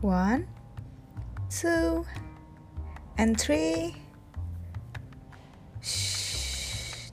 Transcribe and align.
One, 0.00 0.46
two, 1.50 2.06
and 3.18 3.34
three. 3.34 3.96
Shh. 5.82 7.10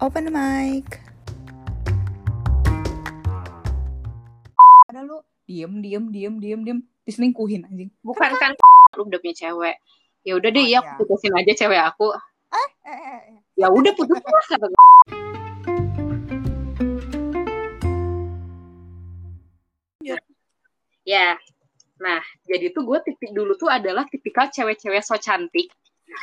Open 0.00 0.24
the 0.26 0.34
mic. 0.34 1.00
ada 4.84 5.02
lu 5.02 5.18
diem 5.50 5.82
diem 5.82 6.04
diem 6.14 6.34
diem 6.38 6.60
diem 6.62 6.78
diselingkuhin 7.02 7.66
anjing 7.66 7.90
bukan 8.06 8.30
kan 8.38 8.54
lu 8.94 9.10
udah 9.10 9.18
punya 9.18 9.34
cewek 9.34 9.74
ya 10.22 10.38
udah 10.38 10.54
deh 10.54 10.62
Oh, 10.62 10.70
ya 10.70 10.78
iya. 10.78 10.94
putusin 10.94 11.34
aja 11.34 11.50
cewek 11.50 11.82
aku 11.82 12.14
Eh, 12.54 12.68
eh, 12.86 12.98
eh. 13.18 13.20
ya 13.58 13.66
udah 13.66 13.90
putus 13.98 14.22
lah 14.22 14.44
kata 14.46 14.66
gue 14.70 14.78
ya. 21.04 21.36
Nah 22.00 22.20
jadi 22.48 22.72
tuh 22.74 22.82
gue 22.84 22.98
tipik 23.04 23.30
dulu 23.36 23.54
tuh 23.54 23.70
adalah 23.70 24.04
tipikal 24.08 24.48
cewek-cewek 24.50 25.04
so 25.04 25.16
cantik. 25.20 25.70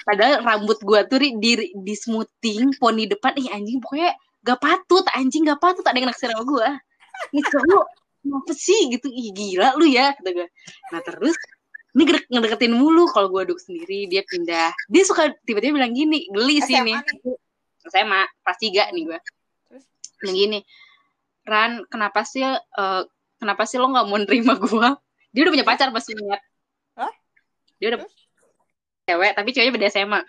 Padahal 0.06 0.46
rambut 0.46 0.78
gue 0.82 1.00
tuh 1.10 1.18
di, 1.20 1.30
di, 1.42 1.52
di 1.74 1.96
smoothing 1.98 2.76
poni 2.78 3.10
depan 3.10 3.34
ih 3.36 3.50
anjing 3.50 3.82
pokoknya 3.82 4.14
gak 4.42 4.60
patut 4.62 5.06
anjing 5.14 5.44
gak 5.46 5.60
patut 5.62 5.84
ada 5.86 5.98
yang 5.98 6.10
naksir 6.10 6.32
sama 6.34 6.46
gue 6.48 6.70
nih 7.36 7.44
cowok 7.46 7.86
apa 8.22 8.54
sih 8.54 8.82
gitu 8.94 9.10
ih 9.10 9.34
gila 9.34 9.76
lu 9.78 9.86
ya 9.90 10.14
kata 10.18 10.30
gue 10.32 10.48
nah 10.94 11.02
terus 11.02 11.36
ini 11.92 12.08
ngedek- 12.08 12.30
ngedeketin 12.32 12.72
mulu 12.72 13.04
kalau 13.12 13.28
gue 13.28 13.52
duduk 13.52 13.60
sendiri 13.60 14.08
dia 14.08 14.24
pindah. 14.24 14.72
Dia 14.88 15.04
suka 15.04 15.28
tiba-tiba 15.44 15.76
bilang 15.76 15.92
gini 15.92 16.24
geli 16.32 16.64
sih 16.64 16.80
nih. 16.80 16.96
Saya 17.92 18.08
mah 18.08 18.24
pas 18.48 18.56
tiga 18.56 18.88
nih 18.96 19.12
gue 19.12 19.20
Terus? 19.68 19.84
bilang 20.24 20.38
gini 20.40 20.60
Ran 21.44 21.84
kenapa 21.92 22.24
sih 22.24 22.48
eh, 22.48 23.04
kenapa 23.42 23.66
sih 23.66 23.82
lo 23.82 23.90
nggak 23.90 24.06
mau 24.06 24.22
nerima 24.22 24.54
gue 24.62 24.88
dia 25.34 25.42
udah 25.42 25.54
punya 25.58 25.66
pacar 25.66 25.90
pasti 25.90 26.14
ingat 26.14 26.42
Hah? 26.94 27.14
dia 27.82 27.88
udah 27.98 28.00
cewek 29.10 29.32
tapi 29.34 29.50
ceweknya 29.50 29.74
beda 29.74 29.88
SMA 29.90 30.22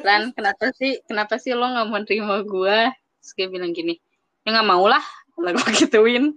Ran 0.00 0.32
kenapa 0.32 0.72
sih 0.72 0.98
kenapa 1.04 1.36
sih 1.36 1.52
lo 1.52 1.68
nggak 1.68 1.86
mau 1.86 2.00
nerima 2.00 2.40
gue 2.40 2.78
terus 3.20 3.32
dia 3.36 3.46
bilang 3.52 3.76
gini 3.76 4.00
ya 4.46 4.54
nggak 4.54 4.68
mau 4.70 4.86
lah. 4.86 5.02
Lah 5.42 5.50
gue 5.52 5.70
gituin. 5.74 6.32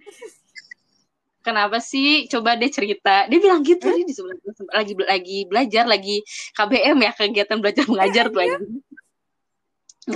Kenapa 1.45 1.77
sih? 1.79 2.25
Coba 2.27 2.57
deh 2.57 2.67
cerita. 2.73 3.29
Dia 3.29 3.39
bilang 3.39 3.61
gitu 3.61 3.85
dia 3.85 4.03
di 4.03 4.11
sebelah 4.11 4.35
lagi 4.73 4.93
lagi 4.97 5.37
belajar 5.45 5.85
lagi 5.85 6.25
KBM 6.57 6.97
ya 7.05 7.11
kegiatan 7.13 7.57
belajar 7.61 7.85
mengajar 7.85 8.25
tuh 8.33 8.41
anjing. 8.41 8.81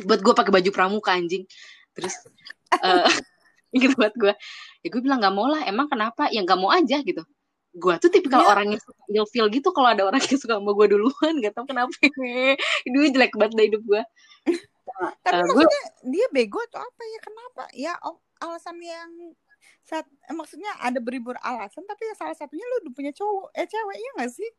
Buat 0.03 0.19
gue 0.25 0.33
pakai 0.33 0.51
baju 0.51 0.69
pramuka 0.73 1.13
anjing. 1.13 1.45
Terus 1.93 2.17
eh 2.81 3.13
gitu 3.81 3.93
buat 3.95 4.13
gue 4.17 4.33
ya 4.83 4.91
gue 4.91 5.01
bilang 5.01 5.23
nggak 5.23 5.33
mau 5.33 5.47
lah 5.47 5.63
emang 5.63 5.87
kenapa 5.87 6.27
ya 6.29 6.43
nggak 6.43 6.59
mau 6.59 6.69
aja 6.69 6.99
gitu 6.99 7.23
gue 7.73 7.93
tuh 7.97 8.11
tipikal 8.11 8.43
Iya. 8.43 8.49
orang 8.53 8.67
yang 8.75 8.81
suka 8.83 9.23
feel 9.33 9.47
gitu 9.49 9.73
kalau 9.73 9.89
ada 9.89 10.05
orang 10.05 10.21
yang 10.21 10.37
suka 10.37 10.61
sama 10.61 10.71
gue 10.77 10.87
duluan 10.93 11.33
gak 11.41 11.57
tau 11.57 11.65
kenapa 11.65 11.89
itu 12.85 12.97
jelek 13.09 13.33
banget 13.33 13.51
deh 13.57 13.65
hidup 13.73 13.81
gue 13.81 14.01
Tapi 15.25 15.33
Eh, 15.33 15.41
gue- 15.41 15.57
maksudnya 15.57 15.83
dia 16.05 16.25
bego 16.29 16.59
atau 16.69 16.77
apa 16.77 17.01
ya? 17.01 17.19
Kenapa? 17.23 17.63
Ya 17.73 17.93
oh, 18.05 18.19
alasan 18.37 18.77
yang 18.77 19.09
saat 19.81 20.05
eh, 20.05 20.35
maksudnya 20.35 20.69
ada 20.77 20.99
beribu 20.99 21.33
alasan 21.33 21.81
tapi 21.83 22.03
ya 22.05 22.13
salah 22.13 22.35
satunya 22.37 22.61
lu 22.61 22.75
udah 22.85 22.93
punya 22.93 23.09
cowok 23.09 23.47
eh 23.51 23.65
cewek 23.65 23.97
ya 23.97 24.09
nggak 24.19 24.31
sih? 24.31 24.51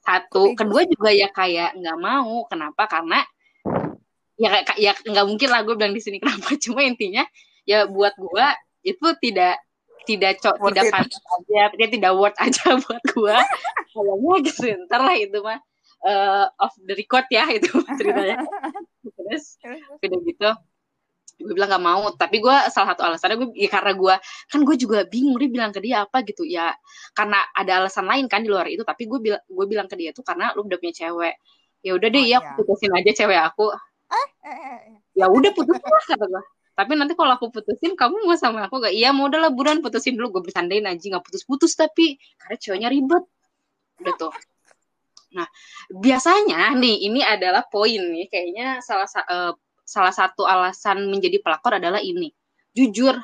satu 0.00 0.54
kedua 0.54 0.88
juga 0.88 1.10
ya 1.10 1.28
kayak 1.28 1.76
nggak 1.76 1.98
mau 1.98 2.44
kenapa 2.46 2.86
karena 2.86 3.20
ya 4.36 4.48
kayak 4.48 4.78
ya 4.78 4.92
nggak 4.96 5.26
mungkin 5.26 5.48
lah 5.48 5.60
gue 5.60 5.74
bilang 5.76 5.92
di 5.92 6.00
sini 6.00 6.16
kenapa 6.16 6.48
cuma 6.64 6.80
intinya 6.80 7.24
ya 7.64 7.84
buat 7.84 8.16
gue 8.16 8.46
itu 8.82 9.06
tidak 9.20 9.60
tidak 10.08 10.40
cok 10.40 10.56
Worth 10.60 10.72
tidak 10.76 10.92
pantas 10.92 11.22
aja 11.22 11.62
dia 11.76 11.88
tidak 11.88 12.12
worth 12.16 12.38
aja 12.40 12.62
buat 12.84 13.02
gue 13.04 13.36
kayaknya 13.90 14.34
gitu 14.46 14.66
ntar 14.86 15.00
lah 15.02 15.16
itu 15.18 15.38
mah 15.44 15.60
eh, 16.04 16.44
off 16.60 16.74
the 16.80 16.94
record 16.96 17.26
ya 17.28 17.44
itu 17.52 17.70
ceritanya. 17.98 18.40
Terus 19.04 19.44
udah 20.00 20.20
gitu 20.24 20.50
gue 21.40 21.54
bilang 21.56 21.72
gak 21.72 21.84
mau. 21.84 22.04
Tapi 22.16 22.36
gue 22.40 22.56
salah 22.68 22.92
satu 22.92 23.02
alasannya 23.04 23.36
gue 23.40 23.48
ya 23.56 23.68
karena 23.72 23.96
gue 23.96 24.14
kan 24.52 24.60
gue 24.60 24.76
juga 24.76 25.08
bingung 25.08 25.40
dia 25.40 25.48
bilang 25.48 25.72
ke 25.72 25.80
dia 25.80 26.04
apa 26.04 26.20
gitu. 26.24 26.44
Ya 26.44 26.72
karena 27.16 27.40
ada 27.56 27.84
alasan 27.84 28.08
lain 28.08 28.28
kan 28.28 28.44
di 28.44 28.48
luar 28.52 28.68
itu 28.68 28.84
tapi 28.84 29.08
gue 29.08 29.18
bilang 29.20 29.42
gue 29.44 29.66
bilang 29.68 29.88
ke 29.88 29.96
dia 29.96 30.12
tuh 30.12 30.24
karena 30.24 30.52
lu 30.56 30.64
udah 30.68 30.78
punya 30.80 30.94
cewek. 30.96 31.36
Ya 31.80 31.96
udah 31.96 32.08
deh 32.12 32.20
Oh, 32.20 32.28
ya 32.28 32.38
iya. 32.44 32.52
putusin 32.60 32.92
aja 32.92 33.10
cewek 33.24 33.40
aku. 33.40 33.72
Eh, 34.10 34.28
eh, 34.44 34.52
eh. 34.52 34.78
ya 35.16 35.26
udah 35.30 35.50
putus 35.54 35.80
lah 35.80 36.04
kata 36.04 36.26
gue 36.28 36.42
tapi 36.80 36.96
nanti 36.96 37.12
kalau 37.12 37.36
aku 37.36 37.52
putusin 37.52 37.92
kamu 37.92 38.24
mau 38.24 38.32
sama 38.40 38.64
aku 38.64 38.80
gak 38.80 38.96
iya 38.96 39.12
mau 39.12 39.28
udah 39.28 39.52
buruan 39.52 39.84
putusin 39.84 40.16
dulu. 40.16 40.40
Gue 40.40 40.48
bercandain 40.48 40.80
aja 40.88 41.04
nggak 41.04 41.20
putus-putus 41.20 41.76
tapi. 41.76 42.16
Karena 42.40 42.56
ceweknya 42.56 42.88
ribet. 42.88 43.24
Udah 44.00 44.14
tuh 44.16 44.32
nah 45.30 45.46
biasanya 45.94 46.74
nih 46.74 47.06
ini 47.06 47.20
adalah 47.20 47.62
poin 47.68 48.00
nih. 48.00 48.26
Kayaknya 48.32 48.80
salah 48.80 49.06
sa- 49.06 49.28
eh, 49.28 49.52
salah 49.84 50.14
satu 50.16 50.48
alasan 50.48 51.06
menjadi 51.06 51.38
pelakor 51.44 51.76
adalah 51.76 52.00
ini. 52.00 52.32
Jujur 52.72 53.14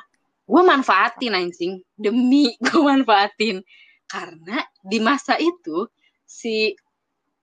gue 0.47 0.61
manfaatin 0.63 1.33
anjing. 1.33 1.81
Demi 1.97 2.53
gue 2.65 2.79
manfaatin. 2.79 3.65
Karena 4.07 4.63
di 4.85 5.01
masa 5.03 5.35
itu 5.41 5.89
si 6.23 6.71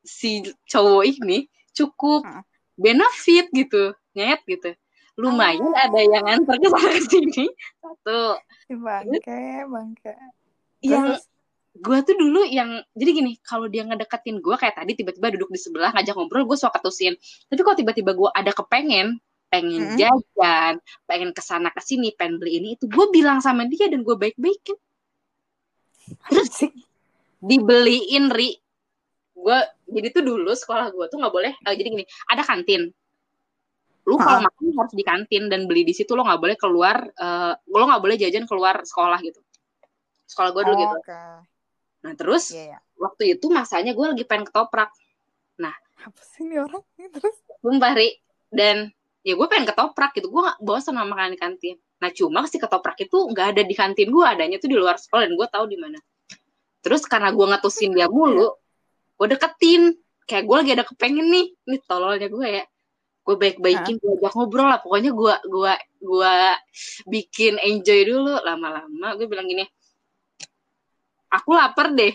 si 0.05 0.45
cowok 0.69 1.05
ini 1.05 1.49
cukup 1.75 2.23
Heeh. 2.23 2.43
benefit 2.77 3.49
gitu 3.51 3.97
nyet 4.15 4.41
gitu 4.47 4.77
lumayan 5.15 5.71
Ah. 5.75 5.87
ada 5.87 6.01
yang 6.03 6.25
antar 6.27 6.59
ke 6.59 6.69
sana 6.69 6.99
sini 7.07 7.47
satu 7.79 8.35
bangke, 8.71 9.41
bangke. 9.71 10.15
yang 10.83 11.15
Terus? 11.15 11.23
gue 11.75 11.99
tuh 12.07 12.15
dulu 12.19 12.47
yang 12.47 12.71
jadi 12.95 13.11
gini 13.23 13.33
kalau 13.43 13.67
dia 13.67 13.83
ngedeketin 13.83 14.39
gue 14.39 14.55
kayak 14.55 14.79
tadi 14.79 14.95
tiba-tiba 14.95 15.35
duduk 15.35 15.51
di 15.51 15.59
sebelah 15.59 15.91
ngajak 15.91 16.15
ngobrol 16.15 16.47
gue 16.47 16.59
suka 16.59 16.79
ketusin 16.79 17.15
tapi 17.51 17.61
kalau 17.67 17.75
tiba-tiba 17.79 18.15
gue 18.15 18.31
ada 18.31 18.51
kepengen 18.55 19.19
pengen 19.51 19.83
Mm-mm. 19.95 19.99
jajan 19.99 20.79
pengen 21.07 21.31
ke 21.31 21.43
sana 21.43 21.71
ke 21.71 21.83
sini 21.83 22.11
pengen 22.15 22.39
beli 22.43 22.59
ini 22.63 22.69
itu 22.75 22.87
gue 22.91 23.07
bilang 23.11 23.39
sama 23.39 23.67
dia 23.71 23.87
dan 23.87 24.03
gue 24.03 24.15
baik-baikin 24.19 24.79
Anjing. 26.31 26.75
dibeliin 27.43 28.31
ri 28.35 28.59
gue 29.35 29.59
jadi 29.91 30.09
tuh 30.15 30.23
dulu 30.27 30.51
sekolah 30.55 30.91
gue 30.95 31.07
tuh 31.11 31.19
nggak 31.23 31.35
boleh 31.35 31.53
eh, 31.55 31.75
jadi 31.75 31.89
gini 31.91 32.05
ada 32.31 32.43
kantin 32.47 32.91
lu 34.05 34.21
kalau 34.21 34.41
Ha. 34.41 34.47
makan 34.47 34.65
harus 34.77 34.93
di 34.93 35.05
kantin 35.05 35.49
dan 35.49 35.65
beli 35.65 35.83
di 35.89 35.97
situ 35.97 36.13
lo 36.13 36.25
nggak 36.29 36.41
boleh 36.41 36.57
keluar 36.61 36.97
eh, 37.09 37.53
lo 37.57 37.85
nggak 37.89 38.03
boleh 38.05 38.17
jajan 38.21 38.45
keluar 38.45 38.85
sekolah 38.85 39.19
gitu. 39.25 39.41
Sekolah 40.29 40.51
gue 40.53 40.63
dulu 40.65 40.77
gitu. 40.81 40.97
Oke. 41.01 41.21
nah 42.05 42.13
terus 42.13 42.53
Iya, 42.53 42.77
iya. 42.77 42.79
waktu 43.01 43.33
itu 43.33 43.49
masanya 43.49 43.97
gue 43.97 44.07
lagi 44.13 44.25
pengen 44.29 44.45
ketoprak. 44.49 44.93
Apa 46.05 46.21
sih 46.21 46.45
ini 46.45 46.61
orang? 46.61 46.85
Terus? 47.01 47.37
Sumpah 47.65 47.97
ri. 47.97 48.13
Dan 48.53 48.93
ya 49.25 49.33
gue 49.41 49.47
pengen 49.49 49.65
ketoprak 49.65 50.13
gitu. 50.13 50.29
Gue 50.29 50.45
gak 50.45 50.61
bosan 50.61 50.93
sama 50.93 51.09
makanan 51.09 51.33
di 51.33 51.41
kantin. 51.41 51.77
Nah 52.03 52.13
cuma 52.13 52.45
si 52.45 52.61
ketoprak 52.61 53.01
itu 53.01 53.17
nggak 53.33 53.57
ada 53.57 53.63
di 53.65 53.73
kantin 53.73 54.13
gue 54.13 54.21
adanya 54.21 54.61
tuh 54.61 54.69
di 54.69 54.77
luar 54.77 55.01
sekolah 55.01 55.25
dan 55.25 55.33
gue 55.33 55.49
tahu 55.49 55.65
di 55.65 55.81
mana. 55.81 55.97
Terus 56.85 57.09
karena 57.09 57.33
gue 57.33 57.47
ngetusin 57.49 57.97
dia 57.97 58.13
mulu 58.13 58.53
gue 59.17 59.27
deketin. 59.33 59.97
Kayak 60.29 60.45
gue 60.45 60.57
lagi 60.61 60.71
ada 60.77 60.85
kepengen 60.85 61.27
nih. 61.33 61.47
Nih 61.73 61.81
tololnya 61.89 62.29
gue 62.29 62.47
ya 62.53 62.65
gue 63.25 63.37
baik-baikin 63.41 63.97
gue 63.97 64.11
ajak 64.21 64.33
ngobrol 64.37 64.69
lah. 64.69 64.79
Pokoknya 64.85 65.11
gue 65.17 65.35
gue 65.49 65.75
gue 66.05 66.35
bikin 67.09 67.57
enjoy 67.65 68.01
dulu. 68.05 68.37
Lama-lama 68.45 69.17
gue 69.17 69.27
bilang 69.27 69.49
gini 69.49 69.65
aku 71.33 71.51
lapar 71.57 71.91
deh. 71.91 72.15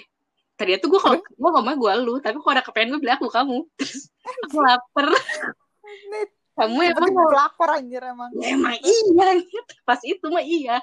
Tadi 0.56 0.76
tuh 0.80 0.92
gue 0.92 1.02
kalau 1.02 1.18
gue 1.20 1.50
ngomong 1.56 1.76
gue 1.80 1.94
lu 2.04 2.14
tapi 2.20 2.38
kalau 2.40 2.54
ada 2.54 2.64
kepengen 2.64 2.96
gue 2.96 3.02
bilang 3.02 3.18
aku 3.18 3.28
kamu. 3.28 3.58
Terus 3.76 4.12
aku 4.48 4.58
lapar. 4.62 5.08
Kamu 6.60 6.76
emang 6.84 7.08
tiba-tiba 7.08 7.32
pelakor 7.32 7.70
anjir 7.72 8.04
emang. 8.04 8.30
Ya, 8.36 8.54
emang 8.54 8.76
iya 8.84 9.30
pas 9.88 10.00
itu 10.04 10.26
mah 10.28 10.44
iya. 10.44 10.78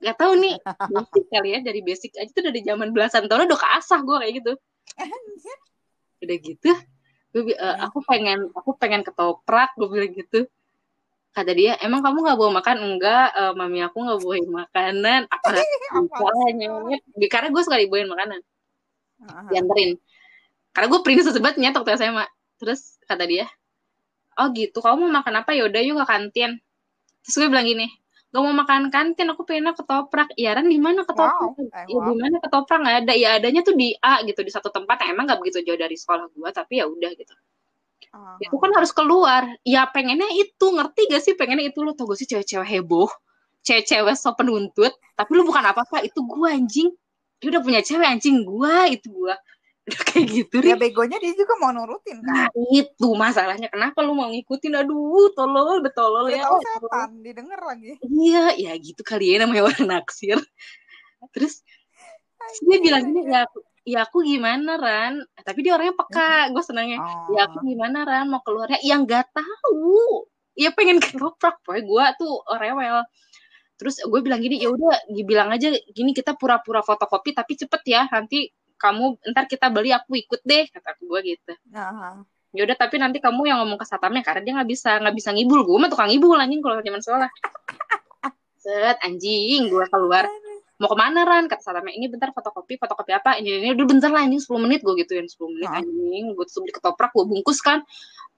Nggak 0.00 0.16
tahu 0.16 0.32
nih 0.40 0.54
basic 0.96 1.24
kali 1.28 1.48
ya 1.52 1.58
dari 1.60 1.80
basic 1.84 2.12
aja 2.16 2.30
tuh 2.32 2.44
dari 2.48 2.60
zaman 2.64 2.88
belasan 2.90 3.28
tahun 3.28 3.46
udah 3.46 3.60
keasah 3.60 4.00
gue 4.00 4.16
kayak 4.16 4.34
gitu. 4.40 4.52
Udah 6.24 6.36
gitu 6.40 6.72
gue 7.30 7.42
bi- 7.46 7.58
eh, 7.58 7.76
aku 7.78 8.02
pengen 8.02 8.50
aku 8.54 8.74
pengen 8.74 9.02
ketoprak 9.06 9.70
gue 9.78 9.88
bilang 9.88 10.12
gitu. 10.14 10.46
Kata 11.30 11.54
dia 11.54 11.78
emang 11.78 12.02
kamu 12.02 12.26
nggak 12.26 12.38
bawa 12.38 12.50
makan? 12.58 12.76
Enggak 12.82 13.28
eh, 13.34 13.52
mami 13.54 13.78
aku 13.86 13.98
nggak 14.02 14.18
bawain 14.22 14.46
makanan. 14.50 15.20
Apa 15.34 15.48
Apa 15.94 16.30
karena 17.30 17.48
gue 17.54 17.62
suka 17.62 17.78
dibawain 17.78 18.10
makanan. 18.10 18.40
Heeh. 19.20 19.44
dianterin. 19.52 19.90
Karena 20.74 20.86
gue 20.90 21.00
prinsip 21.06 21.34
banget 21.38 21.56
nyet 21.60 21.74
waktu 21.76 21.92
SMA 21.98 22.24
terus 22.60 23.00
kata 23.08 23.24
dia 23.24 23.48
oh 24.36 24.52
gitu 24.52 24.78
kamu 24.82 25.08
mau 25.08 25.22
makan 25.22 25.44
apa? 25.44 25.54
Yaudah 25.54 25.80
yuk 25.84 26.02
ke 26.02 26.06
kantin. 26.08 26.58
Terus 27.22 27.34
gue 27.36 27.48
bilang 27.52 27.68
gini 27.68 27.86
gak 28.30 28.42
mau 28.46 28.54
makan 28.54 28.94
kantin 28.94 29.26
aku 29.34 29.42
pengennya 29.42 29.74
ketoprak. 29.74 30.30
Ya 30.38 30.54
Ran 30.54 30.70
di 30.70 30.78
mana 30.78 31.02
ketoprak? 31.02 31.58
Wow. 31.58 31.90
Ya 31.90 31.98
di 32.06 32.14
mana 32.18 32.36
ketoprak? 32.38 32.78
Nggak 32.78 32.96
ada. 33.06 33.12
Ya 33.18 33.28
adanya 33.38 33.60
tuh 33.66 33.74
di 33.74 33.94
A 33.98 34.22
gitu 34.22 34.40
di 34.46 34.52
satu 34.54 34.70
tempat. 34.70 35.02
Yang 35.02 35.10
emang 35.14 35.24
gak 35.30 35.40
begitu 35.42 35.58
jauh 35.66 35.78
dari 35.78 35.96
sekolah 35.98 36.30
gue 36.30 36.50
tapi 36.54 36.78
ya 36.78 36.86
udah 36.86 37.10
gitu. 37.14 37.34
Heeh. 38.10 38.50
itu 38.50 38.56
kan 38.58 38.70
harus 38.74 38.90
keluar. 38.94 39.42
Ya 39.66 39.86
pengennya 39.90 40.30
itu. 40.34 40.66
Ngerti 40.70 41.00
gak 41.10 41.22
sih 41.26 41.34
pengennya 41.34 41.74
itu? 41.74 41.82
Lo 41.82 41.92
tau 41.98 42.06
gak 42.06 42.18
sih 42.22 42.26
cewek-cewek 42.30 42.66
heboh? 42.66 43.10
Cewek-cewek 43.66 44.14
so 44.14 44.30
penuntut. 44.38 44.94
Tapi 45.18 45.30
lu 45.34 45.42
bukan 45.42 45.66
apa-apa. 45.66 46.06
Itu 46.06 46.22
gue 46.22 46.48
anjing. 46.48 46.94
Dia 47.40 47.56
udah 47.56 47.62
punya 47.64 47.80
cewek 47.80 48.04
anjing 48.04 48.44
gua 48.44 48.84
itu 48.92 49.08
gua 49.08 49.32
kayak 50.12 50.26
gitu 50.28 50.56
Ya 50.60 50.76
begonya 50.76 51.16
dia 51.18 51.32
juga 51.32 51.56
mau 51.56 51.72
nurutin 51.72 52.20
kan. 52.20 52.28
nah 52.28 52.46
itu 52.72 53.08
masalahnya. 53.16 53.72
Kenapa 53.72 54.04
lu 54.04 54.12
mau 54.12 54.28
ngikutin? 54.28 54.76
Aduh 54.76 55.32
tolol 55.32 55.80
betolol 55.80 56.28
ya. 56.28 56.44
tahu 56.44 56.60
setan, 56.60 57.10
didengar 57.24 57.60
lagi. 57.64 57.96
iya 58.04 58.54
ya 58.54 58.72
gitu 58.76 59.00
kali 59.00 59.34
ya 59.34 59.42
namanya 59.42 59.72
orang 59.72 59.84
naksir. 59.98 60.38
Terus 61.32 61.64
dia 62.64 62.78
bilang 62.80 63.04
gini 63.08 63.20
ya 63.28 63.46
aku, 63.46 63.58
ya 63.84 63.98
aku 64.04 64.18
gimana 64.24 64.76
Ran? 64.80 65.14
Tapi 65.40 65.58
dia 65.64 65.76
orangnya 65.76 65.96
peka 65.96 66.52
gue 66.52 66.62
senangnya. 66.64 66.98
Oh. 67.00 67.36
ya 67.36 67.48
aku 67.48 67.58
gimana 67.64 68.04
Ran? 68.04 68.26
Mau 68.28 68.40
keluarnya? 68.44 68.80
Yang 68.84 69.00
nggak 69.08 69.26
tahu. 69.32 70.28
Ya 70.58 70.70
pengen 70.76 71.00
ketoprak 71.00 71.62
pokoknya 71.64 71.82
gue 71.88 72.04
tuh 72.20 72.34
rewel. 72.60 72.98
Terus 73.80 73.96
gue 74.04 74.20
bilang 74.20 74.44
gini 74.44 74.60
ya 74.60 74.68
udah 74.68 75.08
bilang 75.24 75.48
aja 75.56 75.72
gini 75.72 76.12
kita 76.12 76.36
pura-pura 76.36 76.84
fotokopi 76.84 77.32
tapi 77.32 77.56
cepet 77.56 77.82
ya 77.88 78.04
nanti 78.12 78.52
kamu 78.80 79.20
ntar 79.36 79.44
kita 79.44 79.68
beli 79.68 79.92
aku 79.92 80.16
ikut 80.16 80.40
deh 80.40 80.64
kata 80.72 80.96
gue 80.96 81.20
gitu. 81.36 81.52
Nah, 81.68 82.24
ya 82.56 82.64
udah 82.64 82.76
tapi 82.80 82.96
nanti 82.96 83.20
kamu 83.20 83.44
yang 83.44 83.60
ngomong 83.60 83.76
ke 83.76 83.84
satpamnya 83.84 84.24
karena 84.24 84.40
dia 84.40 84.52
nggak 84.56 84.70
bisa 84.72 84.90
nggak 84.96 85.14
bisa 85.14 85.30
ngibul. 85.36 85.60
Gue 85.68 85.76
mah 85.76 85.92
tukang 85.92 86.08
ngibul 86.08 86.40
anjing 86.40 86.64
kalau 86.64 86.80
zaman 86.80 87.00
sekolah. 87.04 87.30
Set 88.64 88.96
anjing 89.04 89.68
gue 89.68 89.84
keluar. 89.92 90.24
Mau 90.80 90.88
ke 90.88 90.96
mana 90.96 91.28
Ran? 91.28 91.44
Kata 91.44 91.60
satpamnya 91.60 91.92
ini 91.92 92.08
bentar 92.08 92.32
fotokopi 92.32 92.80
fotokopi 92.80 93.12
apa? 93.12 93.36
Ini 93.36 93.60
ini 93.60 93.68
udah 93.76 93.84
bentar 93.84 94.08
lah 94.08 94.24
anjing 94.24 94.40
10 94.40 94.64
menit. 94.64 94.80
Gue 94.80 94.96
gituin 94.96 95.28
10 95.28 95.36
menit 95.52 95.68
Hah? 95.68 95.84
anjing. 95.84 96.24
Gue 96.32 96.44
tuh 96.48 96.64
beli 96.64 96.72
ketoprak 96.72 97.12
gue 97.12 97.24
bungkus 97.28 97.60
kan. 97.60 97.84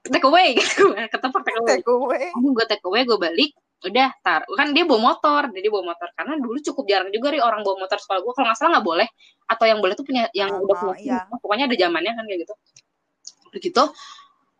Take 0.03 0.27
away 0.27 0.53
gitu. 0.59 0.91
Ketoprak 0.91 1.47
take 1.47 1.55
away. 1.63 1.79
Take 1.79 1.87
away. 1.87 2.27
gue 2.35 2.65
take 2.67 2.83
away 2.83 3.07
gue 3.07 3.15
balik 3.15 3.55
udah 3.83 4.09
tar. 4.23 4.41
Kan 4.47 4.71
dia 4.71 4.83
bawa 4.87 5.13
motor. 5.13 5.51
Dia 5.51 5.71
bawa 5.71 5.93
motor. 5.93 6.09
Karena 6.15 6.33
dulu 6.39 6.57
cukup 6.63 6.83
jarang 6.87 7.09
juga 7.11 7.27
ri 7.35 7.39
orang 7.43 7.61
bawa 7.61 7.83
motor 7.87 7.99
sekolah 7.99 8.19
gue 8.23 8.33
kalau 8.33 8.47
nggak 8.49 8.57
salah 8.59 8.71
nggak 8.79 8.87
boleh. 8.87 9.07
Atau 9.47 9.65
yang 9.67 9.79
boleh 9.83 9.93
tuh 9.93 10.05
punya 10.07 10.31
yang 10.31 10.49
Oh, 10.55 10.63
udah 10.65 10.75
punya 10.79 10.95
iya. 11.03 11.19
SIM. 11.27 11.39
pokoknya 11.43 11.65
ada 11.67 11.75
zamannya 11.77 12.11
kan 12.15 12.23
kayak 12.25 12.39
gitu. 12.47 12.53
Udah 13.51 13.59
gitu 13.59 13.83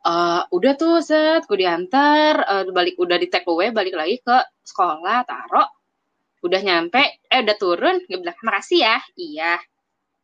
eh, 0.03 0.41
udah 0.51 0.71
tuh 0.75 0.95
set. 0.99 1.41
Gue 1.47 1.57
diantar 1.63 2.33
eh, 2.43 2.63
balik. 2.69 2.95
Udah 2.99 3.17
di 3.17 3.27
take 3.31 3.47
away 3.47 3.71
balik 3.71 3.95
lagi 3.95 4.19
ke 4.19 4.37
sekolah. 4.67 5.23
Taro. 5.23 5.63
Udah 6.43 6.59
nyampe. 6.59 7.23
Eh 7.31 7.39
udah 7.41 7.55
turun. 7.55 7.95
Gue 8.05 8.19
bilang 8.19 8.35
makasih 8.43 8.83
ya. 8.83 8.97
Iya. 9.15 9.53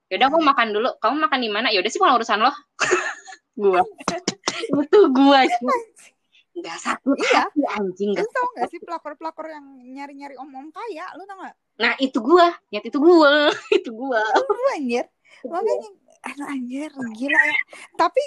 Yaudah 0.09 0.27
aku 0.33 0.39
makan 0.41 0.67
dulu. 0.73 0.89
Kamu 0.97 1.15
makan 1.29 1.39
di 1.39 1.49
mana? 1.53 1.67
Yaudah 1.69 1.89
sih 1.93 2.01
bukan 2.01 2.17
urusan 2.17 2.41
lo. 2.41 2.49
Gua. 3.59 3.83
Itu 4.83 4.99
gua 5.11 5.43
nggak 6.55 6.77
satu 6.81 7.13
Iya. 7.15 7.45
hati 7.47 7.61
anjing 7.77 8.11
Lu 8.11 8.17
nggak 8.17 8.29
tau 8.33 8.47
gak 8.57 8.67
sih 8.73 8.79
pelakor-pelakor 8.81 9.47
yang 9.47 9.65
nyari-nyari 9.93 10.35
om-om 10.35 10.69
kaya? 10.69 11.07
Lu 11.15 11.23
tau 11.25 11.39
gak? 11.45 11.55
nah 11.79 11.93
itu 11.95 12.19
gua 12.19 12.51
nyat 12.73 12.83
itu 12.83 12.99
gua 12.99 13.47
itu 13.77 13.91
gua 13.95 14.19
Lu 14.19 14.65
anjir. 14.75 15.05
Makanya, 15.47 15.89
aduh 16.27 16.47
anjir, 16.51 16.91
gila 17.15 17.39
ya. 17.39 17.59
Tapi 17.95 18.23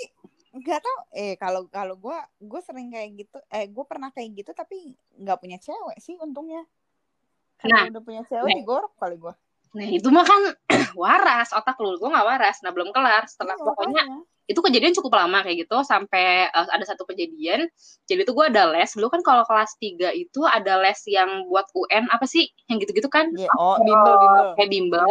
nggak 0.52 0.80
tau 0.84 0.98
eh 1.16 1.32
kalau 1.40 1.64
kalau 1.72 1.96
gue 1.96 2.12
gue 2.44 2.60
sering 2.60 2.92
kayak 2.92 3.24
gitu 3.24 3.40
eh 3.48 3.64
gue 3.72 3.84
pernah 3.88 4.12
kayak 4.12 4.36
gitu 4.36 4.52
tapi 4.52 4.92
nggak 5.16 5.40
punya 5.40 5.56
cewek 5.56 5.96
sih 5.96 6.20
untungnya 6.20 6.60
Nah, 7.64 7.88
kalau 7.88 7.94
udah 7.96 8.02
punya 8.04 8.22
cewek 8.28 8.52
nah. 8.52 8.58
digorok 8.60 8.92
kali 9.00 9.16
gue 9.16 9.32
nah 9.72 9.88
itu 9.88 10.08
mah 10.12 10.24
kan 10.24 10.42
waras 11.02 11.48
otak 11.56 11.80
lu 11.80 11.96
gua 11.96 12.12
nggak 12.12 12.26
waras. 12.28 12.56
Nah 12.60 12.70
belum 12.70 12.92
kelar 12.92 13.24
setelah 13.24 13.56
Iya, 13.56 13.64
pokoknya 13.64 14.02
itu 14.50 14.60
kejadian 14.60 14.92
cukup 14.92 15.16
lama 15.16 15.40
kayak 15.40 15.64
gitu 15.64 15.80
sampai 15.86 16.50
eh, 16.50 16.68
ada 16.68 16.84
satu 16.84 17.08
kejadian. 17.08 17.70
Jadi 18.04 18.20
tuh 18.28 18.34
gue 18.36 18.46
ada 18.52 18.68
les. 18.68 18.90
Dulu 18.92 19.08
kan 19.08 19.22
kalau 19.24 19.46
kelas 19.48 19.78
3 19.80 20.12
itu 20.12 20.40
ada 20.44 20.76
les 20.82 21.00
yang 21.08 21.48
buat 21.48 21.64
UN 21.72 22.10
apa 22.12 22.26
sih? 22.28 22.50
Yang 22.68 22.88
gitu-gitu 22.88 23.08
kan? 23.08 23.32
Iya, 23.32 23.48
oh 23.56 23.80
bimbel 23.80 24.14
bimbel. 24.18 24.46
Kayak 24.58 24.70
bimbel. 24.70 25.08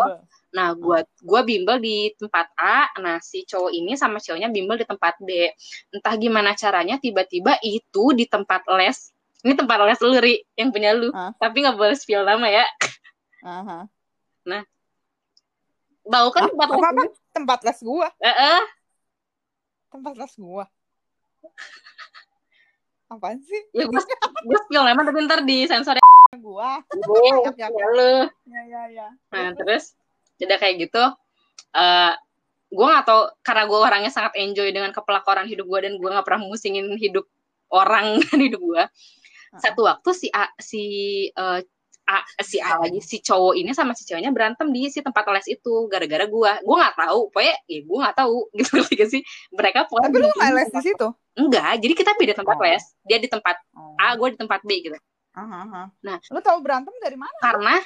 Nah 0.52 0.68
gua 0.76 1.00
gua 1.24 1.42
bimbel 1.42 1.78
di 1.82 2.12
tempat 2.20 2.52
A. 2.60 2.92
Nah 3.02 3.18
si 3.24 3.48
cowok 3.48 3.72
ini 3.72 3.98
sama 3.98 4.22
cowoknya 4.22 4.52
bimbel 4.52 4.78
di 4.78 4.86
tempat 4.86 5.18
B. 5.24 5.50
Entah 5.90 6.14
gimana 6.20 6.54
caranya 6.54 7.02
tiba-tiba 7.02 7.58
itu 7.64 8.14
di 8.14 8.30
tempat 8.30 8.68
les. 8.78 9.10
Ini 9.42 9.58
tempat 9.58 9.78
les 9.90 9.98
lu 10.06 10.14
Ri, 10.22 10.38
yang 10.54 10.70
punya 10.70 10.94
lu. 10.94 11.10
Hah? 11.10 11.34
tapi 11.42 11.66
nggak 11.66 11.74
boleh 11.74 11.98
spill 11.98 12.22
nama 12.22 12.46
ya 12.46 12.66
Aha. 14.50 14.62
tahu 16.02 16.28
kan 16.34 16.42
tempat 16.50 16.68
apa 16.68 16.76
les 16.76 16.82
apa? 16.82 16.92
ini? 16.92 17.08
tempat 17.32 17.60
les 17.62 17.80
eh, 18.26 18.64
tempat 19.92 20.14
les 20.18 20.34
gue 20.34 20.66
apaan 23.12 23.38
sih? 23.44 23.62
Ya 23.76 23.86
gue 23.86 24.02
gue 24.48 24.60
spill 24.66 24.84
nama 24.88 25.04
tapi 25.04 25.20
ntar 25.28 25.44
di 25.44 25.68
sensor 25.68 26.00
ya. 26.00 26.08
Yap, 26.32 27.60
yap, 27.60 27.72
ya 27.76 27.90
ya 28.48 28.62
ya 28.64 28.82
ya. 28.88 29.08
Nah, 29.36 29.52
terus 29.52 30.00
jadi 30.40 30.56
kayak 30.56 30.88
gitu. 30.88 31.04
eh 31.76 32.16
gue 32.72 32.86
gak 32.88 33.04
tau 33.04 33.28
karena 33.44 33.68
gue 33.68 33.80
orangnya 33.84 34.12
sangat 34.12 34.32
enjoy 34.40 34.72
dengan 34.72 34.96
kepelakoran 34.96 35.44
hidup 35.44 35.68
gue 35.68 35.80
dan 35.84 35.94
gue 36.00 36.08
gak 36.08 36.24
pernah 36.24 36.48
musingin 36.48 36.96
hidup 36.96 37.28
orang 37.68 38.16
dan 38.32 38.40
hidup 38.40 38.64
gue. 38.64 38.84
Satu 39.60 39.84
waktu 39.84 40.10
si 40.16 40.28
si 40.64 40.84
eh, 41.36 41.60
A, 42.12 42.44
si 42.44 42.60
A 42.60 42.76
lagi 42.76 43.00
si 43.00 43.24
cowok 43.24 43.56
ini 43.56 43.72
sama 43.72 43.96
si 43.96 44.04
ceweknya 44.04 44.36
berantem 44.36 44.68
di 44.76 44.92
si 44.92 45.00
tempat 45.00 45.24
les 45.32 45.48
itu 45.48 45.88
gara-gara 45.88 46.28
gue. 46.28 46.52
Gue 46.68 46.76
nggak 46.76 46.96
tahu, 47.00 47.20
pokoknya 47.32 47.56
ya 47.72 47.80
gue 47.88 47.98
nggak 48.04 48.16
tahu 48.20 48.38
gitu 48.60 48.70
ngerti 48.76 48.94
gak 49.00 49.10
sih. 49.16 49.22
Mereka 49.56 49.80
pokoknya 49.88 50.08
tapi 50.12 50.18
lu 50.20 50.28
nggak 50.36 50.52
les 50.60 50.70
di 50.76 50.82
situ 50.92 51.08
Enggak, 51.32 51.80
jadi 51.80 51.94
kita 51.96 52.12
beda 52.20 52.34
tempat 52.36 52.58
Oh. 52.60 52.64
les. 52.68 52.84
Dia 53.08 53.18
di 53.24 53.30
tempat 53.32 53.56
oh. 53.80 53.96
A, 53.96 54.20
gue 54.20 54.28
di 54.36 54.38
tempat 54.38 54.60
B 54.68 54.84
gitu. 54.84 55.00
Aha. 55.32 55.88
Nah. 56.04 56.18
lu 56.28 56.40
tahu 56.44 56.60
berantem 56.60 56.92
dari 57.00 57.16
mana 57.16 57.32
karena 57.40 57.80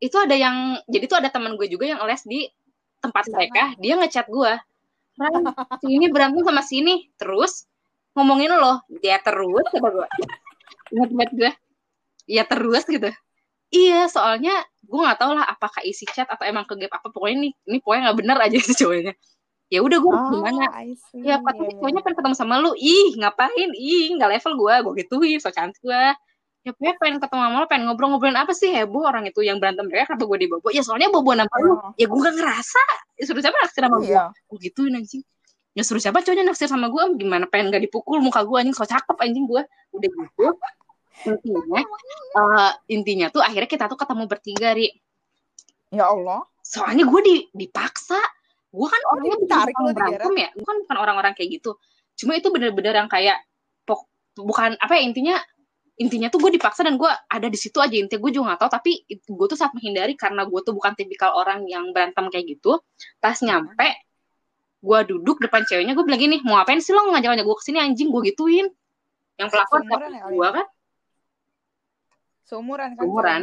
itu 0.00 0.16
ada 0.16 0.32
yang 0.32 0.80
jadi 0.88 1.04
tuh 1.04 1.18
ada 1.20 1.28
teman 1.28 1.52
gue 1.56 1.68
juga 1.68 1.92
yang 1.92 2.00
les 2.08 2.24
di 2.24 2.48
tempat 3.00 3.28
Sana. 3.28 3.34
mereka 3.36 3.62
dia 3.76 3.94
ngechat 4.00 4.26
gue 4.28 4.52
Ran, 5.16 5.32
si 5.84 5.88
ini 5.92 6.08
berantem 6.08 6.40
sama 6.44 6.64
si 6.64 6.80
ini 6.80 7.08
terus 7.20 7.68
ngomongin 8.16 8.52
lo 8.56 8.80
ya 9.04 9.20
terus 9.20 9.64
kata 9.72 9.88
gue 9.92 10.06
ingat 10.96 11.10
banget 11.12 11.32
gue 11.36 11.52
ya 12.28 12.44
terus 12.48 12.84
gitu 12.88 13.12
iya 13.70 14.06
soalnya 14.06 14.62
gue 14.86 15.00
nggak 15.02 15.18
tahu 15.18 15.32
lah 15.34 15.46
apakah 15.50 15.82
isi 15.82 16.06
chat 16.14 16.30
atau 16.30 16.46
emang 16.46 16.64
ke 16.64 16.78
gap 16.78 16.94
apa 16.94 17.10
pokoknya 17.10 17.34
ini 17.42 17.48
ini 17.66 17.78
pokoknya 17.82 18.02
nggak 18.10 18.18
bener 18.22 18.36
aja 18.38 18.56
si 18.66 18.72
cowoknya. 18.78 19.14
Ya 19.66 19.82
udah 19.82 19.98
gue 19.98 20.14
gimana? 20.30 20.66
Oh, 20.70 20.94
see. 20.94 21.26
ya 21.26 21.42
katanya 21.42 21.74
cowoknya 21.82 22.00
pengen 22.06 22.16
ketemu 22.22 22.36
sama 22.38 22.54
lu. 22.62 22.70
Ih 22.78 23.18
ngapain? 23.18 23.70
Ih 23.74 24.14
nggak 24.14 24.30
level 24.38 24.52
gue 24.62 24.74
gue 24.86 24.92
gituin 25.02 25.38
so 25.42 25.50
cantik 25.50 25.82
gue 25.82 26.02
ya 26.66 26.74
pokoknya 26.74 26.94
pengen 26.98 27.18
ketemu 27.22 27.42
sama 27.46 27.56
lu 27.62 27.66
pengen 27.70 27.84
ngobrol-ngobrolin 27.86 28.38
apa 28.38 28.50
sih? 28.50 28.70
Heboh 28.74 29.06
orang 29.06 29.30
itu 29.30 29.38
yang 29.42 29.62
berantem 29.62 29.86
mereka 29.86 30.14
kenapa 30.14 30.26
gue 30.26 30.38
dibawa 30.46 30.70
ya 30.74 30.82
soalnya 30.82 31.08
bobo 31.14 31.30
nama 31.34 31.54
lu. 31.62 31.78
Oh, 31.78 31.94
ya 31.94 32.06
gue 32.10 32.18
gak 32.18 32.34
ngerasa. 32.34 32.82
Ya 33.18 33.24
suruh 33.26 33.42
siapa 33.42 33.56
naksir 33.62 33.82
sama 33.86 33.96
gue 34.02 34.10
iya. 34.10 34.26
Gue 34.50 34.58
gituin 34.58 34.98
anjing. 34.98 35.22
Ya 35.78 35.82
suruh 35.86 36.02
siapa 36.02 36.26
cowoknya 36.26 36.42
naksir 36.42 36.66
sama 36.66 36.90
gue 36.90 37.02
gimana 37.22 37.46
pengen 37.46 37.70
gak 37.70 37.82
dipukul 37.86 38.18
muka 38.18 38.42
gue 38.42 38.58
anjing? 38.58 38.74
So 38.74 38.82
cakep 38.82 39.14
anjing 39.14 39.46
gue 39.46 39.62
udah 39.94 40.10
gitu 40.10 40.46
intinya 41.24 41.80
eh, 42.36 42.72
intinya 42.92 43.26
tuh 43.32 43.40
akhirnya 43.40 43.70
kita 43.70 43.84
tuh 43.88 43.98
ketemu 43.98 44.24
bertiga 44.28 44.68
ri. 44.76 44.92
Ya 45.94 46.12
Allah. 46.12 46.44
Soalnya 46.60 47.06
gue 47.06 47.20
di, 47.22 47.34
dipaksa. 47.54 48.18
Gue 48.74 48.88
kan 48.90 49.00
Oh, 49.08 49.16
orangnya 49.16 49.36
lu 49.72 49.92
berantem 49.96 50.34
ya. 50.36 50.48
Gue 50.52 50.66
kan 50.66 50.76
bukan 50.84 50.96
orang-orang 50.98 51.32
kayak 51.32 51.62
gitu. 51.62 51.78
Cuma 52.18 52.36
itu 52.36 52.52
bener-bener 52.52 52.92
yang 52.92 53.08
kayak 53.08 53.40
pok 53.88 54.04
bukan 54.36 54.76
apa 54.76 55.00
ya 55.00 55.02
intinya 55.06 55.36
intinya 55.96 56.28
tuh 56.28 56.44
gue 56.44 56.60
dipaksa 56.60 56.84
dan 56.84 57.00
gue 57.00 57.08
ada 57.08 57.48
di 57.48 57.56
situ 57.56 57.80
aja. 57.80 57.96
Intinya 57.96 58.20
gue 58.20 58.32
juga 58.34 58.44
nggak 58.52 58.60
tahu 58.66 58.70
tapi 58.76 58.92
gue 59.08 59.46
tuh 59.48 59.56
saat 59.56 59.72
menghindari 59.72 60.12
karena 60.18 60.44
gue 60.44 60.60
tuh 60.60 60.76
bukan 60.76 60.92
tipikal 60.92 61.32
orang 61.32 61.64
yang 61.64 61.94
berantem 61.96 62.28
kayak 62.28 62.58
gitu. 62.58 62.82
Pas 63.22 63.38
nyampe 63.40 63.88
gue 64.84 65.00
duduk 65.08 65.40
depan 65.40 65.64
ceweknya 65.64 65.96
gue 65.96 66.04
bilang 66.04 66.20
gini 66.20 66.36
mau 66.44 66.60
ngapain 66.60 66.78
sih 66.84 66.92
lo 66.92 67.08
ngajak-ngajak 67.10 67.46
gue 67.48 67.56
ke 67.56 67.64
sini 67.64 67.78
anjing? 67.80 68.08
Gue 68.12 68.22
gituin. 68.28 68.68
Yang 69.40 69.48
pelakor 69.52 69.80
Seumuran 69.88 70.12
ya 70.12 70.24
gue 70.28 70.48
kan 70.52 70.66
seumuran 72.46 72.94
kan 72.94 73.02
umuran 73.04 73.42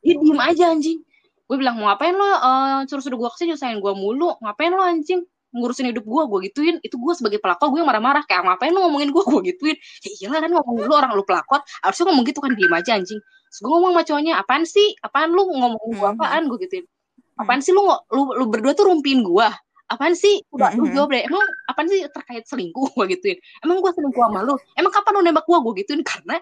dia 0.00 0.16
diem 0.16 0.40
aja 0.40 0.72
anjing. 0.72 0.98
Gue 1.44 1.56
bilang 1.60 1.76
mau 1.76 1.90
ngapain 1.92 2.14
lo 2.16 2.24
uh, 2.24 2.80
suruh 2.88 3.04
suruh 3.04 3.18
gue 3.20 3.28
ke 3.34 3.36
sini 3.44 3.52
nyusahin 3.52 3.84
gue 3.84 3.92
mulu? 3.92 4.32
Ngapain 4.40 4.72
lo 4.72 4.80
anjing? 4.80 5.20
Ngurusin 5.50 5.90
hidup 5.92 6.06
gue 6.06 6.22
gue 6.30 6.38
gituin. 6.48 6.76
Itu 6.80 6.96
gue 6.96 7.12
sebagai 7.12 7.36
pelakor 7.42 7.74
gue 7.74 7.82
yang 7.82 7.90
marah-marah. 7.90 8.22
Kayak 8.24 8.48
ngapain 8.48 8.70
lo 8.72 8.86
ngomongin 8.86 9.10
gue 9.12 9.20
gue 9.26 9.40
gituin? 9.52 9.76
Ya 10.06 10.10
iyalah 10.24 10.40
kan 10.46 10.50
ngomongin 10.56 10.84
lu 10.88 10.94
orang 10.94 11.12
lu 11.12 11.26
pelakor. 11.26 11.60
Harusnya 11.84 12.04
ngomong 12.08 12.24
gitu 12.24 12.38
kan 12.40 12.54
diem 12.56 12.70
aja 12.72 12.96
anjing. 12.96 13.18
Terus 13.20 13.58
gue 13.60 13.70
ngomong 13.76 13.92
sama 13.92 14.02
cowoknya 14.08 14.32
apaan 14.40 14.62
sih? 14.64 14.88
Apaan 15.04 15.30
lu 15.34 15.42
ngomongin 15.52 15.90
gue 15.90 16.08
Mhm. 16.08 16.14
apaan? 16.16 16.42
Gue 16.48 16.58
gituin. 16.64 16.84
Apaan 17.36 17.60
sih 17.60 17.72
lu 17.74 17.82
ngo- 17.84 18.02
lu, 18.14 18.22
lu 18.40 18.44
berdua 18.48 18.72
tuh 18.72 18.86
rumpiin 18.88 19.20
gue 19.20 19.48
apaan 19.90 20.14
sih? 20.14 20.40
Udah 20.54 20.70
lu 20.78 20.86
Mhm. 20.86 20.94
jawab 20.96 21.10
deh 21.12 21.26
emang 21.26 21.44
apaan 21.66 21.90
sih 21.90 22.06
terkait 22.08 22.46
selingkuh? 22.46 22.94
Gue 22.94 23.04
gituin. 23.10 23.36
Emang 23.60 23.82
gue 23.82 23.90
selingkuh 23.90 24.22
sama 24.22 24.46
lu? 24.46 24.54
Emang 24.78 24.94
kapan 24.94 25.12
lu 25.18 25.20
nembak 25.26 25.44
gue 25.44 25.58
gue 25.60 25.74
gituin. 25.84 26.00
Karena 26.06 26.38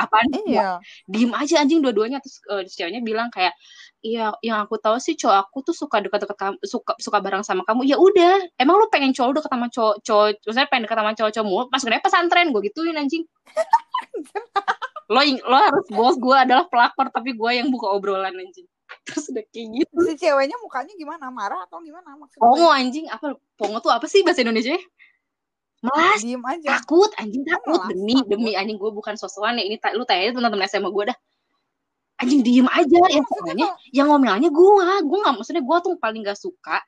apaan 0.00 0.26
iya. 0.48 0.80
Diem 1.04 1.32
aja 1.36 1.60
anjing 1.60 1.84
dua-duanya. 1.84 2.18
Terus 2.24 2.40
si 2.70 2.74
ceweknya 2.80 3.04
bilang 3.04 3.28
kayak 3.28 3.52
iya 4.00 4.32
yang 4.40 4.64
aku 4.64 4.80
tahu 4.80 4.96
sih 4.96 5.12
cowok 5.14 5.36
aku 5.36 5.58
tuh 5.70 5.74
suka 5.76 6.00
dekat-dekat 6.00 6.36
kamu 6.36 6.56
suka 6.64 6.92
suka 6.96 7.18
bareng 7.20 7.44
sama 7.44 7.62
kamu. 7.68 7.84
Ya 7.84 7.96
udah. 8.00 8.40
Emang 8.56 8.80
lu 8.80 8.86
pengen 8.88 9.12
cowok 9.12 9.28
lu 9.28 9.34
deket 9.38 9.52
sama 9.52 9.68
cowok 9.68 9.96
cowok 10.02 10.28
maksudnya 10.46 10.68
pengen 10.72 10.82
dekat 10.88 10.96
sama 10.98 11.12
cowok-cowok 11.16 11.46
mulu? 11.46 11.64
Pas 11.68 11.82
gede 11.84 11.98
pesantren 12.00 12.46
gue 12.50 12.62
gituin 12.66 12.96
anjing. 12.96 13.24
Lo 15.10 15.18
lo 15.26 15.58
harus 15.58 15.86
bos 15.90 16.14
gue 16.22 16.36
adalah 16.38 16.70
pelakor 16.70 17.10
tapi 17.10 17.34
gue 17.34 17.50
yang 17.50 17.66
buka 17.66 17.90
obrolan 17.90 18.30
anjing. 18.30 18.62
Terus 19.02 19.26
udah 19.34 19.42
kayak 19.50 19.66
gitu. 19.82 19.96
Si 20.06 20.14
ceweknya 20.22 20.54
mukanya 20.62 20.94
gimana? 20.94 21.34
Marah 21.34 21.66
atau 21.66 21.82
gimana 21.82 22.14
maksudnya? 22.14 22.42
Pongo 22.42 22.70
anjing. 22.70 23.10
Apa 23.10 23.34
pongo 23.58 23.82
tuh 23.82 23.90
apa 23.90 24.06
sih 24.06 24.22
bahasa 24.22 24.46
Indonesia 24.46 24.78
melas 25.80 26.20
diem 26.20 26.44
aja. 26.44 26.68
takut 26.76 27.10
anjing 27.16 27.44
takut. 27.48 27.80
melas, 27.80 27.88
demi 27.96 28.14
takut. 28.20 28.28
demi 28.28 28.50
anjing 28.52 28.76
gue 28.76 28.90
bukan 28.92 29.14
sosokan 29.16 29.56
ya. 29.56 29.64
Ini 29.64 29.76
ta- 29.80 29.96
lu 29.96 30.04
tanya 30.04 30.32
teman-teman 30.36 30.68
SMA 30.68 30.90
gue 30.92 31.04
dah. 31.08 31.18
Anjing 32.20 32.42
diem 32.44 32.68
aja. 32.68 32.98
Yang 33.08 33.24
maksudnya 33.24 33.24
ngomelnya 33.24 33.68
yang 33.96 34.06
ngomelnya 34.12 34.50
gue 34.52 34.86
gue 35.08 35.18
nggak 35.24 35.34
maksudnya 35.40 35.62
gue 35.64 35.76
tuh 35.80 35.94
paling 35.96 36.20
gak 36.20 36.36
suka 36.36 36.84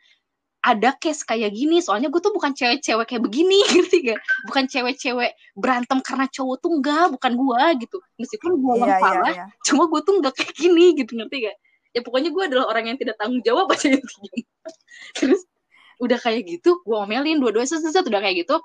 ada 0.62 0.94
case 1.00 1.24
kayak 1.24 1.56
gini. 1.56 1.80
Soalnya 1.80 2.12
gue 2.12 2.20
tuh 2.20 2.36
bukan 2.36 2.52
cewek-cewek 2.52 3.06
kayak 3.08 3.22
begini 3.24 3.64
ngerti 3.72 4.12
gak 4.12 4.20
bukan 4.44 4.64
cewek-cewek 4.68 5.32
berantem 5.56 5.98
karena 6.04 6.28
cowok 6.28 6.56
tuh 6.60 6.70
enggak 6.76 7.04
bukan 7.16 7.32
gue 7.32 7.62
gitu. 7.88 7.96
Meskipun 8.20 8.52
gue 8.60 8.74
iya 8.76 8.86
iya 8.86 8.96
salah 9.00 9.32
iya. 9.32 9.44
cuma 9.64 9.88
gue 9.88 10.00
tuh 10.04 10.14
nggak 10.20 10.34
kayak 10.36 10.52
gini 10.52 10.86
gitu 11.00 11.16
ngerti 11.16 11.48
gak 11.48 11.56
ya 11.92 12.00
pokoknya 12.00 12.32
gue 12.32 12.42
adalah 12.48 12.72
orang 12.72 12.84
yang 12.92 12.98
tidak 13.00 13.16
tanggung 13.16 13.40
jawab 13.40 13.72
aja. 13.72 13.88
Intinya 13.88 14.44
terus 15.18 15.48
udah 15.96 16.18
kayak 16.20 16.44
gitu 16.44 16.84
gue 16.84 16.96
omelin. 16.96 17.40
Dua-duanya 17.40 17.72
set 17.72 18.04
udah 18.04 18.20
kayak 18.20 18.44
gitu 18.44 18.60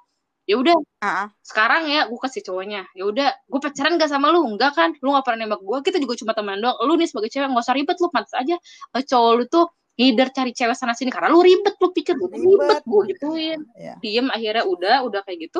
ya 0.47 0.55
udah 0.55 0.75
Ah, 1.03 1.27
ah. 1.27 1.27
sekarang 1.43 1.91
ya 1.91 2.07
gue 2.07 2.19
kasih 2.23 2.41
cowoknya. 2.41 2.87
Ya 2.95 3.03
udah 3.05 3.29
gue 3.35 3.59
pacaran 3.59 3.99
gak 3.99 4.09
sama 4.09 4.31
lu? 4.31 4.47
Enggak 4.47 4.73
kan? 4.79 4.95
Lu 5.03 5.13
gak 5.13 5.27
pernah 5.27 5.45
nembak 5.45 5.61
gue 5.61 5.77
kita 5.83 5.99
juga 5.99 6.15
cuma 6.17 6.31
teman 6.33 6.57
doang. 6.63 6.79
Lu 6.87 6.95
nih 6.95 7.05
sebagai 7.05 7.29
cewek 7.29 7.51
gak 7.51 7.63
usah 7.67 7.75
ribet 7.75 7.97
lu 7.99 8.07
pantas 8.09 8.33
aja. 8.33 8.55
Eh, 8.95 9.03
cowok 9.03 9.31
lu 9.37 9.43
tuh 9.51 9.65
ngider 9.97 10.29
cari 10.29 10.51
cewek 10.55 10.77
sana 10.77 10.93
sini 10.95 11.09
karena 11.11 11.29
lu 11.29 11.43
ribet 11.43 11.75
lu 11.77 11.91
pikir 11.91 12.15
gue 12.15 12.29
ribet. 12.31 12.47
Ribet. 12.47 12.83
gue 12.87 13.01
gituin. 13.13 13.59
Iya. 13.75 13.93
diem 13.99 14.27
akhirnya 14.31 14.63
udah 14.63 14.95
udah 15.05 15.21
kayak 15.27 15.51
gitu 15.51 15.59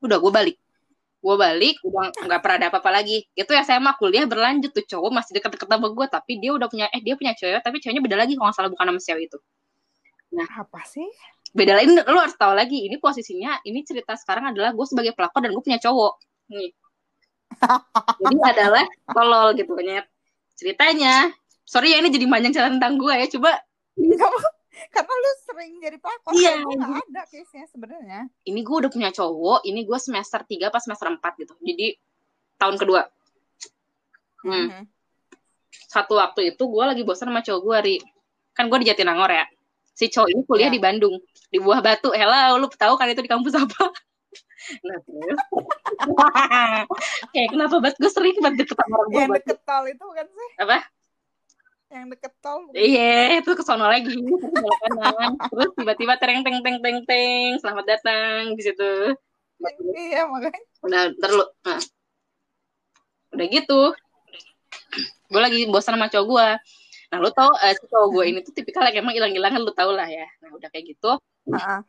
udah 0.00 0.16
gue 0.16 0.32
balik. 0.32 0.56
Gue 1.20 1.36
balik 1.36 1.76
udah 1.84 2.08
nggak 2.16 2.40
pernah 2.40 2.56
ada 2.56 2.66
apa-apa 2.72 2.90
lagi. 2.94 3.28
Itu 3.36 3.52
ya 3.52 3.60
saya 3.60 3.76
mah 3.76 3.96
kuliah 4.00 4.24
berlanjut 4.24 4.72
tuh 4.72 4.84
cowok 4.88 5.10
masih 5.12 5.36
deket-deket 5.36 5.68
sama 5.68 5.88
gue 5.92 6.06
tapi 6.08 6.32
dia 6.40 6.56
udah 6.56 6.68
punya 6.68 6.86
eh 6.88 7.00
dia 7.04 7.14
punya 7.16 7.36
cewek 7.36 7.60
tapi 7.60 7.76
ceweknya 7.80 8.00
beda 8.00 8.16
lagi 8.16 8.32
kalau 8.38 8.48
nggak 8.48 8.56
salah 8.56 8.70
bukan 8.72 8.86
sama 8.88 9.00
cewek 9.00 9.22
itu. 9.28 9.38
Apa 10.56 10.80
sih 10.86 11.08
beda 11.50 11.82
lain 11.82 11.98
lu 11.98 12.18
harus 12.18 12.36
tahu 12.38 12.54
lagi 12.54 12.86
ini 12.86 12.96
posisinya 13.02 13.58
ini 13.66 13.82
cerita 13.82 14.14
sekarang 14.14 14.54
adalah 14.54 14.70
gue 14.70 14.86
sebagai 14.86 15.12
pelakor 15.18 15.42
dan 15.42 15.50
gue 15.50 15.62
punya 15.62 15.82
cowok. 15.82 16.14
Nih. 16.54 16.70
Jadi 18.22 18.38
adalah 18.38 18.84
tolol 19.10 19.48
gitu 19.58 19.74
nyet. 19.82 20.06
Ceritanya 20.54 21.34
sorry 21.66 21.94
ya 21.94 21.98
ini 21.98 22.10
jadi 22.14 22.26
panjang 22.30 22.54
cerita 22.54 22.70
tentang 22.70 22.94
gue 22.98 23.14
ya 23.14 23.26
coba. 23.34 23.52
Kamu, 23.98 24.38
karena 24.94 25.12
lu 25.12 25.30
sering 25.44 25.72
jadi 25.82 25.96
pelakor 25.98 26.30
Iya, 26.32 26.52
gue 26.62 26.74
nggak 26.78 27.04
ada 27.10 27.22
case 27.26 27.52
nya 27.58 27.66
sebenarnya. 27.66 28.20
Ini 28.46 28.60
gue 28.62 28.76
udah 28.86 28.90
punya 28.90 29.10
cowok 29.10 29.66
ini 29.66 29.80
gue 29.82 29.98
semester 29.98 30.40
3 30.46 30.70
pas 30.70 30.82
semester 30.82 31.06
4 31.10 31.42
gitu. 31.42 31.54
Jadi 31.58 31.86
tahun 32.62 32.76
kedua. 32.78 33.02
Hmm. 34.40 34.72
Mhm. 34.72 34.84
satu 35.70 36.16
waktu 36.16 36.54
itu 36.54 36.62
gue 36.70 36.84
lagi 36.86 37.02
bosan 37.02 37.28
sama 37.28 37.42
cowok 37.42 37.60
gue 37.66 37.78
ri. 37.82 37.96
Kan 38.54 38.70
gue 38.70 38.78
di 38.78 38.86
Jatinangor 38.88 39.28
ya 39.28 39.44
si 40.00 40.08
cowok 40.08 40.28
ini 40.32 40.40
kuliah 40.48 40.72
Ya. 40.72 40.74
di 40.74 40.80
Bandung 40.80 41.20
di 41.52 41.58
Buah 41.60 41.84
Batu 41.84 42.08
hello 42.16 42.56
lu 42.56 42.72
tahu 42.72 42.96
kan 42.96 43.12
itu 43.12 43.20
di 43.20 43.28
kampus 43.28 43.52
apa 43.52 43.92
nah 44.86 44.96
terus 45.04 45.40
kayak 47.36 47.48
kenapa 47.52 47.76
banget 47.84 47.96
gue 48.00 48.08
sering 48.12 48.36
banget 48.40 48.64
deket 48.64 48.76
sama 48.80 48.94
orang 48.96 49.08
gue 49.12 49.20
yang 49.20 49.32
deket 49.36 49.58
tol 49.68 49.84
itu 49.84 50.06
kan 50.16 50.26
sih 50.32 50.50
apa 50.64 50.78
yang 51.90 52.06
deket 52.06 52.30
tol? 52.38 52.70
Iya, 52.70 53.42
itu 53.42 53.50
ke 53.50 53.66
sono 53.66 53.82
lagi. 53.90 54.14
Terus 54.14 55.70
tiba-tiba 55.74 56.14
tereng 56.22 56.46
teng 56.46 56.62
teng 56.62 56.78
teng 56.78 57.02
teng, 57.02 57.58
selamat 57.58 57.82
datang 57.82 58.54
di 58.54 58.62
situ. 58.62 59.10
iya 59.98 60.22
makanya 60.30 60.62
Udah 60.86 61.10
terlalu, 61.18 61.50
nah. 61.66 61.82
udah 63.34 63.46
gitu. 63.50 63.80
Gue 65.34 65.40
lagi 65.42 65.66
bosan 65.66 65.98
sama 65.98 66.06
cowok 66.06 66.26
gue. 66.30 66.48
Nah, 67.10 67.18
lu 67.18 67.30
tau 67.34 67.50
eh, 67.58 67.74
si 67.74 67.84
cowok 67.90 68.08
gue 68.14 68.24
ini 68.30 68.38
tuh 68.46 68.54
tipikal 68.54 68.86
yang 68.86 69.02
emang 69.02 69.14
hilang-hilangan 69.18 69.60
lu 69.62 69.74
tau 69.74 69.90
lah 69.90 70.06
ya. 70.06 70.26
Nah, 70.42 70.54
udah 70.54 70.68
kayak 70.70 70.94
gitu, 70.94 71.18
ah. 71.54 71.82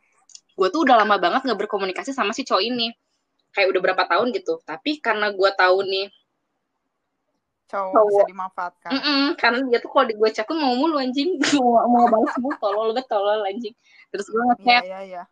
gue 0.58 0.68
tuh 0.74 0.80
udah 0.82 0.98
lama 1.02 1.16
banget 1.22 1.46
gak 1.46 1.60
berkomunikasi 1.62 2.10
sama 2.10 2.34
si 2.34 2.42
cowok 2.42 2.62
ini. 2.62 2.90
Kayak 3.54 3.70
udah 3.76 3.80
berapa 3.84 4.02
tahun 4.08 4.34
gitu. 4.34 4.58
Tapi 4.66 4.98
karena 4.98 5.30
gue 5.30 5.50
tahu 5.54 5.86
nih, 5.86 6.06
cowok 7.70 7.92
Cowok. 7.94 8.10
bisa 8.12 8.22
dimanfaatkan 8.28 8.90
Mm-mm, 8.92 9.24
karena 9.40 9.58
dia 9.64 9.78
tuh 9.80 9.88
kalau 9.88 10.04
di 10.04 10.14
gue 10.18 10.28
chat 10.28 10.44
tuh 10.44 10.58
mau 10.60 10.76
mulu 10.76 11.00
anjing, 11.00 11.40
mau 11.56 11.88
mau 11.88 12.04
balas 12.10 12.36
mulu, 12.36 12.56
tolol 12.60 12.92
banget 12.92 13.06
tolol 13.08 13.40
anjing. 13.48 13.74
Terus 14.12 14.26
gue 14.28 14.36
iya 14.36 14.48
ngechat, 14.52 14.82
iya 14.84 15.00
iya 15.08 15.22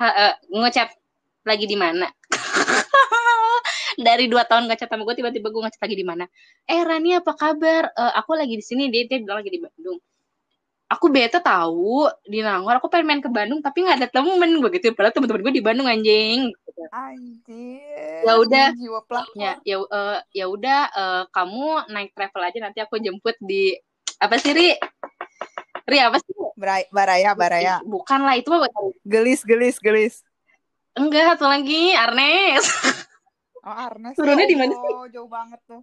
ha, 0.00 0.34
ngechat 0.48 0.88
lagi 1.44 1.68
di 1.68 1.76
mana 1.76 2.08
dari 3.98 4.26
dua 4.26 4.44
tahun 4.44 4.66
ngechat 4.70 4.88
sama 4.90 5.02
gue 5.06 5.16
tiba-tiba 5.18 5.48
gue 5.50 5.62
ngechat 5.64 5.82
lagi 5.82 5.96
di 5.96 6.06
mana? 6.06 6.24
Eh 6.66 6.80
Rani 6.82 7.18
apa 7.18 7.32
kabar? 7.34 7.90
Eh, 7.92 8.12
aku 8.18 8.34
lagi 8.34 8.54
di 8.58 8.64
sini 8.64 8.90
dia 8.90 9.06
dia 9.06 9.20
bilang 9.22 9.40
lagi 9.42 9.52
di 9.52 9.60
Bandung. 9.62 9.98
Aku 10.84 11.08
bete 11.08 11.40
tahu 11.40 12.06
di 12.28 12.44
Nangor 12.44 12.76
aku 12.78 12.92
pengen 12.92 13.08
main 13.08 13.20
ke 13.24 13.30
Bandung 13.32 13.58
tapi 13.64 13.82
nggak 13.82 13.98
ada 14.04 14.08
temen. 14.10 14.50
Gue 14.60 14.70
gitu 14.76 14.92
padahal 14.92 15.14
temen-temen 15.16 15.42
gue 15.48 15.54
di 15.58 15.64
Bandung 15.64 15.88
anjing. 15.88 16.52
Anjir 16.92 18.22
Ya 18.24 18.32
udah. 18.38 18.68
ya 19.34 19.52
ya 19.64 19.76
eh, 19.80 20.18
ya 20.30 20.44
udah 20.46 20.80
eh, 20.92 21.22
kamu 21.32 21.88
naik 21.90 22.12
travel 22.14 22.42
aja 22.44 22.58
nanti 22.62 22.78
aku 22.84 23.00
jemput 23.00 23.34
di 23.42 23.74
apa 24.20 24.38
sih 24.38 24.52
Ri? 24.54 24.68
Ri 25.84 25.98
apa 26.00 26.16
sih? 26.20 26.32
Barai- 26.54 26.88
baraya 26.92 27.34
baraya. 27.34 27.74
Bukan 27.82 28.20
lah 28.22 28.38
itu 28.38 28.48
mah 28.52 28.64
gelis 29.04 29.42
gelis 29.42 29.76
gelis. 29.82 30.22
Enggak 30.94 31.34
satu 31.34 31.50
lagi 31.50 31.90
Arnes 31.98 32.62
oh 33.64 33.76
Arnes 33.88 34.14
Turunnya 34.14 34.44
ya 34.44 34.50
di 34.52 34.56
mana 34.56 34.72
Allah, 34.76 35.08
jauh 35.10 35.30
banget 35.30 35.60
tuh. 35.64 35.82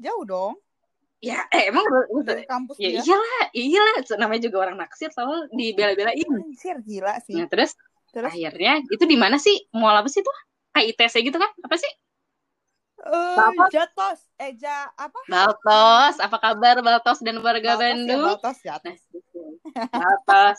Jauh 0.00 0.24
dong. 0.24 0.54
Ya 1.24 1.48
eh, 1.48 1.72
emang 1.72 1.84
dari 2.28 2.44
kampus 2.44 2.76
ya 2.76 2.92
dia. 2.92 3.00
iyalah 3.00 3.44
iyalah. 3.56 3.94
Namanya 4.20 4.42
juga 4.48 4.56
orang 4.68 4.76
naksir 4.76 5.08
selalu 5.08 5.48
dibela-belain. 5.56 6.28
Anjir 6.28 6.76
gila 6.84 7.16
sih. 7.24 7.40
Nah 7.40 7.48
terus 7.48 7.72
terus? 8.12 8.32
akhirnya 8.32 8.84
itu 8.84 9.04
di 9.08 9.16
mana 9.16 9.40
sih? 9.40 9.56
Mall 9.72 9.96
apa 9.96 10.08
sih 10.12 10.20
tuh? 10.20 10.36
Kayak 10.76 10.92
ITC 10.92 11.14
gitu 11.24 11.40
kan? 11.40 11.48
Apa 11.64 11.76
sih? 11.80 11.92
Eh 13.06 13.36
Bapak. 13.36 13.68
jatos 13.72 14.20
eh 14.36 14.52
ja 14.60 14.92
apa? 14.92 15.16
Baltos. 15.28 16.20
Apa 16.20 16.36
kabar 16.36 16.84
Baltos 16.84 17.24
dan 17.24 17.40
warga 17.40 17.76
Baltos 17.76 17.80
ya, 17.80 17.80
Bandung? 17.80 18.22
Baltos 18.36 18.56
nah 18.60 18.64
jatos 18.76 19.00
gitu. 19.08 19.40
Baltos. 19.72 20.58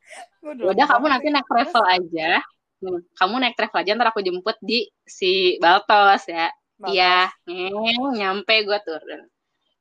Gua 0.40 0.52
Ya 0.56 0.72
udah 0.72 0.86
kamu 0.88 1.06
nanti 1.12 1.28
ya. 1.28 1.32
naik 1.36 1.46
travel 1.52 1.84
aja 1.84 2.30
Hmm, 2.78 3.02
kamu 3.18 3.34
naik 3.42 3.54
travel 3.58 3.78
aja 3.82 3.90
ntar 3.98 4.08
aku 4.14 4.22
jemput 4.22 4.54
di 4.62 4.86
si 5.02 5.58
Baltos 5.58 6.30
ya. 6.30 6.46
Iya 6.86 7.26
Ngeng, 7.50 8.14
nyampe 8.14 8.54
gue 8.62 8.78
turun. 8.86 9.22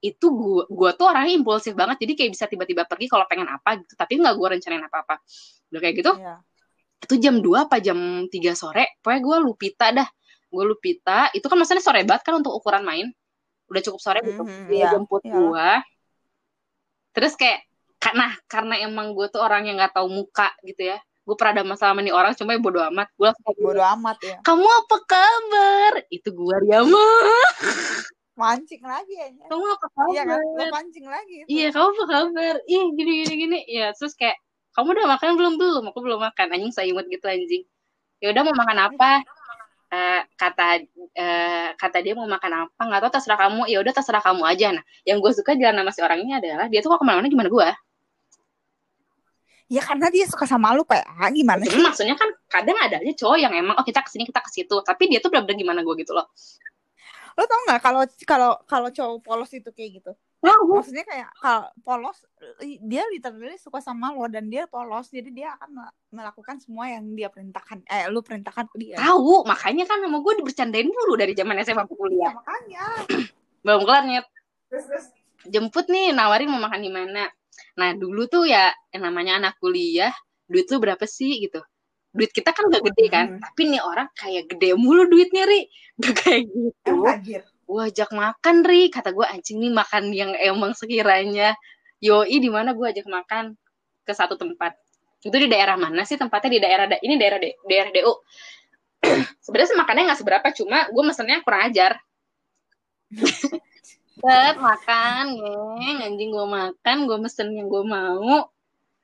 Itu 0.02 0.34
gua 0.34 0.64
gua 0.70 0.90
tuh 0.98 1.06
orangnya 1.14 1.34
impulsif 1.38 1.74
banget 1.78 2.02
jadi 2.02 2.14
kayak 2.18 2.32
bisa 2.34 2.46
tiba-tiba 2.50 2.84
pergi 2.90 3.06
kalau 3.06 3.26
pengen 3.30 3.46
apa 3.50 3.78
gitu 3.82 3.94
tapi 3.94 4.18
nggak 4.18 4.34
gue 4.34 4.48
rencanain 4.58 4.82
apa-apa. 4.90 5.22
Udah 5.74 5.80
kayak 5.82 5.96
gitu 6.02 6.12
Iya. 6.18 6.36
itu 6.98 7.16
jam 7.22 7.36
2 7.46 7.70
apa 7.70 7.78
jam 7.78 8.26
3 8.34 8.58
sore 8.58 8.98
pokoknya 9.06 9.22
gue 9.22 9.38
lupita 9.46 9.86
dah. 9.94 10.08
Gue 10.50 10.64
lupita 10.66 11.30
itu 11.38 11.46
kan 11.46 11.58
maksudnya 11.62 11.84
sore 11.86 12.02
banget 12.02 12.24
kan 12.26 12.34
untuk 12.42 12.54
ukuran 12.58 12.82
main. 12.82 13.08
Udah 13.70 13.82
cukup 13.86 14.00
sore 14.02 14.20
gitu 14.26 14.42
Mhm, 14.42 14.66
dia 14.74 14.78
iya, 14.82 14.88
jemput 14.90 15.22
iyalah. 15.22 15.38
gue 15.38 15.70
terus 17.14 17.34
kayak 17.34 17.66
karena 17.98 18.30
karena 18.46 18.76
emang 18.86 19.14
gue 19.18 19.26
tuh 19.34 19.42
orang 19.42 19.66
yang 19.66 19.78
nggak 19.82 19.94
tahu 19.98 20.06
muka 20.10 20.54
gitu 20.66 20.94
ya 20.94 20.98
gue 21.28 21.36
pernah 21.36 21.60
ada 21.60 21.64
masalah 21.68 21.92
sama 21.92 22.02
nih 22.08 22.16
orang 22.16 22.32
cuma 22.40 22.56
ya 22.56 22.60
bodo 22.64 22.80
amat. 22.88 23.08
Gue 23.20 23.28
langsung 23.28 23.60
bodo 23.60 23.84
amat 23.84 24.18
ya. 24.24 24.38
Kamu 24.48 24.64
apa 24.64 24.98
kabar? 25.04 25.94
Itu 26.08 26.32
gue 26.32 26.56
Riama 26.64 27.04
mancing 28.38 28.84
lagi 28.86 29.14
ya. 29.18 29.28
Kamu 29.50 29.66
apa 29.66 29.88
kabar 29.92 30.14
iya 30.14 30.24
kan? 30.24 30.40
Lo 30.40 30.64
pancing 30.70 31.06
lagi 31.10 31.34
itu. 31.44 31.48
iya 31.50 31.68
kamu 31.74 31.88
apa 31.92 32.04
kabar? 32.08 32.56
Ih 32.64 32.86
gini 32.96 33.12
gini 33.26 33.34
gini. 33.36 33.60
Ya 33.68 33.92
terus 33.92 34.14
kayak 34.16 34.38
kamu 34.78 34.94
udah 34.94 35.06
makan 35.18 35.36
belum 35.36 35.54
belum? 35.60 35.84
Aku 35.92 36.00
belum 36.06 36.22
makan. 36.22 36.48
Anjing 36.54 36.72
saya 36.72 36.88
imut 36.88 37.10
gitu 37.10 37.26
anjing. 37.28 37.66
Ya 38.24 38.32
udah 38.32 38.42
mau 38.48 38.56
makan 38.56 38.78
apa? 38.94 39.12
Eh, 39.88 40.22
kata 40.38 40.86
eh, 41.18 41.70
kata 41.76 41.98
dia 42.06 42.14
mau 42.14 42.30
makan 42.30 42.70
apa? 42.70 42.80
Nggak 42.80 43.02
tahu 43.04 43.12
terserah 43.18 43.40
kamu. 43.42 43.62
Ya 43.68 43.78
udah 43.82 43.94
terserah 43.98 44.22
kamu 44.22 44.44
aja. 44.46 44.68
Nah 44.78 44.84
yang 45.04 45.18
gue 45.20 45.32
suka 45.34 45.58
jalan 45.58 45.82
sama 45.82 45.92
si 45.92 46.00
orang 46.06 46.24
ini 46.24 46.38
adalah 46.38 46.70
dia 46.70 46.80
tuh 46.80 46.94
kok 46.94 47.02
ke 47.02 47.06
mana-mana 47.10 47.28
gimana 47.28 47.50
gue 47.50 47.70
ya 49.68 49.84
karena 49.84 50.08
dia 50.08 50.26
suka 50.28 50.48
sama 50.48 50.72
lu 50.72 50.88
pak. 50.88 51.04
Ah, 51.04 51.32
gimana 51.32 51.64
sih 51.68 51.80
maksudnya 51.80 52.16
kan 52.16 52.32
kadang 52.48 52.78
ada 52.80 53.04
aja 53.04 53.14
cowok 53.14 53.38
yang 53.38 53.54
emang 53.54 53.76
oh 53.76 53.86
kita 53.86 54.00
ke 54.04 54.10
sini 54.12 54.24
kita 54.24 54.40
ke 54.40 54.50
situ. 54.52 54.76
Tapi 54.84 55.04
dia 55.12 55.20
tuh 55.20 55.30
benar-benar 55.32 55.60
gimana 55.60 55.80
gue 55.84 55.96
gitu 56.00 56.16
loh. 56.16 56.28
Lo 57.38 57.44
tau 57.46 57.62
nggak 57.70 57.80
kalau 57.84 58.02
kalau 58.26 58.52
kalau 58.66 58.90
cowok 58.90 59.18
polos 59.22 59.52
itu 59.54 59.70
kayak 59.70 60.02
gitu? 60.02 60.12
Wah, 60.38 60.54
gue 60.54 60.76
maksudnya 60.80 61.06
kayak 61.06 61.30
kalau 61.42 61.66
polos 61.82 62.18
dia 62.62 63.04
literally 63.10 63.58
suka 63.58 63.82
sama 63.82 64.14
lo 64.16 64.26
dan 64.32 64.48
dia 64.48 64.66
polos. 64.66 65.12
Jadi 65.12 65.30
dia 65.36 65.54
akan 65.60 65.70
me- 65.70 65.96
melakukan 66.14 66.58
semua 66.64 66.88
yang 66.88 67.04
dia 67.14 67.28
perintahkan 67.28 67.84
eh 67.86 68.08
lu 68.10 68.24
perintahkan 68.24 68.66
ke 68.72 68.76
dia. 68.80 68.96
Tahu. 68.98 69.46
Makanya 69.46 69.86
kan 69.86 70.00
sama 70.02 70.18
gue 70.24 70.34
dibercandain 70.42 70.88
dulu 70.88 71.14
dari 71.20 71.36
zaman 71.36 71.60
SMA 71.62 71.84
ke 71.86 71.94
ya 71.94 71.98
kuliah. 72.00 72.34
makanya. 72.34 72.86
Belum 73.68 73.82
kelar 73.84 74.04
nyet. 74.08 74.26
Terus 74.72 74.86
terus. 74.88 75.06
Jemput 75.48 75.86
nih 75.88 76.12
nawarin 76.18 76.50
mau 76.50 76.60
makan 76.60 76.82
di 76.82 76.92
mana 76.92 77.30
nah 77.80 77.94
dulu 77.94 78.26
tuh 78.30 78.46
ya 78.50 78.74
yang 78.94 79.08
namanya 79.10 79.38
anak 79.42 79.54
kuliah 79.62 80.14
duit 80.48 80.66
tuh 80.70 80.80
berapa 80.80 81.04
sih 81.04 81.44
gitu. 81.44 81.60
Duit 82.16 82.32
kita 82.34 82.56
kan 82.56 82.72
gak 82.72 82.84
gede 82.94 83.06
kan 83.12 83.26
Hmm. 83.36 83.42
tapi 83.44 83.62
nih 83.70 83.82
orang 83.84 84.08
kayak 84.16 84.44
gede 84.50 84.74
mulu 84.80 85.06
duitnya 85.12 85.44
ri. 85.46 85.68
Udah 86.00 86.14
kayak 86.14 86.42
gitu. 86.50 86.94
Gue 87.68 87.82
ajak 87.84 88.10
makan 88.16 88.56
ri. 88.64 88.88
Kata 88.88 89.12
gue 89.12 89.26
anjing 89.28 89.58
nih 89.60 89.72
makan 89.76 90.04
yang 90.16 90.32
emang 90.38 90.72
sekiranya 90.78 91.54
yoi 92.00 92.38
di 92.40 92.50
mana 92.50 92.72
gue 92.78 92.86
ajak 92.88 93.06
makan 93.10 93.58
ke 94.08 94.14
satu 94.16 94.40
tempat. 94.40 94.78
Itu 95.20 95.36
di 95.36 95.50
daerah 95.52 95.76
mana 95.76 96.08
sih? 96.08 96.16
Tempatnya 96.16 96.50
di 96.54 96.60
daerah 96.64 96.86
da- 96.88 97.02
ini 97.04 97.20
daerah 97.20 97.38
D- 97.42 97.58
daerah 97.68 97.92
DU 97.92 98.14
sebenarnya 99.46 99.78
makannya 99.78 100.04
nggak 100.10 100.20
seberapa 100.20 100.48
cuma 100.58 100.90
gue 100.90 101.04
mesennya 101.06 101.38
kurang 101.46 101.70
ajar 101.70 102.02
Set, 104.18 104.56
makan 104.58 105.38
geng. 105.38 105.98
Anjing 106.02 106.30
gue 106.34 106.48
makan 106.50 106.98
gue 107.06 107.18
mesen 107.22 107.54
yang 107.54 107.70
gue 107.70 107.84
mau. 107.86 108.50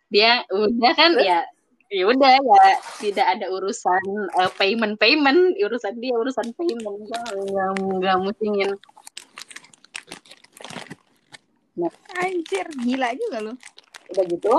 Dia 0.09 0.41
udah 0.49 0.93
kan 0.97 1.17
ya 1.21 1.45
ya 1.93 2.09
udah 2.09 2.33
ya 2.41 2.63
tidak 2.97 3.27
ada 3.37 3.45
urusan 3.53 4.03
eh, 4.41 4.51
payment 4.57 4.97
payment. 4.97 5.53
Urusan 5.61 6.01
dia 6.01 6.17
urusan 6.17 6.49
payment. 6.57 6.97
Gue 7.05 7.19
nggak 7.53 7.69
nggak 7.77 8.17
musingin. 8.25 8.73
Anjir, 12.21 12.69
gila 12.85 13.09
juga 13.17 13.37
lu. 13.49 13.53
udah 14.13 14.25
gitu? 14.29 14.53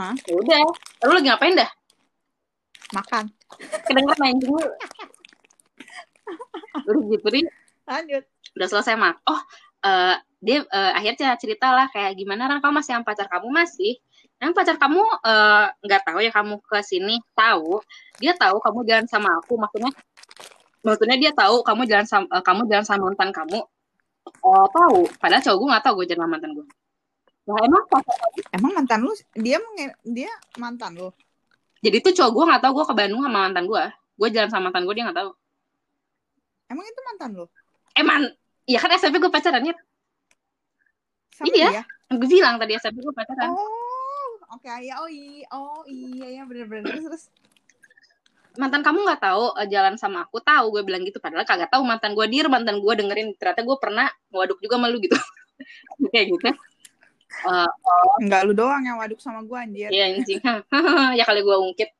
Hah? 0.00 0.16
ya 0.24 0.34
udah. 0.36 0.64
Lu 1.04 1.12
lagi 1.12 1.28
ngapain 1.28 1.56
dah? 1.56 1.70
Makan. 2.96 3.24
kedengeran 3.84 4.24
anjing 4.24 4.52
lu. 4.52 4.64
Udah 6.88 7.02
gitu 7.10 7.26
nih 7.28 7.44
Lanjut. 7.88 8.24
Udah 8.58 8.68
selesai 8.68 8.98
mak. 8.98 9.22
Oh 9.30 9.40
eh, 9.86 10.16
dia 10.42 10.58
eh, 10.66 10.92
akhirnya 10.98 11.38
cerita 11.38 11.70
lah 11.70 11.86
kayak 11.94 12.18
gimana 12.18 12.50
Ran 12.50 12.58
kamu 12.58 12.82
masih 12.82 12.98
yang 12.98 13.06
pacar 13.06 13.30
kamu 13.30 13.48
masih? 13.54 13.94
Yang 14.42 14.52
pacar 14.58 14.76
kamu 14.82 15.02
eh, 15.22 15.66
nggak 15.86 16.02
tahu 16.02 16.18
ya 16.26 16.30
kamu 16.34 16.54
ke 16.66 16.78
sini. 16.82 17.22
Tahu. 17.38 17.78
Dia 18.18 18.34
tahu 18.34 18.58
kamu 18.58 18.78
jalan 18.82 19.06
sama 19.06 19.38
aku 19.38 19.54
maksudnya 19.54 19.94
maksudnya 20.82 21.16
dia 21.22 21.30
tahu 21.34 21.62
kamu 21.62 21.82
jalan 21.86 22.06
sama 22.10 22.26
eh, 22.34 22.42
kamu 22.42 22.60
jalan 22.66 22.84
sama 22.84 23.02
mantan 23.14 23.30
kamu. 23.30 23.60
Eh, 24.26 24.66
tahu. 24.74 24.98
Padahal 25.22 25.42
cowok 25.46 25.56
gue 25.62 25.68
nggak 25.70 25.84
tahu 25.86 25.94
gue 26.02 26.06
jalan 26.10 26.22
sama 26.26 26.34
mantan 26.34 26.52
gue 26.58 26.66
nah 27.48 27.56
emang 27.64 27.80
pacar 27.88 28.12
Emang 28.52 28.76
mantan 28.76 29.00
lu 29.08 29.12
dia 29.32 29.56
dia 30.04 30.28
mantan 30.60 30.92
lu. 30.92 31.08
jadi 31.80 32.04
tuh 32.04 32.12
cowok 32.12 32.30
gue 32.36 32.44
nggak 32.44 32.60
tahu 32.60 32.72
gue 32.76 32.84
ke 32.84 32.92
Bandung 32.92 33.24
sama 33.24 33.48
mantan 33.48 33.64
gue 33.64 33.84
gue 34.20 34.28
jalan 34.36 34.50
sama 34.52 34.68
mantan 34.68 34.84
gue 34.84 34.92
dia 34.92 35.04
nggak 35.08 35.18
tahu. 35.24 35.30
Emang 36.68 36.84
itu 36.84 37.00
mantan 37.08 37.30
lu? 37.32 37.46
emang 37.98 38.22
iya 38.68 38.78
kan 38.78 38.92
SMP 38.94 39.16
gue 39.16 39.32
pacaran 39.32 39.64
ya 39.64 39.74
Sama 41.32 41.46
Iya. 41.48 41.68
dia? 41.70 41.82
gue 42.10 42.28
bilang 42.28 42.56
tadi 42.56 42.72
SMP 42.76 43.00
gue 43.00 43.14
pacaran 43.14 43.48
Oh, 43.48 44.28
oke 44.50 44.68
ya. 44.80 44.94
Oh 44.98 45.08
iya, 45.08 45.44
oh 45.50 45.82
iya 45.84 46.40
ya 46.40 46.42
bener-bener 46.44 46.84
terus 46.84 47.04
terus. 47.04 47.24
mantan 48.54 48.82
kamu 48.82 49.06
nggak 49.06 49.22
tahu 49.22 49.54
eh, 49.56 49.68
jalan 49.68 49.94
sama 49.94 50.26
aku 50.26 50.42
tahu 50.42 50.74
gue 50.74 50.82
bilang 50.82 51.02
gitu 51.02 51.16
padahal 51.16 51.46
kagak 51.46 51.70
tahu 51.70 51.86
mantan 51.86 52.12
gue 52.12 52.26
dir 52.26 52.46
mantan 52.46 52.82
gue 52.82 52.92
dengerin 52.92 53.38
ternyata 53.38 53.62
gue 53.62 53.76
pernah 53.78 54.10
ngaduk 54.28 54.58
juga 54.58 54.76
malu 54.76 54.98
gitu 54.98 55.14
kayak 56.12 56.28
gitu 56.32 56.50
Eh, 57.28 57.68
Enggak 58.24 58.40
lu 58.48 58.56
doang 58.56 58.82
yang 58.82 58.96
waduk 58.98 59.20
sama 59.20 59.44
gua 59.44 59.62
anjir. 59.62 59.92
Iya 59.92 60.16
anjing. 60.16 60.40
ya 61.20 61.22
kali 61.22 61.44
gue 61.44 61.56
ungkit. 61.60 61.90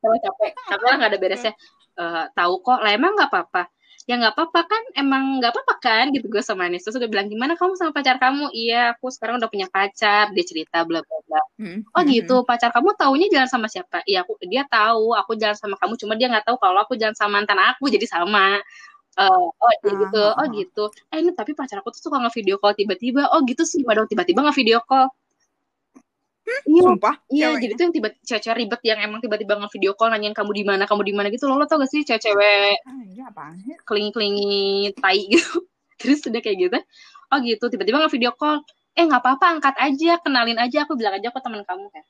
Kalau 0.00 0.16
capek, 0.16 0.54
capek 0.64 0.86
lah 0.86 0.96
nggak 1.02 1.10
ada 1.12 1.18
beresnya. 1.20 1.52
Eh, 1.98 2.24
tahu 2.32 2.54
kok, 2.62 2.78
lah 2.80 2.94
emang 2.94 3.12
nggak 3.12 3.28
apa-apa. 3.28 3.68
Ya 4.10 4.18
nggak 4.18 4.34
apa-apa 4.34 4.60
kan, 4.66 4.82
emang 4.98 5.38
nggak 5.38 5.54
apa-apa 5.54 5.74
kan 5.78 6.04
gitu 6.10 6.26
gue 6.26 6.42
sama 6.42 6.66
Anis. 6.66 6.82
Terus 6.82 6.98
udah 6.98 7.06
bilang 7.06 7.30
gimana 7.30 7.54
kamu 7.54 7.78
sama 7.78 7.94
pacar 7.94 8.18
kamu? 8.18 8.50
Iya, 8.50 8.98
aku 8.98 9.06
sekarang 9.14 9.38
udah 9.38 9.46
punya 9.46 9.70
pacar. 9.70 10.34
Dia 10.34 10.44
cerita 10.50 10.82
bla 10.82 10.98
bla 11.06 11.18
bla. 11.30 11.40
Hmm, 11.62 11.86
Oh 11.94 12.02
hmm, 12.02 12.10
gitu, 12.10 12.34
pacar 12.42 12.74
kamu 12.74 12.98
taunya 12.98 13.26
jalan 13.30 13.46
sama 13.46 13.66
siapa? 13.70 14.02
Iya, 14.02 14.26
aku 14.26 14.34
dia 14.42 14.66
tahu 14.66 15.14
aku 15.14 15.38
jalan 15.38 15.54
sama 15.54 15.78
kamu, 15.78 15.94
cuma 16.02 16.12
dia 16.18 16.26
nggak 16.32 16.44
tahu 16.50 16.56
kalau 16.58 16.78
aku 16.82 16.98
jalan 16.98 17.14
sama 17.14 17.38
mantan 17.38 17.58
aku, 17.62 17.86
jadi 17.94 18.06
sama. 18.10 18.58
Eh, 19.20 19.28
oh 19.28 19.52
Ah, 19.62 19.74
gitu, 19.84 20.22
ah, 20.24 20.40
oh 20.40 20.46
ah. 20.46 20.48
gitu. 20.50 20.82
Eh 21.12 21.18
ini 21.22 21.30
tapi 21.36 21.52
pacar 21.58 21.78
aku 21.84 21.92
tuh 21.94 22.02
suka 22.10 22.16
nge-video 22.22 22.56
call 22.62 22.74
tiba-tiba. 22.74 23.28
Oh 23.34 23.40
gitu 23.46 23.62
sih, 23.68 23.84
padahal 23.86 24.08
tiba-tiba 24.10 24.40
nge-video 24.46 24.80
call. 24.88 25.06
Iya, 26.42 26.82
Sumpah. 26.82 27.14
Iya, 27.30 27.46
ceweknya. 27.54 27.60
jadi 27.62 27.72
tuh 27.74 27.84
yang 27.84 27.94
tiba 27.94 28.08
cewek 28.26 28.56
ribet 28.58 28.80
yang 28.82 28.98
emang 28.98 29.20
tiba-tiba 29.22 29.54
nge-video 29.62 29.92
call 29.94 30.10
nanyain 30.10 30.34
kamu 30.34 30.50
di 30.50 30.64
mana, 30.66 30.84
kamu 30.86 31.02
di 31.06 31.14
mana 31.14 31.26
gitu. 31.30 31.46
Lo, 31.46 31.54
lo 31.58 31.66
tau 31.70 31.78
gak 31.78 31.90
sih 31.90 32.02
cewek-cewek 32.02 32.82
apaan 33.32 33.54
sih? 33.62 33.74
kelingi-kelingi 33.88 34.92
tai 34.98 35.24
gitu. 35.30 35.64
Terus 36.00 36.20
udah 36.26 36.40
kayak 36.42 36.56
gitu. 36.58 36.78
Oh 37.32 37.38
gitu, 37.40 37.64
tiba-tiba 37.70 38.02
nge-video 38.02 38.34
call. 38.34 38.60
Eh 38.92 39.08
nggak 39.08 39.24
apa-apa, 39.24 39.46
angkat 39.56 39.74
aja, 39.80 40.20
kenalin 40.20 40.60
aja, 40.60 40.84
aku 40.84 41.00
bilang 41.00 41.16
aja 41.16 41.32
aku 41.32 41.40
teman 41.40 41.64
kamu 41.64 41.88
kan. 41.88 42.04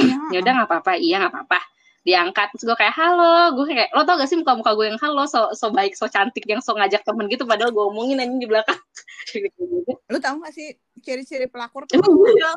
Iya. 0.00 0.16
Ya 0.32 0.38
udah 0.40 0.52
nggak 0.62 0.68
apa-apa, 0.70 0.92
iya 0.96 1.20
nggak 1.20 1.32
apa-apa. 1.34 1.60
Diangkat. 2.00 2.56
Terus 2.56 2.64
gue 2.64 2.76
kayak 2.80 2.96
halo, 2.96 3.60
gue 3.60 3.64
kayak 3.68 3.92
lo 3.92 4.08
tau 4.08 4.16
gak 4.16 4.28
sih 4.32 4.40
muka-muka 4.40 4.72
gue 4.72 4.86
yang 4.88 5.00
halo, 5.04 5.28
so, 5.28 5.52
so 5.52 5.68
baik, 5.68 5.92
so 5.92 6.08
cantik, 6.08 6.48
yang 6.48 6.64
so 6.64 6.72
ngajak 6.72 7.04
temen 7.04 7.28
gitu, 7.28 7.44
padahal 7.44 7.68
gue 7.68 7.84
omongin 7.84 8.24
anjing 8.24 8.40
di 8.40 8.48
belakang. 8.48 8.80
Gitu. 9.28 9.60
Lu 10.12 10.18
tahu 10.18 10.40
gak 10.40 10.54
sih 10.56 10.80
ciri-ciri 11.04 11.46
pelakor 11.52 11.84
tuh 11.84 12.00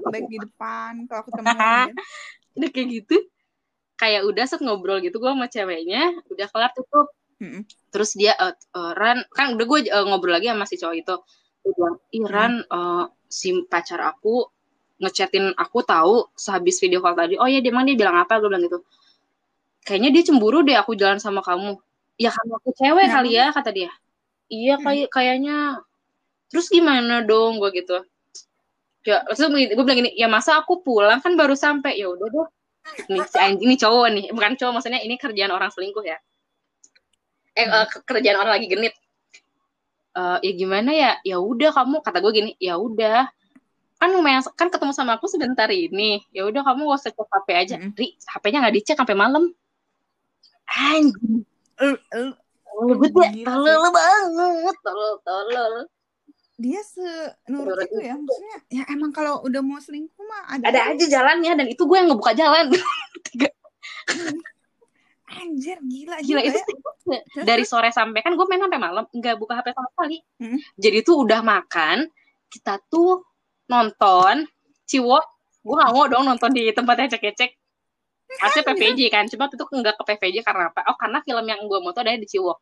baik 0.08 0.28
di 0.32 0.40
depan 0.40 1.08
kalau 1.12 1.24
ketemu 1.28 1.46
lain. 1.52 1.96
udah 2.60 2.70
kayak 2.72 2.88
gitu. 3.02 3.16
Kayak 4.00 4.22
udah 4.28 4.46
set 4.48 4.62
ngobrol 4.64 5.00
gitu 5.00 5.16
gue 5.20 5.32
sama 5.32 5.48
ceweknya 5.52 6.16
udah 6.32 6.48
kelar 6.48 6.72
tutup. 6.76 7.12
Mm-mm. 7.44 7.68
terus 7.92 8.16
dia 8.16 8.32
eh, 8.40 8.56
Ran 8.72 9.20
kan 9.36 9.60
udah 9.60 9.66
gue 9.68 9.80
eh, 9.92 10.06
ngobrol 10.08 10.40
lagi 10.40 10.48
sama 10.48 10.64
si 10.64 10.80
cowok 10.80 10.96
itu. 10.96 11.16
Bilang 11.68 11.96
ih 12.16 12.24
Ran 12.24 12.54
eh, 12.64 13.06
si 13.28 13.52
pacar 13.68 14.00
aku 14.00 14.48
ngechatin 15.04 15.52
aku 15.60 15.84
tahu 15.84 16.32
sehabis 16.40 16.80
video 16.80 17.04
call 17.04 17.20
tadi. 17.20 17.36
Oh 17.36 17.50
ya 17.50 17.60
dia 17.60 17.72
emang 17.74 17.84
dia 17.84 18.00
bilang 18.00 18.16
apa? 18.16 18.40
Gue 18.40 18.48
bilang 18.48 18.64
gitu 18.64 18.80
kayaknya 19.84 20.10
dia 20.16 20.24
cemburu 20.28 20.64
deh 20.64 20.76
aku 20.76 20.96
jalan 20.96 21.20
sama 21.20 21.44
kamu. 21.44 21.76
Ya 22.16 22.30
karena 22.30 22.54
aku 22.62 22.70
cewek 22.76 23.08
kali 23.10 23.32
ya 23.36 23.52
kata 23.52 23.70
dia. 23.74 23.92
Iya 24.48 24.78
Hmm. 24.80 24.84
kayak 24.86 25.08
kayaknya. 25.12 25.58
Terus 26.52 26.70
gimana 26.70 27.26
dong 27.26 27.58
gue 27.58 27.70
gitu. 27.74 27.98
Ya 29.04 29.20
terus 29.28 29.44
gue 29.44 29.84
bilang 29.84 30.00
gini 30.00 30.12
ya 30.16 30.32
masa 30.32 30.62
aku 30.62 30.80
pulang? 30.86 31.20
Kan 31.20 31.36
baru 31.36 31.58
sampai. 31.58 32.00
Ya 32.00 32.08
udah 32.08 32.28
deh. 32.30 32.48
Nih 33.10 33.24
si 33.28 33.38
anjing 33.40 33.64
ini 33.64 33.76
cowok 33.76 34.08
nih. 34.12 34.26
Bukan 34.32 34.54
cowok 34.60 34.74
maksudnya 34.80 35.00
ini 35.02 35.16
kerjaan 35.18 35.52
orang 35.52 35.72
selingkuh 35.74 36.04
ya. 36.06 36.18
Eh 37.54 37.66
Hmm. 37.66 37.86
ke- 37.90 38.04
kerjaan 38.06 38.38
orang 38.40 38.54
lagi 38.60 38.68
genit. 38.70 38.94
Eh, 40.14 40.38
ya 40.46 40.52
gimana 40.54 40.92
ya? 40.94 41.12
Ya 41.26 41.38
udah 41.42 41.74
kamu 41.74 42.06
kata 42.06 42.22
gue 42.22 42.32
gini 42.32 42.52
ya 42.62 42.78
udah. 42.78 43.26
Kan 43.98 44.14
lumayan 44.14 44.46
kan 44.54 44.70
ketemu 44.70 44.94
sama 44.94 45.18
aku 45.18 45.26
sebentar 45.26 45.66
ini. 45.74 46.22
Ya 46.30 46.46
udah 46.46 46.62
kamu 46.62 46.86
gak 46.86 47.00
usah 47.02 47.12
cek 47.16 47.26
HP 47.34 47.48
aja. 47.58 47.76
Mm-mm. 47.82 47.98
ri 47.98 48.14
HP-nya 48.22 48.60
nggak 48.62 48.76
dicek 48.78 48.98
sampai 49.00 49.18
malam 49.18 49.50
anjing 50.66 51.44
Lu- 51.76 52.04
lu- 52.12 52.38
tolol 52.66 53.10
banget 53.12 53.32
Gila 53.34 53.34
sih. 53.34 53.46
tolol 53.46 53.88
banget 53.90 54.76
tolol 54.82 55.14
tolol 55.22 55.74
dia 56.56 56.82
senurut 56.82 57.34
Menurut 57.46 57.82
itu 57.84 57.98
ya 58.00 58.14
maksudnya 58.16 58.58
ya 58.70 58.84
emang 58.88 59.10
kalau 59.10 59.42
udah 59.42 59.60
mau 59.60 59.78
selingkuh 59.78 60.22
mah 60.22 60.54
ada, 60.54 60.64
ada 60.66 60.80
aja 60.88 61.06
jalannya 61.08 61.52
dan 61.56 61.68
itu 61.68 61.82
gue 61.82 61.96
yang 61.96 62.08
ngebuka 62.08 62.34
jalan 62.34 62.70
anjir 65.34 65.78
gila 65.82 66.18
gila 66.20 66.42
itu 66.42 66.54
ya. 66.54 66.66
sih. 67.02 67.20
dari 67.42 67.64
sore 67.64 67.90
sampai 67.90 68.22
kan 68.22 68.32
gue 68.32 68.46
main 68.46 68.62
sampai 68.62 68.78
malam 68.78 69.06
nggak 69.08 69.36
buka 69.36 69.58
HP 69.58 69.68
sama 69.72 69.90
sekali 69.92 70.18
Hmm. 70.38 70.60
jadi 70.76 71.02
tuh 71.02 71.26
udah 71.26 71.42
makan 71.42 72.06
kita 72.48 72.78
tuh 72.86 73.26
nonton 73.66 74.46
ciwok 74.86 75.26
gue 75.60 75.74
nggak 75.74 75.92
mau 75.92 76.06
dong 76.06 76.24
nonton 76.28 76.52
di 76.52 76.70
tempat 76.70 77.08
ecek-ecek 77.08 77.50
Asli 78.40 78.62
PVJ 78.64 79.00
kan, 79.10 79.26
cuma 79.28 79.46
itu 79.46 79.62
nggak 79.62 79.96
ke 80.00 80.04
PVJ 80.10 80.36
karena 80.42 80.72
apa? 80.72 80.82
Oh 80.88 80.98
karena 80.98 81.22
film 81.22 81.46
yang 81.46 81.62
gue 81.64 81.80
mau 81.80 81.92
tuh 81.92 82.02
ada 82.02 82.16
di 82.16 82.26
Ciwok. 82.26 82.58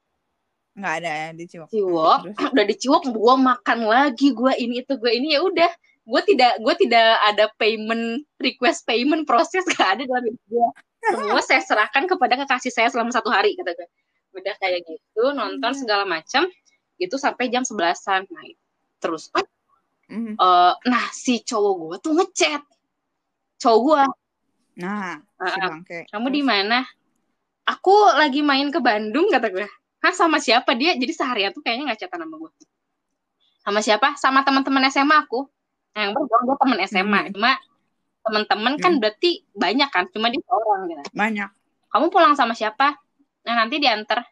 nggak 0.71 0.93
ada 1.03 1.11
ya 1.11 1.29
di 1.35 1.45
Ciwok 1.45 1.67
Ciwok, 1.67 2.17
Terus? 2.31 2.51
udah 2.55 2.65
di 2.65 2.75
Ciwok 2.75 3.03
gue 3.11 3.33
makan 3.37 3.79
lagi, 3.85 4.27
gue 4.31 4.51
ini 4.55 4.79
itu 4.81 4.93
gue 4.95 5.11
ini 5.11 5.35
ya 5.35 5.41
udah. 5.43 5.71
Gue 6.01 6.21
tidak 6.25 6.57
gue 6.59 6.73
tidak 6.81 7.07
ada 7.23 7.45
payment 7.55 8.25
request 8.39 8.89
payment 8.89 9.23
proses 9.23 9.61
gak 9.69 9.99
ada 9.99 10.03
dalam 10.03 10.25
hidup 10.25 10.41
gue. 10.49 10.67
Semua 11.13 11.39
saya 11.45 11.61
serahkan 11.61 12.09
kepada 12.09 12.41
kekasih 12.41 12.73
saya 12.73 12.89
selama 12.89 13.13
satu 13.13 13.29
hari 13.29 13.53
kata 13.53 13.75
gue. 13.75 13.87
Udah 14.33 14.55
kayak 14.57 14.81
gitu 14.87 15.23
nonton 15.31 15.71
Iya. 15.71 15.77
segala 15.77 16.03
macam 16.07 16.49
itu 16.97 17.15
sampai 17.19 17.51
jam 17.53 17.61
sebelasan. 17.61 18.25
Nah, 18.27 18.43
terus 18.97 19.29
Mhm. 20.09 20.35
eh, 20.35 20.73
nah 20.87 21.05
si 21.11 21.39
cowok 21.39 21.73
gue 21.77 21.95
tuh 22.01 22.13
ngechat 22.17 22.63
cowok 23.59 23.79
gue 23.85 24.01
nah 24.75 25.19
si 25.19 25.59
Ah, 25.59 25.67
bangke. 25.73 25.99
kamu 26.09 26.27
di 26.31 26.41
mana? 26.41 26.85
Aku 27.65 27.93
lagi 28.17 28.41
main 28.41 28.69
ke 28.69 28.79
Bandung 28.79 29.29
kata 29.29 29.47
gue. 29.49 29.67
Hah 30.01 30.13
sama 30.13 30.41
siapa? 30.41 30.73
Dia 30.73 30.97
jadi 30.97 31.13
seharian 31.13 31.51
tuh 31.51 31.61
kayaknya 31.61 31.93
nggak 31.93 31.99
chatan 32.05 32.25
sama 32.25 32.35
gue. 32.37 32.51
Sama 33.61 33.79
siapa? 33.79 34.07
Sama 34.17 34.39
teman-teman 34.41 34.81
SMA 34.89 35.17
aku. 35.21 35.45
Nah, 35.93 36.07
yang 36.07 36.11
baru 36.15 36.25
gue 36.25 36.57
teman 36.57 36.79
SMA 36.83 37.21
Hmm. 37.21 37.31
cuma 37.35 37.51
teman-teman 38.21 38.73
kan 38.77 38.91
Hmm. 38.93 39.01
berarti 39.01 39.31
banyak 39.53 39.89
kan? 39.89 40.05
Cuma 40.09 40.29
dia 40.29 40.41
seorang 40.41 40.81
gitu. 40.89 41.03
Banyak. 41.13 41.49
Kamu 41.91 42.05
pulang 42.09 42.33
sama 42.33 42.53
siapa? 42.53 42.97
Nah 43.45 43.53
nanti 43.57 43.77
diantar. 43.77 44.23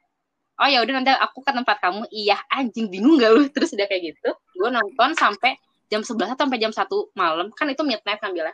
Oh 0.59 0.67
ya 0.67 0.83
udah 0.83 0.93
nanti 0.99 1.11
aku 1.11 1.39
ke 1.39 1.51
tempat 1.51 1.77
kamu. 1.79 2.05
Iya 2.09 2.37
anjing 2.49 2.89
bingung 2.89 3.17
gak 3.17 3.31
lu? 3.31 3.43
Terus 3.55 3.73
udah 3.73 3.85
kayak 3.85 4.13
gitu 4.15 4.29
gue 4.59 4.69
nonton 4.69 5.15
sampai 5.15 5.55
jam 5.87 6.03
11 6.03 6.35
atau 6.35 6.43
sampai 6.45 6.59
jam 6.59 6.73
1 6.73 7.09
malam. 7.13 7.47
Kan 7.55 7.69
itu 7.69 7.81
midnight 7.81 8.19
ngambilnya 8.19 8.53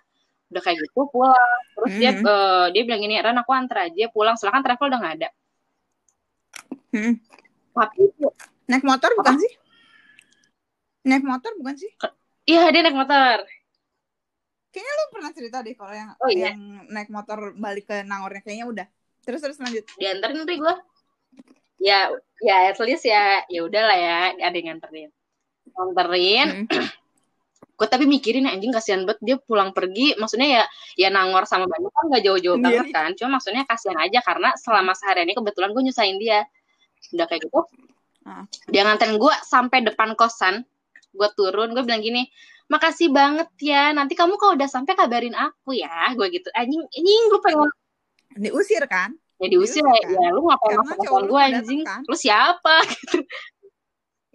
udah 0.55 0.63
kayak 0.63 0.79
gitu 0.79 1.01
pulang 1.11 1.59
terus 1.75 1.91
dia 1.93 2.11
Mhm. 2.15 2.23
eh, 2.23 2.65
dia 2.71 2.81
bilang 2.87 3.01
gini 3.03 3.15
Ran 3.19 3.35
aku 3.35 3.51
antar 3.51 3.91
aja 3.91 4.07
pulang 4.07 4.39
soalnya 4.39 4.55
kan 4.55 4.63
travel 4.63 4.87
udah 4.87 4.99
nggak 5.03 5.15
ada 5.19 5.29
Hmm. 6.89 7.19
tapi 7.75 8.07
Naik 8.65 8.81
motor 8.81 9.11
bukan 9.13 9.35
sih? 9.37 9.51
Naik 11.05 11.21
motor 11.21 11.53
bukan 11.59 11.75
sih? 11.77 11.91
Iya 12.49 12.73
dia 12.73 12.81
naik 12.81 12.97
motor. 12.97 13.45
Kayaknya 14.73 14.93
lu 14.95 15.05
pernah 15.13 15.31
cerita 15.35 15.57
deh 15.61 15.75
kalau 15.77 15.93
yang 15.93 16.09
Oh, 16.17 16.29
iya. 16.33 16.49
yang 16.49 16.89
naik 16.89 17.13
motor 17.13 17.53
balik 17.53 17.85
ke 17.85 18.01
Nangornya 18.01 18.41
kayaknya 18.41 18.65
udah. 18.65 18.87
Terus 19.21 19.37
terus 19.45 19.61
lanjut. 19.61 19.85
Dianterin 20.01 20.49
nih 20.49 20.57
gue. 20.57 20.75
Ya 21.77 22.09
ya 22.41 22.73
at 22.73 22.79
least 22.81 23.05
ya 23.05 23.45
ya 23.45 23.61
udahlah 23.61 23.97
ya 24.01 24.17
ada 24.33 24.55
yang 24.57 24.67
nganterin. 24.73 25.11
Nganterin. 25.69 26.47
Hmm. 26.65 26.89
Gue 27.75 27.87
tapi 27.91 28.07
mikirin 28.07 28.47
anjing 28.47 28.71
kasihan 28.71 29.03
banget 29.03 29.19
dia 29.21 29.35
pulang 29.43 29.75
pergi. 29.75 30.15
Maksudnya 30.15 30.47
ya 30.47 30.63
ya 30.95 31.09
Nangor 31.11 31.43
sama 31.43 31.67
Bandung 31.67 31.91
kan 31.91 32.07
gak 32.07 32.23
jauh-jauh 32.23 32.55
Sendiri. 32.55 32.71
banget 32.79 32.87
kan. 32.95 33.09
Cuma 33.19 33.29
maksudnya 33.39 33.63
kasihan 33.67 33.99
aja 33.99 34.19
karena 34.23 34.49
selama 34.55 34.91
seharian 34.95 35.27
ini 35.27 35.35
kebetulan 35.35 35.69
gue 35.75 35.83
nyusahin 35.91 36.17
dia. 36.17 36.47
Udah 37.11 37.27
kayak 37.27 37.45
gitu. 37.47 37.61
Ah. 38.25 38.41
dia 38.73 38.81
nganterin 38.81 39.21
gue 39.21 39.33
sampai 39.45 39.85
depan 39.85 40.17
kosan. 40.17 40.63
Gue 41.13 41.29
turun 41.37 41.75
gue 41.75 41.83
bilang 41.85 42.01
gini 42.01 42.25
makasih 42.65 43.13
banget 43.13 43.45
ya 43.61 43.93
nanti 43.93 44.17
kamu 44.17 44.41
kalau 44.41 44.57
udah 44.57 44.65
sampai 44.65 44.97
kabarin 44.97 45.35
aku 45.35 45.75
ya. 45.77 46.15
Gue 46.17 46.31
gitu 46.33 46.49
anjing 46.55 46.81
anjing 46.81 47.23
lu 47.29 47.37
pengen 47.43 47.69
Diusir 48.35 48.83
kan? 48.89 49.15
ya 49.35 49.47
diusir 49.51 49.83
Diusir, 49.83 50.15
ya, 50.15 50.15
ya 50.15 50.27
lu 50.31 50.47
ngapain 50.47 50.79
masuk 50.79 50.95
cowok 50.95 51.11
kosan 51.11 51.27
gue 51.27 51.41
anjing? 51.43 51.81
kan? 51.83 52.01
lu 52.07 52.15
siapa 52.15 52.75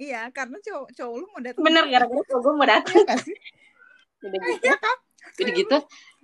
Iya, 0.01 0.21
karena 0.31 0.57
cowok 0.59 0.89
cowok 0.91 1.15
lu 1.15 1.27
mau 1.29 1.41
datang. 1.41 1.61
bener 1.61 1.85
gara-gara 1.87 2.23
cowok 2.25 2.41
gue 2.41 2.53
mau 2.55 2.65
datang 2.67 2.95
Iya 2.95 3.05
nggak 3.05 3.21
sih? 3.21 3.37
Udah 4.25 4.39
gitu 4.41 4.57
Iya 4.63 4.77
kan? 4.77 4.97
jadi 5.37 5.51
gitu 5.55 5.77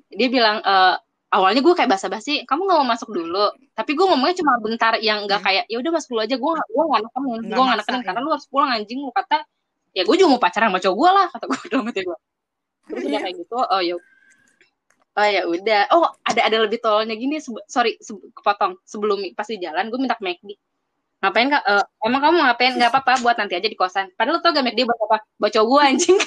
dia 0.09 0.29
bilang 0.29 0.57
eh, 0.59 0.95
awalnya 1.29 1.61
gue 1.61 1.75
kayak 1.75 1.91
basa-basi 1.91 2.43
kamu 2.43 2.65
nggak 2.65 2.79
mau 2.79 2.89
masuk 2.89 3.11
dulu 3.11 3.45
tapi 3.73 3.93
gue 3.93 4.03
ngomongnya 4.03 4.37
cuma 4.37 4.57
bentar 4.57 4.97
yang 4.99 5.25
nggak 5.25 5.37
Hmm. 5.37 5.47
kayak 5.47 5.65
ya 5.67 5.77
udah 5.77 5.93
masuk 5.93 6.09
dulu 6.11 6.21
aja 6.23 6.35
gue 6.35 6.53
gue 6.67 6.85
nggak 6.87 7.03
nekenin 7.03 7.29
Nggak 7.43 7.53
gue 7.53 7.65
nggak 7.67 7.79
nekenin 7.79 8.01
ya. 8.01 8.07
karena 8.07 8.21
lu 8.21 8.31
harus 8.31 8.47
pulang 8.47 8.71
anjing 8.71 8.99
lu 8.99 9.11
kata 9.11 9.39
ya 9.93 10.03
gue 10.03 10.15
juga 10.15 10.29
mau 10.29 10.41
pacaran 10.41 10.69
sama 10.69 10.81
cowok 10.81 10.97
gue 10.97 11.11
lah 11.11 11.27
kata 11.29 11.45
gue 11.45 11.59
dalam 11.69 11.85
hati 11.85 12.01
gue 12.03 12.19
terus 12.87 13.03
udah 13.03 13.11
Iya. 13.11 13.21
kayak 13.21 13.37
gitu 13.37 13.55
oh 13.59 13.81
ya 13.83 13.95
oh 15.13 15.27
ya 15.27 15.43
udah 15.45 15.81
oh 15.91 16.05
ada 16.23 16.41
ada 16.43 16.57
lebih 16.59 16.79
tololnya 16.79 17.15
gini 17.15 17.37
sebe- 17.37 17.65
sorry 17.67 17.97
se- 17.99 18.17
kepotong 18.33 18.81
sebelum 18.83 19.19
pas 19.33 19.45
di 19.45 19.59
jalan 19.59 19.85
gue 19.87 19.99
minta 19.99 20.17
McD 20.19 20.57
ngapain 21.21 21.49
kak 21.49 21.63
Eh, 21.65 21.85
emang 22.07 22.21
kamu 22.23 22.37
ngapain? 22.45 22.73
Nggak 22.77 22.91
apa-apa 22.93 23.13
buat 23.25 23.37
nanti 23.41 23.55
aja 23.57 23.69
di 23.69 23.79
kosan. 23.79 24.13
Padahal 24.15 24.39
lu 24.39 24.41
tau 24.45 24.53
gak 24.53 24.65
McD 24.65 24.81
buat 24.85 25.01
apa? 25.09 25.19
Buat 25.41 25.53
cowok 25.57 25.67
gue 25.69 25.83
anjing. 25.83 26.19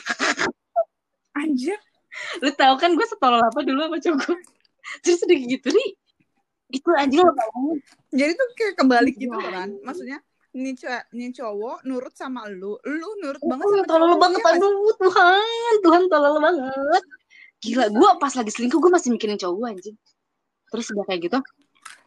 Anjir. 1.40 1.80
lu 2.44 2.52
tau 2.58 2.74
kan 2.76 2.92
gue 2.98 3.06
setolol 3.06 3.40
apa 3.40 3.64
dulu 3.64 3.86
sama 3.86 3.98
cowok 4.02 4.18
gue 4.28 4.38
terus 5.06 5.22
udah 5.24 5.38
gitu 5.40 5.68
nih. 5.72 5.90
Itu 6.70 6.90
anjing 6.98 7.22
lo 7.22 7.32
tau 7.34 7.78
Jadi 8.12 8.32
tuh 8.34 8.48
kayak 8.58 8.74
kebalik 8.76 9.16
gitu 9.16 9.38
kan. 9.38 9.70
Maksudnya 9.86 10.20
nih 10.50 10.74
cowok, 10.74 11.04
nih 11.14 11.30
cowok 11.38 11.78
nurut 11.86 12.14
sama 12.18 12.50
lu, 12.50 12.82
lu 12.82 13.10
nurut 13.22 13.42
banget 13.46 13.66
Oh, 13.70 13.72
sama 13.72 13.86
tolol 13.86 14.14
banget 14.18 14.42
Iya 14.42 14.58
aduh 14.58 14.94
Tuhan 14.98 15.44
Tuhan 15.86 16.02
tolol 16.10 16.36
banget. 16.42 17.04
Gila 17.62 17.86
gue 17.94 18.10
pas 18.18 18.34
lagi 18.34 18.52
selingkuh 18.52 18.80
gue 18.82 18.92
masih 18.92 19.10
mikirin 19.14 19.38
cowok 19.38 19.56
gue 19.56 19.68
anjing. 19.78 19.98
Terus 20.74 20.86
udah 20.92 21.06
kayak 21.08 21.22
gitu 21.30 21.40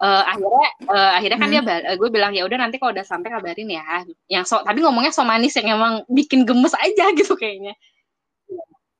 eh, 0.02 0.22
akhirnya 0.26 0.68
eh, 0.82 1.10
akhirnya 1.16 1.38
kan 1.38 1.48
Hmm. 1.48 1.62
dia 1.62 1.94
gue 1.94 2.08
bilang 2.10 2.32
ya 2.34 2.42
udah 2.42 2.58
nanti 2.58 2.76
kalau 2.76 2.90
udah 2.90 3.06
sampai 3.06 3.30
kabarin 3.30 3.70
ya. 3.70 4.02
Yang 4.26 4.44
so 4.50 4.56
tapi 4.60 4.82
ngomongnya 4.82 5.14
so 5.14 5.22
manis 5.22 5.54
yang 5.54 5.78
emang 5.78 6.02
bikin 6.10 6.42
gemes 6.42 6.74
aja 6.74 7.06
gitu 7.18 7.38
kayaknya. 7.38 7.78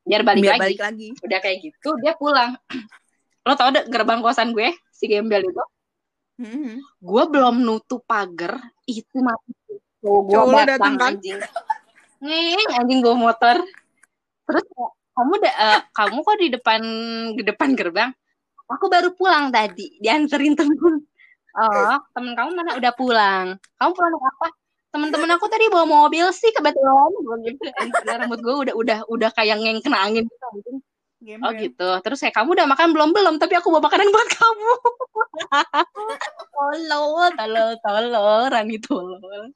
Biar 0.03 0.23
balik 0.23 0.43
Biar 0.43 0.55
lagi. 0.57 0.63
balik 0.75 0.81
lagi. 0.81 1.09
udah 1.19 1.39
kayak 1.39 1.59
gitu 1.63 1.91
dia 1.99 2.15
pulang. 2.15 2.55
Lo 3.47 3.59
tau 3.59 3.75
deh 3.75 3.83
gerbang 3.91 4.23
kosan 4.23 4.55
gue 4.55 4.71
si 4.95 5.11
gembel 5.11 5.43
itu? 5.43 5.65
Mhm. 6.39 6.79
gue 6.99 7.23
belum 7.29 7.61
nutup 7.61 8.03
pagar 8.03 8.57
itu 8.87 9.19
mati. 9.19 9.53
Cowok 10.03 10.43
gue 10.49 10.63
datang 10.67 10.95
kan? 10.97 11.15
anjing. 11.15 11.39
Ngeng 12.23 12.71
anjing 12.79 12.99
bawa 13.03 13.17
motor. 13.31 13.57
Terus 14.43 14.65
kamu 15.13 15.33
da, 15.39 15.51
eh, 15.51 15.81
kamu 15.93 16.19
kok 16.19 16.39
di 16.41 16.49
depan 16.51 16.81
di 17.37 17.43
depan 17.45 17.69
gerbang 17.77 18.11
aku 18.73 18.87
baru 18.89 19.13
pulang 19.15 19.53
tadi 19.53 20.01
dianterin 20.01 20.57
temen 20.57 20.77
oh 21.57 21.97
temen 22.17 22.33
kamu 22.33 22.51
mana 22.57 22.77
udah 22.77 22.93
pulang 22.97 23.47
kamu 23.77 23.91
pulang 23.93 24.11
naik 24.13 24.27
apa 24.39 24.47
temen-temen 24.93 25.31
aku 25.41 25.47
tadi 25.49 25.65
bawa 25.73 25.89
mobil 25.89 26.29
sih 26.37 26.53
kebetulan 26.53 27.11
gue 27.25 27.37
gitu 27.49 27.65
Anjing, 27.81 28.05
rambut 28.05 28.41
gue 28.45 28.55
udah 28.69 28.75
udah 28.77 28.99
udah 29.09 29.31
kayak 29.33 29.57
ngeng 29.61 29.81
kena 29.81 30.05
angin 30.05 30.29
gitu. 30.29 30.81
Gembel. 31.23 31.47
Oh 31.47 31.53
gitu. 31.55 31.89
Terus 32.03 32.19
kayak 32.19 32.35
kamu 32.35 32.59
udah 32.59 32.67
makan 32.67 32.91
belum 32.91 33.11
belum? 33.15 33.35
Tapi 33.39 33.55
aku 33.55 33.71
bawa 33.71 33.87
makanan 33.87 34.11
buat 34.11 34.29
kamu. 34.35 34.73
tolol, 36.59 37.31
tolol, 37.39 37.71
tolol, 37.79 38.43
Rani 38.51 38.77
tolol. 38.83 39.55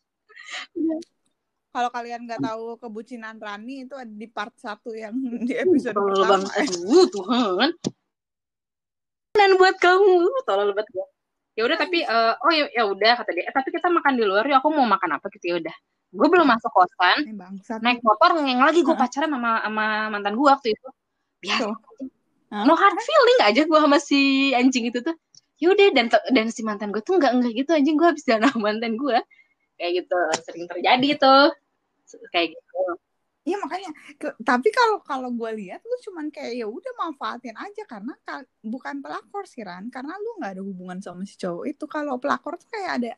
Kalau 1.75 1.91
kalian 1.93 2.25
nggak 2.25 2.41
tahu 2.41 2.79
kebucinan 2.79 3.37
Rani 3.43 3.85
itu 3.85 3.99
ada 3.99 4.09
di 4.09 4.31
part 4.31 4.55
1 4.55 4.79
yang 4.95 5.15
di 5.43 5.59
episode 5.59 5.99
Tolol 5.99 6.23
pertama. 6.23 6.47
banget. 6.47 6.71
Tuhan. 7.11 7.71
Makanan 9.37 9.61
buat 9.61 9.77
kamu. 9.77 10.17
Tolol 10.49 10.73
banget 10.73 10.89
gue. 10.97 11.07
Ya 11.61 11.63
udah 11.69 11.77
tapi 11.77 11.99
eh, 12.09 12.33
oh 12.41 12.53
ya 12.57 12.65
ya 12.73 12.83
udah 12.89 13.13
kata 13.21 13.31
dia. 13.37 13.45
Eh, 13.45 13.53
tapi 13.53 13.69
kita 13.69 13.93
makan 13.93 14.17
di 14.17 14.25
luar 14.25 14.49
ya. 14.49 14.65
Aku 14.65 14.73
mau 14.73 14.89
makan 14.89 15.21
apa 15.21 15.29
gitu 15.37 15.45
ya 15.53 15.55
udah. 15.61 15.77
Gue 16.17 16.29
belum 16.33 16.49
masuk 16.49 16.73
kosan. 16.73 17.37
Bangsat. 17.37 17.85
Naik 17.85 18.01
motor 18.01 18.41
ngeng 18.41 18.65
lagi 18.65 18.81
gue 18.81 18.97
pacaran 18.97 19.29
sama 19.29 19.61
sama 19.61 20.09
mantan 20.09 20.41
gue 20.41 20.49
waktu 20.49 20.73
itu. 20.73 20.89
Biasa. 21.45 21.69
Hah? 22.49 22.65
No 22.65 22.73
hard 22.73 22.97
feeling 22.97 23.41
aja 23.45 23.63
gue 23.69 23.79
sama 23.85 24.01
si 24.01 24.57
anjing 24.57 24.89
itu 24.89 25.05
tuh. 25.05 25.13
Yaudah 25.61 25.93
dan 25.93 26.09
dan 26.33 26.49
si 26.49 26.65
mantan 26.65 26.89
gue 26.89 27.05
tuh 27.05 27.21
nggak 27.21 27.33
enggak 27.37 27.53
gitu 27.61 27.77
anjing 27.77 28.01
gue 28.01 28.09
habis 28.09 28.25
jalan 28.25 28.49
sama 28.49 28.73
mantan 28.73 28.97
gue 28.97 29.21
kayak 29.77 29.93
gitu 30.05 30.17
sering 30.45 30.65
terjadi 30.69 31.09
tuh 31.21 31.45
kayak 32.33 32.57
gitu 32.57 32.81
Iya 33.47 33.57
makanya. 33.63 33.91
Tapi 34.43 34.69
kalau 34.75 34.99
kalau 35.07 35.31
gue 35.31 35.51
lihat 35.63 35.79
lu 35.87 35.97
cuman 36.11 36.35
kayak 36.35 36.53
ya 36.59 36.67
udah 36.67 36.93
manfaatin 36.99 37.55
aja 37.55 37.83
karena 37.87 38.13
ka- 38.27 38.51
bukan 38.67 38.99
pelakor 38.99 39.47
sih 39.47 39.63
Ran. 39.63 39.87
Karena 39.95 40.19
lu 40.19 40.43
nggak 40.43 40.59
ada 40.59 40.63
hubungan 40.67 40.99
sama 40.99 41.23
si 41.23 41.39
cowok 41.39 41.65
itu. 41.71 41.85
Kalau 41.87 42.19
pelakor 42.19 42.59
tuh 42.59 42.67
kayak 42.75 42.91
ada 42.99 43.13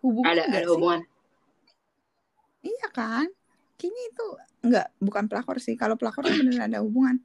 hubungan 0.00 0.32
ada 0.32 0.42
ada 0.48 0.60
sih? 0.64 0.72
hubungan 0.72 1.00
Iya 2.64 2.88
kan? 2.96 3.28
Kayaknya 3.76 4.02
itu 4.08 4.26
nggak 4.64 4.86
bukan 5.04 5.24
pelakor 5.28 5.56
sih. 5.60 5.76
Kalau 5.76 6.00
pelakor 6.00 6.24
tuh 6.24 6.32
bener 6.40 6.64
ada 6.64 6.80
hubungan. 6.80 7.20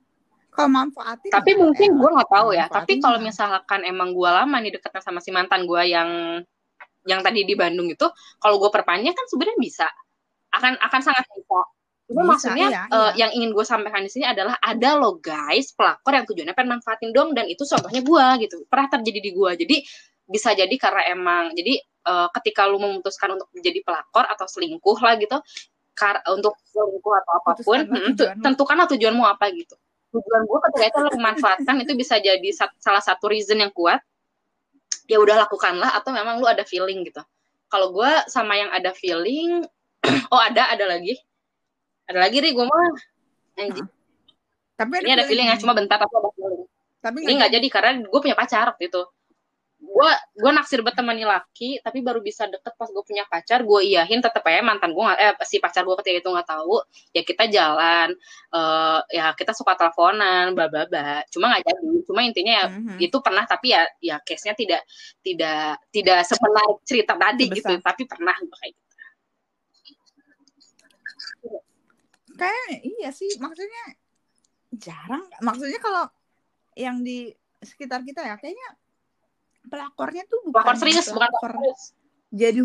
Kalau 0.51 0.67
manfaatin 0.67 1.31
tapi 1.31 1.55
mungkin 1.55 1.95
gue 1.95 2.09
nggak 2.09 2.27
tahu 2.27 2.49
ya 2.57 2.65
tapi 2.67 2.99
kalau 2.99 3.21
misalkan 3.21 3.85
emang 3.87 4.11
gue 4.11 4.27
lama 4.27 4.57
nih 4.59 4.75
deketnya 4.75 4.99
sama 4.99 5.23
si 5.23 5.29
mantan 5.31 5.63
gue 5.63 5.81
yang 5.87 6.09
yang 7.07 7.21
tadi 7.23 7.47
di 7.47 7.55
Bandung 7.55 7.87
itu 7.87 8.03
kalau 8.43 8.59
gue 8.59 8.67
perpanjang 8.73 9.15
kan 9.15 9.25
sebenarnya 9.29 9.59
bisa 9.61 9.87
akan 10.51 10.73
akan 10.81 11.01
sangat 11.05 11.25
bisa 11.31 11.57
Cuma 12.09 12.25
Bisa, 12.25 12.31
maksudnya 12.33 12.67
iya, 12.73 12.81
iya. 12.89 13.09
yang 13.21 13.31
ingin 13.37 13.53
gue 13.53 13.61
sampaikan 13.61 14.01
di 14.01 14.09
sini 14.09 14.25
adalah 14.25 14.57
ada 14.57 14.97
loh 14.97 15.21
guys 15.21 15.77
pelakor 15.77 16.09
yang 16.09 16.25
tujuannya 16.25 16.57
pengen 16.57 16.81
manfaatin 16.81 17.13
dong 17.13 17.37
dan 17.37 17.45
itu 17.45 17.61
contohnya 17.69 18.01
gue 18.01 18.25
gitu. 18.49 18.65
Pernah 18.65 18.87
terjadi 18.97 19.19
di 19.21 19.29
gue 19.29 19.51
jadi 19.61 19.75
bisa 20.25 20.57
jadi 20.57 20.73
karena 20.81 21.05
emang 21.13 21.53
jadi 21.53 21.77
eh, 21.85 22.27
ketika 22.41 22.65
lu 22.65 22.81
memutuskan 22.81 23.37
untuk 23.37 23.45
menjadi 23.53 23.85
pelakor 23.85 24.25
atau 24.25 24.49
selingkuh 24.49 24.97
lah 25.05 25.21
gitu 25.21 25.37
kar 25.93 26.25
untuk 26.33 26.57
selingkuh 26.73 27.13
atau 27.13 27.31
apa 27.43 27.51
pun 27.61 27.79
hmm, 27.85 27.93
tu- 28.17 28.25
tujuanmu. 28.25 28.41
tentukanlah 28.41 28.87
tujuanmu 28.89 29.23
apa 29.29 29.45
gitu. 29.53 29.77
Tujuan 30.09 30.41
gue 30.49 30.59
ketika 30.65 30.85
itu 30.89 30.99
lu 31.05 31.11
memanfaatkan 31.13 31.75
itu 31.85 31.93
bisa 31.93 32.17
jadi 32.17 32.49
sat- 32.49 32.73
salah 32.81 33.03
satu 33.05 33.29
reason 33.29 33.61
yang 33.61 33.69
kuat. 33.69 34.01
Ya 35.05 35.21
udah 35.21 35.45
lakukanlah 35.45 35.93
atau 35.93 36.09
memang 36.09 36.41
lu 36.41 36.49
ada 36.49 36.65
feeling 36.65 37.05
gitu. 37.05 37.21
Kalau 37.69 37.93
gue 37.93 38.09
sama 38.25 38.57
yang 38.57 38.73
ada 38.73 38.89
feeling 38.97 39.61
oh 40.33 40.41
ada 40.41 40.73
ada 40.73 40.89
lagi 40.89 41.19
ada 42.09 42.19
lagi 42.25 42.41
nih 42.41 42.51
gue 42.51 42.65
mah 42.65 42.89
Tapi 44.79 44.91
ini 45.03 45.11
ada 45.11 45.25
feeling 45.27 45.47
ya 45.47 45.55
cuma 45.59 45.75
bentar 45.75 45.99
tapi 45.99 46.09
ada 46.09 46.31
feeling 46.33 46.63
Tapi 46.99 47.17
ini 47.23 47.31
nggak 47.37 47.51
jadi. 47.53 47.67
karena 47.71 47.89
gue 48.03 48.19
punya 48.19 48.35
pacar 48.35 48.75
waktu 48.75 48.91
itu. 48.91 49.01
Gue 49.79 50.11
gue 50.35 50.51
naksir 50.51 50.83
banget 50.83 50.99
teman 50.99 51.15
laki 51.15 51.79
tapi 51.79 52.03
baru 52.03 52.19
bisa 52.19 52.43
deket 52.43 52.75
pas 52.75 52.91
gue 52.91 52.99
punya 52.99 53.23
pacar 53.31 53.63
gue 53.63 53.79
iyahin 53.87 54.19
tetep 54.19 54.43
aja 54.43 54.59
mantan 54.59 54.91
gue 54.91 55.03
eh 55.15 55.31
si 55.47 55.63
pacar 55.63 55.87
gue 55.87 55.95
ketika 56.03 56.19
itu 56.19 56.29
nggak 56.35 56.47
tahu 56.51 56.83
ya 57.15 57.21
kita 57.23 57.43
jalan 57.47 58.11
eh 58.51 58.99
ya 59.15 59.25
kita 59.39 59.55
suka 59.55 59.79
teleponan 59.79 60.51
bla 60.51 60.67
bla 60.67 60.83
bla. 60.91 61.23
Cuma 61.31 61.47
nggak 61.55 61.63
jadi. 61.71 61.87
Cuma 62.03 62.19
intinya 62.27 62.53
ya 62.59 62.65
Mhm. 62.67 62.97
itu 62.99 63.17
pernah 63.23 63.47
tapi 63.47 63.71
ya 63.71 63.87
ya 64.03 64.15
case 64.19 64.43
nya 64.47 64.53
tidak 64.59 64.81
tidak 65.23 65.79
tidak 65.95 66.19
semenarik 66.27 66.77
cerita 66.83 67.13
tadi 67.15 67.43
gitu. 67.47 67.73
Tapi 67.79 68.01
pernah 68.03 68.35
gue 68.35 68.57
kayak 68.59 68.73
gitu 68.75 68.88
kayak 72.39 72.79
iya 72.81 73.09
sih 73.11 73.29
maksudnya 73.37 73.83
jarang. 74.79 75.27
Maksudnya 75.43 75.79
kalau 75.83 76.07
yang 76.77 77.03
di 77.03 77.33
sekitar 77.59 78.07
kita 78.07 78.23
ya 78.23 78.39
kayaknya 78.39 78.79
pelakornya 79.67 80.23
tuh 80.31 80.39
bukan 80.47 80.63
pelakor 80.63 80.75
serius 80.79 81.11
bukan 81.11 81.27
pelakor 81.27 81.51
pelakor 81.51 81.51
serius. 81.59 81.81
jadi 82.31 82.61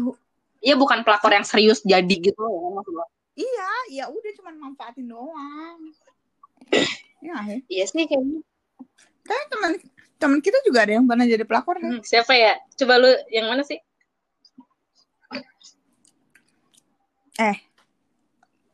iya 0.62 0.74
bukan 0.78 0.98
pelakor 1.02 1.32
yang 1.34 1.42
serius 1.42 1.82
jadi 1.82 2.14
gitu 2.14 2.38
loh 2.38 2.54
ya 2.54 2.68
maksud 2.70 2.92
gue 2.94 3.06
iya 3.34 3.70
ya 3.90 4.04
udah 4.06 4.32
cuman 4.38 4.54
manfaatin 4.62 5.10
doang. 5.10 5.78
Ya 7.24 7.40
iya 7.66 7.84
sih 7.88 8.06
kayaknya. 8.06 8.46
Kayak 9.26 9.44
teman 9.50 9.72
teman 10.22 10.38
kita 10.38 10.60
juga 10.62 10.86
ada 10.86 10.92
yang 10.94 11.08
pernah 11.08 11.26
jadi 11.26 11.42
pelakor 11.42 11.82
kan? 11.82 11.98
Hmm, 11.98 12.02
siapa 12.06 12.30
ya? 12.36 12.54
Coba 12.78 13.02
lu 13.02 13.10
yang 13.34 13.50
mana 13.50 13.66
sih? 13.66 13.80
Eh 17.42 17.73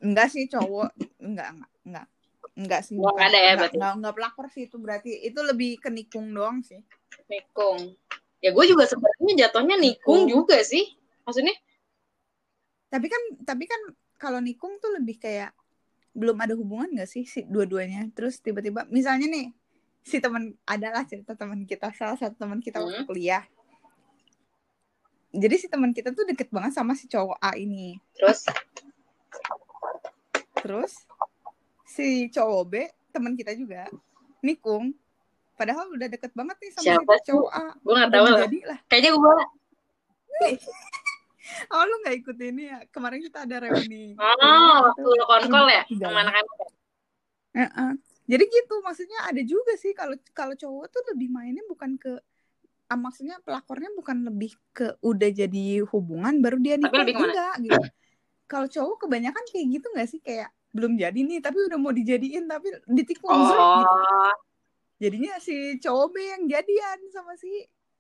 enggak 0.01 0.29
sih 0.29 0.45
cowok 0.47 0.91
enggak 1.19 1.49
enggak 1.53 1.69
enggak 1.85 2.07
enggak 2.53 2.81
sih 2.83 2.95
Nggak 2.95 3.13
bukan. 3.13 3.25
ada 3.25 3.31
ya 3.31 3.43
enggak, 3.43 3.57
berarti? 3.57 3.77
enggak, 3.77 3.93
enggak 3.95 4.15
pelakor 4.15 4.47
sih 4.49 4.63
itu 4.65 4.77
berarti 4.77 5.11
itu 5.23 5.41
lebih 5.41 5.71
ke 5.77 5.89
nikung 5.89 6.27
doang 6.31 6.61
sih 6.61 6.81
Nikung. 7.27 7.95
Ya 8.39 8.51
gue 8.51 8.65
juga 8.67 8.85
sebenarnya 8.85 9.47
jatuhnya 9.47 9.77
nikung 9.77 10.25
Nikung. 10.25 10.47
juga 10.47 10.59
sih. 10.61 10.83
Maksudnya 11.23 11.55
tapi 12.87 13.07
kan 13.07 13.23
tapi 13.45 13.65
kan 13.65 13.81
kalau 14.17 14.39
nikung 14.39 14.77
tuh 14.77 14.91
lebih 14.93 15.17
kayak 15.17 15.55
belum 16.11 16.35
ada 16.37 16.53
hubungan 16.53 16.91
gak 16.93 17.07
sih 17.07 17.23
si 17.23 17.45
dua-duanya 17.45 18.11
terus 18.11 18.39
tiba-tiba 18.39 18.83
misalnya 18.89 19.31
nih 19.31 19.47
si 20.03 20.19
teman 20.19 20.51
adalah 20.65 21.07
cerita 21.07 21.33
teman 21.33 21.63
kita 21.63 21.95
salah 21.95 22.17
satu 22.17 22.35
teman 22.37 22.59
kita 22.59 22.83
waktu 22.83 23.05
Hmm. 23.05 23.07
kuliah 23.07 23.45
jadi 25.31 25.55
si 25.55 25.71
teman 25.71 25.95
kita 25.95 26.11
tuh 26.11 26.27
deket 26.27 26.51
banget 26.51 26.75
sama 26.75 26.99
si 26.99 27.07
cowok 27.07 27.39
A 27.39 27.55
ini 27.55 27.95
terus 28.13 28.43
terus 30.61 30.93
si 31.85 32.29
cowok 32.29 32.63
B 32.67 32.75
teman 33.11 33.35
kita 33.35 33.53
juga 33.53 33.89
nikung 34.41 34.95
padahal 35.55 35.93
udah 35.93 36.09
deket 36.09 36.33
banget 36.33 36.57
nih 36.57 36.71
sama 36.73 36.85
Siapa 36.87 37.13
si 37.19 37.29
cowok 37.29 37.51
A 37.51 37.65
gue 37.75 37.93
udah 37.93 38.09
tahu 38.09 38.25
lah. 38.25 38.47
lah 38.47 38.79
Kayaknya 38.87 39.11
gue 39.13 39.35
oh 41.75 41.83
lu 41.83 41.95
nggak 42.01 42.17
ikut 42.17 42.37
ini 42.41 42.63
ya 42.67 42.79
kemarin 42.89 43.21
kita 43.21 43.45
ada 43.45 43.57
reuni 43.61 44.15
Oh, 44.17 44.75
waktu 44.87 45.03
lu 45.05 45.25
konkol 45.27 45.67
ya 45.69 45.83
sama 45.99 46.25
anak-anak. 46.25 46.69
Heeh. 47.51 47.91
Jadi 48.31 48.45
gitu 48.47 48.75
maksudnya 48.81 49.27
ada 49.27 49.43
juga 49.43 49.75
sih 49.75 49.91
kalau 49.91 50.15
kalau 50.31 50.55
cowok 50.55 50.87
tuh 50.89 51.03
lebih 51.11 51.29
mainnya 51.29 51.67
bukan 51.67 51.99
ke 51.99 52.15
ah, 52.87 52.95
maksudnya 52.95 53.43
pelakornya 53.43 53.91
bukan 53.93 54.23
lebih 54.23 54.55
ke 54.71 54.95
udah 55.03 55.31
jadi 55.31 55.83
hubungan 55.91 56.39
baru 56.39 56.63
dia 56.63 56.79
Tapi 56.79 56.87
nikah 56.87 57.01
lebih 57.03 57.15
ke 57.15 57.19
mana? 57.19 57.29
enggak 57.35 57.55
gitu. 57.67 57.83
Kalau 58.51 58.67
cowok 58.67 59.07
kebanyakan 59.07 59.45
kayak 59.47 59.67
gitu 59.79 59.87
nggak 59.95 60.09
sih 60.11 60.19
kayak 60.19 60.51
belum 60.71 60.99
jadi 60.99 61.15
nih 61.23 61.39
tapi 61.39 61.59
udah 61.71 61.79
mau 61.79 61.91
dijadiin 61.91 62.47
tapi 62.47 62.67
ditikung 62.91 63.31
zrek, 63.47 63.63
gitu. 63.79 63.95
Oh, 63.95 64.35
Jadinya 65.01 65.35
si 65.39 65.79
cowok 65.79 66.07
B 66.11 66.17
yang 66.21 66.43
jadian 66.47 66.99
sama 67.11 67.33
si 67.39 67.51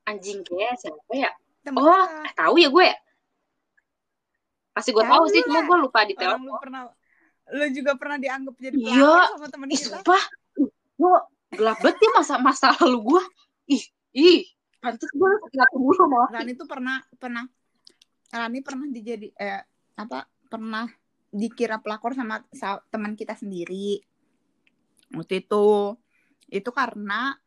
anjing 0.04 0.42
kayak 0.42 0.74
siapa 0.76 1.12
ya? 1.14 1.30
teman 1.62 1.80
Oh, 1.80 1.90
eh, 2.26 2.32
tahu 2.34 2.54
ya 2.58 2.68
gue 2.68 2.84
ya? 2.84 2.96
Pasti 4.70 4.90
gue 4.90 5.02
Tahu 5.02 5.12
tahu 5.12 5.24
sih, 5.30 5.40
cuma 5.46 5.60
gue 5.66 5.76
lupa 5.80 6.00
detail. 6.06 6.34
Orang 6.34 6.42
lu 6.46 6.52
pernah 6.58 6.82
lu 7.50 7.64
juga 7.74 7.92
pernah 7.98 8.16
dianggap 8.22 8.54
jadi 8.58 8.76
Iya. 8.78 9.14
sama 9.34 9.46
teman 9.50 9.68
Ih, 9.70 9.78
kita. 9.78 9.98
sumpah. 9.98 10.22
Gue 10.94 11.16
gelap 11.50 11.78
banget 11.82 11.98
ya 11.98 12.10
masa 12.14 12.34
masa 12.38 12.66
lalu 12.78 12.98
gue. 13.06 13.22
Ih, 13.74 13.84
ih. 14.14 14.40
Pantes 14.78 15.10
gue 15.10 15.30
nggak 15.50 15.68
dulu 15.74 15.92
sama. 15.98 16.30
Rani 16.30 16.52
tuh 16.54 16.68
pernah 16.70 17.02
pernah 17.18 17.44
Rani 18.30 18.58
pernah 18.62 18.86
dijadi 18.86 19.34
eh 19.34 19.62
apa 19.98 20.24
pernah 20.50 20.90
dikira 21.30 21.78
pelakor 21.78 22.18
sama 22.18 22.42
sa- 22.50 22.82
teman 22.90 23.14
kita 23.14 23.38
sendiri 23.38 24.02
waktu 25.14 25.46
itu 25.46 25.94
itu 26.50 26.70
karena 26.74 27.38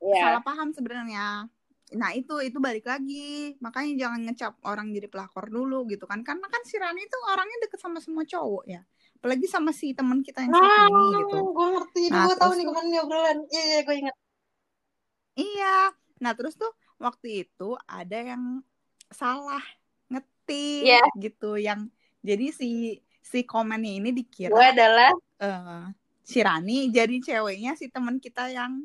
Iya. 0.00 0.20
salah 0.20 0.42
paham 0.44 0.72
sebenarnya 0.76 1.48
nah 1.90 2.10
itu 2.14 2.38
itu 2.38 2.60
balik 2.62 2.86
lagi 2.86 3.56
makanya 3.58 4.06
jangan 4.06 4.20
ngecap 4.28 4.54
orang 4.62 4.94
jadi 4.94 5.08
pelakor 5.10 5.50
dulu 5.50 5.88
gitu 5.90 6.06
kan 6.06 6.22
karena 6.22 6.46
kan 6.46 6.62
si 6.62 6.78
Rani 6.78 7.02
itu 7.02 7.16
orangnya 7.26 7.66
deket 7.66 7.80
sama 7.82 7.98
semua 7.98 8.22
cowok 8.22 8.64
ya 8.68 8.80
apalagi 9.20 9.44
sama 9.50 9.74
si 9.74 9.92
teman 9.92 10.22
kita 10.22 10.40
yang 10.44 10.54
satu 10.54 10.80
ini 10.86 11.04
gitu 11.24 11.36
gue 11.52 11.68
ngerti. 11.76 12.02
Nah, 12.08 12.24
gue 12.24 12.36
tahu 12.40 12.52
nih 12.56 12.64
ke 12.64 12.72
mana 12.72 12.88
nih 12.88 13.00
obrolan. 13.04 13.38
Iya, 13.52 13.62
iya, 13.68 13.78
gue 13.84 13.96
ingat. 14.00 14.16
Iya. 15.36 15.76
Nah, 16.24 16.32
terus 16.32 16.54
tuh 16.56 16.72
waktu 16.96 17.44
itu 17.44 17.68
ada 17.84 18.16
yang 18.16 18.64
salah 19.12 19.60
ngetik 20.08 20.88
Iya. 20.88 21.04
gitu 21.20 21.60
yang 21.60 21.92
jadi 22.20 22.46
si 22.52 23.00
si 23.20 23.44
komennya 23.44 24.00
ini 24.00 24.10
Gue 24.10 24.20
dikira 24.24 24.54
adalah 24.72 25.10
eh, 25.40 25.84
si 26.24 26.38
Rani 26.44 26.92
jadi 26.92 27.16
ceweknya 27.20 27.76
si 27.76 27.88
teman 27.88 28.20
kita 28.20 28.48
yang 28.52 28.84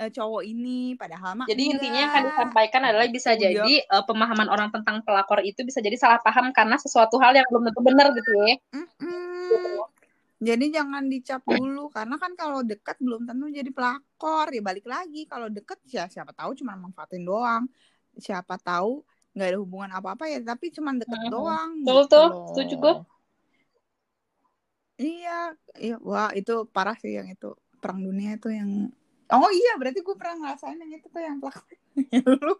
eh, 0.00 0.08
cowok 0.08 0.42
ini. 0.44 0.96
Padahal 0.96 1.36
mah 1.36 1.46
Jadi 1.48 1.62
intinya 1.68 1.98
yang 2.00 2.12
akan 2.12 2.24
disampaikan 2.32 2.82
adalah 2.84 3.06
bisa 3.12 3.36
jadi 3.36 3.74
eh, 3.84 4.04
pemahaman 4.08 4.48
orang 4.48 4.68
tentang 4.72 5.04
pelakor 5.04 5.44
itu 5.44 5.60
bisa 5.66 5.84
jadi 5.84 5.96
salah 6.00 6.20
paham 6.24 6.52
karena 6.54 6.80
sesuatu 6.80 7.20
hal 7.20 7.36
yang 7.36 7.46
belum 7.52 7.68
tentu 7.68 7.80
benar 7.84 8.06
gitu 8.16 8.30
ya. 8.40 8.56
Mm-mm. 8.72 9.84
Jadi 10.42 10.74
jangan 10.74 11.06
dicap 11.06 11.46
dulu 11.46 11.86
karena 11.94 12.18
kan 12.18 12.34
kalau 12.34 12.66
dekat 12.66 12.98
belum 12.98 13.30
tentu 13.30 13.46
jadi 13.46 13.70
pelakor. 13.70 14.50
Ya 14.50 14.62
balik 14.64 14.86
lagi 14.90 15.22
kalau 15.30 15.46
deket 15.46 15.78
ya 15.86 16.10
siapa 16.10 16.34
tahu 16.34 16.58
cuma 16.58 16.74
manfaatin 16.74 17.22
doang. 17.22 17.70
Siapa 18.18 18.58
tahu 18.58 19.06
nggak 19.32 19.48
ada 19.48 19.58
hubungan 19.58 19.90
apa-apa 19.96 20.28
ya 20.28 20.38
tapi 20.44 20.68
cuma 20.68 20.92
deket 20.92 21.16
Mhm. 21.16 21.32
doang 21.32 21.70
Betul 21.82 22.04
gitu 22.04 22.08
tuh, 22.12 22.28
setuju 22.52 22.74
gue. 22.76 22.94
Iya, 25.02 25.56
iya, 25.80 25.96
wah 25.98 26.30
itu 26.36 26.68
parah 26.70 26.94
sih 26.94 27.16
yang 27.16 27.26
itu. 27.26 27.56
Perang 27.82 27.98
dunia 27.98 28.38
itu 28.38 28.52
yang 28.52 28.92
oh 29.32 29.50
iya 29.50 29.74
berarti 29.80 30.04
gue 30.04 30.14
pernah 30.14 30.36
ngerasain 30.46 30.76
yang 30.78 30.92
itu 30.92 31.08
tuh 31.08 31.22
yang 31.24 31.40
pelakor 31.40 31.64
lu. 32.46 32.54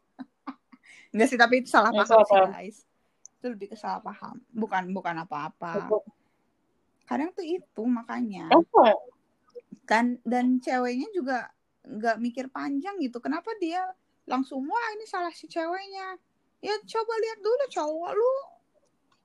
Enggak 1.13 1.29
sih 1.29 1.39
tapi 1.39 1.61
itu 1.63 1.69
salah 1.69 1.93
Yang 1.93 2.09
paham 2.09 2.25
sih 2.27 2.41
guys. 2.51 2.77
Itu 3.39 3.47
lebih 3.53 3.69
ke 3.71 3.77
salah 3.77 4.01
paham. 4.01 4.41
Bukan 4.51 4.91
bukan 4.97 5.23
apa-apa. 5.23 5.93
Kadang 7.07 7.31
tuh 7.37 7.45
itu 7.45 7.83
makanya. 7.85 8.49
Dan 9.85 10.19
dan 10.25 10.57
ceweknya 10.59 11.13
juga 11.13 11.39
nggak 11.85 12.17
mikir 12.19 12.49
panjang 12.49 12.97
gitu. 12.99 13.21
Kenapa 13.21 13.53
dia 13.61 13.85
langsung 14.25 14.65
wah 14.67 14.89
ini 14.97 15.05
salah 15.05 15.31
si 15.37 15.47
ceweknya 15.47 16.17
ya 16.63 16.75
coba 16.87 17.13
lihat 17.19 17.39
dulu 17.43 17.65
cowok 17.69 18.11
lu. 18.15 18.35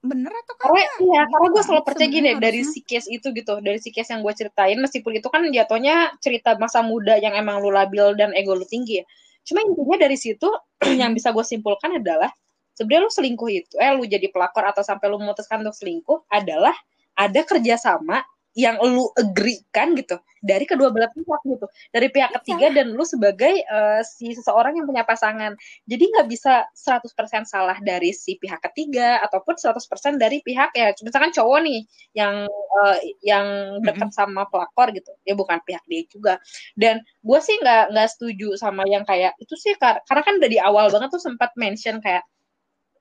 Bener 0.05 0.31
atau 0.45 0.55
karena 0.57 0.81
kagak? 0.81 0.97
iya 1.01 1.21
Gitu 1.25 1.31
karena 1.33 1.47
gue 1.53 1.63
selalu 1.65 1.83
percaya 1.85 2.09
gini 2.09 2.29
Sebenarnya 2.31 2.43
dari 2.43 2.61
harusnya. 2.61 2.73
si 2.73 2.79
case 2.85 3.07
itu 3.09 3.27
gitu 3.33 3.53
dari 3.61 3.79
si 3.81 3.89
case 3.93 4.09
yang 4.13 4.21
gue 4.25 4.33
ceritain 4.33 4.77
meskipun 4.77 5.11
itu 5.17 5.27
kan 5.29 5.41
jatuhnya 5.49 5.95
cerita 6.21 6.53
masa 6.61 6.79
muda 6.85 7.17
yang 7.17 7.33
emang 7.33 7.61
lu 7.61 7.73
labil 7.73 8.13
dan 8.17 8.33
ego 8.37 8.53
lu 8.57 8.65
tinggi 8.65 9.01
ya. 9.01 9.05
Cuma 9.45 9.63
intinya 9.65 9.97
dari 10.05 10.17
situ 10.19 10.49
yang 11.01 11.13
bisa 11.17 11.33
gue 11.33 11.45
simpulkan 11.45 11.97
adalah 11.97 12.29
sebenarnya 12.77 13.09
lu 13.09 13.11
selingkuh 13.13 13.49
itu 13.49 13.73
eh 13.81 13.91
lu 13.97 14.05
jadi 14.05 14.29
pelakor 14.29 14.65
atau 14.69 14.85
sampai 14.85 15.09
lu 15.09 15.17
memutuskan 15.17 15.65
untuk 15.65 15.77
selingkuh 15.77 16.29
adalah 16.29 16.73
ada 17.17 17.41
kerjasama 17.41 18.21
yang 18.57 18.81
lu 18.81 19.05
agree 19.13 19.61
kan 19.69 19.93
gitu 19.93 20.17
dari 20.41 20.65
kedua 20.69 20.93
belah 20.93 21.09
pihak 21.13 21.41
gitu. 21.49 21.65
Dari 21.93 22.07
pihak 22.13 22.29
Iya. 22.31 22.37
ketiga 22.41 22.67
dan 22.73 22.93
lu 22.93 23.03
sebagai 23.03 23.53
eh, 23.61 24.01
si 24.05 24.33
seseorang 24.33 24.77
yang 24.77 24.85
punya 24.85 25.03
pasangan. 25.03 25.53
Jadi 25.89 26.03
nggak 26.13 26.27
bisa 26.29 26.65
100% 26.77 27.43
salah 27.49 27.77
dari 27.81 28.13
si 28.13 28.37
pihak 28.37 28.61
ketiga 28.71 29.17
ataupun 29.25 29.57
100% 29.57 30.17
dari 30.21 30.41
pihak 30.45 30.73
ya 30.77 30.93
misalkan 31.01 31.33
cowok 31.33 31.59
nih 31.65 31.81
yang 32.17 32.45
eh, 32.85 32.97
yang 33.25 33.45
dekat 33.81 34.09
sama 34.13 34.45
pelakor 34.49 34.93
gitu. 34.93 35.11
Ya 35.25 35.33
bukan 35.33 35.57
pihak 35.65 35.83
dia 35.89 36.01
juga. 36.09 36.33
Dan 36.77 37.01
gue 37.25 37.39
sih 37.41 37.57
nggak 37.61 37.93
nggak 37.93 38.09
setuju 38.13 38.55
sama 38.57 38.85
yang 38.87 39.03
kayak 39.05 39.33
itu 39.41 39.53
sih 39.57 39.73
kar- 39.81 40.01
karena 40.05 40.23
kan 40.25 40.35
dari 40.41 40.57
awal 40.61 40.89
banget 40.93 41.09
tuh 41.13 41.21
sempat 41.21 41.51
mention 41.57 41.97
kayak 42.01 42.23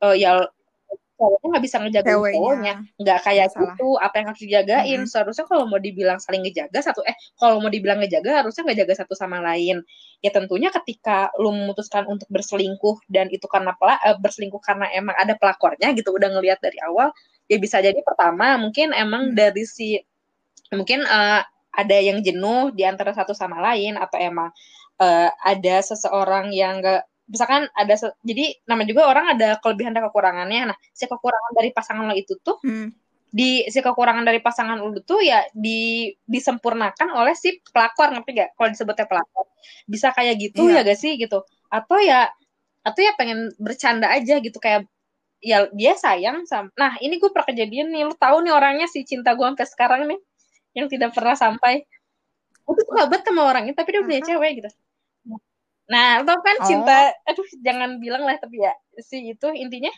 eh, 0.04 0.16
ya 0.20 0.44
cowoknya 1.16 1.46
nggak 1.56 1.64
bisa 1.64 1.76
Ceweknya. 1.80 2.36
cowoknya 2.36 2.74
nggak 3.00 3.18
kayak 3.24 3.48
Salah. 3.48 3.62
gitu 3.76 3.88
apa 3.96 4.14
yang 4.20 4.26
harus 4.32 4.42
dijagain 4.44 5.00
Mm-mm. 5.00 5.10
seharusnya 5.10 5.44
kalau 5.48 5.64
mau 5.64 5.80
dibilang 5.80 6.18
saling 6.20 6.44
ngejaga 6.44 6.78
satu 6.84 7.00
eh 7.08 7.16
kalau 7.40 7.58
mau 7.64 7.72
dibilang 7.72 7.98
ngejaga 8.04 8.44
harusnya 8.44 8.62
ngejaga 8.68 8.94
satu 9.04 9.16
sama 9.16 9.40
lain 9.40 9.80
ya 10.20 10.30
tentunya 10.32 10.68
ketika 10.72 11.32
lu 11.40 11.52
memutuskan 11.52 12.04
untuk 12.08 12.28
berselingkuh 12.32 13.00
dan 13.08 13.28
itu 13.32 13.44
karena 13.48 13.72
pela, 13.80 13.96
eh, 14.04 14.16
berselingkuh 14.20 14.60
karena 14.60 14.86
emang 14.92 15.16
ada 15.16 15.34
pelakornya 15.40 15.92
gitu 15.96 16.12
udah 16.12 16.28
ngelihat 16.36 16.60
dari 16.60 16.76
awal 16.84 17.12
ya 17.48 17.56
bisa 17.60 17.80
jadi 17.80 17.98
pertama 18.04 18.56
mungkin 18.60 18.92
emang 18.92 19.32
Hmm. 19.32 19.36
dari 19.36 19.64
si 19.68 19.96
mungkin 20.72 21.02
eh, 21.06 21.42
ada 21.76 21.96
yang 22.00 22.24
jenuh 22.24 22.72
di 22.72 22.82
antara 22.88 23.12
satu 23.12 23.32
sama 23.36 23.60
lain 23.60 23.96
atau 24.00 24.16
emang 24.20 24.48
eh, 25.00 25.30
ada 25.44 25.76
seseorang 25.84 26.52
yang 26.52 26.80
gak 26.80 27.04
misalkan 27.26 27.66
ada 27.74 27.94
jadi 28.22 28.44
nama 28.66 28.82
juga 28.86 29.10
orang 29.10 29.34
ada 29.34 29.58
kelebihan 29.58 29.92
dan 29.94 30.06
kekurangannya. 30.10 30.72
Nah 30.72 30.76
si 30.94 31.04
kekurangan 31.06 31.52
dari 31.58 31.70
pasangan 31.74 32.04
lo 32.06 32.14
itu 32.14 32.38
tuh 32.40 32.58
Hmm. 32.62 32.94
di 33.26 33.66
si 33.68 33.82
kekurangan 33.82 34.22
dari 34.24 34.38
pasangan 34.40 34.78
lu 34.80 34.96
tuh 35.02 35.20
ya 35.20 35.42
di 35.52 36.08
disempurnakan 36.24 37.12
oleh 37.12 37.34
si 37.34 37.58
pelakor 37.74 38.14
ngerti 38.14 38.30
gak 38.32 38.50
kalau 38.54 38.68
disebutnya 38.70 39.06
pelakor. 39.10 39.46
Bisa 39.90 40.14
kayak 40.14 40.34
gitu 40.40 40.70
Iya. 40.70 40.80
ya 40.80 40.88
gak 40.88 40.98
sih? 41.02 41.12
Gitu. 41.18 41.38
Atau 41.68 41.98
ya 42.00 42.30
atau 42.86 43.00
ya 43.02 43.12
pengen 43.18 43.50
bercanda 43.58 44.06
aja 44.14 44.38
gitu 44.38 44.56
kayak 44.62 44.86
ya 45.42 45.66
dia 45.74 45.98
sayang 45.98 46.46
sama 46.46 46.70
nah 46.78 46.94
ini 47.02 47.18
gue 47.18 47.28
pernah 47.28 47.44
kejadian 47.50 47.90
nih 47.92 48.06
lu 48.08 48.14
tahu 48.14 48.46
nih 48.46 48.54
orangnya 48.54 48.86
si 48.88 49.02
cinta 49.04 49.34
gue 49.34 49.42
sampai 49.42 49.66
sekarang 49.68 50.00
nih 50.08 50.18
yang 50.78 50.86
tidak 50.86 51.10
pernah 51.10 51.34
sampai. 51.34 51.82
Gue 52.62 52.74
tuh 52.78 52.86
suka 52.86 53.10
banget 53.10 53.26
sama 53.26 53.42
orangnya 53.50 53.74
tapi 53.74 53.90
dia 53.94 54.02
punya 54.06 54.22
Aha. 54.22 54.28
cewek 54.30 54.50
gitu 54.62 54.70
nah 55.86 56.22
tau 56.26 56.38
kan 56.42 56.56
Oh. 56.62 56.66
cinta 56.66 57.14
aduh 57.26 57.46
jangan 57.62 58.02
bilang 58.02 58.26
lah 58.26 58.36
tapi 58.42 58.58
ya 58.62 58.74
si 58.98 59.30
itu 59.30 59.46
intinya 59.54 59.90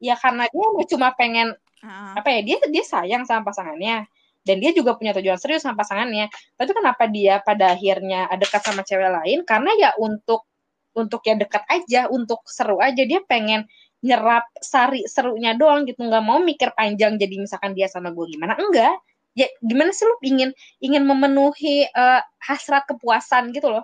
ya 0.00 0.16
karena 0.16 0.48
dia 0.48 0.86
cuma 0.92 1.12
pengen 1.16 1.52
Ah. 1.84 2.16
apa 2.18 2.28
ya 2.32 2.40
dia 2.42 2.58
dia 2.72 2.84
sayang 2.84 3.22
sama 3.28 3.46
pasangannya. 3.52 4.08
Dan 4.46 4.62
dia 4.62 4.70
juga 4.70 4.94
punya 4.94 5.10
tujuan 5.10 5.36
serius 5.42 5.66
sama 5.66 5.74
pasangannya. 5.82 6.30
Tapi 6.54 6.70
kenapa 6.70 7.10
dia 7.10 7.42
pada 7.42 7.74
akhirnya 7.74 8.30
dekat 8.38 8.62
sama 8.62 8.86
cewek 8.86 9.10
lain? 9.10 9.38
Karena 9.42 9.74
ya 9.74 9.90
untuk 9.98 10.46
untuk 10.94 11.18
ya 11.26 11.34
dekat 11.34 11.66
aja 11.66 12.06
untuk 12.08 12.46
seru 12.46 12.78
aja. 12.78 13.02
Dia 13.02 13.20
pengen 13.26 13.66
nyerap 14.06 14.46
sari 14.62 15.02
serunya 15.10 15.58
doang 15.58 15.82
gitu. 15.84 15.98
Nggak 15.98 16.22
mau 16.22 16.38
mikir 16.38 16.70
panjang 16.78 17.18
jadi 17.18 17.34
misalkan 17.42 17.74
dia 17.74 17.90
sama 17.90 18.14
gue 18.14 18.26
gimana. 18.30 18.54
Enggak. 18.54 18.94
Ya 19.34 19.50
gimana 19.66 19.90
sih 19.90 20.06
lu 20.06 20.14
ingin 20.22 20.50
ingin 20.78 21.02
memenuhi 21.04 21.84
uh, 21.92 22.22
hasrat 22.38 22.86
kepuasan 22.86 23.50
gitu 23.50 23.66
loh. 23.68 23.82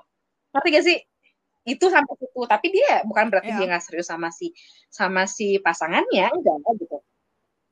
Ngerti 0.54 0.68
gak 0.78 0.84
sih 0.86 0.98
itu 1.62 1.86
sampai 1.86 2.14
situ 2.18 2.40
tapi 2.50 2.74
dia 2.74 3.06
bukan 3.06 3.30
berarti 3.30 3.54
yeah. 3.54 3.58
dia 3.58 3.66
nggak 3.70 3.84
serius 3.86 4.10
sama 4.10 4.34
si 4.34 4.50
sama 4.90 5.30
si 5.30 5.62
pasangannya 5.62 6.30
enggak 6.34 6.58
gitu. 6.82 6.98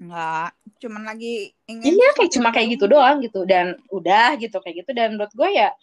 Enggak, 0.00 0.56
cuman 0.80 1.02
lagi 1.12 1.52
ingin 1.68 1.92
Iya, 1.92 2.08
kayak 2.16 2.32
cuma 2.32 2.48
kayak 2.56 2.80
gitu 2.80 2.88
doang 2.88 3.20
gitu 3.20 3.44
dan 3.44 3.76
udah 3.92 4.32
gitu 4.40 4.56
kayak 4.64 4.80
gitu. 4.80 4.96
Dan 4.96 5.20
menurut 5.20 5.28
gue 5.36 5.50
ya 5.52 5.76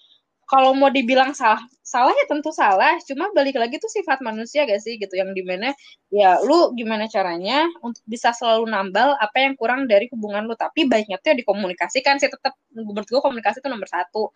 kalau 0.50 0.74
mau 0.74 0.90
dibilang 0.90 1.38
salah 1.38 1.62
salah 1.86 2.16
ya 2.16 2.26
tentu 2.26 2.50
salah 2.56 2.98
cuma 3.04 3.30
balik 3.36 3.60
lagi 3.60 3.78
tuh 3.84 3.92
sifat 3.92 4.24
manusia 4.24 4.64
gak 4.64 4.80
sih 4.80 4.96
gitu 4.96 5.12
yang 5.20 5.36
di 5.36 5.44
mana 5.44 5.76
ya 6.08 6.40
lu 6.40 6.72
gimana 6.72 7.06
caranya 7.12 7.68
untuk 7.84 8.00
bisa 8.08 8.32
selalu 8.32 8.68
nambal 8.72 9.16
apa 9.20 9.38
yang 9.44 9.54
kurang 9.54 9.86
dari 9.86 10.10
hubungan 10.10 10.50
lu. 10.50 10.58
Tapi 10.58 10.90
baiknya 10.90 11.22
tuh 11.22 11.36
ya 11.36 11.36
dikomunikasikan 11.38 12.18
sih 12.18 12.34
tetap 12.34 12.58
menurut 12.74 13.06
gue 13.06 13.22
komunikasi 13.22 13.62
itu 13.62 13.70
nomor 13.70 13.86
satu. 13.86 14.34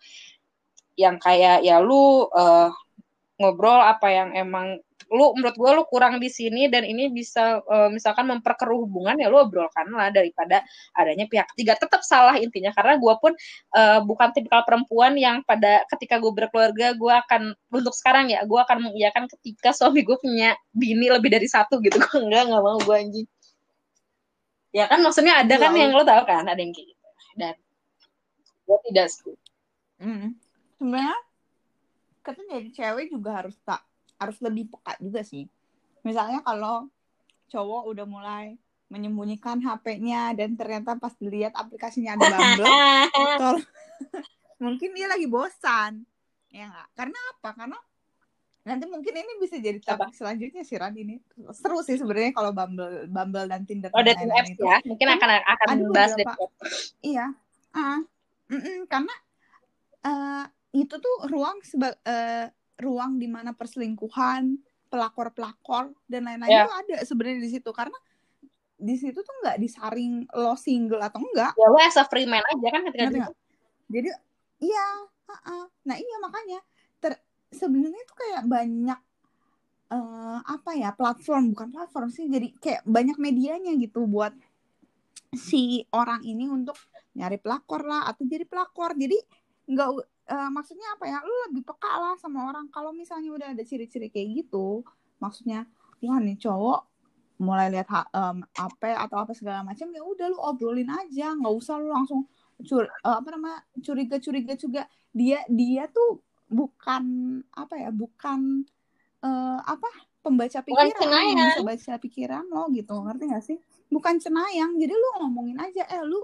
Yang 0.94 1.16
kayak 1.26 1.58
ya 1.66 1.82
lu 1.82 2.30
uh, 2.30 2.70
ngobrol 3.40 3.80
apa 3.80 4.08
yang 4.12 4.28
emang 4.36 4.78
lu 5.12 5.36
menurut 5.36 5.56
gue 5.60 5.70
lu 5.76 5.84
kurang 5.92 6.16
di 6.16 6.32
sini 6.32 6.72
dan 6.72 6.88
ini 6.88 7.12
bisa 7.12 7.60
uh, 7.68 7.92
misalkan 7.92 8.24
memperkeruh 8.32 8.88
hubungan 8.88 9.12
ya 9.20 9.28
lu 9.28 9.44
obrolkan 9.44 9.84
lah 9.92 10.08
daripada 10.08 10.64
adanya 10.96 11.28
pihak 11.28 11.52
ketiga. 11.52 11.76
Tetap 11.76 12.00
salah 12.00 12.40
intinya 12.40 12.72
karena 12.72 12.96
gue 12.96 13.14
pun 13.20 13.36
uh, 13.76 14.00
bukan 14.08 14.32
tipikal 14.32 14.64
perempuan 14.64 15.12
yang 15.20 15.44
pada 15.44 15.84
ketika 15.92 16.16
gue 16.16 16.32
berkeluarga 16.32 16.96
gue 16.96 17.12
akan 17.12 17.52
untuk 17.68 17.92
sekarang 17.92 18.32
ya 18.32 18.40
gue 18.48 18.56
akan 18.56 18.88
mengiyakan 18.88 19.28
ketika 19.36 19.76
suami 19.76 20.00
gue 20.00 20.16
punya 20.16 20.56
bini 20.72 21.12
lebih 21.12 21.28
dari 21.28 21.44
satu 21.44 21.76
gitu. 21.84 22.00
Gue 22.00 22.18
enggak 22.24 22.48
nggak 22.48 22.62
mau 22.64 22.80
gue 22.80 22.96
anjing. 22.96 23.28
Ya 24.72 24.88
kan 24.88 25.04
maksudnya 25.04 25.44
ada 25.44 25.54
kan 25.60 25.76
yang 25.76 25.92
lo 25.92 26.00
tau 26.08 26.24
kan 26.24 26.48
ada 26.48 26.56
yang 26.56 26.72
kayak 26.72 26.88
gitu. 26.88 27.08
Dan 27.36 27.54
gue 28.64 28.78
tidak 28.88 29.06
setuju. 29.12 29.36
Mm. 30.02 30.34
sebenarnya 30.82 31.14
katanya 32.22 32.62
jadi 32.62 32.70
cewek 32.70 33.06
juga 33.10 33.42
harus 33.42 33.54
tak 33.66 33.82
harus 34.22 34.38
lebih 34.38 34.70
peka 34.70 34.94
juga 35.02 35.20
sih. 35.26 35.50
Misalnya 36.06 36.40
kalau 36.46 36.86
cowok 37.50 37.82
udah 37.90 38.06
mulai 38.06 38.46
menyembunyikan 38.86 39.58
HP-nya 39.60 40.36
dan 40.36 40.54
ternyata 40.54 40.94
pas 41.00 41.16
dilihat 41.16 41.56
aplikasinya 41.56 42.14
ada 42.14 42.28
Bumble, 42.28 42.68
mungkin 44.64 44.90
dia 44.94 45.08
lagi 45.08 45.26
bosan. 45.26 46.04
Ya 46.52 46.68
enggak? 46.68 46.88
Karena 46.94 47.18
apa? 47.32 47.50
Karena 47.56 47.78
nanti 48.62 48.84
mungkin 48.86 49.10
ini 49.10 49.32
bisa 49.42 49.58
jadi 49.58 49.82
topik 49.82 50.14
selanjutnya 50.14 50.62
sih 50.62 50.78
Ran 50.78 50.94
ini 50.94 51.18
seru 51.50 51.82
sih 51.82 51.98
sebenarnya 51.98 52.30
kalau 52.30 52.54
Bumble 52.54 53.10
Bumble 53.10 53.50
dan 53.50 53.66
Tinder 53.66 53.90
oh 53.90 54.02
dating 54.06 54.30
apps 54.30 54.54
itu. 54.54 54.62
ya 54.62 54.78
mungkin 54.86 55.08
akan 55.18 55.28
akan 55.42 55.76
bahas 55.90 56.14
deh 56.14 56.26
iya 57.02 57.34
uh, 57.74 57.98
mm 58.46 58.60
-mm, 58.62 58.78
karena 58.86 59.14
uh, 60.06 60.46
itu 60.72 60.94
tuh 60.96 61.16
ruang 61.28 61.60
seba 61.60 61.92
uh, 61.92 62.46
ruang 62.80 63.20
di 63.20 63.28
mana 63.28 63.52
perselingkuhan, 63.52 64.56
pelakor-pelakor 64.88 65.92
dan 66.08 66.26
lain-lain 66.26 66.50
yeah. 66.50 66.64
itu 66.64 66.72
ada 66.72 66.96
sebenarnya 67.04 67.40
di 67.44 67.50
situ 67.52 67.70
karena 67.70 67.98
di 68.82 68.98
situ 68.98 69.22
tuh 69.22 69.34
nggak 69.44 69.60
disaring 69.62 70.26
lo 70.34 70.58
single 70.58 71.00
atau 71.04 71.22
enggak. 71.22 71.54
Ya 71.54 71.68
lo 71.70 71.78
as 71.78 71.96
a 72.00 72.04
free 72.08 72.26
man 72.26 72.42
aja 72.42 72.68
kan 72.72 72.82
ketika 72.90 73.04
itu. 73.14 73.32
Jadi 73.92 74.08
iya, 74.64 74.86
uh 75.06 75.34
-uh. 75.36 75.64
nah 75.86 75.94
iya 75.94 76.16
makanya 76.18 76.58
ter 76.98 77.20
sebenarnya 77.52 78.02
tuh 78.08 78.16
kayak 78.16 78.42
banyak 78.48 79.00
uh, 79.92 80.38
apa 80.42 80.70
ya 80.74 80.90
platform 80.96 81.52
bukan 81.52 81.68
platform 81.68 82.08
sih 82.08 82.26
jadi 82.26 82.48
kayak 82.56 82.82
banyak 82.88 83.16
medianya 83.20 83.76
gitu 83.76 84.08
buat 84.08 84.32
si 85.32 85.84
orang 85.92 86.24
ini 86.24 86.48
untuk 86.48 86.76
nyari 87.16 87.36
pelakor 87.40 87.84
lah 87.84 88.08
atau 88.08 88.24
jadi 88.24 88.44
pelakor 88.48 88.96
jadi 88.96 89.16
nggak 89.68 89.88
uh, 90.32 90.48
maksudnya 90.48 90.88
apa 90.96 91.04
ya? 91.04 91.20
Lu 91.20 91.34
lebih 91.52 91.62
peka 91.68 91.92
lah 92.00 92.14
sama 92.16 92.48
orang. 92.48 92.72
Kalau 92.72 92.96
misalnya 92.96 93.30
udah 93.36 93.48
ada 93.52 93.62
ciri-ciri 93.62 94.08
kayak 94.08 94.42
gitu 94.42 94.80
maksudnya 95.22 95.70
wah 96.02 96.18
nih 96.18 96.34
cowok 96.34 96.80
mulai 97.38 97.70
lihat 97.70 97.86
um, 98.10 98.42
apa 98.58 98.98
atau 99.06 99.22
apa 99.22 99.34
segala 99.38 99.62
macam 99.62 99.86
ya 99.92 100.02
udah 100.02 100.26
lu 100.32 100.38
obrolin 100.40 100.88
aja. 100.88 101.36
Nggak 101.36 101.54
usah 101.60 101.76
lu 101.78 101.92
langsung 101.92 102.26
cur 102.62 102.88
uh, 102.88 103.18
apa 103.20 103.28
namanya 103.34 103.60
curiga 103.84 104.16
curiga 104.18 104.54
juga. 104.56 104.82
Dia 105.12 105.44
dia 105.50 105.86
tuh 105.92 106.24
bukan 106.48 107.04
apa 107.52 107.74
ya 107.80 107.90
bukan 107.92 108.64
uh, 109.24 109.58
apa 109.64 109.88
pembaca 110.22 110.62
pikiran 110.62 110.94
bukan 110.94 111.34
bisa 111.34 111.62
baca 111.66 111.92
pikiran 111.98 112.44
lo 112.46 112.70
gitu. 112.70 112.94
Ngerti 112.94 113.24
gak 113.30 113.44
sih? 113.44 113.58
Bukan 113.90 114.22
cenayang. 114.22 114.78
Jadi 114.78 114.94
lu 114.94 115.08
ngomongin 115.20 115.58
aja 115.58 115.82
eh 115.90 116.02
lu 116.06 116.22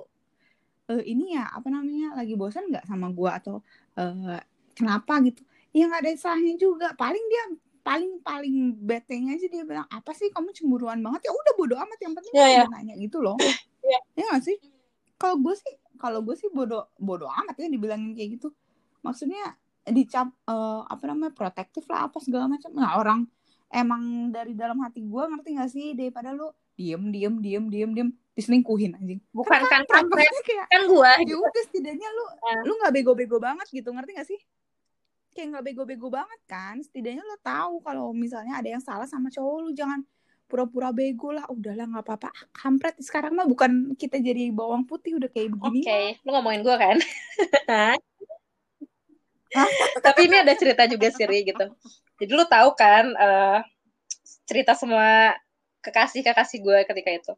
uh, 0.88 1.02
ini 1.04 1.36
ya 1.36 1.46
apa 1.52 1.68
namanya 1.68 2.16
lagi 2.16 2.34
bosan 2.34 2.68
nggak 2.72 2.88
sama 2.88 3.12
gue 3.12 3.30
atau 3.30 3.56
uh, 4.00 4.40
kenapa? 4.72 5.20
Gitu. 5.22 5.44
Ya 5.76 5.86
nggak 5.86 6.02
ada 6.04 6.10
salahnya 6.16 6.54
juga. 6.56 6.96
Paling 6.96 7.24
dia 7.28 7.44
paling 7.84 8.20
paling 8.20 8.76
betenya 8.84 9.40
aja 9.40 9.46
dia 9.48 9.64
bilang 9.64 9.88
apa 9.88 10.12
sih 10.12 10.28
kamu 10.32 10.52
cemburuan 10.56 11.00
banget? 11.00 11.28
Ya 11.28 11.32
udah 11.32 11.52
bodo 11.56 11.74
amat. 11.76 11.98
Yang 12.00 12.14
penting 12.20 12.32
yeah, 12.34 12.48
yeah. 12.64 12.66
nanya 12.68 12.94
gitu 12.96 13.20
loh. 13.20 13.36
Yeah. 13.88 14.02
ya 14.20 14.24
nggak 14.28 14.44
sih? 14.44 14.58
Kalau 15.16 15.40
gue 15.40 15.54
sih 15.56 15.72
kalau 15.96 16.20
gue 16.20 16.36
sih 16.36 16.52
bodo 16.52 16.92
bodo 17.00 17.24
amat 17.24 17.56
ya 17.56 17.72
dibilangin 17.72 18.12
kayak 18.12 18.36
gitu. 18.36 18.52
Maksudnya 19.00 19.56
dicap 19.88 20.28
uh, 20.44 20.84
apa 20.84 21.08
namanya 21.08 21.32
protektif 21.32 21.88
lah 21.88 22.10
apa 22.12 22.20
segala 22.20 22.52
macam. 22.52 22.68
Nah 22.76 23.00
orang 23.00 23.24
emang 23.72 24.28
dari 24.28 24.52
dalam 24.52 24.76
hati 24.84 25.00
gue 25.08 25.22
ngerti 25.24 25.50
gak 25.56 25.70
sih? 25.72 25.86
Daripada 25.96 26.36
lu 26.36 26.52
diem 26.78 27.02
diem 27.10 27.34
diem 27.42 27.64
diem 27.66 27.90
diem. 27.90 28.10
Diselingkuhin 28.38 28.94
anjing. 28.94 29.18
Bukan 29.34 29.66
kan 29.66 29.82
kan 29.90 30.06
kayak, 30.06 30.30
kan 30.70 30.82
gua. 30.86 31.18
ya 31.18 31.26
gitu. 31.26 31.42
udah 31.42 31.64
setidaknya 31.66 32.06
lu 32.14 32.22
uh. 32.22 32.62
lu 32.62 32.78
nggak 32.78 32.94
bego-bego 32.94 33.42
banget 33.42 33.66
gitu 33.74 33.90
ngerti 33.90 34.14
gak 34.14 34.30
sih? 34.30 34.38
Kayak 35.34 35.58
nggak 35.58 35.64
bego-bego 35.66 36.06
banget 36.06 36.38
kan? 36.46 36.78
Setidaknya 36.78 37.26
lo 37.26 37.34
tahu 37.42 37.82
kalau 37.82 38.14
misalnya 38.14 38.62
ada 38.62 38.70
yang 38.70 38.78
salah 38.78 39.10
sama 39.10 39.26
cowok 39.26 39.66
lu 39.66 39.74
jangan 39.74 40.06
pura-pura 40.46 40.94
bego 40.94 41.34
lah. 41.34 41.50
Udahlah 41.50 41.90
nggak 41.90 42.06
apa-apa. 42.06 42.30
Kampret. 42.54 42.94
Sekarang 43.02 43.34
mah 43.34 43.50
bukan 43.50 43.98
kita 43.98 44.22
jadi 44.22 44.54
bawang 44.54 44.86
putih 44.86 45.18
udah 45.18 45.26
kayak 45.34 45.58
begini. 45.58 45.82
Oke 45.82 45.90
okay. 45.90 46.06
lu 46.22 46.30
ngomongin 46.30 46.62
gua 46.62 46.78
kan? 46.78 46.94
Tapi 50.06 50.20
ini 50.30 50.38
ada 50.38 50.54
cerita 50.54 50.86
juga 50.86 51.10
sih 51.10 51.26
gitu. 51.26 51.66
Jadi 52.22 52.30
lu 52.30 52.46
tahu 52.46 52.70
kan 52.78 53.10
uh, 53.18 53.66
cerita 54.46 54.78
semua 54.78 55.34
kekasih 55.84 56.26
kekasih 56.26 56.58
gue 56.60 56.78
ketika 56.86 57.10
itu 57.14 57.32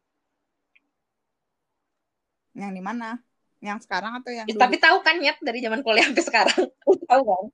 yang 2.55 2.73
di 2.75 2.83
mana? 2.83 3.19
Yang 3.61 3.87
sekarang 3.87 4.13
atau 4.21 4.31
yang 4.33 4.47
ya, 4.49 4.57
Tapi 4.57 4.77
tahu 4.81 4.99
kan 5.05 5.21
nyet 5.21 5.39
dari 5.45 5.61
zaman 5.61 5.85
kuliah 5.85 6.09
sampai 6.09 6.25
sekarang. 6.25 6.61
tahu 7.11 7.23
kan? 7.23 7.45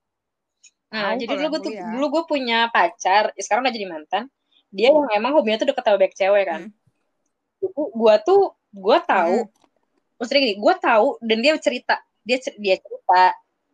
Nah, 0.87 1.13
jadi 1.19 1.35
dulu 1.35 1.59
gue 1.59 1.61
tuh 1.67 1.73
dulu 1.75 2.07
gue 2.19 2.23
punya 2.31 2.71
pacar, 2.71 3.35
ya 3.35 3.43
sekarang 3.43 3.67
udah 3.67 3.75
jadi 3.75 3.87
mantan. 3.91 4.25
Dia 4.71 4.95
yang 4.95 5.11
emang 5.19 5.35
hobinya 5.35 5.59
tuh 5.61 5.69
deket 5.75 5.83
sama 5.83 5.99
banyak 5.99 6.15
cewek 6.15 6.45
kan. 6.47 6.61
Hmm. 6.71 7.75
Gue 7.75 8.15
tuh 8.23 8.55
gue 8.71 8.99
tahu, 9.03 9.37
hmm. 9.45 10.17
maksudnya 10.17 10.41
gini, 10.47 10.57
gue 10.57 10.75
tahu 10.79 11.07
dan 11.21 11.39
dia 11.43 11.53
cerita, 11.59 11.97
dia 12.23 12.39
dia 12.55 12.77
cerita 12.79 13.25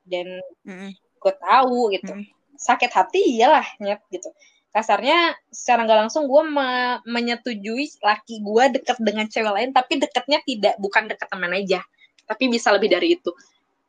dan 0.08 0.26
hmm. 0.64 0.90
gue 0.96 1.34
tahu 1.36 1.78
gitu. 1.92 2.12
Hmm. 2.16 2.26
Sakit 2.56 2.90
hati 2.90 3.20
iyalah 3.38 3.66
nyet 3.76 4.00
gitu 4.08 4.32
kasarnya 4.72 5.36
secara 5.52 5.84
nggak 5.84 6.08
langsung 6.08 6.24
gue 6.24 6.42
me 6.48 6.96
menyetujui 7.04 8.00
laki 8.00 8.40
gue 8.40 8.64
deket 8.80 8.96
dengan 9.04 9.28
cewek 9.28 9.52
lain 9.52 9.70
tapi 9.76 10.00
deketnya 10.00 10.40
tidak 10.48 10.74
bukan 10.80 11.12
deket 11.12 11.28
teman 11.28 11.52
aja 11.52 11.84
tapi 12.26 12.48
bisa 12.48 12.72
lebih 12.72 12.88
dari 12.88 13.18
itu. 13.18 13.30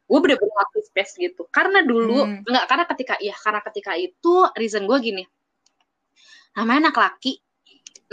Gue 0.03 0.19
bener-bener 0.19 0.51
waktu 0.51 0.83
space 0.83 1.15
gitu. 1.15 1.47
Karena 1.47 1.81
dulu 1.85 2.27
hmm. 2.27 2.43
nggak 2.43 2.65
karena 2.67 2.85
ketika 2.91 3.15
iya 3.23 3.35
karena 3.39 3.61
ketika 3.63 3.95
itu 3.95 4.33
reason 4.59 4.83
gue 4.83 4.97
gini. 4.99 5.23
Namanya 6.59 6.91
anak 6.91 6.97
laki. 6.99 7.39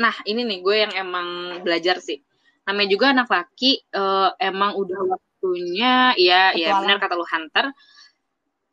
Nah 0.01 0.14
ini 0.24 0.47
nih 0.47 0.59
gue 0.62 0.76
yang 0.88 0.92
emang 0.95 1.28
belajar 1.66 1.99
sih. 1.99 2.22
Namanya 2.64 2.88
juga 2.88 3.07
anak 3.11 3.28
laki 3.28 3.82
uh, 3.97 4.30
emang 4.38 4.78
udah 4.78 5.01
waktunya 5.18 6.14
ya 6.14 6.55
ya 6.55 6.78
benar 6.78 7.03
kata 7.03 7.18
lu 7.18 7.26
hunter. 7.26 7.74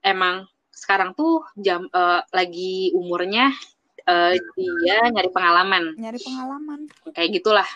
Emang 0.05 0.45
sekarang 0.69 1.17
tuh 1.17 1.41
jam 1.57 1.89
uh, 1.89 2.22
lagi 2.30 2.93
umurnya 2.93 3.49
uh, 4.08 4.34
dia 4.55 4.97
nyari 5.12 5.30
pengalaman. 5.30 5.93
Nyari 5.99 6.20
pengalaman. 6.24 6.80
Kayak 7.14 7.43
gitulah. 7.43 7.70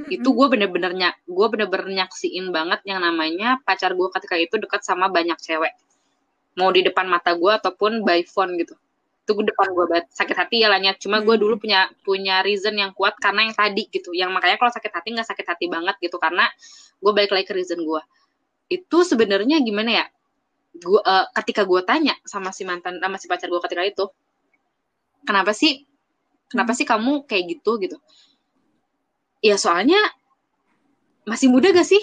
Mm-hmm. 0.00 0.16
itu 0.16 0.28
gue 0.32 0.46
bener-bener 0.48 0.92
nyak 0.96 1.14
gue 1.28 1.46
bener-bener 1.52 1.92
nyaksiin 1.92 2.48
banget 2.56 2.80
yang 2.88 3.04
namanya 3.04 3.60
pacar 3.68 3.92
gue 3.92 4.08
ketika 4.16 4.40
itu 4.40 4.56
dekat 4.56 4.80
sama 4.80 5.12
banyak 5.12 5.36
cewek. 5.36 5.76
Mau 6.56 6.72
di 6.72 6.80
depan 6.80 7.04
mata 7.04 7.36
gue 7.36 7.52
ataupun 7.52 8.00
by 8.00 8.24
phone 8.24 8.56
gitu. 8.56 8.72
Itu 9.28 9.36
gue 9.36 9.52
depan 9.52 9.76
gue 9.76 9.84
banget. 9.92 10.08
Sakit 10.08 10.36
hati 10.40 10.64
ya 10.64 10.72
lahnya 10.72 10.96
cuma 10.96 11.20
gue 11.20 11.36
dulu 11.36 11.60
punya 11.60 11.92
punya 12.00 12.40
reason 12.40 12.80
yang 12.80 12.96
kuat 12.96 13.20
karena 13.20 13.44
yang 13.44 13.52
tadi 13.52 13.92
gitu. 13.92 14.16
Yang 14.16 14.30
makanya 14.32 14.56
kalau 14.56 14.72
sakit 14.72 14.88
hati 14.88 15.08
nggak 15.12 15.28
sakit 15.28 15.46
hati 15.52 15.66
banget 15.68 15.96
gitu. 16.00 16.16
Karena 16.16 16.48
gue 16.96 17.12
balik 17.12 17.36
lagi 17.36 17.44
ke 17.44 17.54
reason 17.60 17.84
gue 17.84 18.00
itu 18.70 18.98
sebenarnya 19.02 19.60
gimana 19.60 19.90
ya? 19.90 20.06
Gue 20.70 21.02
uh, 21.02 21.26
ketika 21.42 21.66
gue 21.66 21.82
tanya 21.82 22.14
sama 22.22 22.54
si 22.54 22.62
mantan 22.62 23.02
sama 23.02 23.18
si 23.18 23.26
pacar 23.26 23.50
gue 23.50 23.60
ketika 23.66 23.82
itu 23.82 24.04
kenapa 25.24 25.52
sih 25.52 25.84
kenapa 26.50 26.74
hmm. 26.74 26.78
sih 26.82 26.86
kamu 26.86 27.12
kayak 27.30 27.44
gitu 27.56 27.78
gitu? 27.78 27.96
Ya 29.40 29.56
soalnya 29.56 29.98
masih 31.24 31.48
muda 31.48 31.70
gak 31.70 31.86
sih? 31.86 32.02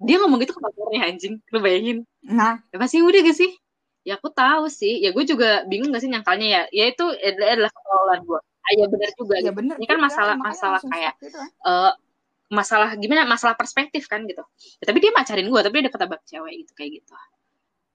Dia 0.00 0.16
ngomong 0.22 0.40
gitu 0.40 0.56
ke 0.56 0.60
pacarnya 0.62 1.10
anjing. 1.12 1.42
Lu 1.52 1.60
bayangin. 1.60 2.08
Nah, 2.24 2.62
ya, 2.72 2.76
masih 2.80 3.04
muda 3.04 3.20
gak 3.20 3.36
sih? 3.36 3.52
Ya 4.06 4.16
aku 4.16 4.32
tahu 4.32 4.70
sih. 4.72 5.02
Ya 5.02 5.12
gue 5.12 5.24
juga 5.28 5.66
bingung 5.68 5.92
gak 5.92 6.00
sih 6.00 6.08
nyangkalnya 6.08 6.48
ya. 6.48 6.62
Ya 6.72 6.84
itu 6.88 7.04
adalah 7.20 7.68
ketololan 7.68 8.20
gue. 8.24 8.40
Ah, 8.40 8.72
ya 8.76 8.86
benar 8.86 9.10
juga 9.16 9.34
ya 9.40 9.50
gitu. 9.50 9.56
bener 9.56 9.74
ini 9.80 9.86
kan 9.88 9.98
masalah 9.98 10.36
makanya 10.36 10.52
masalah 10.52 10.80
kayak 10.84 11.12
gitu 11.24 11.36
kan. 11.36 11.48
masalah 12.48 12.90
gimana? 12.96 13.22
Masalah 13.28 13.54
perspektif 13.58 14.06
kan 14.08 14.24
gitu. 14.24 14.44
Ya, 14.80 14.84
tapi 14.88 14.98
dia 15.04 15.12
pacarin 15.12 15.48
gue 15.50 15.60
tapi 15.60 15.74
dia 15.80 15.84
deket 15.90 16.00
sama 16.00 16.16
cewek 16.24 16.54
gitu 16.64 16.72
kayak 16.78 16.90
gitu. 17.02 17.12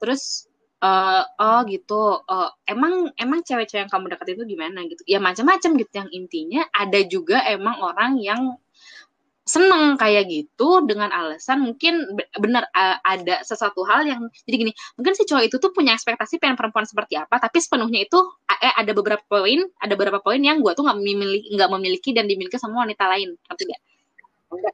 Terus 0.02 0.52
eh 0.84 1.24
oh 1.40 1.60
gitu 1.72 2.26
eh, 2.28 2.50
emang 2.68 3.10
emang 3.16 3.40
cewek-cewek 3.48 3.88
yang 3.88 3.92
kamu 3.92 4.12
deketin 4.12 4.36
itu 4.38 4.46
gimana 4.58 4.80
gitu 4.86 5.02
ya 5.08 5.20
macam-macam 5.24 5.72
gitu 5.80 5.94
yang 5.96 6.10
intinya 6.12 6.62
ada 6.76 7.00
juga 7.08 7.40
emang 7.48 7.80
orang 7.80 8.20
yang 8.20 8.60
seneng 9.46 9.94
kayak 10.02 10.26
gitu 10.26 10.82
dengan 10.90 11.14
alasan 11.14 11.62
mungkin 11.62 12.02
be- 12.18 12.26
bener 12.42 12.66
uh, 12.74 12.98
ada 13.06 13.46
sesuatu 13.46 13.86
hal 13.86 14.02
yang 14.10 14.26
jadi 14.42 14.56
gini 14.58 14.72
mungkin 14.98 15.14
si 15.14 15.22
cowok 15.30 15.44
itu 15.46 15.62
tuh 15.62 15.70
punya 15.70 15.94
ekspektasi 15.94 16.42
pengen 16.42 16.58
perempuan 16.58 16.90
seperti 16.90 17.14
apa 17.14 17.38
tapi 17.38 17.62
sepenuhnya 17.62 18.10
itu 18.10 18.18
eh, 18.50 18.74
ada 18.74 18.90
beberapa 18.98 19.22
poin 19.30 19.62
ada 19.78 19.94
beberapa 19.94 20.18
poin 20.18 20.42
yang 20.42 20.66
gue 20.66 20.74
tuh 20.74 20.82
nggak 20.82 20.98
memiliki 20.98 21.48
nggak 21.54 21.70
memiliki 21.78 22.10
dan 22.18 22.26
dimiliki 22.26 22.58
sama 22.58 22.90
wanita 22.90 23.06
lain 23.06 23.38
ngerti 23.38 23.64
gak? 23.70 23.82
Enggak. 24.50 24.74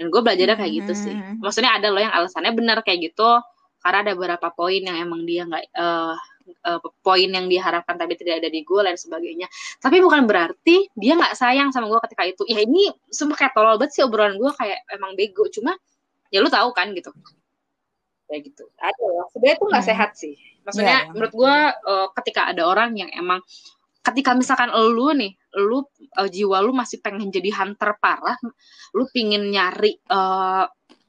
dan 0.00 0.06
gue 0.08 0.20
belajarnya 0.24 0.56
kayak 0.56 0.72
gitu 0.80 0.92
sih 0.96 1.16
Hmm. 1.20 1.44
maksudnya 1.44 1.76
ada 1.76 1.88
loh 1.92 2.00
yang 2.00 2.14
alasannya 2.16 2.52
benar 2.56 2.80
kayak 2.80 3.12
gitu 3.12 3.30
karena 3.84 3.98
ada 4.00 4.12
beberapa 4.16 4.48
poin 4.56 4.80
yang 4.80 4.96
emang 4.96 5.28
dia 5.28 5.44
nggak 5.44 5.64
eh, 5.76 6.16
eh, 6.64 6.80
poin 7.04 7.28
yang 7.28 7.46
diharapkan 7.52 8.00
tapi 8.00 8.16
tidak 8.16 8.40
ada 8.40 8.48
di 8.48 8.64
gue 8.64 8.80
dan 8.80 8.96
sebagainya. 8.96 9.46
Tapi 9.76 10.00
bukan 10.00 10.24
berarti 10.24 10.88
dia 10.96 11.12
nggak 11.20 11.36
sayang 11.36 11.68
sama 11.68 11.92
gue 11.92 12.00
ketika 12.08 12.24
itu. 12.24 12.42
Ya 12.48 12.64
ini 12.64 12.88
semua 13.12 13.36
kayak 13.36 13.52
tolol 13.52 13.76
banget 13.76 14.00
sih 14.00 14.02
obrolan 14.08 14.40
gue 14.40 14.50
kayak 14.56 14.88
emang 14.88 15.12
bego. 15.20 15.44
Cuma 15.52 15.76
ya 16.32 16.40
lu 16.40 16.48
tahu 16.48 16.72
kan 16.72 16.96
gitu. 16.96 17.12
Kayak 18.24 18.40
gitu. 18.48 18.64
Ada 18.80 19.08
sebenarnya 19.36 19.56
itu 19.60 19.64
nggak 19.68 19.84
Hmm. 19.84 19.90
sehat 19.92 20.10
sih. 20.16 20.34
Maksudnya 20.64 20.98
iya. 21.04 21.10
menurut 21.12 21.32
gue 21.36 21.56
eh, 21.76 22.08
ketika 22.16 22.40
ada 22.56 22.62
orang 22.64 22.96
yang 22.96 23.12
emang 23.12 23.44
ketika 24.04 24.32
misalkan 24.32 24.72
lu 24.72 25.12
nih 25.12 25.36
lu 25.60 25.84
eh, 26.24 26.28
jiwa 26.32 26.64
lu 26.64 26.72
masih 26.72 27.04
pengen 27.04 27.28
jadi 27.28 27.52
hunter 27.52 28.00
parah 28.00 28.36
lu 28.96 29.04
pingin 29.12 29.52
nyari 29.52 30.00
eh, 30.00 30.64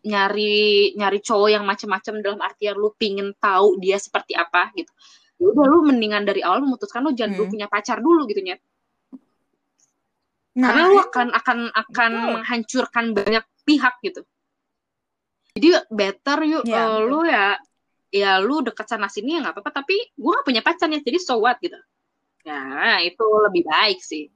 nyari 0.05 0.55
nyari 0.93 1.19
cowok 1.19 1.49
yang 1.49 1.65
macam-macam 1.65 2.13
dalam 2.21 2.39
artian 2.39 2.77
lu 2.77 2.93
pingin 2.93 3.33
tahu 3.35 3.81
dia 3.81 3.97
seperti 3.97 4.37
apa 4.37 4.69
gitu 4.73 4.93
ya 5.35 5.45
udah 5.49 5.65
lu 5.65 5.83
mendingan 5.83 6.23
dari 6.23 6.39
awal 6.39 6.61
memutuskan 6.61 7.01
lu 7.01 7.11
jangan 7.11 7.33
dulu 7.33 7.43
Hmm. 7.43 7.53
punya 7.53 7.67
pacar 7.67 7.97
dulu 7.99 8.23
gitu 8.25 8.39
ya 8.39 8.57
Nah, 10.55 10.71
karena 10.71 10.81
lu 10.87 10.95
itu 10.95 11.03
akan 11.03 11.27
akan 11.35 11.57
akan 11.67 12.11
Betul. 12.15 12.31
menghancurkan 12.31 13.05
banyak 13.11 13.43
pihak 13.67 13.95
gitu 13.99 14.21
jadi 15.51 15.67
better 15.89 16.39
yuk 16.45 16.63
eh, 16.63 16.71
betul. 16.71 17.01
lu 17.05 17.19
ya 17.25 17.45
ya 18.07 18.31
lu 18.39 18.63
deket 18.63 18.87
sana 18.87 19.11
sini 19.11 19.35
ya 19.35 19.43
nggak 19.43 19.55
apa-apa 19.57 19.83
tapi 19.83 19.95
gua 20.15 20.39
gak 20.39 20.45
punya 20.47 20.61
pacarnya 20.63 21.03
jadi 21.03 21.19
so 21.19 21.43
what 21.43 21.59
gitu 21.59 21.75
ya 22.45 22.61
itu 23.01 23.25
lebih 23.43 23.65
baik 23.65 23.99
sih 23.99 24.31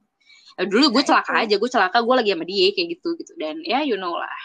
Eh, 0.58 0.66
dulu 0.66 0.90
gue 0.92 1.00
Nah, 1.00 1.22
celaka 1.22 1.32
itu. 1.40 1.42
aja 1.46 1.54
gue 1.56 1.70
celaka 1.70 1.98
gue 2.02 2.14
lagi 2.20 2.30
sama 2.34 2.44
dia 2.44 2.68
kayak 2.74 2.88
gitu 2.98 3.08
gitu 3.16 3.32
dan 3.38 3.62
ya 3.62 3.80
you 3.80 3.94
know 3.94 4.12
lah 4.12 4.36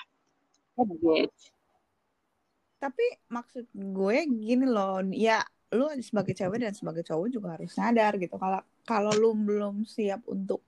Tapi 2.80 3.06
maksud 3.32 3.66
gue 3.74 4.18
gini 4.30 4.66
loh, 4.68 5.02
ya 5.16 5.42
lu 5.74 5.90
sebagai 6.00 6.38
cewek 6.38 6.62
dan 6.62 6.74
sebagai 6.76 7.04
cowok 7.04 7.28
juga 7.32 7.58
harus 7.58 7.74
sadar 7.74 8.16
gitu. 8.22 8.36
Kalau 8.38 8.62
kalau 8.86 9.12
lu 9.18 9.34
belum 9.34 9.88
siap 9.88 10.24
untuk 10.30 10.62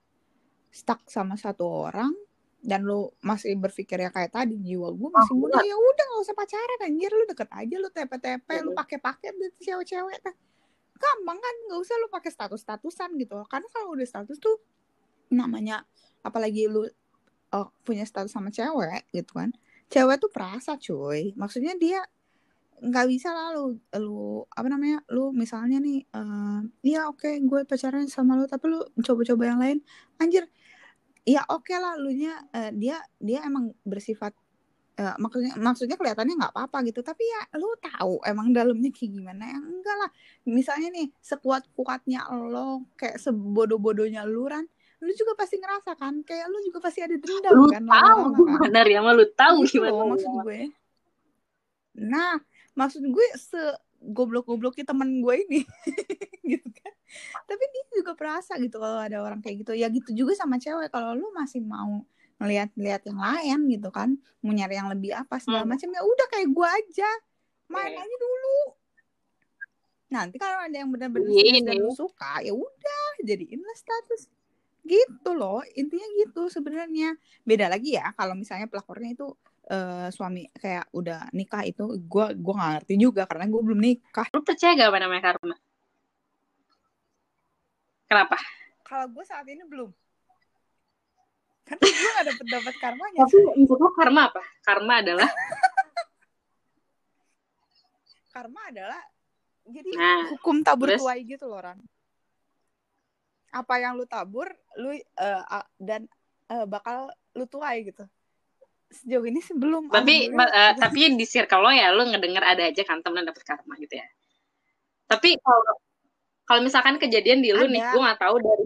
stuck 0.68 1.06
sama 1.08 1.38
satu 1.38 1.64
orang 1.88 2.12
dan 2.58 2.82
lu 2.82 3.08
masih 3.22 3.54
berpikir 3.54 4.02
ya 4.02 4.10
kayak 4.10 4.34
tadi 4.34 4.58
jiwa 4.58 4.90
gue 4.90 5.08
masih 5.14 5.32
Oh, 5.32 5.46
muda 5.46 5.62
ya 5.62 5.76
udah 5.78 6.04
nggak 6.10 6.22
usah 6.26 6.36
pacaran 6.36 6.80
anjir. 6.84 7.10
Lu 7.14 7.24
deket 7.28 7.48
aja 7.54 7.76
lu 7.78 7.88
tepe-tepe 7.92 8.54
lu 8.66 8.70
pakai 8.74 8.98
paket 8.98 9.32
dari 9.38 9.54
cewek-cewek. 9.62 10.18
Kan 10.24 10.34
gampang 10.98 11.38
kan 11.38 11.54
nggak 11.70 11.80
usah 11.80 11.94
lu 12.02 12.08
pakai 12.10 12.30
status-statusan 12.34 13.14
gitu. 13.22 13.38
Karena 13.46 13.68
kalau 13.70 13.94
udah 13.94 14.06
status 14.08 14.36
tuh 14.42 14.58
namanya 15.28 15.84
apalagi 16.24 16.66
lu 16.66 16.88
oh, 17.52 17.68
punya 17.84 18.04
status 18.04 18.32
sama 18.32 18.48
cewek 18.52 19.08
gitu 19.12 19.36
kan 19.36 19.52
cewek 19.92 20.16
tuh 20.20 20.30
perasa 20.32 20.76
cuy. 20.76 21.32
Maksudnya 21.36 21.74
dia 21.80 22.00
nggak 22.78 23.06
bisa 23.10 23.34
lah 23.34 23.50
lu 23.58 23.74
lu 23.98 24.46
apa 24.54 24.70
namanya 24.70 25.02
lu 25.10 25.34
misalnya 25.34 25.82
nih 25.82 25.98
eh 26.14 26.60
iya 26.86 27.10
oke 27.10 27.26
gue 27.42 27.60
pacaran 27.66 28.06
sama 28.06 28.38
lu 28.38 28.46
tapi 28.46 28.70
lu 28.70 28.80
coba-coba 29.02 29.42
yang 29.50 29.60
lain. 29.60 29.78
Anjir 30.22 30.46
ya 31.26 31.42
oke 31.50 31.74
lah 31.74 31.98
lu 31.98 32.10
nya 32.14 32.38
eh, 32.54 32.70
dia 32.72 33.02
dia 33.18 33.42
emang 33.44 33.74
bersifat 33.82 34.32
eh, 34.98 35.14
maksudnya 35.18 35.52
maksudnya 35.58 35.96
kelihatannya 35.98 36.34
nggak 36.38 36.54
apa-apa 36.54 36.78
gitu. 36.88 37.00
Tapi 37.02 37.22
ya 37.26 37.40
lu 37.58 37.68
tahu 37.82 38.22
emang 38.30 38.54
dalamnya 38.54 38.90
kayak 38.94 39.10
gimana. 39.16 39.44
Ya 39.50 39.58
enggak 39.58 39.96
lah. 39.98 40.10
Misalnya 40.46 40.88
nih 40.94 41.06
sekuat 41.18 41.66
kuatnya 41.74 42.26
lo 42.30 42.86
kayak 42.94 43.18
sebodoh-bodohnya 43.18 44.22
lu 44.28 44.46
ran 44.46 44.66
lu 44.98 45.12
juga 45.14 45.32
pasti 45.34 45.56
ngerasa 45.56 45.94
kan 45.94 46.26
kayak 46.26 46.50
lu 46.50 46.58
juga 46.60 46.78
pasti 46.82 47.00
ada 47.06 47.14
dendam 47.14 47.54
lu 47.54 47.70
kan 47.70 47.82
tahu 47.82 47.94
lama-lama 47.94 48.26
kan? 48.26 48.34
gimana 48.34 48.78
Riyama 48.82 49.10
lu 49.14 49.24
tahu 49.30 49.56
gitu 49.62 49.78
gimana 49.78 49.94
loh 49.94 50.06
maksud 50.10 50.32
gue. 50.42 50.60
Nah 51.98 52.34
maksud 52.74 53.02
gue 53.06 53.26
se 53.34 53.62
goblok-gobloknya 53.98 54.86
temen 54.86 55.18
gue 55.18 55.34
ini 55.46 55.60
gitu 56.50 56.68
kan? 56.70 56.92
Tapi 57.46 57.64
dia 57.70 57.84
juga 57.94 58.12
perasa 58.14 58.54
gitu 58.58 58.78
kalau 58.78 58.98
ada 58.98 59.22
orang 59.22 59.38
kayak 59.38 59.62
gitu. 59.62 59.72
Ya 59.74 59.86
gitu 59.86 60.10
juga 60.14 60.34
sama 60.34 60.58
cewek. 60.58 60.90
Kalau 60.90 61.14
lu 61.14 61.30
masih 61.30 61.62
mau 61.62 62.02
ngeliat-liat 62.38 63.02
yang 63.02 63.18
lain 63.18 63.58
gitu 63.66 63.90
kan 63.90 64.14
mau 64.42 64.54
nyari 64.54 64.78
yang 64.78 64.86
lebih 64.86 65.10
apa 65.10 65.42
segala 65.42 65.66
Hmm. 65.66 65.74
macam 65.74 65.88
ya 65.90 66.02
udah 66.02 66.26
kayak 66.30 66.48
gue 66.50 66.68
aja. 66.70 67.10
Main 67.66 67.94
Oke. 67.94 68.02
aja 68.02 68.16
dulu. 68.18 68.58
Nanti 70.08 70.36
kalau 70.40 70.58
ada 70.64 70.72
yang 70.72 70.88
benar-benar 70.88 71.28
Iya, 71.28 71.74
lu 71.76 71.92
suka 71.92 72.40
ya 72.40 72.50
udah 72.50 73.04
jadiin 73.22 73.60
lah 73.60 73.76
status 73.76 74.30
gitu 74.86 75.30
loh 75.34 75.62
intinya 75.74 76.08
gitu 76.20 76.46
sebenarnya. 76.52 77.16
Beda 77.42 77.66
lagi 77.66 77.96
ya 77.96 78.12
kalau 78.14 78.38
misalnya 78.38 78.70
pelakornya 78.70 79.14
itu 79.14 79.26
eh, 79.68 80.08
suami 80.12 80.48
kayak 80.54 80.90
udah 80.94 81.30
nikah 81.34 81.62
itu 81.66 81.84
gue 82.04 82.26
gua 82.38 82.54
nggak 82.58 82.72
ngerti 82.78 82.94
juga 82.98 83.22
karena 83.26 83.44
gue 83.50 83.62
belum 83.62 83.80
nikah. 83.80 84.26
Lu 84.32 84.42
percaya 84.44 84.76
gak 84.76 84.90
apa 84.90 84.98
namanya 85.02 85.22
karma? 85.32 85.56
Kenapa? 88.08 88.36
Kalau 88.86 89.06
gue 89.12 89.24
saat 89.26 89.44
ini 89.48 89.62
belum. 89.68 89.90
Karena 91.68 91.84
gue 91.84 92.10
gak 92.16 92.26
dapet 92.32 92.46
dapat 92.48 92.74
karmanya. 92.80 93.20
Tapi 93.28 93.36
menurut 93.60 93.80
lu 93.84 93.90
karma 93.92 94.20
apa? 94.32 94.42
Karma 94.64 94.94
adalah? 95.04 95.28
Karma 98.32 98.60
adalah 98.70 99.02
jadi 99.68 99.90
Nah, 99.98 100.20
hukum 100.32 100.64
tabur 100.64 100.94
tuai 100.96 101.26
gitu 101.26 101.44
loh 101.44 101.60
Ran 101.60 101.78
apa 103.48 103.74
yang 103.80 103.96
lu 103.96 104.04
tabur 104.04 104.48
lu 104.76 104.92
a- 105.18 105.68
dan 105.80 106.04
eh, 106.48 106.66
bakal 106.68 107.12
lu 107.36 107.44
tuai 107.48 107.84
gitu. 107.84 108.04
Sejauh 108.88 109.24
ini 109.28 109.44
sih 109.44 109.52
belum 109.52 109.92
tapi 109.92 110.32
eh, 110.32 110.72
tapi 110.80 111.12
di 111.12 111.24
circle 111.28 111.60
lo 111.60 111.70
ya 111.72 111.92
lo 111.92 112.08
ngedenger 112.08 112.44
ada 112.44 112.62
aja 112.68 112.82
kan 112.84 113.04
temen 113.04 113.24
dapet 113.24 113.44
karma 113.44 113.76
gitu 113.76 114.00
ya. 114.00 114.06
Tapi 115.08 115.36
kalau 115.40 115.74
kalau 116.48 116.60
misalkan 116.64 116.96
kejadian 116.96 117.44
di 117.44 117.52
lu 117.52 117.68
nih 117.68 117.84
Ada. 117.84 117.92
gue 117.92 118.00
nggak 118.00 118.20
tahu 118.20 118.36
dari 118.40 118.64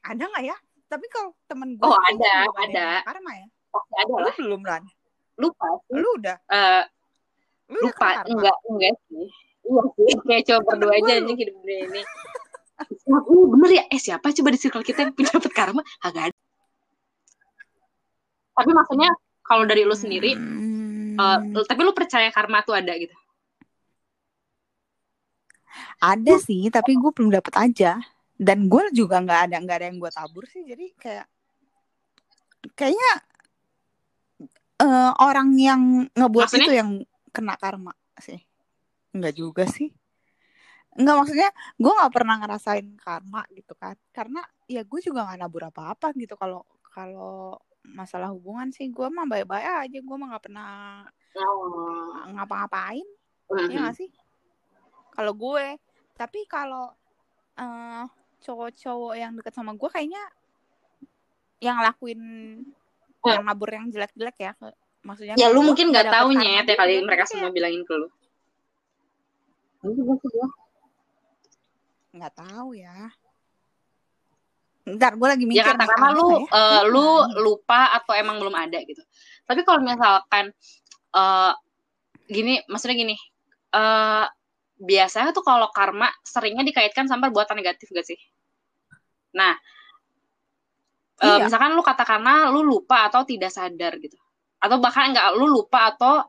ada 0.00 0.24
nggak 0.30 0.44
ya? 0.46 0.56
Tapi 0.90 1.06
kalau 1.10 1.30
temen 1.46 1.78
gue 1.78 1.86
Oh, 1.86 1.94
ada, 1.94 2.34
ada. 2.66 2.86
karma 3.06 3.30
ya? 3.34 3.46
Pasti 3.70 3.94
ada 3.94 4.10
lu 4.10 4.26
lah. 4.26 4.34
belum 4.34 4.60
Ran? 4.66 4.82
Lupa 5.38 5.66
sih. 5.86 5.94
Lu 5.98 6.08
udah? 6.18 6.36
Eh, 6.50 6.82
lu 7.70 7.78
udah 7.78 7.94
lupa. 7.94 8.08
karma? 8.18 8.30
Enggak 8.30 8.56
enggak 8.66 8.94
sih. 9.06 9.26
Iya 9.60 9.82
sih. 9.94 10.08
Kayak 10.26 10.42
coba 10.50 10.60
berdua 10.74 10.92
aja 10.98 11.12
anjing 11.18 11.38
hidup 11.38 11.54
dunia 11.62 11.78
ini 11.86 12.02
oh, 13.12 13.44
bener 13.56 13.70
ya 13.76 13.84
eh 13.92 14.00
siapa 14.00 14.32
coba 14.32 14.48
di 14.54 14.58
circle 14.60 14.84
kita 14.84 15.04
yang 15.04 15.12
punya 15.12 15.30
dapet 15.36 15.52
karma? 15.52 15.82
Agak 16.00 16.32
ada. 16.32 16.36
Tapi 18.56 18.70
maksudnya 18.72 19.10
kalau 19.44 19.64
dari 19.64 19.82
lu 19.84 19.96
sendiri 19.96 20.36
Hmm, 20.36 21.16
eh, 21.56 21.64
tapi 21.66 21.80
lu 21.84 21.92
percaya 21.92 22.28
karma 22.32 22.64
tuh 22.64 22.76
ada 22.76 22.92
gitu? 22.96 23.12
Ada 26.00 26.40
sih 26.40 26.72
tapi 26.72 26.96
gue 26.96 27.10
belum 27.12 27.30
dapet 27.34 27.54
aja. 27.56 28.00
Dan 28.40 28.72
gue 28.72 28.88
juga 28.96 29.20
nggak 29.20 29.40
ada 29.52 29.56
nggak 29.60 29.76
ada 29.76 29.86
yang 29.92 30.00
gue 30.00 30.08
tabur 30.08 30.48
sih 30.48 30.64
jadi 30.64 30.88
kayak 30.96 31.26
kayaknya 32.72 33.12
eh, 34.80 35.12
orang 35.20 35.52
yang 35.60 36.08
ngebuat 36.16 36.48
Maksudnya? 36.48 36.64
itu 36.64 36.72
yang 36.72 36.90
kena 37.36 37.54
karma 37.60 37.92
sih. 38.16 38.40
Nggak 39.12 39.34
juga 39.36 39.64
sih 39.68 39.92
nggak 40.90 41.16
maksudnya 41.16 41.50
gue 41.78 41.92
nggak 41.92 42.12
pernah 42.12 42.36
ngerasain 42.42 42.86
karma 42.98 43.46
gitu 43.54 43.78
kan 43.78 43.94
karena 44.10 44.42
ya 44.66 44.82
gue 44.82 45.00
juga 45.02 45.22
nggak 45.26 45.38
nabur 45.38 45.62
apa 45.70 45.94
apa 45.94 46.10
gitu 46.18 46.34
kalau 46.34 46.66
kalau 46.90 47.58
masalah 47.86 48.34
hubungan 48.34 48.74
sih 48.74 48.90
gue 48.90 49.06
mah 49.06 49.24
baik-baik 49.24 49.86
aja 49.86 49.98
gue 50.02 50.16
mah 50.18 50.28
nggak 50.34 50.44
pernah 50.50 50.70
oh. 51.38 52.26
ngapa-ngapain. 52.34 53.06
Iya 53.50 53.82
gak 53.90 53.98
sih? 53.98 54.10
Kalau 55.10 55.34
gue, 55.34 55.74
tapi 56.14 56.46
kalau 56.46 56.94
eh, 57.58 58.06
cowok-cowok 58.46 59.14
yang 59.18 59.34
deket 59.34 59.50
sama 59.50 59.74
gue 59.74 59.90
kayaknya 59.90 60.22
yang 61.58 61.82
ngelakuin 61.82 62.22
Hmm. 63.20 63.36
yang 63.36 63.44
nabur 63.44 63.68
yang 63.68 63.86
jelek-jelek 63.92 64.36
ya 64.40 64.52
maksudnya 65.04 65.36
ya 65.36 65.52
lu 65.52 65.60
mungkin 65.60 65.92
nggak 65.92 66.08
tahu 66.08 66.32
karma 66.32 66.40
nyet 66.40 66.66
ya 66.72 66.76
kali 66.76 67.04
mereka 67.04 67.28
kayak 67.28 67.32
semua 67.36 67.52
bilangin 67.52 67.84
ke 67.84 67.94
lu 67.96 68.08
nggak 72.10 72.34
tahu 72.34 72.74
ya. 72.74 73.10
Ntar 74.90 75.14
gue 75.14 75.28
lagi 75.28 75.44
ya 75.44 75.50
mikir 75.50 75.62
nih, 75.62 75.70
katakanlah 75.76 76.10
ada 76.10 76.18
lu 76.18 76.26
nggak 76.26 76.40
ya? 76.40 76.48
eh, 76.50 76.50
Kayaknya 76.50 76.90
lu 76.90 77.06
lupa 77.46 77.80
atau 77.94 78.12
emang 78.16 78.36
belum 78.42 78.56
ada 78.56 78.78
gitu. 78.82 79.02
Tapi 79.46 79.60
kalau 79.62 79.80
misalkan 79.84 80.44
eh 81.10 81.52
gini 82.30 82.62
maksudnya 82.70 82.96
gini 82.96 83.16
eh 83.74 84.26
biasanya 84.80 85.30
tuh 85.36 85.44
kalau 85.44 85.68
karma 85.70 86.08
seringnya 86.24 86.64
dikaitkan 86.64 87.04
sama 87.04 87.28
perbuatan 87.28 87.60
negatif 87.60 87.92
gak 87.92 88.06
sih? 88.08 88.18
Nah 89.36 89.54
eh, 91.20 91.28
Iya. 91.36 91.46
misalkan 91.46 91.76
lu 91.76 91.84
katakanlah 91.84 92.48
lu 92.50 92.64
lupa 92.64 93.06
atau 93.12 93.22
tidak 93.28 93.52
sadar 93.52 93.94
gitu. 94.00 94.16
Atau 94.58 94.80
bahkan 94.80 95.12
enggak 95.12 95.36
lu 95.36 95.46
lupa 95.46 95.92
atau 95.94 96.24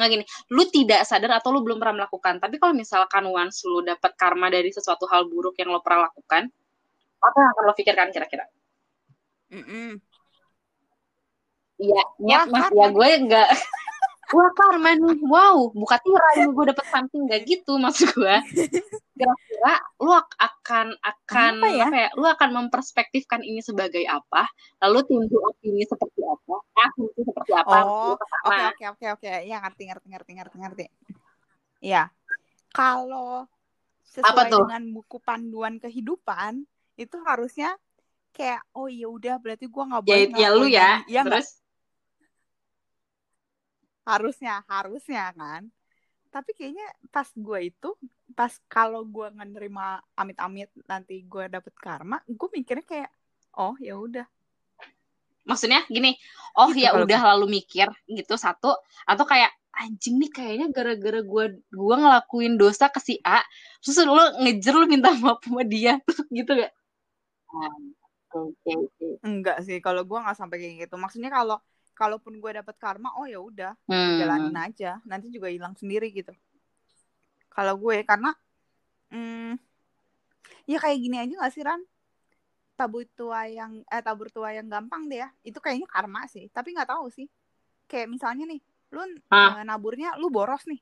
nggak 0.00 0.10
gini 0.16 0.24
lu 0.56 0.64
tidak 0.72 1.04
sadar 1.04 1.36
atau 1.36 1.52
lu 1.52 1.60
belum 1.60 1.76
pernah 1.76 2.04
melakukan 2.04 2.40
tapi 2.40 2.56
kalau 2.56 2.72
misalkan 2.72 3.28
once 3.28 3.60
lu 3.68 3.84
dapat 3.84 4.16
karma 4.16 4.48
dari 4.48 4.72
sesuatu 4.72 5.04
hal 5.12 5.28
buruk 5.28 5.60
yang 5.60 5.68
lo 5.68 5.84
pernah 5.84 6.08
lakukan 6.08 6.48
apa 7.20 7.36
yang 7.36 7.50
akan 7.52 7.62
lo 7.68 7.74
pikirkan 7.76 8.08
kira-kira. 8.16 8.48
Iya, 11.80 12.02
nyet 12.20 12.44
Wah, 12.44 12.52
mas 12.52 12.64
karma 12.68 12.76
ya 12.80 12.86
nih. 12.88 12.94
gue 12.96 13.08
enggak. 13.24 13.48
Wah 14.30 14.50
karma 14.54 14.90
nih, 14.94 15.18
wow, 15.26 15.74
buka 15.74 15.96
tirai 15.98 16.46
gue 16.46 16.64
dapet 16.70 16.86
something 16.86 17.22
gak 17.26 17.42
gitu 17.50 17.72
maksud 17.82 18.14
gue. 18.14 18.36
Kira-kira 19.18 19.72
lu 20.00 20.10
ak- 20.16 20.38
akan 20.38 20.86
akan 21.02 21.52
Apa 21.60 21.66
ya? 21.68 21.86
apa 21.90 21.96
ya? 21.98 22.08
Lu 22.16 22.24
akan 22.24 22.50
memperspektifkan 22.56 23.42
ini 23.44 23.60
sebagai 23.60 24.06
apa? 24.06 24.46
Lalu 24.80 24.98
timbul 25.10 25.42
opini 25.50 25.82
seperti 25.84 26.22
apa? 26.24 26.56
Asumsi 26.78 27.20
seperti 27.26 27.52
apa? 27.52 27.76
Oh, 27.84 28.14
Lu. 28.16 28.48
Oke 28.48 28.64
oke 28.70 28.84
oke 28.96 29.06
oke 29.18 29.30
ya 29.44 29.56
ngerti 29.60 29.82
ngerti 29.90 30.06
ngerti 30.08 30.30
ngerti 30.38 30.56
ngerti. 30.62 30.84
Iya. 31.84 32.08
Kalau 32.70 33.44
Apa 34.20 34.46
sesuai 34.46 34.50
tuh? 34.50 34.64
dengan 34.64 34.82
buku 34.94 35.16
panduan 35.20 35.74
kehidupan 35.82 36.64
itu 36.96 37.16
harusnya 37.26 37.74
kayak 38.30 38.62
oh 38.78 38.86
ya 38.86 39.10
udah 39.10 39.36
berarti 39.42 39.66
gua 39.66 39.84
nggak 39.90 40.04
Ya, 40.06 40.16
boleh 40.16 40.30
ya 40.38 40.48
lu 40.54 40.64
ya. 40.70 40.88
lagi. 41.02 41.10
Iya 41.12 41.20
nggak? 41.26 41.34
Terus 41.34 41.48
harusnya 44.10 44.54
harusnya 44.72 45.24
kan. 45.38 45.62
Tapi 46.34 46.50
kayaknya 46.58 46.86
pas 47.14 47.28
gue 47.34 47.58
itu 47.70 47.88
pas 48.38 48.52
kalau 48.74 49.02
gue 49.14 49.26
nggak 49.34 49.50
nerima 49.54 49.98
amit-amit 50.14 50.70
nanti 50.90 51.14
gue 51.26 51.44
dapet 51.54 51.74
karma, 51.84 52.16
gue 52.38 52.48
mikirnya 52.56 52.86
kayak 52.86 53.10
oh 53.58 53.74
ya 53.82 53.94
udah. 53.98 54.26
maksudnya 55.48 55.80
gini, 55.90 56.10
oh 56.60 56.70
Gitu 56.70 56.84
ya 56.86 56.90
udah 57.02 57.20
lalu 57.34 57.46
mikir 57.62 57.88
gitu 58.06 58.34
satu 58.38 58.68
atau 59.10 59.24
kayak 59.26 59.50
anjing 59.80 60.16
nih 60.20 60.30
kayaknya 60.36 60.66
gara-gara 60.76 61.20
gue 61.24 61.44
gua 61.80 61.94
ngelakuin 62.02 62.54
dosa 62.60 62.86
ke 62.94 63.00
si 63.06 63.14
A, 63.24 63.40
terus 63.82 63.98
lu 64.06 64.14
ngejer 64.44 64.74
lu 64.80 64.86
minta 64.92 65.10
maaf 65.22 65.40
sama 65.42 65.62
dia 65.66 65.92
gitu 66.36 66.50
gak? 66.60 66.72
Ah, 67.50 67.74
Oke 68.30 68.70
oke. 68.78 69.06
Enggak 69.26 69.56
sih, 69.66 69.76
kalau 69.84 70.02
gue 70.08 70.18
nggak 70.22 70.38
sampai 70.38 70.56
kayak 70.62 70.74
gitu. 70.86 70.94
Maksudnya 71.02 71.30
kalau 71.34 71.58
kalaupun 72.00 72.40
gue 72.40 72.50
dapet 72.56 72.80
karma, 72.80 73.12
oh 73.20 73.28
ya 73.28 73.36
udah 73.36 73.76
jalanin 74.16 74.56
Hmm. 74.56 74.64
aja. 74.64 74.96
Nanti 75.04 75.28
juga 75.28 75.52
hilang 75.52 75.76
sendiri 75.76 76.08
gitu. 76.08 76.32
Kalau 77.52 77.76
gue 77.76 78.00
karena 78.08 78.32
hmm, 79.12 79.60
ya 80.64 80.78
kayak 80.80 80.96
gini 80.96 81.16
aja 81.20 81.34
gak 81.44 81.52
sih 81.52 81.60
Ran? 81.60 81.84
Tabur 82.80 83.04
tua 83.12 83.44
yang 83.44 83.84
eh 83.84 84.00
tabur 84.00 84.32
tua 84.32 84.56
yang 84.56 84.64
gampang 84.72 85.04
deh 85.12 85.20
ya. 85.20 85.28
Itu 85.44 85.60
kayaknya 85.60 85.84
karma 85.84 86.24
sih 86.24 86.48
tapi 86.48 86.72
nggak 86.72 86.88
tahu 86.88 87.12
sih. 87.12 87.28
Kayak 87.84 88.08
misalnya 88.16 88.48
nih 88.48 88.60
lu 88.96 89.04
Ah. 89.28 89.60
naburnya 89.60 90.16
lu 90.16 90.32
boros 90.32 90.64
nih. 90.64 90.80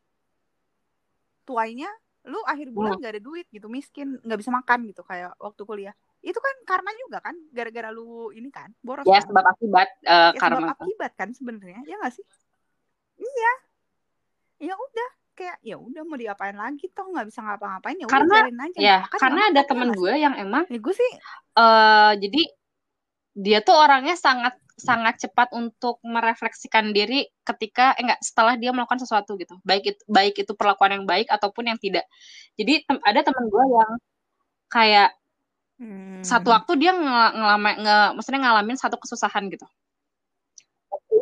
Tuainya 1.43 1.91
lu 2.29 2.39
akhir 2.45 2.69
bulan 2.71 3.01
nggak 3.01 3.13
ada 3.19 3.23
duit 3.25 3.49
gitu 3.49 3.67
miskin 3.73 4.21
nggak 4.21 4.39
bisa 4.39 4.53
makan 4.53 4.85
gitu 4.87 5.01
kayak 5.03 5.33
waktu 5.41 5.63
kuliah 5.65 5.95
itu 6.19 6.35
kan 6.35 6.55
karma 6.65 6.91
juga 6.99 7.19
kan 7.21 7.37
gara-gara 7.49 7.89
lu 7.89 8.29
ini 8.31 8.51
kan 8.51 8.75
boros 8.81 9.07
Ya 9.07 9.19
kan? 9.19 9.31
sebab 9.31 9.45
akibat 9.47 9.89
eh, 10.03 10.31
ya 10.35 10.41
sebab 10.41 10.59
karma. 10.59 10.75
akibat 10.75 11.13
kan 11.15 11.29
sebenarnya 11.31 11.81
ya 11.85 11.95
nggak 11.97 12.13
sih? 12.13 12.25
Iya. 13.17 13.53
Ya 14.61 14.75
udah 14.75 15.09
kayak 15.33 15.57
ya 15.63 15.79
udah 15.79 16.03
mau 16.03 16.19
diapain 16.19 16.53
lagi 16.53 16.91
toh 16.91 17.07
nggak 17.07 17.31
bisa 17.31 17.39
ngapa-ngapain 17.41 17.95
ya 17.95 18.07
Karena 18.07 18.37
aja. 18.43 18.75
ya 18.77 18.97
Makan 19.07 19.19
karena 19.19 19.43
ada 19.49 19.63
temen 19.63 19.87
nggak 19.87 19.95
sih? 19.95 20.03
gue 20.03 20.13
yang 20.19 20.35
emang 20.35 20.65
ya 20.67 20.79
gue 20.79 20.95
sih 20.95 21.11
eh 21.55 22.13
jadi 22.19 22.43
dia 23.39 23.59
tuh 23.63 23.79
orangnya 23.79 24.19
sangat 24.19 24.59
sangat 24.75 25.15
cepat 25.19 25.55
untuk 25.55 26.03
merefleksikan 26.03 26.91
diri 26.91 27.27
ketika 27.45 27.95
eh 27.95 28.03
enggak 28.03 28.19
setelah 28.19 28.55
dia 28.55 28.71
melakukan 28.71 28.99
sesuatu 28.99 29.35
gitu. 29.35 29.59
Baik 29.63 29.95
itu 29.95 30.03
baik 30.07 30.35
itu 30.39 30.53
perlakuan 30.55 30.91
yang 30.93 31.07
baik 31.07 31.27
ataupun 31.27 31.67
yang 31.67 31.79
tidak. 31.79 32.03
Jadi 32.55 32.83
tem- 32.83 33.03
ada 33.03 33.23
temen 33.23 33.47
gue 33.47 33.65
yang 33.69 33.91
kayak 34.69 35.18
hmm, 35.79 36.25
satu 36.31 36.49
waktu 36.55 36.73
dia 36.81 36.93
ngel- 36.95 37.35
ngelama 37.39 37.71
nge, 37.83 37.97
maksudnya 38.17 38.41
ngalamin 38.45 38.77
satu 38.83 38.97
kesusahan 39.03 39.45
gitu. 39.55 39.67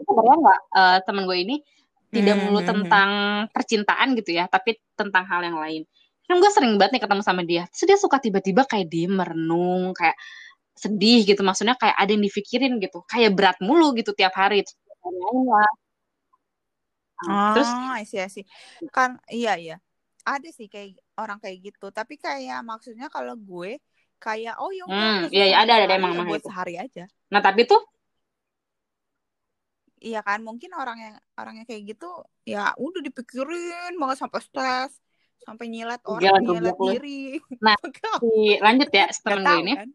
Sebenarnya 0.06 0.36
nggak 0.42 0.60
eh, 0.78 0.98
temen 1.06 1.22
gue 1.28 1.38
ini 1.44 1.56
tidak 2.14 2.34
Hmm, 2.34 2.40
melulu 2.40 2.60
hmm, 2.60 2.64
hmm. 2.64 2.70
tentang 2.70 3.10
percintaan 3.52 4.08
gitu 4.18 4.30
ya 4.38 4.44
tapi 4.48 4.78
tentang 4.96 5.24
hal 5.28 5.40
yang 5.44 5.58
lain. 5.58 5.82
Kan 6.26 6.36
gue 6.42 6.50
sering 6.50 6.74
banget 6.80 6.98
nih 6.98 7.02
ketemu 7.04 7.22
sama 7.22 7.42
dia. 7.46 7.62
Terus 7.70 7.84
dia 7.90 7.98
suka 8.00 8.18
tiba-tiba 8.22 8.62
kayak 8.66 8.86
dia 8.90 9.06
merenung 9.10 9.94
kayak 9.94 10.16
sedih 10.76 11.20
gitu. 11.28 11.42
Maksudnya 11.46 11.76
kayak 11.80 11.96
ada 11.98 12.10
yang 12.14 12.24
dipikirin 12.24 12.72
gitu. 12.84 12.98
Kayak 13.10 13.30
berat 13.36 13.58
mulu 13.62 13.94
gitu 13.98 14.12
tiap 14.16 14.34
hari. 14.36 14.64
Terus 14.64 14.76
oh, 17.28 17.46
terus 17.52 17.70
I 17.96 18.04
see, 18.04 18.20
I 18.20 18.28
see. 18.28 18.44
kan 18.92 19.10
iya 19.32 19.52
iya. 19.56 19.76
Ada 20.26 20.48
sih 20.58 20.66
kayak 20.72 20.98
orang 21.22 21.38
kayak 21.42 21.58
gitu. 21.70 21.86
Tapi 21.94 22.14
kayak 22.18 22.60
maksudnya 22.66 23.06
kalau 23.14 23.34
gue 23.38 23.78
kayak 24.26 24.54
oh 24.58 24.74
ya 24.74 24.82
udah 24.90 24.98
hmm 24.98 25.20
udah 25.22 25.30
iya 25.30 25.44
iya 25.46 25.56
ada 25.62 25.72
ada 25.78 25.86
sehari 25.86 25.98
emang 26.02 26.12
ya 26.18 26.22
buat 26.26 26.42
gitu. 26.42 26.48
sehari 26.50 26.74
aja. 26.82 27.04
Nah 27.30 27.40
tapi 27.40 27.62
tuh? 27.62 27.82
Iya 29.96 30.20
kan, 30.22 30.44
mungkin 30.44 30.70
orang 30.76 30.98
yang 31.00 31.14
orangnya 31.40 31.64
kayak 31.64 31.96
gitu 31.96 32.10
ya 32.44 32.76
udah 32.76 33.00
dipikirin 33.00 33.96
banget 33.96 34.20
sampai 34.20 34.40
stres, 34.44 34.92
sampai 35.40 35.66
nyilet 35.72 35.98
orang, 36.04 36.22
gila 36.22 36.38
nyilet 36.44 36.76
diri. 36.78 37.22
nah 37.64 37.74
si 38.22 38.60
lanjut 38.60 38.90
ya 38.92 39.08
temen 39.24 39.40
gue 39.42 39.58
ini. 39.64 39.72
kan? 39.74 39.88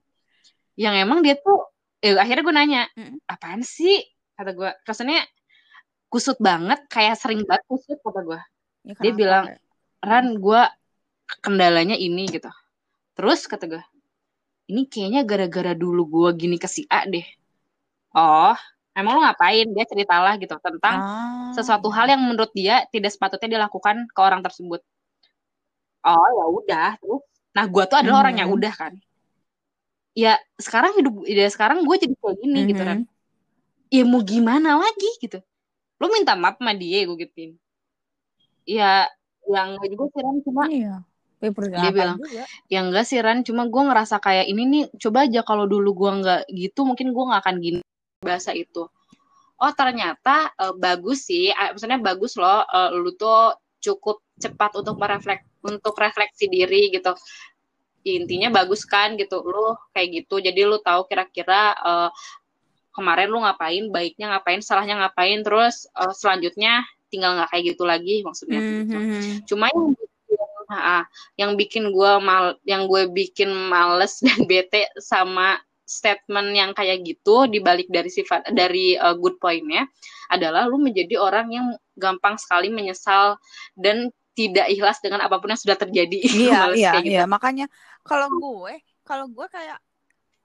yang 0.75 0.95
emang 0.97 1.21
dia 1.21 1.37
tuh 1.37 1.69
eh, 2.01 2.17
akhirnya 2.17 2.43
gue 2.43 2.55
nanya 2.55 2.81
Mm. 2.97 3.17
apaan 3.29 3.61
sih? 3.61 4.01
kata 4.33 4.51
gue. 4.57 4.71
Rasanya 4.89 5.21
kusut 6.09 6.41
banget 6.41 6.81
kayak 6.89 7.15
sering 7.15 7.45
banget 7.45 7.63
kusut 7.69 8.01
kata 8.01 8.25
gue. 8.25 8.39
Ya 8.89 8.93
dia 8.97 9.13
bilang 9.13 9.45
Ran 10.01 10.33
gue 10.41 10.61
kendalanya 11.45 11.93
ini 11.93 12.25
gitu. 12.25 12.49
Terus 13.13 13.45
kata 13.45 13.69
gue 13.69 13.83
ini 14.71 14.81
kayaknya 14.91 15.21
gara-gara 15.31 15.73
dulu 15.83 16.01
gue 16.13 16.29
gini 16.41 16.55
ke 16.63 16.67
si 16.75 16.81
A 16.97 16.99
deh. 17.13 17.25
Oh 18.15 18.55
emang 18.97 19.13
lu 19.17 19.21
ngapain? 19.25 19.67
Dia 19.75 19.85
ceritalah 19.91 20.33
gitu 20.41 20.55
tentang 20.67 20.95
Ah, 20.95 21.53
sesuatu 21.55 21.87
hal 21.95 22.07
yang 22.11 22.21
menurut 22.23 22.51
dia 22.59 22.75
tidak 22.93 23.11
sepatutnya 23.15 23.49
dilakukan 23.59 23.97
ke 24.15 24.19
orang 24.27 24.41
tersebut. 24.45 24.81
Oh 26.11 26.27
ya 26.37 26.45
udah 26.57 26.89
terus? 27.01 27.21
Nah 27.57 27.65
gue 27.73 27.83
tuh 27.89 27.97
adalah 28.01 28.17
orang 28.25 28.35
yang 28.41 28.49
udah 28.55 28.73
kan. 28.81 28.93
Ya 30.23 30.35
sekarang 30.65 30.91
hidup 30.99 31.13
ya 31.27 31.47
sekarang 31.55 31.77
gue 31.87 31.95
jadi 32.03 32.13
kayak 32.19 32.35
gini 32.43 32.59
gitu 32.71 32.81
Ran 32.87 32.99
Mhm. 32.99 33.07
ya 33.95 34.03
mau 34.11 34.21
gimana 34.31 34.69
lagi 34.83 35.09
gitu. 35.23 35.39
Lu 36.01 36.07
minta 36.15 36.33
maaf 36.41 36.55
sama 36.59 36.73
dia 36.81 36.99
gue 37.07 37.17
gituin. 37.23 37.51
Ya 38.77 39.09
yang 39.53 39.67
enggak 39.75 39.89
juga 39.93 40.05
sih 40.13 40.41
cuma 40.47 40.63
Iya. 40.69 41.03
Ya, 41.41 41.89
dia 41.89 41.91
bilang 41.91 42.17
juga. 42.21 42.45
ya 42.69 42.79
enggak 42.85 43.05
sih 43.09 43.17
Ran. 43.17 43.41
Cuma 43.41 43.65
gue 43.65 43.81
ngerasa 43.81 44.21
kayak 44.21 44.45
ini 44.45 44.63
nih 44.69 44.83
coba 45.01 45.25
aja 45.25 45.41
kalau 45.41 45.65
dulu 45.65 45.89
gue 45.97 46.11
nggak 46.21 46.41
gitu 46.53 46.85
mungkin 46.85 47.11
gue 47.11 47.23
nggak 47.25 47.41
akan 47.41 47.55
gini. 47.57 47.81
Bahasa 48.21 48.53
itu. 48.53 48.85
Oh 49.61 49.71
ternyata 49.73 50.53
eh, 50.53 50.73
bagus 50.77 51.25
sih. 51.25 51.49
Eh, 51.49 51.69
maksudnya 51.73 51.97
bagus 51.97 52.37
loh 52.37 52.61
eh, 52.61 52.89
lu 52.93 53.11
tuh 53.17 53.57
cukup 53.81 54.21
cepat 54.37 54.77
untuk 54.77 55.01
mereflek 55.01 55.41
untuk 55.65 55.97
refleksi 55.97 56.45
diri 56.45 56.93
gitu. 56.93 57.17
Ya, 58.01 58.17
intinya 58.17 58.49
bagus 58.49 58.85
kan 58.85 59.13
gitu 59.17 59.41
lu 59.41 59.77
kayak 59.93 60.25
gitu. 60.25 60.41
Jadi 60.41 60.61
lu 60.65 60.77
tahu 60.77 61.09
kira-kira 61.09 61.73
eh, 61.73 62.09
kemarin 62.91 63.27
lu 63.31 63.39
ngapain 63.41 63.87
baiknya 63.89 64.35
ngapain 64.37 64.61
salahnya 64.61 64.99
ngapain 65.01 65.41
terus 65.41 65.89
eh, 65.95 66.13
selanjutnya 66.13 66.85
tinggal 67.11 67.35
nggak 67.35 67.49
kayak 67.51 67.63
gitu 67.75 67.83
lagi 67.83 68.23
maksudnya 68.23 68.59
gitu. 68.63 68.95
Mhm. 68.95 69.43
cuma 69.43 69.67
yang 69.67 69.91
ah, 70.77 71.03
yang 71.35 71.59
bikin 71.59 71.91
gue 71.91 72.11
mal 72.23 72.55
yang 72.63 72.87
gue 72.87 73.11
bikin 73.11 73.51
males 73.51 74.19
dan 74.25 74.47
bete 74.47 74.87
sama 74.99 75.59
statement 75.83 76.55
yang 76.55 76.71
kayak 76.71 77.03
gitu 77.03 77.51
dibalik 77.51 77.91
dari 77.91 78.07
sifat 78.07 78.47
dari 78.55 78.95
uh, 78.95 79.11
good 79.19 79.35
pointnya 79.43 79.83
adalah 80.31 80.63
lu 80.63 80.79
menjadi 80.79 81.19
orang 81.19 81.51
yang 81.51 81.67
gampang 81.99 82.39
sekali 82.39 82.71
menyesal 82.71 83.35
dan 83.75 84.07
tidak 84.31 84.71
ikhlas 84.71 85.03
dengan 85.03 85.19
apa 85.27 85.43
pun 85.43 85.51
yang 85.51 85.59
sudah 85.59 85.75
terjadi. 85.75 86.23
Iya, 86.47 86.71
iya, 86.71 86.91
gitu. 87.03 87.11
iya. 87.11 87.23
Makanya 87.27 87.67
kalau 88.07 88.31
gue, 88.31 88.79
kalau 89.03 89.27
gue 89.27 89.47
kayak 89.51 89.83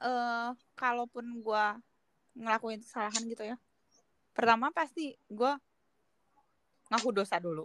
eh 0.02 0.50
kalaupun 0.76 1.40
gue 1.40 1.64
ngelakuin 2.36 2.84
kesalahan 2.84 3.24
gitu 3.24 3.48
ya 3.48 3.56
pertama 4.36 4.68
pasti 4.68 5.16
gue 5.32 5.52
ngaku 6.92 7.08
dosa 7.16 7.40
dulu 7.40 7.64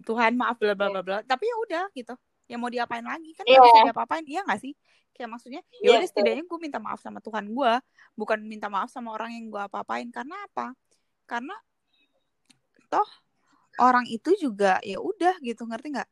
Tuhan 0.00 0.32
maaf 0.40 0.56
bla 0.56 0.72
bla 0.72 0.88
bla 0.88 1.02
bla. 1.04 1.18
Tapi 1.20 1.44
ya 1.44 1.56
udah 1.60 1.84
gitu. 1.92 2.14
Ya 2.48 2.56
mau 2.56 2.72
diapain 2.72 3.04
lagi? 3.04 3.36
Kan 3.36 3.44
nggak 3.44 3.60
Iya. 3.60 3.68
bisa 3.68 3.80
diapa-apain. 3.92 4.24
Iya 4.24 4.40
nggak 4.48 4.60
sih? 4.64 4.72
Kayak 5.12 5.28
maksudnya 5.36 5.60
ya 5.60 5.76
Iya, 5.76 5.88
udah 5.92 6.00
betul. 6.00 6.10
setidaknya 6.16 6.44
gue 6.48 6.58
minta 6.58 6.78
maaf 6.80 7.00
sama 7.04 7.20
Tuhan 7.20 7.44
gue 7.52 7.72
bukan 8.16 8.38
minta 8.48 8.72
maaf 8.72 8.88
sama 8.88 9.12
orang 9.12 9.36
yang 9.36 9.52
gue 9.52 9.60
apa-apain. 9.60 10.08
Karena 10.08 10.36
apa? 10.48 10.72
Karena 11.28 11.52
toh 12.88 13.08
orang 13.80 14.04
itu 14.08 14.32
juga 14.40 14.80
ya 14.80 14.96
udah 15.00 15.36
gitu. 15.44 15.68
Ngerti 15.68 15.88
nggak? 15.92 16.10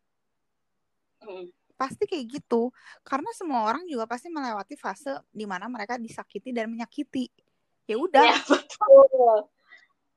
Hmm. 1.20 1.48
pasti 1.76 2.04
kayak 2.04 2.28
gitu. 2.28 2.68
Karena 3.00 3.32
semua 3.32 3.64
orang 3.64 3.88
juga 3.88 4.04
pasti 4.04 4.28
melewati 4.28 4.76
fase 4.76 5.16
di 5.32 5.48
mana 5.48 5.64
mereka 5.64 5.96
disakiti 5.96 6.52
dan 6.52 6.68
menyakiti. 6.68 7.32
Ya 7.88 7.96
udah. 7.96 8.20
Ya, 8.20 8.36
betul. 8.44 9.48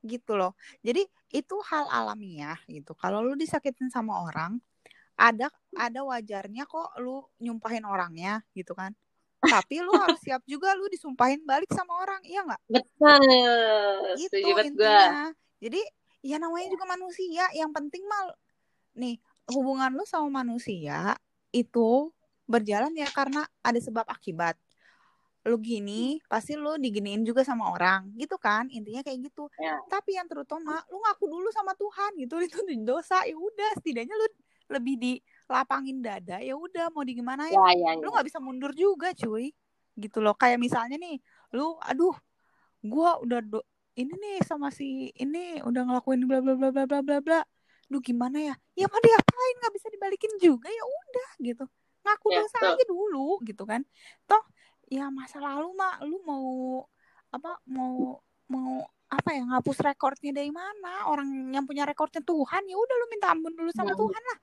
gitu 0.04 0.32
loh. 0.36 0.52
Jadi 0.84 1.08
itu 1.34 1.56
hal 1.66 1.90
alamiah 1.90 2.56
gitu. 2.70 2.94
Kalau 2.94 3.18
lu 3.18 3.34
disakitin 3.34 3.90
sama 3.90 4.22
orang 4.22 4.62
ada 5.18 5.50
ada 5.74 6.00
wajarnya 6.06 6.62
kok 6.66 6.94
lu 7.02 7.26
nyumpahin 7.42 7.82
orangnya 7.82 8.46
gitu 8.54 8.70
kan. 8.78 8.94
Tapi 9.42 9.82
lu 9.82 9.92
harus 9.98 10.22
siap 10.22 10.46
juga 10.46 10.72
lu 10.78 10.86
disumpahin 10.86 11.42
balik 11.42 11.68
sama 11.74 11.98
orang 11.98 12.22
iya 12.22 12.46
nggak? 12.46 12.62
Betul. 12.70 14.14
itu 14.14 14.30
Setuju 14.30 14.62
intinya. 14.62 15.34
Jadi 15.58 15.82
ya 16.22 16.38
namanya 16.38 16.70
juga 16.70 16.86
manusia. 16.86 17.50
Yang 17.50 17.70
penting 17.82 18.06
mal 18.06 18.30
nih 18.94 19.18
hubungan 19.50 19.90
lu 19.90 20.06
sama 20.06 20.46
manusia 20.46 21.18
itu 21.50 22.14
berjalan 22.46 22.94
ya 22.94 23.10
karena 23.10 23.42
ada 23.60 23.80
sebab 23.82 24.06
akibat 24.06 24.54
lu 25.44 25.60
gini 25.60 26.16
pasti 26.24 26.56
lu 26.56 26.80
diginiin 26.80 27.20
juga 27.20 27.44
sama 27.44 27.68
orang 27.68 28.08
gitu 28.16 28.40
kan 28.40 28.64
intinya 28.72 29.04
kayak 29.04 29.28
gitu. 29.28 29.44
Ya. 29.60 29.76
tapi 29.92 30.16
yang 30.16 30.24
terutama 30.24 30.80
lu 30.88 30.96
ngaku 31.04 31.24
dulu 31.28 31.48
sama 31.52 31.76
Tuhan 31.76 32.16
gitu 32.16 32.40
itu 32.48 32.58
dosa 32.80 33.20
ya 33.28 33.36
udah 33.36 33.70
setidaknya 33.76 34.16
lu 34.16 34.26
lebih 34.72 34.96
dilapangin 34.96 36.00
dada 36.00 36.40
ya 36.40 36.56
udah 36.56 36.88
mau 36.88 37.04
digimanain. 37.04 37.52
Ya, 37.52 37.68
ya, 37.76 38.00
lu 38.00 38.08
ya. 38.08 38.12
nggak 38.16 38.26
bisa 38.32 38.40
mundur 38.40 38.72
juga 38.72 39.12
cuy 39.12 39.52
gitu 40.00 40.24
loh. 40.24 40.32
Kayak 40.32 40.58
misalnya 40.64 40.96
nih 40.96 41.20
lu 41.52 41.76
aduh 41.84 42.16
gua 42.80 43.20
udah 43.20 43.44
do- 43.44 43.68
ini 43.94 44.10
nih 44.16 44.36
sama 44.48 44.72
si 44.72 45.12
ini 45.14 45.60
udah 45.60 45.82
ngelakuin 45.86 46.24
bla 46.24 46.40
bla 46.40 46.56
bla 46.56 46.72
bla 46.72 46.84
bla 46.88 47.00
bla 47.04 47.18
bla. 47.20 47.40
Lu 47.92 48.00
gimana 48.00 48.40
ya? 48.40 48.54
Ya 48.72 48.88
mau 48.88 48.98
diapain 48.98 49.54
nggak 49.60 49.74
bisa 49.76 49.86
dibalikin 49.92 50.32
juga 50.40 50.72
ya 50.72 50.84
udah 50.88 51.28
gitu. 51.44 51.64
Ngaku 52.04 52.26
Ya, 52.32 52.36
dosa 52.40 52.58
betul. 52.60 52.72
aja 52.72 52.84
dulu 52.88 53.28
gitu 53.44 53.62
kan. 53.68 53.80
Toh 54.24 54.42
ya 54.86 55.08
masa 55.08 55.38
lalu 55.38 55.72
mah 55.72 56.00
lu 56.02 56.20
mau 56.22 56.46
apa 57.28 57.58
mau 57.66 58.20
mau 58.46 58.70
apa 59.06 59.30
ya 59.30 59.42
ngapus 59.44 59.78
rekornya 59.80 60.32
dari 60.32 60.50
mana 60.50 61.06
orang 61.06 61.26
yang 61.50 61.62
punya 61.62 61.82
rekornya 61.82 62.20
Tuhan 62.20 62.62
ya 62.64 62.74
udah 62.74 62.94
lu 62.94 63.06
minta 63.08 63.30
ampun 63.30 63.52
dulu 63.52 63.70
sama 63.70 63.90
Hmm. 63.90 64.00
Tuhan 64.00 64.22
lah 64.22 64.38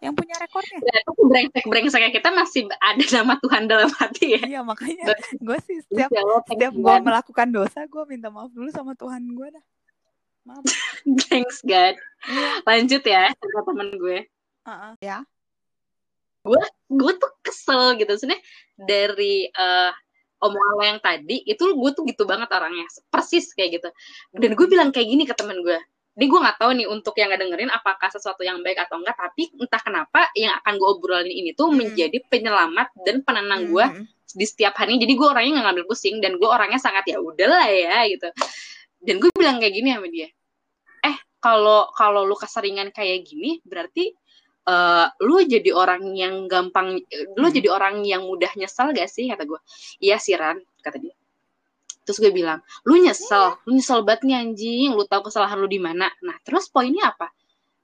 yang 0.00 0.14
punya 0.14 0.32
rekornya 0.34 0.80
Ya, 0.80 0.96
itu 0.98 1.12
brengsek-brengsek 1.20 2.08
kita 2.10 2.30
masih 2.30 2.64
ada 2.74 3.04
nama 3.12 3.36
Tuhan 3.36 3.62
dalam 3.66 3.90
hati 3.92 4.26
ya. 4.32 4.42
iya 4.48 4.60
makanya 4.62 5.12
gue 5.34 5.58
sih 5.60 5.76
setiap 5.84 6.08
Ya 6.08 6.20
Allah, 6.20 6.40
thanks 6.40 6.50
setiap 6.50 6.72
gue 6.74 6.94
melakukan 7.02 7.48
dosa 7.50 7.80
gue 7.84 8.02
minta 8.06 8.28
maaf 8.28 8.48
dulu 8.48 8.68
sama 8.70 8.94
Tuhan 8.94 9.28
gue 9.28 9.48
dah 9.50 9.64
maaf 10.42 10.64
Thanks 11.28 11.60
God. 11.60 12.00
iya 12.26 12.50
Lanjut 12.64 13.02
ya, 13.02 13.28
cerita 13.30 13.60
temen 13.62 13.88
gue. 13.94 14.18
uh-uh. 14.62 14.92
ya 14.98 15.20
Gue 16.90 17.12
tuh 17.20 17.30
kesel 17.44 17.96
gitu. 18.00 18.12
Sebenarnya 18.16 18.42
dari 18.74 19.46
eh 19.48 19.92
omongan 20.40 20.72
lo 20.72 20.84
yang 20.84 21.00
tadi, 21.04 21.44
itu 21.44 21.64
gue 21.76 21.90
tuh 21.92 22.02
gitu 22.08 22.24
banget 22.24 22.48
orangnya. 22.48 22.88
Persis 23.12 23.52
kayak 23.52 23.80
gitu. 23.80 23.88
Dan 24.32 24.56
gue 24.56 24.66
bilang 24.66 24.88
kayak 24.88 25.08
gini 25.08 25.28
ke 25.28 25.36
temen 25.36 25.60
gue. 25.60 25.76
Ini 26.18 26.26
gue 26.26 26.40
gak 26.42 26.58
tahu 26.60 26.74
nih 26.76 26.84
untuk 26.90 27.14
yang 27.16 27.32
ngedengerin 27.32 27.70
apakah 27.72 28.10
sesuatu 28.12 28.44
yang 28.44 28.60
baik 28.60 28.76
atau 28.82 29.00
enggak. 29.00 29.16
Tapi 29.16 29.52
entah 29.56 29.80
kenapa 29.80 30.28
yang 30.36 30.52
akan 30.64 30.76
gue 30.76 30.88
obrolin 30.88 31.32
ini 31.32 31.52
tuh 31.52 31.68
Hmm. 31.70 31.80
menjadi 31.80 32.18
penyelamat 32.28 32.88
dan 33.04 33.20
penenang 33.24 33.68
gue 33.72 33.84
Mm-mm. 33.84 34.04
di 34.30 34.46
setiap 34.46 34.78
hari 34.78 34.94
jadi 34.94 35.10
gue 35.10 35.26
orangnya 35.26 35.58
nggak 35.58 35.66
ngambil 35.66 35.86
pusing 35.90 36.22
dan 36.22 36.38
gue 36.38 36.46
orangnya 36.46 36.78
sangat 36.78 37.02
ya 37.10 37.18
udahlah 37.18 37.66
ya 37.66 38.06
gitu 38.06 38.30
dan 39.02 39.14
gue 39.18 39.30
bilang 39.34 39.58
kayak 39.58 39.74
gini 39.74 39.90
sama 39.90 40.06
dia 40.06 40.28
eh 41.02 41.16
kalau 41.42 41.90
kalau 41.98 42.22
lu 42.22 42.38
keseringan 42.38 42.94
kayak 42.94 43.26
gini 43.26 43.58
berarti 43.66 44.14
eh 44.70 45.06
lu 45.26 45.36
jadi 45.42 45.70
orang 45.74 46.14
yang 46.14 46.46
gampang 46.46 47.02
lu 47.34 47.46
Hmm. 47.48 47.54
jadi 47.56 47.68
orang 47.74 48.06
yang 48.06 48.22
mudah 48.22 48.52
nyesel 48.54 48.94
gak 48.94 49.10
sih? 49.10 49.26
Kata 49.26 49.42
gue 49.50 49.60
iya 49.98 50.16
sih 50.22 50.38
Ran 50.38 50.62
kata 50.84 50.96
dia. 51.02 51.14
Terus 52.06 52.18
gue 52.22 52.32
bilang 52.32 52.62
lu 52.86 52.94
nyesel 53.02 53.58
lu 53.66 53.74
nyesel 53.76 54.00
banget 54.06 54.22
nih 54.30 54.36
anjing. 54.42 54.90
Lu 54.94 55.02
tahu 55.10 55.26
kesalahan 55.28 55.58
lu 55.58 55.66
di 55.66 55.82
mana. 55.82 56.06
Nah 56.22 56.36
terus 56.46 56.70
poinnya 56.70 57.10
apa 57.12 57.28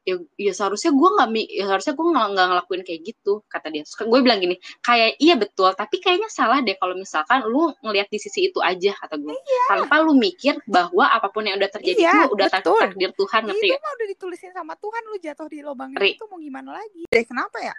ya, 0.07 0.15
ya 0.39 0.53
seharusnya 0.55 0.95
gue 0.95 1.09
nggak 1.19 1.29
ya 1.51 1.65
seharusnya 1.67 1.95
gue 1.99 2.07
nggak 2.15 2.47
ngelakuin 2.47 2.83
kayak 2.87 3.01
gitu 3.03 3.43
kata 3.51 3.67
dia. 3.75 3.83
Terus 3.83 3.99
gue 4.07 4.21
bilang 4.23 4.39
gini 4.39 4.57
kayak 4.81 5.19
iya 5.19 5.35
betul 5.35 5.75
tapi 5.75 5.99
kayaknya 5.99 6.31
salah 6.31 6.63
deh 6.63 6.79
kalau 6.79 6.95
misalkan 6.95 7.43
lu 7.45 7.75
ngelihat 7.83 8.07
di 8.09 8.23
sisi 8.23 8.49
itu 8.49 8.63
aja 8.63 8.95
kata 8.95 9.19
gue 9.19 9.35
tanpa 9.67 10.01
lu 10.01 10.15
mikir 10.15 10.63
bahwa 10.71 11.11
apa 11.11 11.29
pun 11.29 11.45
yang 11.45 11.59
udah 11.59 11.69
terjadi 11.69 11.99
Iya, 11.99 12.31
itu 12.31 12.39
udah 12.39 12.49
betul. 12.49 12.79
takdir 12.79 13.11
Tuhan 13.19 13.41
ngerti 13.51 13.67
itu 13.67 13.83
mah 13.83 13.93
udah 13.99 14.07
ditulisin 14.15 14.53
sama 14.55 14.75
Tuhan 14.79 15.03
lu 15.11 15.17
jatuh 15.19 15.49
di 15.51 15.59
lubang 15.67 15.91
itu 15.93 16.25
mau 16.31 16.39
gimana 16.39 16.71
lagi? 16.79 17.03
Deh 17.11 17.25
kenapa 17.27 17.59
ya? 17.59 17.75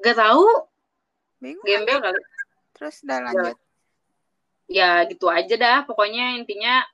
Gak 0.00 0.16
tahu. 0.16 0.46
Bingung 1.42 1.66
gembel 1.66 1.98
kali. 2.00 2.20
Terus 2.72 2.96
udah 3.04 3.18
lanjut. 3.28 3.56
Ya 4.70 5.02
gitu 5.04 5.26
aja 5.28 5.54
dah. 5.58 5.78
Pokoknya 5.84 6.38
intinya 6.38 6.86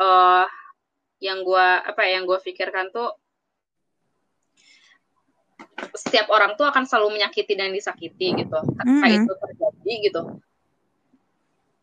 eh 0.00 0.46
yang 1.20 1.44
gua 1.44 1.84
apa 1.84 2.08
ya, 2.08 2.18
yang 2.18 2.24
gua 2.24 2.40
pikirkan 2.40 2.88
tuh 2.94 3.12
setiap 5.96 6.28
orang 6.30 6.54
tuh 6.54 6.68
akan 6.68 6.84
selalu 6.84 7.20
menyakiti 7.20 7.56
dan 7.56 7.72
disakiti 7.72 8.36
gitu. 8.36 8.58
Ketika 8.78 9.06
Mhm. 9.06 9.16
itu 9.24 9.32
terjadi 9.32 9.94
gitu. 10.10 10.22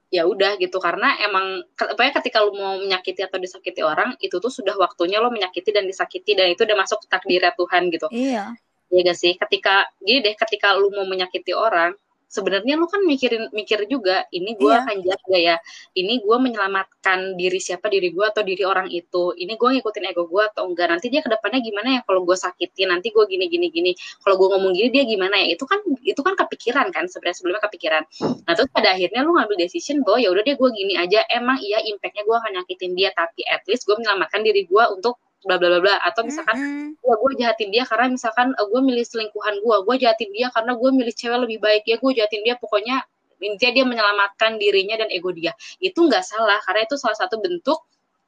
Ya 0.07 0.23
udah 0.23 0.55
gitu 0.55 0.79
karena 0.79 1.19
emang 1.19 1.67
apa 1.75 2.01
ya, 2.07 2.11
ketika 2.15 2.39
lu 2.39 2.55
mau 2.55 2.79
menyakiti 2.79 3.27
atau 3.27 3.35
disakiti 3.43 3.83
orang 3.83 4.15
itu 4.23 4.39
tuh 4.39 4.47
sudah 4.47 4.79
waktunya 4.79 5.19
lo 5.19 5.27
menyakiti 5.27 5.75
dan 5.75 5.83
disakiti 5.83 6.31
dan 6.31 6.55
itu 6.55 6.63
udah 6.63 6.79
masuk 6.79 7.03
takdirnya 7.11 7.51
Tuhan 7.59 7.91
gitu. 7.91 8.07
Iya. 8.15 8.55
Ya 8.87 8.99
gak 9.03 9.17
sih? 9.19 9.35
Ketika 9.35 9.91
gini 9.99 10.23
deh 10.23 10.35
ketika 10.39 10.71
lu 10.79 10.95
mau 10.95 11.03
menyakiti 11.03 11.51
orang 11.51 11.91
sebenarnya 12.27 12.75
lu 12.75 12.85
kan 12.91 13.01
mikirin 13.07 13.47
mikir 13.55 13.87
juga 13.87 14.27
ini 14.35 14.53
gue 14.59 14.67
Iya. 14.67 14.83
akan 14.83 14.97
jaga 15.03 15.37
ya? 15.39 15.55
Ini 15.95 16.13
gue 16.21 16.37
menyelamatkan 16.37 17.39
diri 17.39 17.59
siapa 17.63 17.87
diri 17.87 18.11
gue 18.11 18.25
atau 18.27 18.43
diri 18.43 18.67
orang 18.67 18.91
itu? 18.91 19.31
Ini 19.33 19.55
gue 19.55 19.69
ngikutin 19.79 20.03
ego 20.11 20.27
gue 20.27 20.43
atau 20.43 20.67
enggak 20.67 20.91
nanti 20.91 21.07
dia 21.07 21.23
ke 21.23 21.29
depannya 21.31 21.63
gimana 21.63 21.87
ya 21.97 22.01
kalau 22.03 22.27
gue 22.27 22.35
sakitin? 22.35 22.91
Nanti 22.91 23.09
gue 23.15 23.23
gini 23.25 23.47
gini 23.47 23.67
gini. 23.71 23.91
Kalau 24.21 24.35
gue 24.35 24.47
ngomong 24.53 24.75
gini 24.75 24.89
dia 24.91 25.03
gimana 25.07 25.39
ya? 25.39 25.55
Itu 25.55 25.63
kan 25.63 25.79
itu 26.03 26.19
kan 26.21 26.35
kepikiran 26.35 26.91
kan 26.91 27.07
sebenarnya 27.07 27.37
sebelumnya 27.39 27.63
kepikiran. 27.63 28.03
Nah 28.43 28.53
terus 28.53 28.69
pada 28.75 28.91
akhirnya 28.93 29.23
lu 29.23 29.33
ngambil 29.39 29.57
decision 29.57 30.03
bahwa 30.03 30.19
ya 30.19 30.29
udah 30.35 30.43
deh 30.43 30.55
gue 30.59 30.69
gini 30.75 30.93
aja. 30.99 31.23
Emang 31.31 31.57
iya 31.63 31.79
impactnya 31.81 32.27
gue 32.27 32.35
akan 32.35 32.51
nyakitin 32.61 32.91
dia 32.93 33.09
tapi 33.15 33.47
at 33.47 33.63
least 33.71 33.87
gue 33.87 33.95
menyelamatkan 33.95 34.43
diri 34.43 34.67
gue 34.67 34.83
untuk 34.91 35.15
bla 35.47 35.55
bla 35.55 35.67
bla 35.71 35.79
bla. 35.79 35.95
Atau 36.03 36.27
misalkan 36.27 36.59
Mm-mm. 36.59 36.99
ya 36.99 37.15
gue 37.15 37.31
jahatin 37.39 37.69
dia 37.71 37.83
karena 37.87 38.11
misalkan 38.11 38.51
gue 38.51 38.81
milih 38.83 39.05
selingkuhan 39.07 39.55
gue 39.63 39.75
gue 39.87 39.95
jahatin 40.03 40.29
dia 40.35 40.47
karena 40.51 40.75
gue 40.75 40.89
milih 40.91 41.13
cewek 41.15 41.39
lebih 41.47 41.57
baik. 41.63 41.83
Ya 41.87 41.95
gue 41.97 42.11
jahatin 42.11 42.41
dia 42.43 42.55
pokoknya 42.59 43.07
intinya 43.39 43.71
dia 43.73 43.85
menyelamatkan 43.87 44.59
dirinya 44.59 44.99
dan 44.99 45.09
ego 45.09 45.31
dia. 45.31 45.55
Itu 45.79 46.05
nggak 46.05 46.25
salah 46.27 46.59
karena 46.67 46.83
itu 46.83 46.99
salah 46.99 47.15
satu 47.15 47.39
bentuk 47.39 47.79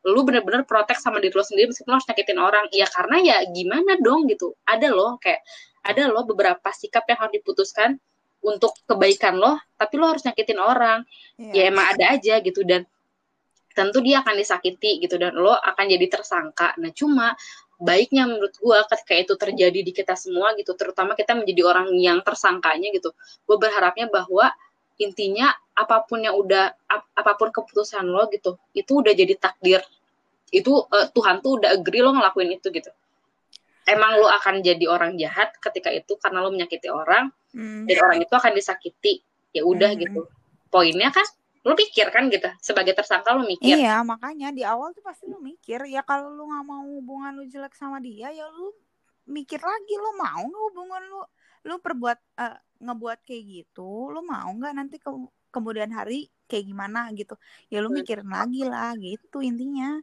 lu 0.08 0.24
bener-bener 0.24 0.64
protek 0.64 0.96
sama 0.96 1.20
diri 1.20 1.36
lo 1.36 1.44
sendiri 1.44 1.76
meskipun 1.76 1.92
lo 1.92 1.96
harus 2.00 2.08
nyakitin 2.08 2.40
orang. 2.40 2.66
Ya 2.72 2.88
karena 2.88 3.18
ya 3.20 3.38
gimana 3.52 4.00
dong 4.00 4.32
gitu. 4.32 4.56
Ada 4.64 4.88
loh 4.96 5.20
kayak 5.20 5.44
ada 5.84 6.08
loh 6.08 6.24
beberapa 6.24 6.70
sikap 6.72 7.04
yang 7.12 7.20
harus 7.20 7.36
diputuskan 7.36 8.00
untuk 8.40 8.72
kebaikan 8.88 9.36
lo 9.36 9.60
tapi 9.76 10.00
lo 10.00 10.08
harus 10.08 10.24
nyakitin 10.24 10.60
orang. 10.60 11.04
Iya. 11.36 11.52
ya 11.52 11.62
emang 11.68 11.86
ada 11.92 12.06
aja 12.16 12.34
gitu. 12.40 12.64
Dan 12.64 12.88
tentu 13.76 14.02
dia 14.02 14.22
akan 14.26 14.36
disakiti 14.36 15.00
gitu 15.04 15.16
dan 15.16 15.38
lo 15.38 15.54
akan 15.54 15.86
jadi 15.86 16.06
tersangka. 16.10 16.76
Nah 16.82 16.92
cuma 16.92 17.38
baiknya 17.80 18.28
menurut 18.28 18.52
gua 18.60 18.84
ketika 18.92 19.16
itu 19.16 19.34
terjadi 19.40 19.80
di 19.80 19.92
kita 19.96 20.18
semua 20.20 20.52
gitu, 20.60 20.76
terutama 20.76 21.16
kita 21.16 21.32
menjadi 21.38 21.62
orang 21.64 21.96
yang 21.96 22.20
tersangkanya 22.20 22.92
gitu. 22.92 23.16
Gue 23.48 23.56
berharapnya 23.56 24.12
bahwa 24.12 24.52
intinya 25.00 25.56
apa 25.80 26.04
pun 26.04 26.20
yang 26.20 26.36
udah 26.36 26.76
ap- 26.92 27.08
apa 27.16 27.40
pun 27.40 27.56
keputusan 27.56 28.04
lo 28.04 28.28
gitu, 28.36 28.60
itu 28.76 28.92
udah 29.00 29.16
jadi 29.16 29.32
takdir. 29.40 29.80
Itu 30.52 30.92
eh, 30.92 31.08
Tuhan 31.16 31.40
tuh 31.40 31.64
udah 31.64 31.72
agree 31.80 32.04
lo 32.04 32.12
ngelakuin 32.12 32.60
itu 32.60 32.68
gitu. 32.68 32.92
Emang 33.88 34.20
lo 34.20 34.28
akan 34.28 34.60
jadi 34.60 34.86
orang 34.92 35.16
jahat 35.16 35.56
ketika 35.64 35.90
itu 35.90 36.20
karena 36.20 36.44
lo 36.44 36.52
menyakiti 36.52 36.92
orang 36.92 37.32
Mm. 37.50 37.90
dan 37.90 37.98
orang 38.06 38.20
itu 38.22 38.34
akan 38.36 38.54
disakiti. 38.54 39.26
Ya 39.50 39.66
udah 39.66 39.98
Hmm. 39.98 40.02
gitu. 40.06 40.22
Poinnya 40.70 41.10
kan 41.10 41.26
lo 41.70 41.78
pikir 41.78 42.10
kan 42.10 42.26
gitu 42.34 42.50
sebagai 42.58 42.98
tersangka 42.98 43.30
lo 43.38 43.46
mikir. 43.46 43.78
Iya, 43.78 44.02
makanya 44.02 44.50
di 44.58 44.66
awal 44.66 44.90
tuh 44.98 45.06
pasti 45.06 45.30
lu 45.30 45.38
mikir 45.38 45.86
ya 45.86 46.02
kalau 46.02 46.34
lu 46.34 46.50
nggak 46.50 46.66
mau 46.66 46.82
hubungan 46.98 47.32
lu 47.38 47.44
jelek 47.46 47.78
sama 47.78 48.02
dia 48.02 48.34
ya 48.34 48.50
lu 48.50 48.74
mikir 49.30 49.62
lagi 49.62 49.94
lu 50.02 50.10
mau 50.18 50.42
nggak 50.50 50.64
hubungan 50.74 51.02
lu? 51.14 51.22
Lu 51.70 51.76
perbuat 51.78 52.18
eh, 52.42 52.58
ngebuat 52.82 53.20
kayak 53.28 53.44
gitu, 53.54 54.10
lu 54.10 54.20
mau 54.26 54.50
nggak 54.58 54.74
nanti 54.74 54.96
ke- 54.98 55.30
kemudian 55.54 55.92
hari 55.94 56.26
kayak 56.50 56.66
gimana 56.66 57.14
gitu? 57.14 57.38
Ya 57.70 57.78
lu 57.86 57.94
Hmm. 57.94 58.02
mikirin 58.02 58.30
lagi 58.34 58.62
lah 58.66 58.98
gitu 58.98 59.38
intinya. 59.46 60.02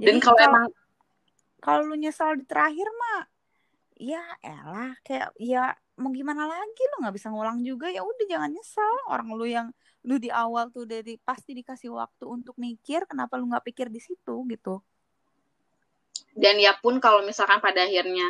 Dan 0.00 0.16
Jadi 0.16 0.18
kalau 0.24 0.38
emang 0.40 0.66
kalau 1.60 1.82
lu 1.84 1.94
nyesal 1.98 2.38
di 2.40 2.44
terakhir 2.48 2.86
mah 2.88 3.20
ya 3.98 4.22
elah 4.46 4.94
kayak 5.02 5.34
ya 5.42 5.74
mau 5.98 6.14
gimana 6.14 6.46
lagi? 6.46 6.82
Lu 6.94 7.02
nggak 7.02 7.14
bisa 7.18 7.28
ngulang 7.34 7.58
juga 7.66 7.90
ya 7.90 8.00
udah 8.06 8.26
jangan 8.30 8.50
nyesal. 8.54 8.94
Orang 9.10 9.28
lu 9.34 9.44
yang 9.44 9.68
lu 10.06 10.16
di 10.20 10.30
awal 10.30 10.70
tuh 10.70 10.86
dari 10.86 11.18
pasti 11.18 11.56
dikasih 11.56 11.90
waktu 11.90 12.24
untuk 12.28 12.54
mikir 12.60 13.06
kenapa 13.10 13.34
lu 13.40 13.50
nggak 13.50 13.66
pikir 13.66 13.90
di 13.90 13.98
situ 13.98 14.46
gitu. 14.46 14.78
Dan 16.38 16.60
ya 16.62 16.76
pun 16.78 17.02
kalau 17.02 17.26
misalkan 17.26 17.58
pada 17.58 17.82
akhirnya 17.82 18.26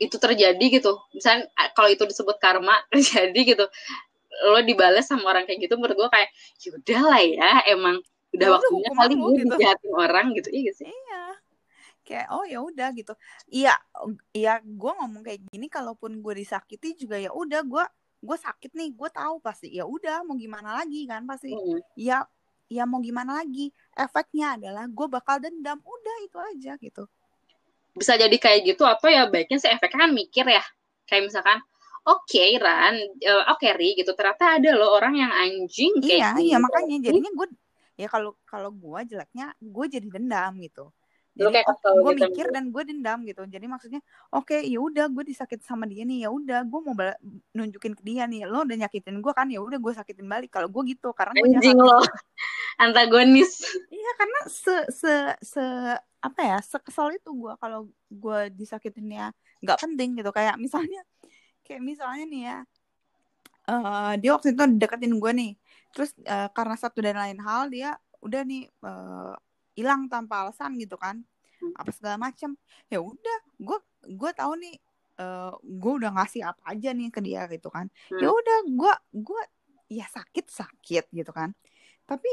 itu 0.00 0.16
terjadi 0.16 0.80
gitu 0.80 0.96
misalnya 1.12 1.44
eh, 1.60 1.68
kalau 1.76 1.92
itu 1.92 2.08
disebut 2.08 2.40
karma 2.40 2.72
terjadi 2.92 3.36
gitu 3.36 3.64
lo 4.48 4.64
dibales 4.64 5.04
sama 5.04 5.28
orang 5.28 5.44
kayak 5.44 5.68
gitu 5.68 5.76
menurut 5.76 6.00
gue 6.00 6.08
kayak 6.08 6.32
yaudah 6.64 7.00
lah 7.04 7.20
ya 7.20 7.50
emang 7.68 8.00
udah 8.32 8.48
Ya 8.48 8.54
waktunya 8.56 8.90
kali 8.96 9.14
gue 9.18 9.30
gitu. 9.36 9.54
dijahatin 9.58 9.92
orang 9.92 10.26
gitu 10.38 10.48
iya 10.48 10.62
gak 10.70 10.76
sih? 10.80 10.86
Iya. 10.88 11.24
Kayak 12.06 12.26
oh 12.32 12.44
ya 12.46 12.58
udah 12.62 12.88
gitu. 12.96 13.12
Iya 13.50 13.74
iya 14.32 14.52
gue 14.62 14.92
ngomong 14.96 15.22
kayak 15.26 15.40
gini 15.50 15.66
kalaupun 15.68 16.22
gue 16.22 16.34
disakiti 16.38 16.96
juga 16.96 17.20
ya 17.20 17.34
udah 17.34 17.60
gue 17.66 17.84
gue 18.20 18.36
sakit 18.36 18.76
nih 18.76 18.92
gue 18.92 19.08
tahu 19.08 19.40
pasti 19.40 19.72
ya 19.72 19.88
udah 19.88 20.22
mau 20.28 20.36
gimana 20.36 20.76
lagi 20.76 21.08
kan 21.08 21.24
pasti. 21.24 21.56
Mm. 21.56 21.80
ya 21.96 22.24
ya 22.70 22.84
mau 22.84 23.00
gimana 23.00 23.40
lagi. 23.40 23.72
Efeknya 23.96 24.60
adalah 24.60 24.84
gue 24.86 25.06
bakal 25.08 25.40
dendam 25.40 25.80
udah 25.80 26.16
itu 26.22 26.38
aja 26.38 26.72
gitu. 26.78 27.04
Bisa 27.96 28.14
jadi 28.14 28.36
kayak 28.36 28.60
gitu 28.68 28.86
atau 28.86 29.10
ya 29.10 29.26
baiknya 29.26 29.58
sih 29.58 29.72
efeknya 29.72 30.06
kan 30.06 30.12
mikir 30.12 30.46
ya. 30.46 30.62
Kayak 31.08 31.32
misalkan 31.32 31.58
oke 32.06 32.44
Ran 32.60 32.94
eh, 33.18 33.44
oke 33.50 33.68
Ri 33.74 33.98
gitu. 33.98 34.12
Ternyata 34.12 34.60
ada 34.60 34.70
loh 34.76 34.94
orang 34.94 35.16
yang 35.16 35.32
anjing 35.32 35.98
kayak 35.98 36.14
iya 36.14 36.28
gini. 36.36 36.42
iya 36.52 36.56
makanya 36.60 36.96
jadinya 37.10 37.32
gue 37.34 37.48
ya 38.00 38.08
kalau 38.08 38.32
kalau 38.48 38.70
gue 38.72 39.00
jeleknya 39.12 39.52
gue 39.60 39.84
jadi 39.88 40.08
dendam 40.08 40.56
gitu 40.60 40.88
jadi 41.30 41.62
kayak 41.62 41.66
oh, 41.86 41.94
gue 42.02 42.12
gitu. 42.18 42.22
mikir 42.26 42.46
dan 42.50 42.74
gue 42.74 42.82
dendam 42.82 43.18
gitu. 43.22 43.42
Jadi 43.46 43.66
maksudnya 43.70 44.00
oke 44.34 44.58
ya 44.66 44.78
udah 44.82 45.06
gue 45.06 45.24
disakit 45.30 45.62
sama 45.62 45.86
dia 45.86 46.02
nih 46.02 46.26
ya 46.26 46.28
udah 46.34 46.66
gue 46.66 46.80
mau 46.82 46.94
nunjukin 47.54 47.94
ke 47.94 48.02
dia 48.02 48.26
nih 48.26 48.50
lo 48.50 48.66
udah 48.66 48.76
nyakitin 48.86 49.22
gue 49.22 49.32
kan? 49.32 49.46
Ya 49.46 49.62
udah 49.62 49.78
gue 49.78 49.92
sakitin 49.94 50.26
balik. 50.26 50.50
Kalau 50.50 50.66
gue 50.66 50.82
gitu 50.90 51.14
karena 51.14 51.38
gue 51.38 51.46
anjing 51.46 51.78
jahat 51.78 51.86
loh 51.86 52.04
antagonis. 52.84 53.62
Iya 53.94 54.10
karena 54.18 54.40
se 54.50 54.76
se 54.90 55.14
se 55.38 55.64
apa 56.20 56.40
ya 56.42 56.58
sekesal 56.60 57.14
itu 57.14 57.30
gue 57.30 57.52
kalau 57.62 57.86
gue 58.10 58.40
disakitinnya 58.50 59.30
nggak 59.62 59.78
penting 59.78 60.18
gitu. 60.18 60.34
Kayak 60.34 60.58
misalnya 60.58 61.06
kayak 61.62 61.82
misalnya 61.86 62.24
nih 62.26 62.42
ya 62.42 62.58
eh 63.70 64.12
dia 64.18 64.30
waktu 64.34 64.50
itu 64.50 64.62
deketin 64.82 65.14
gue 65.14 65.30
nih. 65.30 65.52
Terus 65.94 66.10
eh, 66.26 66.50
karena 66.50 66.74
satu 66.74 66.98
dan 66.98 67.16
lain 67.22 67.38
hal 67.38 67.70
dia 67.70 67.94
udah 68.18 68.42
nih 68.42 68.66
eh, 68.66 69.34
hilang 69.80 70.06
tanpa 70.12 70.46
alasan 70.46 70.76
gitu 70.76 71.00
kan. 71.00 71.24
Hmm. 71.60 71.76
apa 71.76 71.92
segala 71.92 72.16
macam 72.16 72.56
ya 72.88 73.04
udah 73.04 73.38
gue 73.60 73.78
gue 74.16 74.30
tahu 74.32 74.52
nih 74.64 74.80
eh 75.20 75.52
gue 75.60 75.92
udah 76.00 76.10
ngasih 76.16 76.40
apa 76.48 76.62
aja 76.72 76.88
nih 76.96 77.08
ke 77.12 77.20
dia 77.20 77.44
gitu 77.52 77.68
kan. 77.68 77.88
Hmm. 78.08 78.20
ya 78.20 78.28
udah 78.32 78.58
gue 78.68 78.92
gue 79.20 79.42
ya 79.92 80.06
sakit 80.08 80.46
sakit 80.48 81.04
gitu 81.12 81.32
kan. 81.32 81.52
Tapi 82.08 82.30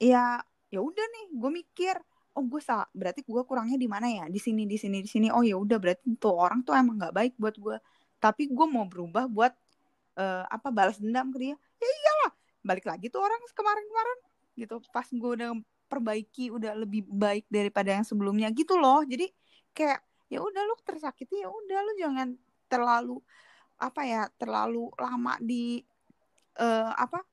ya 0.00 0.40
ya 0.72 0.80
udah 0.80 1.06
nih 1.12 1.24
gue 1.36 1.50
mikir 1.50 1.96
oh 2.38 2.44
gue 2.46 2.62
salah 2.62 2.88
berarti 2.96 3.20
gue 3.26 3.42
kurangnya 3.44 3.76
di 3.76 3.88
mana 3.90 4.08
ya? 4.08 4.24
Di 4.32 4.40
sini 4.40 4.64
di 4.64 4.80
sini 4.80 5.04
di 5.04 5.10
sini. 5.10 5.28
Oh 5.28 5.44
ya 5.44 5.60
udah 5.60 5.76
berarti 5.76 6.16
tuh 6.16 6.32
orang 6.32 6.64
tuh 6.64 6.72
emang 6.72 6.96
nggak 6.96 7.14
baik 7.16 7.32
buat 7.36 7.56
gue 7.60 7.76
tapi 8.20 8.52
gue 8.52 8.66
mau 8.68 8.84
berubah 8.84 9.24
buat 9.26 9.52
eh, 10.20 10.44
apa 10.46 10.68
balas 10.70 11.00
dendam 11.00 11.32
ke 11.32 11.38
dia. 11.40 11.56
Ya 11.80 11.88
iyalah 11.88 12.32
balik 12.60 12.84
lagi 12.84 13.08
tuh 13.08 13.24
orang 13.24 13.40
kemarin-kemarin 13.56 14.18
gitu. 14.60 14.76
Pas 14.92 15.08
gue 15.08 15.30
udah 15.40 15.50
perbaiki 15.90 16.54
udah 16.54 16.78
lebih 16.78 17.02
baik 17.10 17.50
daripada 17.50 17.90
yang 17.98 18.06
sebelumnya 18.06 18.46
gitu 18.54 18.78
loh. 18.78 19.02
Jadi 19.02 19.26
kayak 19.74 20.00
ya 20.30 20.38
udah 20.38 20.62
lu 20.62 20.78
tersakiti 20.86 21.42
ya 21.42 21.50
udah 21.50 21.78
lu 21.82 21.92
jangan 21.98 22.28
terlalu 22.70 23.18
apa 23.82 24.00
ya 24.06 24.22
terlalu 24.38 24.86
lama 24.94 25.34
di 25.42 25.82
eh, 26.62 26.92
apa 26.94 27.26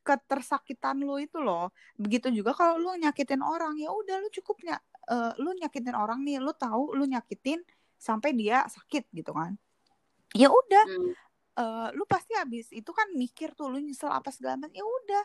ketersakitan 0.00 1.04
lu 1.04 1.20
itu 1.20 1.36
loh. 1.40 1.68
Begitu 2.00 2.32
juga 2.32 2.56
kalau 2.56 2.80
lu 2.80 2.96
nyakitin 2.96 3.44
orang 3.44 3.76
ya 3.76 3.92
udah 3.92 4.16
lu 4.24 4.28
cukupnya 4.32 4.80
eh, 5.12 5.32
lu 5.36 5.52
nyakitin 5.52 5.92
orang 5.92 6.24
nih 6.24 6.40
lu 6.40 6.56
tahu 6.56 6.96
lu 6.96 7.04
nyakitin 7.04 7.60
sampai 8.00 8.32
dia 8.32 8.64
sakit 8.64 9.12
gitu 9.12 9.36
kan. 9.36 9.56
Ya 10.32 10.48
udah 10.48 10.84
Hmm. 10.88 11.12
eh, 11.54 11.88
lu 11.94 12.04
pasti 12.04 12.34
habis 12.34 12.66
itu 12.74 12.90
kan 12.90 13.08
mikir 13.14 13.54
tuh 13.54 13.70
lu 13.70 13.78
nyesel 13.78 14.10
apa 14.10 14.28
segala 14.34 14.58
macam 14.58 14.74
ya 14.74 14.82
udah 14.82 15.24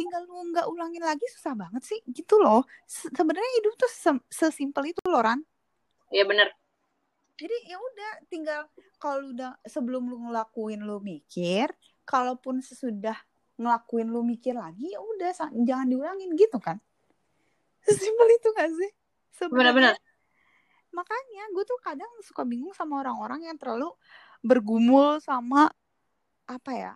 tinggal 0.00 0.22
lu 0.24 0.40
nggak 0.56 0.66
ulangin 0.72 1.04
lagi 1.04 1.26
susah 1.36 1.52
banget 1.52 1.82
sih. 1.84 2.00
Gitu 2.08 2.40
loh. 2.40 2.64
Se- 2.88 3.12
sebenarnya 3.12 3.52
hidup 3.60 3.76
tuh 3.76 3.90
sesimpel 4.32 4.96
itu 4.96 5.02
loh 5.04 5.20
Ran. 5.20 5.44
Ya 6.08 6.24
bener. 6.24 6.48
Jadi 7.36 7.56
ya 7.68 7.76
udah 7.80 8.12
tinggal 8.28 8.60
kalau 9.00 9.32
udah 9.32 9.56
sebelum 9.64 10.08
lu 10.08 10.16
ngelakuin 10.28 10.80
lu 10.84 11.00
mikir 11.00 11.72
kalaupun 12.04 12.60
sesudah 12.60 13.16
ngelakuin 13.60 14.08
lu 14.08 14.24
mikir 14.24 14.56
lagi 14.56 14.92
ya 14.92 15.00
udah 15.00 15.32
jangan 15.64 15.86
diulangin 15.88 16.32
gitu 16.36 16.56
kan. 16.60 16.80
Sesimpel 17.88 18.28
itu 18.36 18.48
gak 18.56 18.70
sih? 18.76 18.90
Sebenarnya 19.36 19.72
bener-bener. 19.72 19.96
makanya 20.90 21.44
gue 21.54 21.64
tuh 21.64 21.78
kadang 21.80 22.10
suka 22.26 22.42
bingung 22.42 22.74
sama 22.74 23.00
orang-orang 23.00 23.46
yang 23.46 23.56
terlalu 23.56 23.94
bergumul 24.42 25.22
sama 25.22 25.70
apa 26.50 26.70
ya 26.74 26.92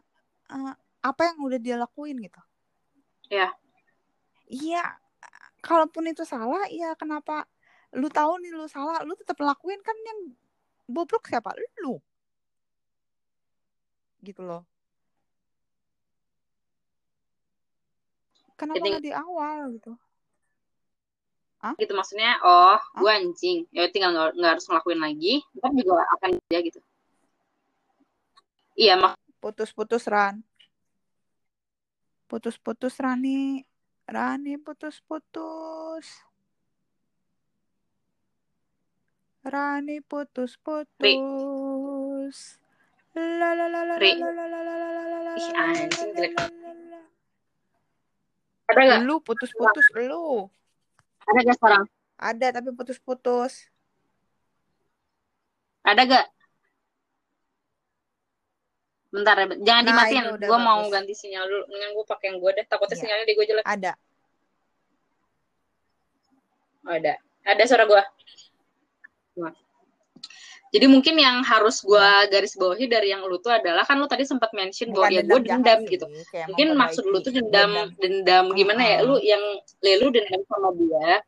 eh, 0.50 0.74
apa 1.04 1.20
yang 1.30 1.38
udah 1.40 1.58
dia 1.62 1.76
lakuin 1.78 2.18
gitu 2.18 2.42
Ya. 3.32 3.48
iya 4.44 5.00
kalaupun 5.64 6.04
itu 6.12 6.22
salah 6.28 6.68
ya 6.68 6.92
kenapa 7.00 7.48
lu 7.96 8.12
tahu 8.12 8.36
nih 8.44 8.52
lu 8.52 8.68
salah 8.68 9.00
lu 9.00 9.16
tetap 9.16 9.40
lakuin 9.40 9.80
kan 9.80 9.96
yang 10.04 10.18
bobrok 10.84 11.24
siapa? 11.30 11.56
Lu. 11.80 11.96
Gitu 14.20 14.44
loh. 14.44 14.68
Kenapa 18.54 18.84
Jadi- 18.84 19.08
di 19.08 19.12
awal 19.12 19.74
gitu? 19.80 19.92
Gitu 21.80 21.96
maksudnya 21.96 22.36
oh 22.44 22.76
gue 23.00 23.08
anjing. 23.08 23.64
Ya 23.72 23.88
tinggal 23.88 24.12
nggak 24.12 24.36
nggak 24.36 24.50
harus 24.52 24.66
ngelakuin 24.68 25.00
lagi. 25.00 25.40
Ntar 25.56 25.72
juga 25.72 26.04
akan 26.20 26.30
dia 26.52 26.60
gitu. 26.60 26.80
Iya 28.76 29.00
mak 29.00 29.16
putus-putus 29.40 30.04
Ran 30.08 30.44
putus-putus 32.34 32.98
Rani 32.98 33.62
Rani 34.10 34.58
putus-putus 34.58 36.06
Rani 39.46 40.02
putus-putus 40.02 40.98
la 43.14 43.54
la 43.54 43.70
la 43.70 43.86
la 43.86 43.94
Ri. 44.02 44.18
la 44.18 44.34
la 44.34 44.50
la 44.50 44.58
la 44.66 44.74
la 44.74 44.90
la 44.90 45.06
la 45.06 45.18
la 45.22 45.38
Ih, 45.38 45.46
la 45.46 45.62
la 45.62 45.62
anjing, 45.62 45.94
la 45.94 46.10
jelek. 46.10 46.34
la 46.34 46.50
la 46.58 46.74
la. 46.90 46.98
ada 48.66 48.82
gak 48.90 49.06
lu 49.06 49.22
putus-putus 49.22 49.86
lu 49.94 50.50
ada 51.30 51.38
gak 51.46 51.54
sekarang 51.54 51.86
ada 52.18 52.46
tapi 52.50 52.74
putus-putus 52.74 53.70
ada 55.86 56.02
gak 56.02 56.33
bentar 59.14 59.34
ya 59.38 59.46
jangan 59.62 59.82
Nah, 59.86 59.88
dimatiin. 59.94 60.24
gue 60.42 60.58
mau 60.58 60.80
ganti 60.90 61.14
sinyal 61.14 61.44
dulu. 61.46 61.64
Dengan 61.70 61.90
gue 61.94 62.04
pakai 62.10 62.26
yang 62.34 62.38
gue 62.42 62.50
deh 62.58 62.64
takutnya 62.66 62.96
Iya. 62.98 63.02
sinyalnya 63.06 63.26
di 63.30 63.34
gue 63.38 63.46
jelek. 63.46 63.64
Ada. 63.64 63.92
Oh, 66.84 66.92
ada. 66.98 67.14
Ada 67.46 67.62
suara 67.70 67.84
gue 67.86 68.02
jadi 70.74 70.90
mungkin 70.90 71.14
yang 71.14 71.46
harus 71.46 71.86
gue 71.86 72.08
garis 72.34 72.58
bawahi 72.58 72.90
dari 72.90 73.14
yang 73.14 73.22
lu 73.22 73.38
tuh 73.38 73.54
adalah 73.54 73.86
kan 73.86 73.94
lu 73.94 74.10
tadi 74.10 74.26
sempat 74.26 74.50
mention 74.50 74.90
bahwa 74.90 75.06
ya 75.06 75.22
gue 75.22 75.38
dendam 75.46 75.86
sih, 75.86 75.94
gitu. 75.94 76.06
mungkin 76.50 76.74
maksud 76.74 77.06
lu 77.06 77.22
tuh 77.22 77.30
dendam 77.30 77.94
dendam. 78.02 78.50
gimana 78.50 78.82
ya? 78.82 78.98
Uh-uh. 79.06 79.14
lu 79.14 79.16
yang 79.22 79.38
le 79.86 79.92
lu 80.02 80.10
dendam 80.10 80.42
sama 80.50 80.74
dia 80.74 81.22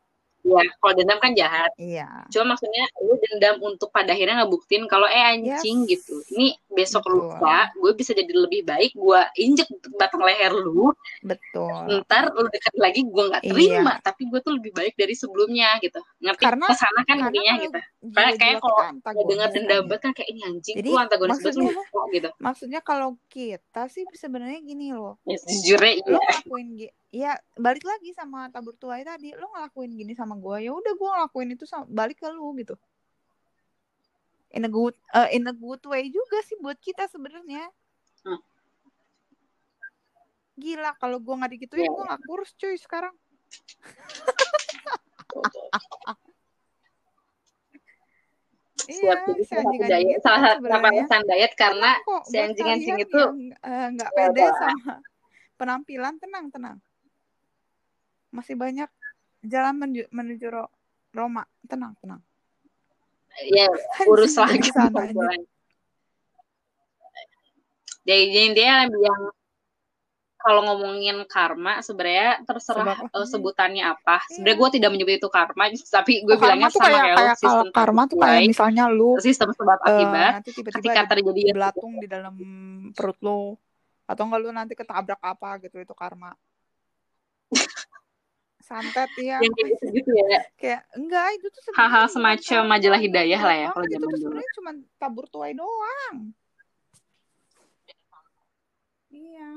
ya 0.47 0.63
kalau 0.77 0.93
dendam 0.95 1.19
kan 1.19 1.31
jahat. 1.33 1.71
Iya. 1.75 2.07
Cuma 2.29 2.55
maksudnya 2.55 2.87
lu 2.99 3.13
dendam 3.19 3.55
untuk 3.59 3.89
pada 3.89 4.11
akhirnya 4.11 4.41
ngebuktiin 4.41 4.87
kalau 4.87 5.05
eh 5.05 5.23
anjing 5.35 5.83
Yes. 5.83 5.99
gitu. 5.99 6.15
Ini 6.31 6.55
besok 6.69 7.03
Betul. 7.03 7.15
lupa 7.35 7.57
gue 7.73 7.91
bisa 7.93 8.11
jadi 8.11 8.29
lebih 8.29 8.63
baik 8.63 8.93
gue 8.93 9.21
injek 9.35 9.67
batang 9.93 10.21
leher 10.21 10.53
lu. 10.53 10.93
Betul. 11.19 12.01
Ntar 12.01 12.31
lu 12.31 12.47
dekat 12.47 12.73
lagi 12.77 13.01
gue 13.03 13.23
nggak 13.27 13.43
Iya. 13.43 13.51
terima 13.51 13.93
tapi 13.99 14.21
gue 14.25 14.39
tuh 14.39 14.53
lebih 14.55 14.71
baik 14.71 14.93
dari 14.93 15.13
sebelumnya 15.13 15.75
gitu. 15.79 15.99
Ngerti? 16.21 16.43
Karena- 16.43 16.67
ke 16.67 16.75
sana 16.75 17.01
kan 17.03 17.17
karena 17.17 17.27
intinya 17.27 17.53
gitu. 17.59 17.79
jiwa-jiwa 18.07 18.37
kayak 18.37 18.57
kalau 18.61 18.79
Gue 19.17 19.25
denger 19.27 19.47
kan 19.49 19.55
dendam 19.57 19.83
banget 19.83 20.01
kan 20.01 20.11
kayak 20.13 20.29
ini 20.29 20.41
anjing 20.45 20.75
Jadi, 20.77 20.87
lu 20.87 20.95
antagonis 20.95 21.37
banget 21.37 21.55
lu 21.57 21.65
maksudnya- 21.67 21.91
kok 21.91 22.05
gitu. 22.13 22.29
maksudnya 22.39 22.81
kalau 22.81 23.09
kita 23.27 23.81
sih 23.89 24.03
sebenarnya 24.13 24.59
gini 24.61 24.93
loh. 24.93 25.17
Ya, 25.25 25.35
sejujurnya 25.37 25.91
lo 26.05 26.15
iya. 26.15 26.21
ngelakuin 26.21 26.67
ya 27.07 27.31
balik 27.55 27.81
lagi 27.81 28.11
sama 28.11 28.47
tabur 28.47 28.75
tuai 28.75 29.01
tadi 29.01 29.31
lo 29.33 29.49
ngelakuin 29.49 29.91
gini 29.91 30.13
sama 30.13 30.36
gue 30.37 30.69
ya 30.69 30.71
udah 30.71 30.93
gue 30.93 31.09
ngelakuin 31.17 31.49
itu 31.57 31.65
sama 31.65 31.89
balik 31.89 32.21
ke 32.21 32.29
lu 32.29 32.53
gitu 32.55 32.77
in 34.53 34.63
a 34.63 34.71
good 34.71 34.95
eh, 35.11 35.35
in 35.35 35.43
a 35.49 35.53
good 35.53 35.81
way 35.89 36.07
juga 36.07 36.39
sih 36.45 36.55
buat 36.61 36.77
kita 36.77 37.09
sebenarnya 37.09 37.67
Gila, 40.57 40.97
kalau 40.97 41.21
gue 41.21 41.37
nggak 41.37 41.53
digituin, 41.53 41.85
Iya. 41.85 41.93
gue 41.93 42.03
nggak 42.09 42.21
kurus 42.25 42.49
cuy 42.57 42.73
sekarang. 42.81 43.13
Iya, 48.87 49.19
si 49.35 49.43
salah 49.51 49.67
satu 49.67 49.83
diet. 49.83 50.21
Salah 50.23 50.55
alasan 50.63 51.21
diet 51.27 51.53
karena 51.59 51.99
kok, 52.07 52.23
si 52.31 52.39
buat 52.39 52.55
anjing-anjing 52.55 52.95
kalian 52.95 53.09
itu 53.09 53.21
eh, 53.59 53.87
nggak 53.93 54.09
Ya 54.09 54.15
pede 54.15 54.43
sama 54.47 54.93
penampilan, 55.59 56.15
tenang, 56.23 56.45
tenang. 56.53 56.77
Masih 58.31 58.55
banyak 58.55 58.87
jalan 59.41 59.75
menuju, 59.75 60.03
menuju 60.09 60.45
Ro- 60.47 60.73
Roma, 61.11 61.43
tenang, 61.65 61.93
tenang. 61.99 62.21
ya 63.47 63.69
urus 64.11 64.33
lagi 64.35 64.69
perempuan. 64.71 65.45
Jadi 68.01 68.23
jadi 68.31 68.47
dia 68.55 68.73
yang 68.87 69.21
kalau 70.37 70.63
ngomongin 70.63 71.27
karma 71.27 71.83
sebenarnya 71.83 72.39
terserah 72.47 72.95
Sebab 72.95 73.19
eh, 73.19 73.27
sebutannya 73.27 73.83
apa. 73.83 74.23
Sebenarnya 74.31 74.55
Iya. 74.55 74.61
gue 74.63 74.69
tidak 74.79 74.89
menyebut 74.95 75.13
itu 75.19 75.27
karma, 75.27 75.63
tapi 75.97 76.23
gue 76.23 76.33
Oh, 76.33 76.39
bilangnya 76.39 76.69
sama 76.71 76.87
kayak 76.87 77.03
kayak 77.19 77.35
sistem 77.35 77.67
karma 77.73 78.01
tuh 78.07 78.17
kayak 78.21 78.41
misalnya 78.47 78.83
lu 78.87 79.17
sistem 79.19 79.49
sebab 79.51 79.77
eh, 79.83 79.89
akibat. 79.91 80.31
nanti 80.39 80.49
tiba-tiba 80.55 80.77
Ketika 80.79 80.99
ada 81.03 81.09
terjadi 81.11 81.41
belatung 81.51 81.93
di 81.99 82.07
dalam 82.07 82.33
perut 82.95 83.17
lo 83.19 83.59
atau 84.07 84.23
enggak 84.23 84.39
lu 84.39 84.49
nanti 84.55 84.73
ketabrak 84.73 85.19
apa 85.19 85.49
gitu 85.67 85.83
itu 85.83 85.91
karma. 85.91 86.31
Santet 88.67 89.11
ya. 89.15 89.39
yang 89.39 89.53
kayak 89.55 89.69
gitu-gitu 89.79 90.11
ya. 90.11 90.43
Kayak 90.59 90.81
enggak 90.99 91.27
itu 91.39 91.47
tuh 91.47 91.61
Hal-hal 91.71 92.05
semacam 92.11 92.63
karma, 92.67 92.71
majalah 92.75 92.99
itu 92.99 93.05
hidayah 93.07 93.41
lah 93.41 93.55
ya 93.55 93.67
kalau. 93.71 93.85
Itu 93.87 93.93
zaman 93.95 94.03
tuh 94.03 94.11
dulu. 94.11 94.19
sebenarnya 94.27 94.51
cuma 94.59 94.71
tabur 94.99 95.25
tuai 95.31 95.53
doang. 95.55 96.15
Iya. 99.07 99.51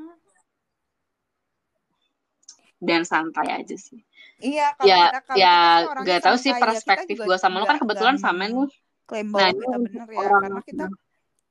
Dan 2.79 3.03
santai 3.03 3.61
aja 3.61 3.77
sih. 3.77 4.01
Iya, 4.41 4.73
kalau 4.79 4.89
Ya, 4.89 5.01
kita 5.11 5.21
kalau 5.27 5.37
ya 5.37 5.55
kita 5.85 6.07
gak 6.07 6.21
tahu 6.25 6.37
sih 6.39 6.53
ya. 6.55 6.61
Perspektif 6.63 7.17
juga 7.19 7.27
gue 7.35 7.39
sama 7.43 7.57
lo 7.61 7.67
kan 7.67 7.79
kebetulan 7.83 8.17
sama 8.17 8.47
nih. 8.47 8.71
klaim 9.11 9.29
Nah, 9.35 9.51
kita 9.51 9.77
bener 9.83 10.07
ya 10.07 10.19
orang 10.23 10.43
karena 10.47 10.63
kita 10.63 10.85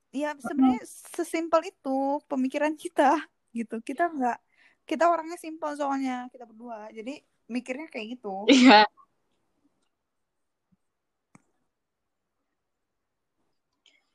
ya 0.09 0.29
sebenarnya 0.41 0.81
sesimpel 0.87 1.61
itu 1.67 1.97
pemikiran 2.31 2.73
kita 2.79 3.19
gitu. 3.51 3.83
Kita 3.83 4.09
nggak 4.09 4.37
kita 4.89 5.05
orangnya 5.11 5.37
simpel 5.37 5.75
soalnya 5.75 6.31
kita 6.31 6.47
berdua. 6.49 6.89
Jadi 6.89 7.19
mikirnya 7.49 7.89
kayak 7.89 8.15
gitu. 8.15 8.45
Iya, 8.47 8.85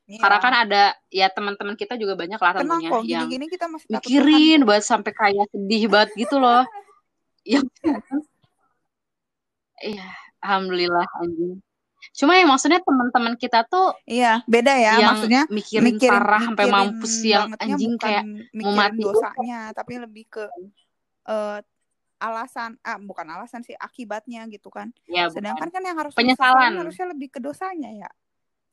Iya. 0.04 0.20
karena 0.20 0.38
kan 0.44 0.52
ada 0.68 0.82
ya 1.08 1.32
teman-teman 1.32 1.80
kita 1.80 1.96
juga 1.96 2.12
banyak 2.12 2.36
lah 2.36 2.52
tentunya 2.60 2.92
kok, 2.92 3.08
yang 3.08 3.24
gini-gini 3.24 3.46
kita 3.48 3.72
masih 3.72 3.88
mikirin 3.88 4.60
kok. 4.60 4.66
banget 4.68 4.84
sampai 4.84 5.12
kayak 5.16 5.46
sedih 5.48 5.82
banget 5.88 6.10
gitu 6.12 6.36
loh. 6.36 6.62
Yang 7.44 7.68
iya, 9.84 10.08
alhamdulillah 10.40 11.04
anjing. 11.20 11.60
Cuma 12.16 12.36
yang 12.40 12.48
maksudnya 12.52 12.80
teman-teman 12.80 13.36
kita 13.36 13.64
tuh 13.68 13.92
Iya, 14.08 14.40
beda 14.48 14.72
ya. 14.76 14.96
yang 15.00 15.08
Maksudnya 15.12 15.42
mikirin, 15.52 15.84
mikirin 15.96 16.20
parah 16.20 16.40
sampai 16.40 16.64
mikirin 16.68 16.72
mampus 16.72 17.14
yang 17.20 17.48
anjing 17.60 17.94
kayak 18.00 18.24
mau 18.60 18.72
mati 18.76 19.00
dosanya, 19.04 19.60
tapi 19.76 19.92
lebih 20.00 20.24
ke 20.28 20.44
eh, 21.28 21.58
alasan 22.18 22.78
ah 22.86 22.96
bukan 22.98 23.26
alasan 23.28 23.60
sih 23.62 23.74
akibatnya 23.76 24.46
gitu 24.48 24.70
kan. 24.72 24.90
ya 25.06 25.28
bukan. 25.28 25.34
Sedangkan 25.40 25.68
kan 25.70 25.82
yang 25.84 25.98
harus 25.98 26.14
Penyesalan. 26.16 26.72
harusnya 26.80 27.06
lebih 27.12 27.28
ke 27.34 27.38
dosanya 27.42 27.90
ya. 28.06 28.10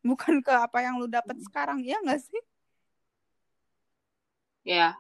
Bukan 0.02 0.42
ke 0.42 0.50
apa 0.50 0.82
yang 0.82 0.98
lu 0.98 1.06
dapat 1.06 1.38
Hmm. 1.38 1.46
sekarang, 1.46 1.78
ya 1.86 1.98
nggak 2.02 2.22
sih? 2.22 2.42
Ya. 4.66 4.98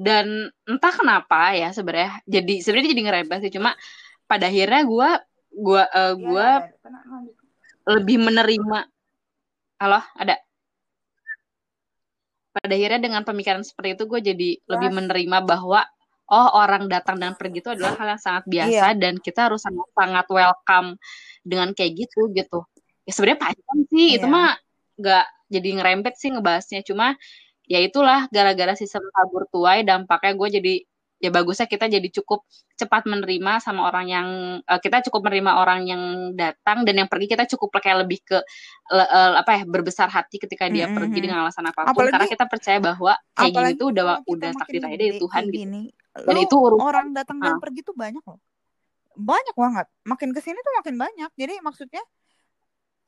Dan 0.00 0.48
entah 0.64 0.92
kenapa 0.96 1.52
ya 1.52 1.76
sebenarnya 1.76 2.24
jadi 2.24 2.54
sebenarnya 2.64 2.90
jadi 2.96 3.04
ngerebas 3.04 3.38
sih 3.44 3.52
cuma 3.52 3.76
pada 4.24 4.48
akhirnya 4.48 4.88
gue 4.88 5.10
gua 5.52 5.82
eh, 5.92 6.14
Iya, 6.16 6.24
gua 6.24 6.50
lebih 7.84 8.16
menerima 8.16 8.78
halo 9.76 10.00
ada 10.16 10.40
pada 12.50 12.74
akhirnya 12.74 13.00
dengan 13.00 13.22
pemikiran 13.22 13.62
seperti 13.62 13.94
itu 13.94 14.04
gue 14.10 14.20
jadi 14.20 14.48
lebih 14.66 14.88
Yes. 14.90 14.96
menerima 14.98 15.38
bahwa 15.46 15.80
oh 16.30 16.48
orang 16.58 16.86
datang 16.90 17.18
dan 17.18 17.34
pergi 17.34 17.58
itu 17.62 17.70
adalah 17.74 17.94
hal 17.98 18.14
yang 18.18 18.22
sangat 18.22 18.44
biasa 18.46 18.86
Iya. 18.94 18.98
dan 18.98 19.14
kita 19.18 19.50
harus 19.50 19.62
sangat 19.62 19.88
sangat 19.94 20.26
welcome 20.30 20.94
dengan 21.46 21.70
kayak 21.74 22.06
gitu 22.06 22.30
gitu 22.34 22.66
ya 23.06 23.12
sebenarnya 23.14 23.40
panjang 23.50 23.80
sih 23.90 24.08
itu 24.18 24.26
Iya. 24.26 24.34
mah 24.34 24.50
nggak 25.00 25.26
jadi 25.50 25.68
ngerempet 25.80 26.12
sih 26.18 26.28
ngebahasnya 26.30 26.80
cuma 26.86 27.18
ya 27.66 27.78
itulah 27.82 28.26
gara-gara 28.34 28.74
sistem 28.74 29.06
tabur 29.14 29.46
tuai 29.50 29.82
dampaknya 29.86 30.32
gue 30.34 30.48
jadi 30.58 30.74
ya 31.20 31.28
bagusnya 31.28 31.68
kita 31.68 31.84
jadi 31.84 32.08
cukup 32.10 32.48
cepat 32.74 33.04
menerima 33.04 33.60
sama 33.60 33.84
orang 33.86 34.08
yang 34.08 34.28
eh, 34.58 34.80
kita 34.80 35.04
cukup 35.04 35.28
menerima 35.28 35.52
orang 35.52 35.80
yang 35.84 36.02
datang 36.32 36.88
dan 36.88 37.04
yang 37.04 37.08
pergi 37.12 37.28
kita 37.28 37.44
cukup 37.44 37.76
kayak 37.76 38.02
lebih 38.02 38.24
ke 38.24 38.40
le- 38.88 39.04
eh, 39.06 39.32
apa 39.36 39.60
ya 39.60 39.62
berbesar 39.68 40.08
hati 40.08 40.40
ketika 40.40 40.66
dia 40.66 40.88
Mm-mm. 40.88 40.96
pergi 40.96 41.18
dengan 41.20 41.44
alasan 41.44 41.68
apa 41.68 41.84
pun 41.84 41.92
Apalagi- 41.92 42.12
karena 42.16 42.28
kita 42.32 42.46
percaya 42.48 42.78
bahwa 42.80 43.12
kayak 43.36 43.52
gini 43.52 43.72
tuh 43.76 43.86
udah 43.92 44.04
udah 44.24 44.50
takdir 44.56 44.80
aja 44.80 44.96
dari 44.96 45.20
Tuhan 45.20 45.42
gitu 45.46 45.56
gini, 45.60 45.82
dan 46.16 46.32
lu 46.32 46.40
itu 46.40 46.56
urusan 46.56 46.80
orang 46.82 47.06
datang 47.12 47.36
dan 47.38 47.54
Ah. 47.54 47.60
pergi 47.60 47.80
tuh 47.84 47.92
banyak 47.92 48.24
loh. 48.24 48.40
Banyak 49.12 49.52
banget. 49.52 49.86
Makin 50.08 50.28
ke 50.32 50.40
sini 50.40 50.56
tuh 50.56 50.72
makin 50.80 50.96
banyak. 50.96 51.30
Jadi 51.36 51.54
maksudnya 51.60 52.00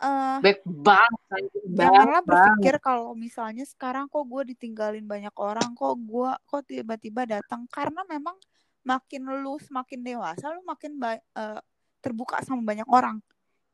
eh 0.03 0.39
baik 0.43 0.61
banget 0.67 1.47
janganlah 1.63 2.23
berpikir 2.27 2.75
kalau 2.83 3.15
misalnya 3.15 3.63
sekarang 3.63 4.11
kok 4.11 4.27
gue 4.27 4.43
ditinggalin 4.51 5.07
banyak 5.07 5.31
orang 5.39 5.79
kok 5.79 5.95
gue 5.95 6.31
kok 6.43 6.63
tiba-tiba 6.67 7.23
datang. 7.25 7.71
Karena 7.71 8.03
memang 8.11 8.35
makin 8.83 9.23
lu 9.47 9.63
semakin 9.63 10.03
dewasa 10.03 10.51
lu 10.51 10.67
makin 10.67 10.99
eh, 11.07 11.61
terbuka 12.03 12.43
sama 12.43 12.67
banyak 12.67 12.89
orang 12.91 13.23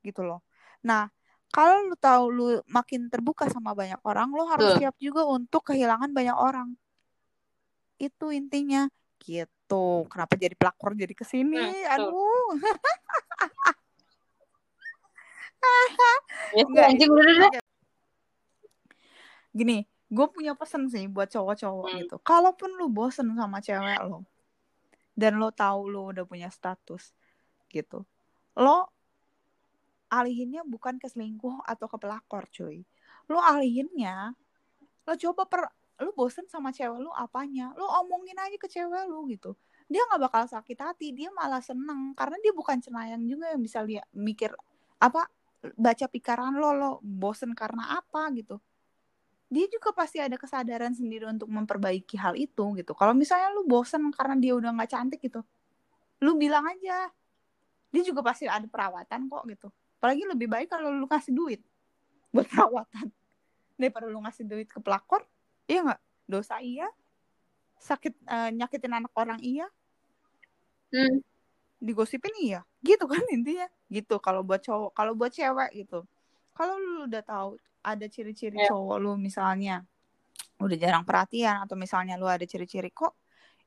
gitu 0.05 0.21
loh. 0.21 0.45
Nah 0.85 1.09
kalau 1.49 1.89
lu 1.89 1.97
tahu 1.97 2.25
lu 2.29 2.49
makin 2.69 3.09
terbuka 3.09 3.49
sama 3.49 3.73
banyak 3.73 3.99
orang 4.05 4.29
lu 4.29 4.45
harus 4.45 4.77
Betul. 4.77 4.81
siap 4.85 4.97
juga 5.01 5.25
untuk 5.25 5.65
kehilangan 5.73 6.13
banyak 6.13 6.37
orang. 6.37 6.77
Itu 7.97 8.29
intinya. 8.29 8.85
Gitu. 9.17 10.05
Kenapa 10.13 10.37
jadi 10.37 10.53
pelakor 10.55 10.93
jadi 10.93 11.17
ke 11.17 11.25
sini? 11.25 11.57
Betul. 11.57 11.89
aduh 11.89 12.49
ya 16.55 16.63
sih, 16.63 16.65
Enggak, 16.65 16.87
anjing 16.95 17.11
udah 17.13 17.25
udah 17.25 17.49
udah. 17.51 17.63
gini 19.53 19.79
gue 20.09 20.27
punya 20.33 20.57
pesan 20.57 20.89
sih 20.89 21.05
buat 21.11 21.29
cowok-cowok 21.29 21.87
Hmm. 21.89 21.99
gitu. 22.05 22.17
Kalaupun 22.25 22.73
lu 22.81 22.89
bosen 22.89 23.29
sama 23.37 23.61
cewek 23.61 24.01
lo 24.09 24.25
dan 25.13 25.37
lo 25.37 25.53
tahu 25.53 25.93
lo 25.93 26.09
udah 26.15 26.25
punya 26.25 26.49
status 26.49 27.13
gitu 27.69 28.09
lo 28.57 28.89
alihinnya 30.09 30.65
bukan 30.65 30.97
ke 30.97 31.05
selingkuh 31.13 31.61
atau 31.69 31.85
ke 31.85 32.01
pelakor 32.01 32.49
cuy. 32.49 32.81
Lo 33.29 33.45
alihinnya 33.45 34.33
lo 35.05 35.13
coba 35.13 35.45
per 35.45 35.69
lo 36.01 36.15
bosen 36.17 36.49
sama 36.49 36.73
cewek 36.73 37.05
lo 37.05 37.13
apanya? 37.13 37.77
Lo 37.77 37.85
omongin 38.01 38.39
aja 38.41 38.57
ke 38.57 38.69
cewek 38.73 39.05
lo 39.05 39.29
gitu. 39.29 39.53
Dia 39.93 40.01
nggak 40.09 40.21
bakal 40.25 40.45
sakit 40.49 40.79
hati 40.81 41.13
dia 41.13 41.29
malah 41.37 41.61
seneng 41.61 42.17
karena 42.17 42.41
dia 42.41 42.53
bukan 42.57 42.81
cenayang 42.81 43.21
juga 43.29 43.53
yang 43.53 43.61
bisa 43.61 43.85
lihat 43.85 44.09
mikir 44.17 44.57
apa 44.97 45.29
baca 45.75 46.07
pikiran 46.07 46.55
lo 46.55 46.71
lo 46.71 46.91
bosen 47.03 47.51
karena 47.55 47.99
apa 47.99 48.31
gitu 48.35 48.63
dia 49.49 49.65
juga 49.73 49.97
pasti 49.97 50.21
ada 50.21 50.37
kesadaran 50.37 50.93
sendiri 50.93 51.25
untuk 51.25 51.49
memperbaiki 51.49 52.21
hal 52.21 52.37
itu 52.37 52.77
gitu. 52.77 52.93
Kalau 52.93 53.17
misalnya 53.17 53.49
lu 53.57 53.65
bosen 53.65 54.13
karena 54.13 54.37
dia 54.37 54.53
udah 54.53 54.77
nggak 54.77 54.91
cantik 54.93 55.25
gitu, 55.25 55.41
lu 56.21 56.37
bilang 56.37 56.69
aja. 56.69 57.09
Dia 57.89 58.03
juga 58.05 58.21
pasti 58.21 58.45
ada 58.45 58.69
perawatan 58.69 59.25
kok 59.33 59.49
gitu. 59.49 59.73
Apalagi 59.99 60.29
lebih 60.29 60.53
baik 60.53 60.69
kalau 60.69 60.93
lu 60.93 61.09
kasih 61.09 61.33
duit 61.33 61.65
buat 62.37 62.45
perawatan 62.45 63.09
daripada 63.81 64.05
lu 64.13 64.21
ngasih 64.21 64.45
duit 64.45 64.69
ke 64.69 64.85
pelakor. 64.85 65.25
Iya 65.65 65.89
nggak? 65.89 66.01
Dosa 66.29 66.61
iya, 66.61 66.85
sakit 67.81 68.15
eh, 68.29 68.51
nyakitin 68.53 68.93
anak 68.93 69.17
orang 69.17 69.41
iya, 69.41 69.65
Hmm. 70.89 71.21
digosipin 71.81 72.33
iya. 72.41 72.68
Gitu 72.83 73.05
kan 73.05 73.23
intinya. 73.33 73.67
Gitu 73.91 74.17
kalau 74.23 74.43
buat 74.47 74.63
cowok, 74.63 74.95
kalau 74.95 75.13
buat 75.19 75.33
cewek 75.35 75.75
gitu. 75.75 76.05
Kalau 76.55 76.75
lu 76.79 77.07
udah 77.07 77.23
tahu 77.23 77.59
ada 77.83 78.07
ciri-ciri 78.11 78.59
Ya. 78.59 78.69
cowok 78.75 78.97
lu 78.99 79.13
misalnya 79.17 79.87
udah 80.59 80.77
jarang 80.77 81.05
perhatian 81.07 81.63
atau 81.65 81.79
misalnya 81.79 82.19
lu 82.19 82.27
ada 82.27 82.43
ciri-ciri 82.43 82.91
kok 82.91 83.15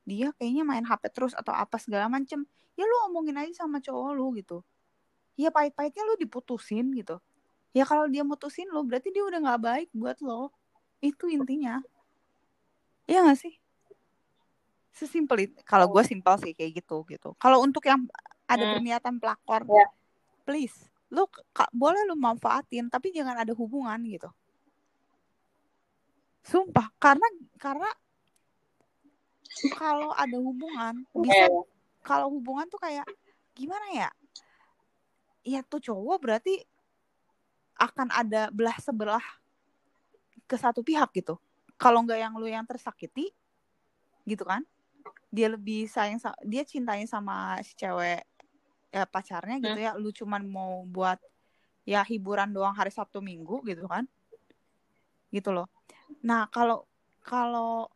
dia 0.03 0.35
kayaknya 0.35 0.67
main 0.67 0.83
HP 0.83 1.07
terus 1.13 1.31
atau 1.31 1.55
apa 1.55 1.79
segala 1.79 2.11
macem 2.11 2.43
ya 2.75 2.83
lu 2.83 2.95
omongin 3.07 3.39
aja 3.39 3.63
sama 3.63 3.79
cowok 3.79 4.11
lu 4.11 4.35
gitu 4.35 4.59
ya 5.39 5.49
pahit-pahitnya 5.53 6.03
lu 6.03 6.19
diputusin 6.19 6.91
gitu 6.99 7.23
ya 7.71 7.87
kalau 7.87 8.11
dia 8.11 8.27
mutusin 8.27 8.67
lu 8.67 8.83
berarti 8.83 9.13
dia 9.15 9.23
udah 9.23 9.39
nggak 9.39 9.61
baik 9.63 9.89
buat 9.95 10.19
lo 10.19 10.51
itu 10.99 11.31
intinya 11.31 11.79
Iya 13.09 13.27
gak 13.27 13.39
sih 13.39 13.55
sesimpel 14.91 15.49
itu 15.49 15.57
kalau 15.63 15.87
gue 15.87 16.03
simpel 16.03 16.35
sih 16.43 16.51
kayak 16.51 16.83
gitu 16.83 17.07
gitu 17.07 17.31
kalau 17.39 17.63
untuk 17.63 17.87
yang 17.87 18.03
ada 18.51 18.63
Hmm. 18.67 18.73
berniatan 18.75 19.15
pelakor 19.15 19.63
Ya. 19.63 19.87
please 20.43 20.75
lu 21.07 21.23
ka- 21.51 21.71
boleh 21.71 22.03
lu 22.03 22.15
manfaatin 22.15 22.87
tapi 22.87 23.11
jangan 23.11 23.39
ada 23.39 23.51
hubungan 23.55 23.99
gitu 24.03 24.27
sumpah 26.41 26.89
karena 26.97 27.27
karena 27.55 27.89
kalau 29.77 30.09
ada 30.11 30.37
hubungan 30.39 31.05
bisa 31.13 31.47
Iya. 31.47 31.61
kalau 32.01 32.27
hubungan 32.33 32.65
tuh 32.67 32.79
kayak 32.81 33.05
gimana 33.53 33.87
ya 33.93 34.09
ya 35.43 35.59
tuh 35.61 35.81
cowok 35.81 36.17
berarti 36.21 36.55
akan 37.77 38.07
ada 38.09 38.49
belah 38.53 38.77
sebelah 38.77 39.23
ke 40.45 40.55
satu 40.55 40.81
pihak 40.81 41.09
gitu 41.13 41.37
kalau 41.77 42.01
nggak 42.01 42.19
yang 42.21 42.33
lu 42.37 42.47
yang 42.47 42.65
tersakiti 42.65 43.33
gitu 44.25 44.45
kan 44.45 44.61
dia 45.31 45.47
lebih 45.49 45.87
sayang 45.87 46.19
sa- 46.19 46.37
dia 46.43 46.61
cintanya 46.61 47.07
sama 47.07 47.57
si 47.63 47.73
cewek 47.73 48.21
ya 48.91 49.07
pacarnya 49.07 49.55
gitu 49.63 49.79
ya 49.79 49.95
lu 49.95 50.11
cuman 50.11 50.43
mau 50.43 50.83
buat 50.83 51.17
ya 51.87 52.03
hiburan 52.03 52.51
doang 52.51 52.75
hari 52.75 52.91
Sabtu 52.91 53.23
Minggu 53.23 53.63
gitu 53.65 53.87
kan? 53.87 54.05
Gitu 55.31 55.49
loh. 55.49 55.71
Nah 56.21 56.45
kalau 56.51 56.85
kalau 57.23 57.87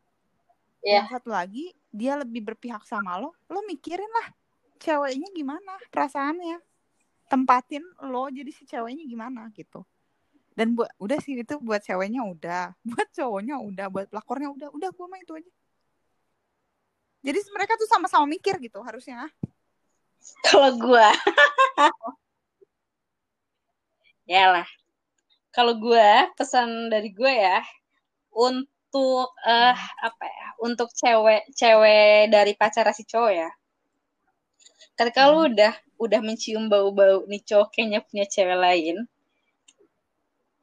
Iya. 0.86 1.02
yang 1.02 1.08
satu 1.10 1.34
lagi 1.34 1.74
dia 1.90 2.14
lebih 2.14 2.46
berpihak 2.46 2.86
sama 2.86 3.18
lo 3.18 3.34
lo 3.50 3.58
mikirin 3.66 4.06
lah 4.06 4.30
ceweknya 4.78 5.28
gimana 5.34 5.74
perasaannya. 5.90 6.62
Tempatin 7.26 7.82
lo 8.06 8.30
jadi 8.30 8.50
si 8.54 8.62
ceweknya 8.62 9.02
gimana 9.02 9.50
gitu. 9.50 9.82
Dan 10.56 10.72
buat 10.78 10.88
udah 11.02 11.18
sih 11.20 11.36
itu 11.36 11.58
buat 11.58 11.82
ceweknya 11.82 12.22
udah 12.22 12.72
buat 12.88 13.08
cowoknya 13.12 13.58
udah 13.60 13.86
buat 13.90 14.06
pelakornya 14.08 14.48
udah 14.54 14.68
udah 14.72 14.90
gue 14.94 15.06
mah 15.10 15.20
itu 15.20 15.32
aja. 15.34 15.52
Jadi 17.26 17.38
mereka 17.50 17.74
tuh 17.74 17.90
sama-sama 17.90 18.24
mikir 18.30 18.54
gitu 18.62 18.78
harusnya 18.86 19.26
Kalau 20.46 20.70
gua 20.78 21.10
ya 24.34 24.44
lah. 24.54 24.66
Kalau 25.56 25.74
gua 25.84 26.12
pesan 26.38 26.70
dari 26.92 27.10
gue 27.18 27.32
ya 27.46 27.58
untuk 28.46 29.28
eh 29.56 29.78
apa 30.08 30.24
ya? 30.38 30.46
Untuk 30.66 30.88
cewek-cewek 31.00 32.30
dari 32.34 32.52
pacar 32.60 32.86
si 32.98 33.04
cowok 33.10 33.32
ya. 33.42 33.50
Ketika 34.98 35.22
lu 35.32 35.38
udah 35.50 35.72
udah 36.04 36.20
mencium 36.26 36.64
bau-bau 36.72 37.18
nih 37.30 37.42
cowok 37.48 37.68
kayaknya 37.74 38.00
punya 38.08 38.24
cewek 38.34 38.58
lain, 38.64 38.96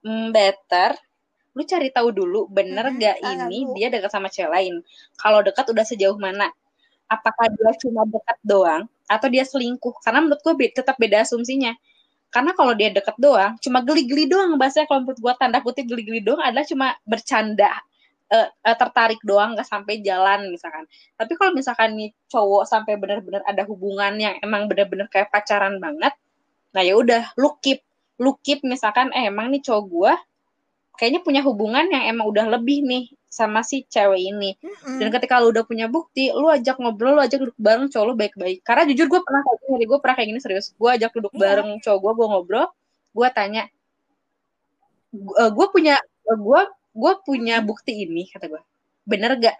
mm, 0.05 0.26
better 0.36 0.91
lu 1.55 1.61
cari 1.72 1.89
tahu 1.97 2.09
dulu 2.20 2.41
bener 2.57 2.86
Mm-mm, 2.89 3.01
gak 3.03 3.18
ini 3.34 3.57
lu. 3.66 3.74
dia 3.76 3.88
dekat 3.93 4.11
sama 4.16 4.28
cewek 4.36 4.51
lain. 4.55 4.76
Kalau 5.22 5.39
dekat 5.47 5.66
udah 5.74 5.86
sejauh 5.91 6.18
mana? 6.26 6.47
Apakah 7.16 7.47
dia 7.57 7.72
cuma 7.84 8.03
dekat 8.16 8.38
doang 8.51 8.84
atau 9.10 9.28
dia 9.28 9.43
selingkuh? 9.43 9.99
Karena 10.04 10.24
menurut 10.24 10.41
gue 10.41 10.54
be- 10.58 10.74
tetap 10.74 10.95
beda 10.99 11.24
asumsinya. 11.24 11.74
Karena 12.34 12.58
kalau 12.58 12.74
dia 12.74 12.89
deket 12.89 13.14
doang, 13.22 13.54
cuma 13.62 13.86
geli-geli 13.86 14.26
doang 14.26 14.58
bahasanya 14.58 14.89
kalau 14.89 15.06
menurut 15.06 15.22
gue 15.22 15.34
tanda 15.38 15.62
kutip 15.62 15.86
geli-geli 15.86 16.22
doang 16.26 16.41
adalah 16.41 16.66
cuma 16.66 16.88
bercanda 17.06 17.70
eh, 18.34 18.49
tertarik 18.66 19.22
doang 19.22 19.54
nggak 19.54 19.68
sampai 19.70 20.01
jalan 20.01 20.49
misalkan. 20.49 20.89
Tapi 21.14 21.34
kalau 21.38 21.54
misalkan 21.54 21.93
nih 21.93 22.10
cowok 22.34 22.66
sampai 22.66 22.97
benar-benar 22.97 23.45
ada 23.45 23.62
hubungan 23.70 24.18
yang 24.18 24.34
emang 24.41 24.66
benar-benar 24.66 25.06
kayak 25.14 25.30
pacaran 25.30 25.78
banget, 25.78 26.14
nah 26.74 26.82
ya 26.82 26.97
udah 26.97 27.30
lu 27.38 27.54
keep 27.62 27.86
lu 28.18 28.34
keep 28.41 28.66
misalkan 28.66 29.14
eh 29.14 29.30
emang 29.30 29.54
nih 29.54 29.62
cowok 29.62 29.84
gua 29.89 30.14
kayaknya 30.97 31.22
punya 31.26 31.41
hubungan 31.45 31.86
yang 31.89 32.04
emang 32.10 32.26
udah 32.30 32.45
lebih 32.58 32.86
nih 32.86 33.06
sama 33.34 33.66
si 33.66 33.82
cewek 33.90 34.22
ini. 34.22 34.54
Dan 34.86 35.10
ketika 35.10 35.42
lu 35.42 35.50
udah 35.50 35.66
punya 35.66 35.90
bukti, 35.90 36.30
lu 36.30 36.46
ajak 36.54 36.78
ngobrol, 36.78 37.18
lu 37.18 37.22
ajak 37.26 37.42
duduk 37.42 37.58
bareng 37.58 37.90
cowok 37.90 38.06
lu 38.06 38.14
baik-baik. 38.14 38.62
Karena 38.62 38.86
jujur 38.86 39.10
gue 39.10 39.22
pernah 39.26 39.42
kayak 39.42 39.60
gini, 39.66 39.84
gue 39.90 39.98
pernah 39.98 40.16
kayak 40.22 40.30
gini 40.30 40.40
serius. 40.40 40.66
Gue 40.78 40.90
ajak 40.94 41.10
duduk 41.18 41.34
Iya. 41.34 41.42
bareng 41.42 41.70
cowok 41.82 41.98
gue, 41.98 42.12
gue 42.14 42.28
ngobrol, 42.30 42.66
gue 43.18 43.28
tanya, 43.34 43.64
gue 45.50 45.68
punya, 45.74 45.96
gue 46.30 46.62
gue 46.94 47.14
punya 47.26 47.56
bukti 47.66 48.06
ini 48.06 48.30
kata 48.30 48.46
gue, 48.54 48.62
bener 49.10 49.34
gak? 49.42 49.58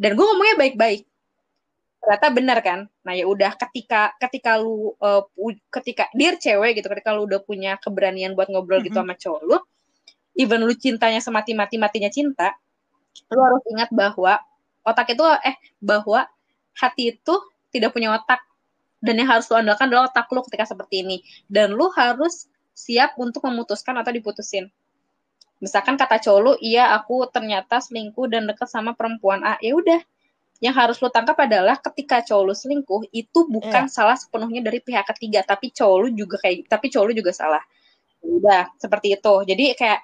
Dan 0.00 0.16
gue 0.16 0.24
ngomongnya 0.24 0.56
baik-baik. 0.56 1.04
Ternyata 2.02 2.26
bener 2.34 2.58
kan? 2.64 2.80
Nah 3.06 3.14
ya 3.14 3.28
udah 3.28 3.54
ketika 3.54 4.10
ketika 4.18 4.58
lu 4.58 4.96
uh, 4.98 5.22
ketika 5.70 6.08
dia 6.16 6.34
cewek 6.34 6.80
gitu, 6.80 6.88
ketika 6.90 7.12
lu 7.14 7.28
udah 7.28 7.38
punya 7.44 7.76
keberanian 7.78 8.32
buat 8.34 8.48
ngobrol 8.48 8.82
gitu 8.82 8.98
sama 8.98 9.14
cowok 9.14 9.42
lu, 9.46 9.60
even 10.34 10.64
lu 10.64 10.72
cintanya 10.74 11.20
semati 11.22 11.52
mati 11.54 11.76
matinya 11.78 12.10
cinta, 12.10 12.56
lu 13.32 13.40
harus 13.40 13.62
ingat 13.72 13.88
bahwa 13.92 14.40
otak 14.84 15.14
itu 15.14 15.24
eh 15.46 15.56
bahwa 15.78 16.26
hati 16.76 17.16
itu 17.16 17.34
tidak 17.72 17.96
punya 17.96 18.12
otak. 18.16 18.40
Dan 19.02 19.18
yang 19.18 19.34
harus 19.34 19.50
lu 19.50 19.58
andalkan 19.58 19.90
adalah 19.90 20.06
otak 20.12 20.30
lu 20.30 20.44
ketika 20.46 20.68
seperti 20.68 21.02
ini. 21.02 21.16
Dan 21.50 21.74
lu 21.74 21.90
harus 21.96 22.46
siap 22.72 23.18
untuk 23.18 23.42
memutuskan 23.42 23.98
atau 23.98 24.14
diputusin. 24.14 24.70
Misalkan 25.58 25.94
kata 25.94 26.18
cowok 26.22 26.40
lu 26.42 26.52
iya 26.58 26.90
aku 26.94 27.26
ternyata 27.30 27.78
selingkuh 27.78 28.26
dan 28.30 28.46
deket 28.46 28.70
sama 28.70 28.94
perempuan 28.94 29.42
A. 29.42 29.58
Ya 29.58 29.74
udah. 29.74 30.00
Yang 30.62 30.74
harus 30.78 30.96
lu 31.02 31.10
tangkap 31.10 31.34
adalah 31.42 31.74
ketika 31.82 32.22
cowok 32.22 32.44
lu 32.46 32.54
selingkuh 32.54 33.02
itu 33.10 33.50
bukan 33.50 33.90
salah 33.90 34.14
sepenuhnya 34.14 34.62
dari 34.62 34.78
pihak 34.78 35.06
ketiga. 35.14 35.42
Tapi 35.42 35.74
cowok 35.74 35.96
lu 36.06 36.08
juga 36.14 36.38
kayak 36.38 36.70
tapi 36.70 36.86
cowok 36.86 37.04
lu 37.10 37.14
juga 37.18 37.34
salah. 37.34 37.62
Udah 38.22 38.70
seperti 38.78 39.18
itu. 39.18 39.34
Jadi 39.42 39.64
kayak 39.74 40.00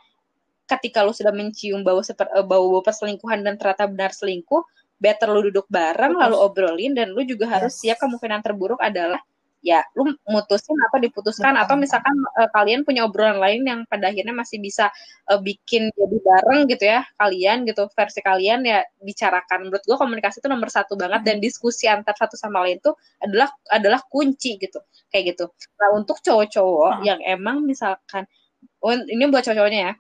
ketika 0.69 1.01
lu 1.03 1.17
sudah 1.17 1.33
mencium 1.33 1.81
bau 1.81 2.05
seper, 2.05 2.29
eh, 2.37 2.45
bau 2.45 2.69
bau 2.69 2.85
perselingkuhan 2.85 3.41
dan 3.41 3.57
ternyata 3.57 3.89
benar 3.89 4.13
selingkuh, 4.13 4.63
better 5.01 5.33
lu 5.33 5.49
duduk 5.49 5.65
bareng 5.73 6.13
Putus. 6.15 6.23
lalu 6.29 6.37
obrolin 6.37 6.93
dan 6.93 7.11
lu 7.17 7.25
juga 7.25 7.49
harus 7.49 7.73
Yes. 7.75 7.81
siap 7.81 7.97
kemungkinan 8.03 8.45
terburuk 8.45 8.79
adalah 8.79 9.19
ya 9.59 9.83
lu 9.99 10.07
mutusin 10.31 10.79
atau 10.87 11.03
diputuskan 11.03 11.59
Betul. 11.59 11.65
atau 11.67 11.75
misalkan 11.75 12.15
eh, 12.39 12.47
kalian 12.55 12.87
punya 12.87 13.03
obrolan 13.03 13.43
lain 13.43 13.67
yang 13.67 13.81
pada 13.91 14.07
akhirnya 14.07 14.31
masih 14.31 14.63
bisa 14.63 14.87
eh, 15.27 15.41
bikin 15.43 15.91
jadi 15.99 16.17
bareng 16.23 16.61
gitu 16.71 16.85
ya 16.87 17.03
kalian 17.19 17.67
gitu 17.67 17.91
versi 17.91 18.23
kalian 18.23 18.63
ya 18.63 18.87
bicarakan 19.03 19.67
menurut 19.67 19.83
gua 19.83 19.99
komunikasi 19.99 20.39
itu 20.39 20.47
nomor 20.47 20.71
satu 20.71 20.95
banget 20.95 21.27
dan 21.27 21.43
diskusi 21.43 21.91
antar 21.91 22.15
satu 22.15 22.39
sama 22.39 22.63
lain 22.63 22.79
itu 22.79 22.95
adalah 23.19 23.51
adalah 23.67 23.99
kunci 24.07 24.63
gitu 24.63 24.79
kayak 25.11 25.35
gitu 25.35 25.51
nah 25.75 25.91
untuk 25.91 26.23
cowok-cowok 26.23 27.03
Hmm. 27.03 27.05
yang 27.07 27.21
emang 27.27 27.67
misalkan 27.67 28.31
oh, 28.79 28.95
ini 28.95 29.27
buat 29.27 29.43
cowok-cowoknya 29.43 29.81
ya 29.91 29.93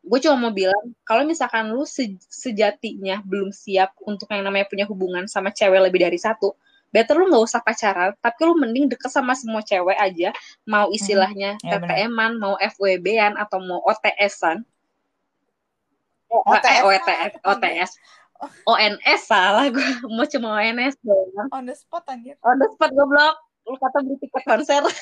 gue 0.00 0.18
cuma 0.18 0.36
mau 0.38 0.52
bilang 0.52 0.80
kalau 1.04 1.22
misalkan 1.22 1.68
lu 1.68 1.84
se- 1.84 2.16
sejatinya 2.26 3.20
belum 3.20 3.52
siap 3.52 3.92
untuk 4.00 4.26
yang 4.32 4.42
namanya 4.42 4.64
punya 4.64 4.88
hubungan 4.88 5.28
sama 5.28 5.52
cewek 5.52 5.76
lebih 5.76 6.00
dari 6.00 6.16
satu 6.16 6.56
better 6.88 7.14
lu 7.14 7.28
nggak 7.28 7.44
usah 7.44 7.60
pacaran 7.60 8.10
tapi 8.18 8.40
lu 8.42 8.56
mending 8.56 8.88
deket 8.88 9.12
sama 9.12 9.36
semua 9.36 9.60
cewek 9.60 9.94
aja 9.94 10.32
mau 10.64 10.88
istilahnya 10.90 11.60
Ya, 11.60 11.76
benar. 11.78 11.92
TTM-an 12.08 12.32
mau 12.40 12.56
FWB-an 12.56 13.36
atau 13.36 13.60
mau 13.60 13.84
OTS-an 13.84 14.64
eh, 16.32 16.42
OTS, 16.48 16.80
OTS 16.82 17.32
OTS 17.44 17.90
ONS 18.64 19.20
salah 19.20 19.68
gue 19.68 19.84
mau 20.16 20.24
cuma 20.24 20.56
ONS 20.56 20.96
doang. 21.04 21.48
On 21.52 21.60
the 21.60 21.76
spot 21.76 22.08
anjir. 22.08 22.40
On 22.40 22.56
the 22.56 22.72
spot 22.72 22.88
goblok. 22.90 23.36
Lu 23.68 23.76
kata 23.76 24.00
beli 24.00 24.16
tiket 24.16 24.48
konser. 24.48 24.80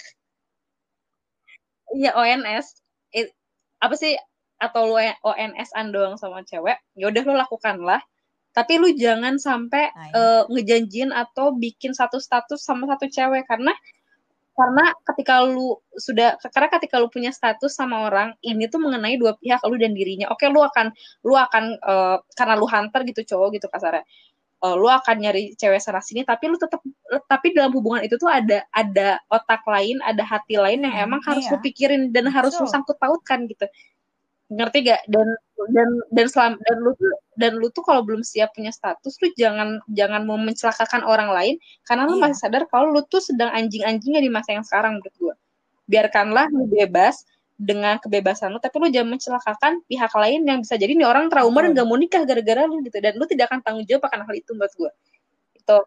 Iya 1.94 2.12
ONS 2.12 2.66
It- 3.14 3.32
apa 3.78 3.94
sih 3.94 4.18
atau 4.58 4.82
lu 4.90 4.96
ONS-an 5.22 5.90
doang 5.90 6.14
sama 6.18 6.42
cewek 6.42 6.76
ya 6.94 7.08
udah 7.10 7.22
lu 7.24 7.34
lakukan 7.34 7.78
lah 7.80 8.02
tapi 8.52 8.74
lu 8.82 8.90
jangan 8.98 9.38
sampai 9.38 9.90
Nah, 9.94 10.06
ini. 10.10 10.14
eh, 10.18 10.42
ngejanjin 10.50 11.10
atau 11.14 11.54
bikin 11.54 11.94
satu 11.94 12.18
status 12.18 12.58
sama 12.58 12.90
satu 12.90 13.06
cewek 13.06 13.46
karena 13.46 13.70
karena 14.58 14.90
ketika 15.06 15.46
lu 15.46 15.78
sudah 15.94 16.34
karena 16.50 16.66
ketika 16.74 16.98
lu 16.98 17.06
punya 17.06 17.30
status 17.30 17.70
sama 17.70 18.10
orang 18.10 18.34
ini 18.42 18.66
tuh 18.66 18.82
mengenai 18.82 19.14
dua 19.14 19.38
pihak 19.38 19.62
lu 19.70 19.78
dan 19.78 19.94
dirinya 19.94 20.26
oke 20.34 20.42
lu 20.50 20.58
akan 20.66 20.90
lu 21.22 21.38
akan 21.38 21.78
eh, 21.78 22.16
karena 22.34 22.54
lu 22.58 22.66
hunter 22.66 23.06
gitu 23.06 23.22
cowok 23.22 23.54
gitu 23.54 23.70
kasarnya 23.70 24.02
eh, 24.66 24.74
lu 24.74 24.90
akan 24.90 25.16
nyari 25.22 25.54
cewek 25.54 25.78
sana 25.78 26.02
sini 26.02 26.26
tapi 26.26 26.50
lu 26.50 26.58
tetap 26.58 26.82
tapi 27.30 27.54
dalam 27.54 27.70
hubungan 27.70 28.02
itu 28.02 28.18
tuh 28.18 28.26
ada 28.26 28.66
ada 28.74 29.22
otak 29.30 29.62
lain 29.70 30.02
ada 30.02 30.26
hati 30.26 30.58
lain 30.58 30.82
yang 30.82 30.90
Hmm, 30.90 31.06
emang 31.06 31.20
harus 31.22 31.46
iya. 31.46 31.54
lu 31.54 31.58
pikirin 31.62 32.10
dan 32.10 32.26
harus 32.26 32.50
lu 32.58 32.66
Betul. 32.66 32.74
sangkut 32.74 32.98
pautkan 32.98 33.46
gitu 33.46 33.62
ngerti 34.48 34.88
gak 34.88 35.04
dan 35.12 35.28
dan 35.76 35.88
dan 36.08 36.26
selam 36.32 36.54
dan 36.64 36.76
lu 36.80 36.96
tuh 36.96 37.12
dan 37.36 37.52
lu 37.60 37.68
tuh 37.68 37.84
kalau 37.84 38.00
belum 38.00 38.24
siap 38.24 38.56
punya 38.56 38.72
status 38.72 39.20
lu 39.20 39.28
jangan 39.36 39.76
jangan 39.92 40.24
mau 40.24 40.40
mencelakakan 40.40 41.04
orang 41.04 41.28
lain 41.28 41.54
karena 41.84 42.08
lu 42.08 42.16
Iya. 42.16 42.22
masih 42.32 42.38
sadar 42.40 42.62
kalau 42.72 42.88
lu 42.96 43.04
tuh 43.04 43.20
sedang 43.20 43.52
anjing-anjingnya 43.52 44.24
di 44.24 44.32
masa 44.32 44.56
yang 44.56 44.64
sekarang 44.64 44.96
menurut 44.96 45.14
gue 45.20 45.34
biarkanlah 45.88 46.48
lu 46.48 46.64
bebas 46.64 47.28
dengan 47.58 47.98
kebebasan 47.98 48.54
lu 48.54 48.62
tapi 48.62 48.78
lu 48.80 48.88
jangan 48.88 49.18
mencelakakan 49.18 49.72
pihak 49.84 50.12
lain 50.14 50.46
yang 50.46 50.62
bisa 50.62 50.78
jadi 50.78 50.94
nih 50.94 51.04
orang 51.04 51.26
trauma 51.28 51.58
dan 51.66 51.74
gak 51.74 51.88
mau 51.90 51.98
nikah 51.98 52.22
gara-gara 52.22 52.64
lu 52.70 52.80
gitu. 52.86 53.02
Dan 53.02 53.18
lu 53.18 53.26
tidak 53.26 53.50
akan 53.50 53.60
tanggung 53.66 53.84
jawab 53.84 54.06
akan 54.06 54.20
hal 54.30 54.34
itu 54.38 54.50
menurut 54.54 54.74
gue 54.78 54.90
itu. 55.58 55.78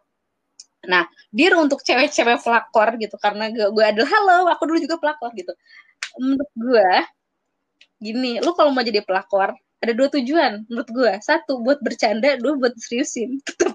Nah 0.86 1.08
dir 1.32 1.56
untuk 1.56 1.80
cewek-cewek 1.80 2.44
pelakor 2.44 2.92
gitu. 3.00 3.16
Karena 3.16 3.48
gue, 3.48 3.66
gue 3.72 3.84
adalah 3.88 4.10
halo 4.12 4.36
aku 4.52 4.62
dulu 4.68 4.78
juga 4.84 5.00
pelakor 5.00 5.32
gitu. 5.32 5.56
Menurut 6.20 6.50
gue 6.52 6.88
gini 8.02 8.42
lu 8.42 8.50
kalau 8.58 8.74
mau 8.74 8.82
jadi 8.82 9.00
pelakor 9.06 9.54
ada 9.82 9.92
dua 9.94 10.08
tujuan 10.10 10.66
menurut 10.66 10.88
gue 10.90 11.12
satu 11.22 11.62
buat 11.62 11.78
bercanda 11.82 12.38
dua 12.38 12.54
buat 12.58 12.74
seriusin. 12.78 13.38
Tetap 13.48 13.74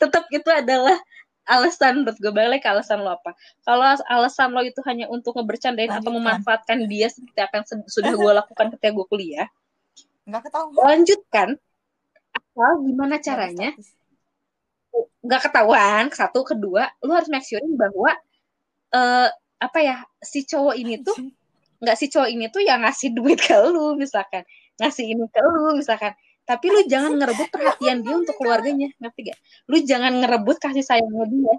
tetap 0.00 0.24
itu 0.32 0.48
adalah 0.50 0.96
alasan 1.44 2.02
menurut 2.02 2.16
gue 2.18 2.32
balik 2.32 2.64
alasan 2.64 3.04
lo 3.04 3.14
apa. 3.14 3.36
Kalau 3.62 3.84
alasan 4.08 4.50
lo 4.50 4.64
itu 4.64 4.80
hanya 4.88 5.06
untuk 5.12 5.36
ngebercandain 5.36 5.92
atau 5.92 6.08
Lanjutkan. 6.10 6.18
memanfaatkan 6.18 6.78
dia 6.88 7.06
seperti 7.12 7.38
apa 7.38 7.54
yang 7.60 7.66
sudah 7.86 8.12
gue 8.16 8.32
lakukan 8.32 8.66
ketika 8.74 8.90
gue 8.90 9.06
kuliah 9.06 9.48
nggak 10.24 10.42
ketahuan. 10.48 10.84
lanjutkan. 10.88 11.48
Asal 12.32 12.72
gimana 12.80 13.14
caranya? 13.20 13.70
nggak 15.24 15.42
ketahuan 15.50 16.04
satu 16.14 16.46
kedua 16.46 16.86
lu 17.02 17.16
harus 17.16 17.26
make 17.32 17.42
surein 17.42 17.74
bahwa 17.74 18.14
eh 18.94 19.28
apa 19.58 19.78
ya 19.80 19.96
si 20.20 20.44
cowok 20.44 20.76
ini 20.76 21.00
tuh 21.00 21.16
nggak 21.84 21.96
si 22.00 22.08
cowok 22.08 22.28
ini 22.32 22.48
tuh 22.50 22.62
yang 22.64 22.82
ngasih 22.82 23.12
duit 23.12 23.38
ke 23.38 23.54
lu 23.70 23.94
misalkan. 24.00 24.42
Ngasih 24.80 25.04
ini 25.04 25.24
ke 25.30 25.40
lu 25.44 25.76
misalkan. 25.76 26.12
Tapi 26.44 26.66
lu 26.68 26.80
jangan 26.88 27.16
ngerebut 27.16 27.48
perhatian 27.52 28.04
dia 28.04 28.14
untuk 28.20 28.36
keluarganya 28.36 28.92
ngerti 29.00 29.32
gak 29.32 29.38
lu 29.72 29.80
jangan 29.80 30.12
ngerebut 30.20 30.56
kasih 30.60 30.84
sayangnya 30.84 31.24
dia. 31.28 31.54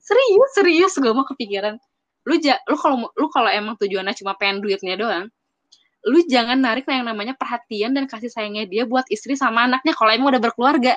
Serius 0.00 0.50
serius 0.56 0.92
gue 0.96 1.12
mau 1.12 1.24
kepikiran. 1.28 1.76
Lu 2.28 2.36
ja, 2.40 2.56
lu 2.68 2.76
kalau 2.80 3.08
lu 3.16 3.26
kalau 3.32 3.50
emang 3.52 3.76
tujuannya 3.80 4.12
cuma 4.16 4.36
pengen 4.36 4.60
duitnya 4.64 4.96
doang 4.96 5.28
lu 6.08 6.24
jangan 6.24 6.56
narik 6.56 6.88
yang 6.88 7.04
namanya 7.04 7.36
perhatian 7.36 7.92
dan 7.92 8.08
kasih 8.08 8.32
sayangnya 8.32 8.64
dia 8.64 8.88
buat 8.88 9.04
istri 9.12 9.36
sama 9.36 9.68
anaknya 9.68 9.92
kalau 9.92 10.10
emang 10.16 10.32
udah 10.32 10.40
berkeluarga 10.40 10.96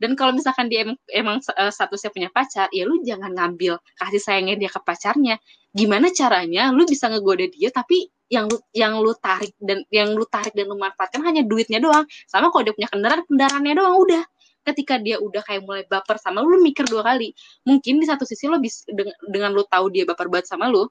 dan 0.00 0.16
kalau 0.16 0.32
misalkan 0.32 0.72
dia 0.72 0.88
emang, 0.88 0.96
emang 1.12 1.36
uh, 1.44 1.68
statusnya 1.68 2.08
punya 2.08 2.28
pacar 2.32 2.72
ya 2.72 2.88
lu 2.88 3.04
jangan 3.04 3.36
ngambil 3.36 3.76
kasih 4.00 4.20
sayangnya 4.24 4.56
dia 4.56 4.70
ke 4.72 4.80
pacarnya. 4.80 5.36
Gimana 5.76 6.08
caranya 6.10 6.72
lu 6.72 6.88
bisa 6.88 7.12
ngegoda 7.12 7.44
dia 7.52 7.68
tapi 7.68 8.08
yang 8.32 8.48
lu 8.48 8.56
yang 8.72 8.96
lu 8.96 9.12
tarik 9.20 9.52
dan 9.60 9.84
yang 9.92 10.16
lu 10.16 10.24
tarik 10.24 10.56
dan 10.56 10.72
lu 10.72 10.80
manfaatkan 10.80 11.20
hanya 11.20 11.44
duitnya 11.44 11.84
doang. 11.84 12.08
Sama 12.24 12.48
kalau 12.48 12.64
dia 12.64 12.72
punya 12.72 12.88
kendaraan 12.88 13.22
kendaraannya 13.28 13.74
doang 13.76 13.96
udah. 14.00 14.24
Ketika 14.64 14.96
dia 15.00 15.20
udah 15.20 15.44
kayak 15.44 15.62
mulai 15.68 15.84
baper 15.84 16.16
sama 16.16 16.40
lu, 16.40 16.56
lu 16.56 16.58
mikir 16.64 16.88
dua 16.88 17.04
kali. 17.04 17.36
Mungkin 17.68 18.00
di 18.00 18.06
satu 18.08 18.24
sisi 18.24 18.48
lo 18.48 18.56
bisa 18.56 18.88
dengan, 18.88 19.16
dengan 19.28 19.50
lu 19.52 19.64
tahu 19.68 19.92
dia 19.92 20.08
baper 20.08 20.32
banget 20.32 20.48
sama 20.48 20.72
lu 20.72 20.88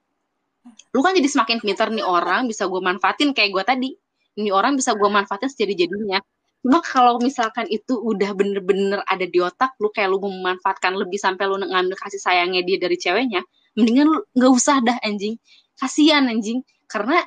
lu 0.92 1.00
kan 1.00 1.16
jadi 1.16 1.24
semakin 1.24 1.56
pintar 1.64 1.88
nih 1.88 2.04
orang 2.04 2.44
bisa 2.44 2.68
gue 2.68 2.78
manfaatin 2.78 3.32
kayak 3.34 3.50
gue 3.50 3.64
tadi. 3.66 3.90
Ini 4.38 4.54
orang 4.54 4.78
bisa 4.78 4.94
gue 4.94 5.08
manfaatin 5.10 5.50
sejadi 5.50 5.86
jadinya 5.86 6.22
cuma 6.60 6.84
kalau 6.84 7.16
misalkan 7.20 7.64
itu 7.72 7.96
udah 7.96 8.36
bener-bener 8.36 9.00
ada 9.08 9.24
di 9.24 9.40
otak 9.40 9.72
lu 9.80 9.88
kayak 9.88 10.12
lu 10.12 10.20
memanfaatkan 10.20 10.92
lebih 10.92 11.16
sampai 11.16 11.48
lu 11.48 11.56
ngambil 11.56 11.96
kasih 11.96 12.20
sayangnya 12.20 12.60
dia 12.60 12.76
dari 12.76 13.00
ceweknya 13.00 13.40
mendingan 13.78 14.06
lu 14.10 14.18
nggak 14.34 14.52
usah 14.52 14.82
dah 14.82 14.98
anjing. 15.04 15.38
Kasihan 15.78 16.26
anjing. 16.26 16.62
Karena 16.90 17.22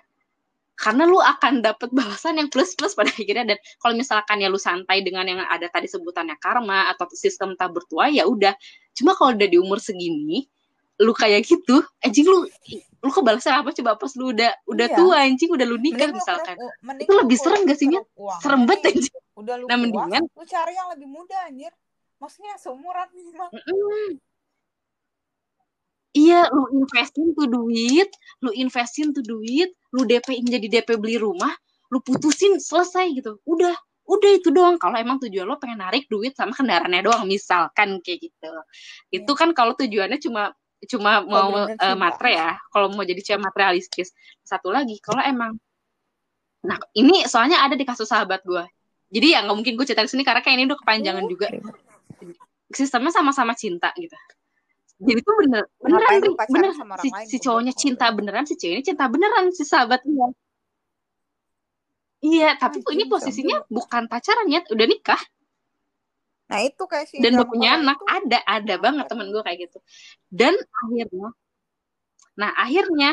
karena 0.74 1.06
lu 1.08 1.22
akan 1.22 1.64
dapet 1.64 1.94
balasan 1.94 2.42
yang 2.42 2.50
plus 2.52 2.76
plus 2.76 2.98
pada 2.98 3.10
akhirnya. 3.14 3.56
Dan 3.56 3.58
kalau 3.80 3.94
misalkan 3.96 4.44
ya 4.44 4.48
lu 4.52 4.60
santai 4.60 5.06
dengan 5.06 5.26
yang 5.28 5.40
ada 5.46 5.70
tadi 5.72 5.88
sebutannya 5.88 6.36
karma 6.42 6.92
atau 6.92 7.08
sistem 7.14 7.56
tabur 7.56 7.86
tua 7.88 8.12
ya 8.12 8.28
udah. 8.28 8.54
Cuma 8.94 9.16
kalau 9.16 9.34
udah 9.34 9.50
di 9.50 9.58
umur 9.58 9.80
segini 9.80 10.46
lu 11.02 11.14
kayak 11.16 11.42
gitu 11.48 11.82
anjing 12.06 12.28
lu 12.30 12.46
lu 13.04 13.10
kebalasnya 13.12 13.60
apa 13.60 13.74
coba 13.74 14.00
pas 14.00 14.12
lu 14.16 14.32
udah 14.32 14.52
udah 14.70 14.88
iya. 14.88 14.96
tua 14.96 15.16
anjing 15.26 15.50
udah 15.52 15.66
lu 15.68 15.76
nikah 15.82 16.08
mending 16.08 16.22
misalkan 16.22 16.56
lu, 16.56 16.70
itu 17.02 17.14
lebih 17.18 17.38
serem 17.42 17.62
gak 17.66 17.78
sih 17.82 17.88
serem 18.40 18.62
banget 18.70 18.94
anjing 18.94 19.16
udah 19.34 19.56
lu 19.60 19.66
nah, 19.68 19.78
mendingan 19.78 20.24
lu 20.30 20.44
cari 20.46 20.74
yang 20.78 20.88
lebih 20.94 21.08
muda 21.10 21.38
anjir 21.50 21.74
maksudnya 22.22 22.54
seumuran 22.62 23.10
minimal 23.12 23.50
mm 23.52 23.60
-mm. 23.60 24.10
Iya, 26.14 26.46
lu 26.54 26.86
investin 26.86 27.34
tuh 27.34 27.50
duit, 27.50 28.06
lu 28.46 28.54
investin 28.54 29.10
tuh 29.18 29.26
duit, 29.26 29.74
lu 29.90 30.06
DP 30.06 30.46
jadi 30.46 30.68
DP 30.70 31.02
beli 31.02 31.18
rumah, 31.18 31.50
lu 31.90 32.06
putusin 32.06 32.62
selesai 32.62 33.18
gitu. 33.18 33.42
Udah, 33.50 33.74
udah 34.06 34.32
itu 34.38 34.54
doang. 34.54 34.78
Kalau 34.78 34.94
emang 34.94 35.18
tujuan 35.26 35.50
lo 35.50 35.58
pengen 35.58 35.82
narik 35.82 36.06
duit 36.14 36.38
sama 36.38 36.54
kendaraannya 36.54 37.02
doang, 37.02 37.26
misalkan 37.26 37.98
kayak 38.06 38.30
gitu. 38.30 38.52
Itu 39.10 39.32
iya. 39.34 39.40
kan 39.42 39.50
kalau 39.58 39.74
tujuannya 39.74 40.22
cuma 40.22 40.54
cuma 40.90 41.24
mau 41.24 41.68
uh, 41.68 41.96
matre 41.98 42.32
ya? 42.36 42.56
Kalau 42.72 42.92
mau 42.92 43.04
jadi 43.04 43.22
cewek 43.22 43.42
materialistis. 43.42 44.12
Satu 44.44 44.70
lagi 44.70 45.00
kalau 45.00 45.22
emang 45.24 45.56
nah 46.64 46.80
ini 46.96 47.28
soalnya 47.28 47.60
ada 47.60 47.76
di 47.76 47.84
kasus 47.84 48.08
sahabat 48.08 48.40
gue 48.48 48.64
jadi 49.14 49.36
ya 49.36 49.40
nggak 49.44 49.58
mungkin 49.60 49.74
gue 49.76 49.86
cerita 49.86 50.08
sini 50.08 50.24
karena 50.26 50.40
kayak 50.40 50.56
ini 50.58 50.66
udah 50.72 50.80
kepanjangan 50.80 51.24
oh, 51.28 51.30
juga. 51.30 51.48
sistemnya 52.74 53.14
sama-sama 53.14 53.54
cinta 53.54 53.94
gitu. 53.94 54.18
Jadi 55.04 55.20
itu 55.22 55.32
bener 55.46 55.68
beneran 55.78 56.12
bener. 56.50 56.72
si, 57.04 57.10
si 57.30 57.38
cowoknya 57.38 57.74
cinta 57.76 58.10
beneran 58.10 58.48
si 58.48 58.56
ceweknya 58.58 58.96
cinta 58.96 59.06
beneran 59.12 59.52
si 59.52 59.68
sahabatnya 59.68 60.32
iya 62.24 62.56
tapi 62.56 62.80
oh, 62.82 62.94
ini 62.96 63.06
posisinya 63.12 63.68
bukan 63.68 64.08
pacaran 64.08 64.48
ya 64.48 64.64
udah 64.72 64.88
nikah 64.88 65.20
Nah 66.54 66.62
itu 66.62 66.84
kayak 66.86 67.06
sih. 67.10 67.18
Dan 67.18 67.42
punya 67.50 67.82
anak 67.82 67.98
itu. 67.98 68.14
ada 68.14 68.40
ada 68.46 68.76
banget 68.78 69.06
temen 69.10 69.34
gue 69.34 69.42
kayak 69.42 69.60
gitu. 69.66 69.78
Dan 70.30 70.54
akhirnya, 70.54 71.30
nah 72.38 72.50
akhirnya 72.54 73.12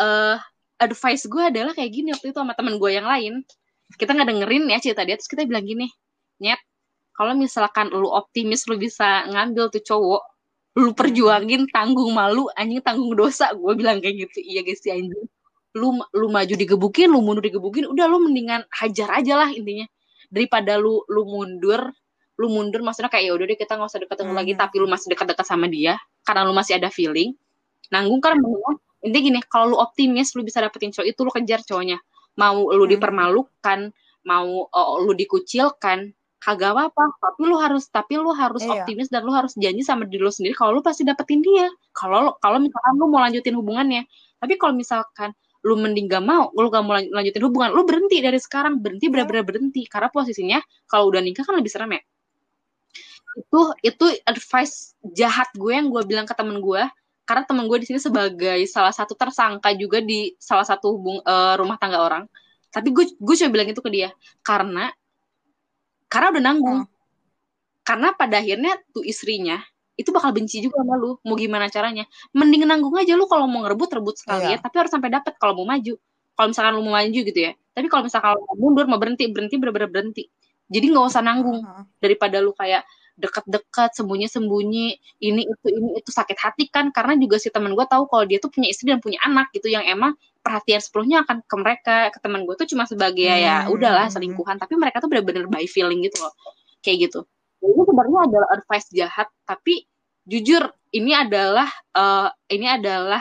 uh, 0.00 0.40
advice 0.80 1.28
gue 1.28 1.42
adalah 1.44 1.76
kayak 1.76 1.92
gini 1.92 2.08
waktu 2.16 2.32
itu 2.32 2.40
sama 2.40 2.56
temen 2.56 2.80
gue 2.80 2.88
yang 2.88 3.04
lain. 3.04 3.44
Kita 3.92 4.16
nggak 4.16 4.28
dengerin 4.32 4.64
ya 4.72 4.80
cerita 4.80 5.04
dia, 5.04 5.20
terus 5.20 5.28
kita 5.28 5.44
bilang 5.44 5.64
gini, 5.64 5.88
nyet, 6.40 6.60
kalau 7.12 7.36
misalkan 7.36 7.92
lu 7.92 8.08
optimis 8.08 8.64
lu 8.68 8.80
bisa 8.80 9.28
ngambil 9.28 9.68
tuh 9.72 9.84
cowok, 9.84 10.22
lu 10.80 10.92
perjuangin 10.96 11.68
tanggung 11.68 12.12
malu, 12.16 12.48
anjing 12.56 12.80
tanggung 12.80 13.12
dosa, 13.12 13.52
gue 13.52 13.72
bilang 13.76 14.00
kayak 14.00 14.28
gitu. 14.28 14.40
Iya 14.40 14.64
guys 14.64 14.80
si 14.80 14.88
anjing. 14.88 15.28
Lu 15.76 16.00
lu 16.16 16.26
maju 16.32 16.54
digebukin, 16.56 17.12
lu 17.12 17.20
mundur 17.20 17.44
digebukin, 17.44 17.88
udah 17.92 18.08
lu 18.08 18.24
mendingan 18.24 18.64
hajar 18.72 19.20
aja 19.20 19.44
lah 19.44 19.52
intinya 19.52 19.84
daripada 20.28 20.76
lu 20.76 21.04
lu 21.08 21.24
mundur 21.24 21.92
lu 22.38 22.46
mundur 22.46 22.86
maksudnya 22.86 23.10
kayak 23.10 23.24
ya 23.28 23.32
udah 23.34 23.46
deh 23.50 23.58
kita 23.58 23.74
nggak 23.74 23.90
usah 23.90 24.00
deket 24.00 24.22
hmm. 24.22 24.30
lagi 24.30 24.52
tapi 24.54 24.78
lu 24.78 24.86
masih 24.86 25.10
dekat-dekat 25.10 25.42
sama 25.42 25.66
dia 25.66 25.98
karena 26.22 26.46
lu 26.46 26.54
masih 26.54 26.78
ada 26.78 26.86
feeling. 26.88 27.34
Nanggung 27.90 28.22
kan 28.22 28.38
intinya 29.02 29.22
gini 29.26 29.40
kalau 29.50 29.74
lu 29.74 29.76
optimis 29.82 30.38
lu 30.38 30.46
bisa 30.46 30.62
dapetin 30.62 30.94
cowok 30.94 31.06
itu 31.10 31.20
lu 31.26 31.32
kejar 31.34 31.60
cowoknya. 31.66 31.98
Mau 32.38 32.70
lu 32.70 32.86
hmm. 32.86 32.92
dipermalukan 32.94 33.90
mau 34.22 34.70
uh, 34.70 34.96
lu 35.02 35.18
dikucilkan 35.18 36.14
kagak 36.38 36.78
apa-apa. 36.78 37.04
Tapi 37.18 37.40
lu 37.42 37.58
harus 37.58 37.90
tapi 37.90 38.14
lu 38.14 38.30
harus 38.30 38.62
iya. 38.62 38.86
optimis 38.86 39.10
dan 39.10 39.26
lu 39.26 39.34
harus 39.34 39.58
janji 39.58 39.82
sama 39.82 40.06
diri 40.06 40.22
lu 40.22 40.30
sendiri 40.30 40.54
kalau 40.54 40.78
lu 40.78 40.82
pasti 40.86 41.02
dapetin 41.02 41.42
dia. 41.42 41.66
Kalau 41.90 42.38
kalau 42.38 42.62
misalkan 42.62 42.94
lu 43.02 43.10
mau 43.10 43.18
lanjutin 43.18 43.58
hubungannya. 43.58 44.06
Tapi 44.38 44.54
kalau 44.54 44.78
misalkan 44.78 45.34
lu 45.66 45.74
mending 45.74 46.06
gak 46.06 46.22
mau 46.22 46.54
lu 46.54 46.70
gak 46.70 46.86
mau 46.86 46.94
lanjutin 46.94 47.42
hubungan 47.42 47.74
lu 47.74 47.82
berhenti 47.82 48.22
dari 48.22 48.38
sekarang. 48.38 48.78
Berhenti 48.78 49.10
iya. 49.10 49.12
benar-benar 49.18 49.42
berhenti. 49.42 49.82
Karena 49.90 50.06
posisinya 50.06 50.62
kalau 50.86 51.10
udah 51.10 51.18
nikah 51.18 51.42
kan 51.42 51.58
lebih 51.58 51.74
serem 51.74 51.98
ya 51.98 52.02
itu 53.36 53.60
itu 53.84 54.04
advice 54.24 54.96
jahat 55.12 55.50
gue 55.52 55.72
yang 55.74 55.92
gue 55.92 56.02
bilang 56.08 56.24
ke 56.24 56.32
temen 56.32 56.62
gue. 56.62 56.82
Karena 57.28 57.44
temen 57.44 57.68
gue 57.68 57.78
di 57.84 57.86
sini 57.92 58.00
sebagai 58.00 58.56
salah 58.64 58.94
satu 58.94 59.12
tersangka 59.12 59.68
juga 59.76 60.00
di 60.00 60.32
salah 60.40 60.64
satu 60.64 60.96
hubung 60.96 61.20
uh, 61.20 61.54
rumah 61.60 61.76
tangga 61.76 62.00
orang. 62.00 62.24
Tapi 62.72 62.88
gue 62.88 63.04
gue 63.20 63.34
coba 63.44 63.50
bilang 63.52 63.68
itu 63.68 63.80
ke 63.84 63.90
dia. 63.92 64.08
Karena 64.40 64.88
karena 66.08 66.32
udah 66.32 66.44
nanggung. 66.44 66.80
Hmm. 66.84 66.96
karena 67.88 68.12
pada 68.12 68.44
akhirnya 68.44 68.76
tuh 68.92 69.00
istrinya 69.00 69.56
itu 69.96 70.12
bakal 70.12 70.30
benci 70.30 70.60
juga 70.60 70.84
sama 70.84 70.94
lu. 71.00 71.16
Mau 71.24 71.34
gimana 71.40 71.72
caranya? 71.72 72.04
Mending 72.36 72.68
nanggung 72.68 72.92
aja. 73.00 73.16
Lu 73.16 73.24
kalau 73.24 73.48
mau 73.50 73.64
ngerebut 73.64 73.90
rebut 73.96 74.14
sekali 74.20 74.44
yeah. 74.44 74.60
ya 74.60 74.62
tapi 74.62 74.76
harus 74.78 74.92
sampai 74.92 75.10
dapat 75.10 75.34
kalau 75.40 75.56
mau 75.58 75.66
maju. 75.72 75.96
Kalau 76.36 76.48
misalkan 76.54 76.72
lu 76.78 76.82
mau 76.86 76.94
maju 77.00 77.20
gitu 77.24 77.40
ya. 77.42 77.52
Tapi 77.74 77.86
kalau 77.90 78.06
misalkan 78.06 78.36
lu 78.38 78.42
mau 78.46 78.56
mundur 78.60 78.84
mau 78.86 79.00
berhenti 79.00 79.26
berhenti 79.32 79.56
bener-bener 79.58 79.90
berhenti. 79.90 80.30
Jadi 80.68 80.86
nggak 80.92 81.04
usah 81.10 81.24
nanggung 81.24 81.64
daripada 81.98 82.38
lu 82.38 82.52
kayak 82.54 82.86
dekat-dekat 83.18 83.98
sembunyi-sembunyi 83.98 84.86
ini 85.26 85.42
itu 85.42 85.66
ini 85.66 85.98
itu 85.98 86.10
sakit 86.14 86.38
hati 86.38 86.70
kan? 86.70 86.94
Karena 86.94 87.18
juga 87.18 87.42
si 87.42 87.50
teman 87.50 87.74
gue 87.74 87.86
tahu 87.90 88.06
kalau 88.06 88.24
dia 88.24 88.38
tuh 88.38 88.48
punya 88.54 88.70
istri 88.70 88.88
dan 88.88 89.02
punya 89.02 89.18
anak 89.26 89.50
gitu 89.50 89.66
yang 89.66 89.82
emang 89.82 90.14
perhatian 90.40 90.78
sepenuhnya 90.78 91.26
akan 91.26 91.42
ke 91.42 91.56
mereka 91.58 91.94
ke 92.14 92.18
teman 92.22 92.46
gue 92.46 92.54
tuh 92.54 92.70
cuma 92.70 92.86
sebagai 92.86 93.26
ya, 93.26 93.36
ya 93.36 93.56
hmm. 93.66 93.66
ya 93.66 93.74
udahlah 93.74 94.06
selingkuhan. 94.08 94.56
Tapi 94.62 94.78
mereka 94.78 95.02
tuh 95.02 95.10
benar-benar 95.10 95.50
by 95.50 95.66
feeling 95.66 96.06
gitu 96.06 96.22
loh 96.22 96.32
kayak 96.80 97.10
gitu. 97.10 97.26
Ini 97.58 97.82
sebenarnya 97.82 98.20
adalah 98.30 98.48
advice 98.54 98.88
jahat 98.94 99.28
tapi 99.42 99.82
jujur 100.22 100.62
ini 100.94 101.10
adalah 101.10 101.66
uh, 101.98 102.30
ini 102.46 102.70
adalah 102.70 103.20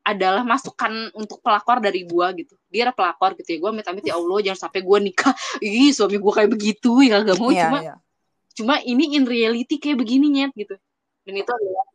adalah 0.00 0.44
masukan 0.44 1.12
untuk 1.16 1.40
pelakor 1.40 1.80
dari 1.80 2.04
gue 2.04 2.26
gitu. 2.44 2.54
Dia 2.68 2.92
ada 2.92 2.94
pelakor 2.94 3.32
gitu 3.40 3.56
ya 3.56 3.58
gue 3.64 3.70
amit-amit 3.80 4.04
ya 4.04 4.20
Allah 4.20 4.38
jangan 4.44 4.68
sampai 4.68 4.80
gue 4.84 4.98
nikah. 5.08 5.32
Ih 5.64 5.88
suami 5.96 6.20
gue 6.20 6.32
kayak 6.36 6.50
begitu 6.52 7.00
ya 7.00 7.24
gak 7.24 7.40
mau 7.40 7.48
yeah, 7.48 7.64
cuma 7.64 7.80
yeah 7.80 7.98
cuma 8.60 8.76
ini 8.84 9.16
in 9.16 9.24
reality 9.24 9.80
kayak 9.80 9.96
begini 9.96 10.28
nyet 10.28 10.52
gitu. 10.52 10.76
Dan 11.24 11.34
itu 11.40 11.48
adalah 11.48 11.86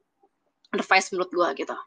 advice 0.73 1.13
menurut 1.13 1.29
gue 1.29 1.49
gitu. 1.61 1.77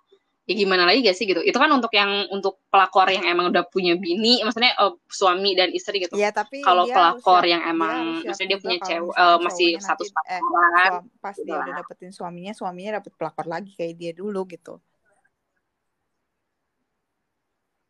Ya 0.48 0.54
gimana 0.56 0.88
lagi 0.88 1.04
gak 1.04 1.12
sih 1.12 1.28
gitu. 1.28 1.44
Itu 1.44 1.60
kan 1.60 1.68
untuk 1.74 1.92
yang 1.92 2.24
untuk 2.32 2.64
pelakor 2.72 3.10
yang 3.12 3.26
emang 3.28 3.52
udah 3.52 3.68
punya 3.68 4.00
bini 4.00 4.40
maksudnya 4.40 4.72
uh, 4.80 4.96
suami 5.04 5.52
dan 5.52 5.68
istri 5.76 6.00
gitu. 6.00 6.16
Ya, 6.16 6.32
tapi 6.32 6.64
kalau 6.64 6.88
pelakor 6.88 7.44
yang 7.44 7.60
emang 7.68 8.24
dia 8.24 8.32
maksudnya 8.32 8.48
dia 8.56 8.60
punya 8.62 8.78
cewek 8.80 9.12
uh, 9.12 9.38
masih 9.44 9.76
satu 9.76 10.08
eh, 10.08 10.10
pacaran 10.14 10.92
eh, 11.04 11.20
pas 11.20 11.36
gitu 11.36 11.44
dia 11.44 11.60
udah 11.60 11.74
dapetin 11.84 12.12
suaminya 12.16 12.56
suaminya 12.56 13.02
dapet 13.02 13.12
pelakor 13.20 13.44
lagi 13.44 13.76
kayak 13.76 13.94
dia 14.00 14.12
dulu 14.16 14.48
gitu. 14.48 14.80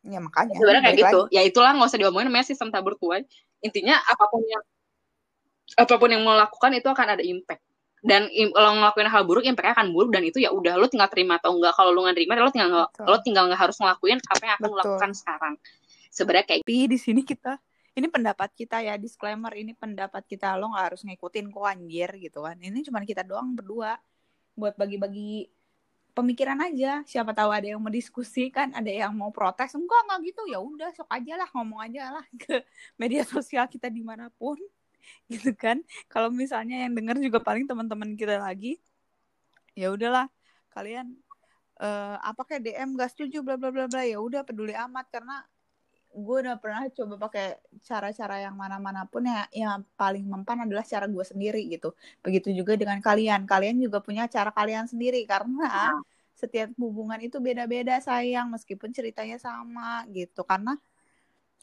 Ya 0.03 0.19
makanya 0.19 0.57
sebenarnya 0.59 0.83
kayak 0.83 0.99
gitu. 0.99 1.21
lagi. 1.29 1.37
ya 1.39 1.43
itulah 1.47 1.71
nggak 1.79 1.89
usah 1.95 2.01
diomongin 2.01 2.27
namanya 2.27 2.47
sistem 2.49 2.75
tabur 2.75 2.99
tuai 2.99 3.23
intinya 3.63 3.99
apa 4.03 4.25
pun 4.31 4.43
yang 4.43 4.63
apa 5.77 5.95
pun 6.01 6.09
yang 6.09 6.25
mau 6.25 6.39
lakukan 6.39 6.73
itu 6.73 6.89
akan 6.89 7.19
ada 7.19 7.25
impact. 7.25 7.61
Dan 7.99 8.31
kalau 8.55 8.79
ngelakuin 8.79 9.11
hal 9.11 9.23
buruk 9.27 9.45
impactnya 9.45 9.75
akan 9.75 9.91
buruk 9.91 10.15
dan 10.15 10.23
itu 10.23 10.39
ya 10.39 10.55
udah 10.55 10.79
lo 10.79 10.87
tinggal 10.87 11.11
terima 11.11 11.43
atau 11.43 11.59
enggak. 11.59 11.75
Kalau 11.75 11.91
lo 11.91 12.07
nggak 12.07 12.17
terima 12.17 12.39
lo 12.39 12.53
tinggal 12.55 12.87
lo 12.87 13.17
tinggal 13.27 13.51
nggak 13.51 13.61
harus 13.61 13.77
ngelakuin 13.83 14.19
apa 14.23 14.43
yang 14.47 14.57
akan 14.63 14.71
lakukan 14.79 15.11
sekarang. 15.19 15.55
Sebenarnya 16.15 16.47
kayak 16.47 16.61
Tapi 16.63 16.79
di 16.87 16.99
sini 16.99 17.23
kita 17.27 17.59
ini 17.99 18.07
pendapat 18.07 18.55
kita 18.55 18.79
ya 18.87 18.95
disclaimer 18.95 19.51
ini 19.59 19.75
pendapat 19.75 20.23
kita. 20.31 20.55
Lo 20.55 20.71
nggak 20.71 20.95
harus 20.95 21.03
ngikutin 21.03 21.51
kok 21.51 21.67
anjir 21.67 22.11
gitu 22.23 22.47
kan. 22.47 22.55
Ini 22.55 22.79
cuma 22.87 23.03
kita 23.03 23.27
doang 23.27 23.59
berdua. 23.59 23.99
Buat 24.55 24.79
bagi-bagi 24.79 25.51
pemikiran 26.15 26.59
aja. 26.63 27.03
Siapa 27.03 27.35
tahu 27.35 27.51
ada 27.51 27.67
yang 27.67 27.83
mau 27.83 27.91
diskusi 27.91 28.55
kan 28.55 28.71
ada 28.79 28.87
yang 28.87 29.11
mau 29.11 29.35
protes. 29.35 29.75
Enggak 29.75 30.07
enggak 30.07 30.19
gitu. 30.31 30.43
Ya 30.47 30.63
udah 30.63 30.91
sok 30.95 31.11
aja 31.11 31.35
lah 31.35 31.51
ngomong 31.51 31.83
aja 31.83 32.15
lah 32.15 32.25
ke 32.47 32.63
media 32.95 33.27
sosial 33.27 33.67
kita 33.67 33.91
di 33.91 34.07
mana 34.07 34.31
pun 34.39 34.63
gitu 35.33 35.51
kan. 35.55 35.81
Kalau 36.13 36.29
misalnya 36.33 36.87
yang 36.87 36.93
denger 36.97 37.17
juga 37.23 37.39
paling 37.43 37.65
teman-teman 37.71 38.15
kita 38.19 38.39
lagi 38.43 38.79
ya 39.79 39.95
udahlah 39.95 40.27
kalian 40.75 41.15
eh 41.79 42.17
apa 42.19 42.43
kayak 42.43 42.63
DM 42.67 42.91
gak 42.99 43.11
setuju 43.15 43.39
bla 43.47 43.55
bla 43.61 43.71
bla 43.71 43.87
bla. 43.87 44.03
Ya 44.03 44.19
udah 44.19 44.43
peduli 44.43 44.75
amat. 44.75 45.07
Karena 45.15 45.47
gue 46.11 46.37
udah 46.43 46.57
pernah 46.59 46.83
coba 46.91 47.15
pakai 47.29 47.47
cara-cara 47.87 48.43
yang 48.43 48.57
mana-mana 48.59 49.07
pun 49.07 49.23
ya 49.23 49.47
yang 49.55 49.87
paling 49.95 50.25
mempan 50.27 50.67
adalah 50.67 50.83
cara 50.83 51.07
gue 51.07 51.23
sendiri 51.23 51.63
gitu. 51.71 51.95
Begitu 52.25 52.51
juga 52.59 52.75
dengan 52.75 52.99
kalian. 52.99 53.47
Kalian 53.47 53.79
juga 53.79 53.99
punya 54.03 54.27
cara 54.27 54.51
kalian 54.51 54.91
sendiri. 54.91 55.23
Karena 55.31 55.95
setiap 56.35 56.75
hubungan 56.83 57.21
itu 57.23 57.39
beda-beda 57.39 58.03
sayang. 58.03 58.51
Meskipun 58.51 58.91
ceritanya 58.91 59.39
sama 59.39 60.03
gitu. 60.11 60.43
Karena 60.43 60.75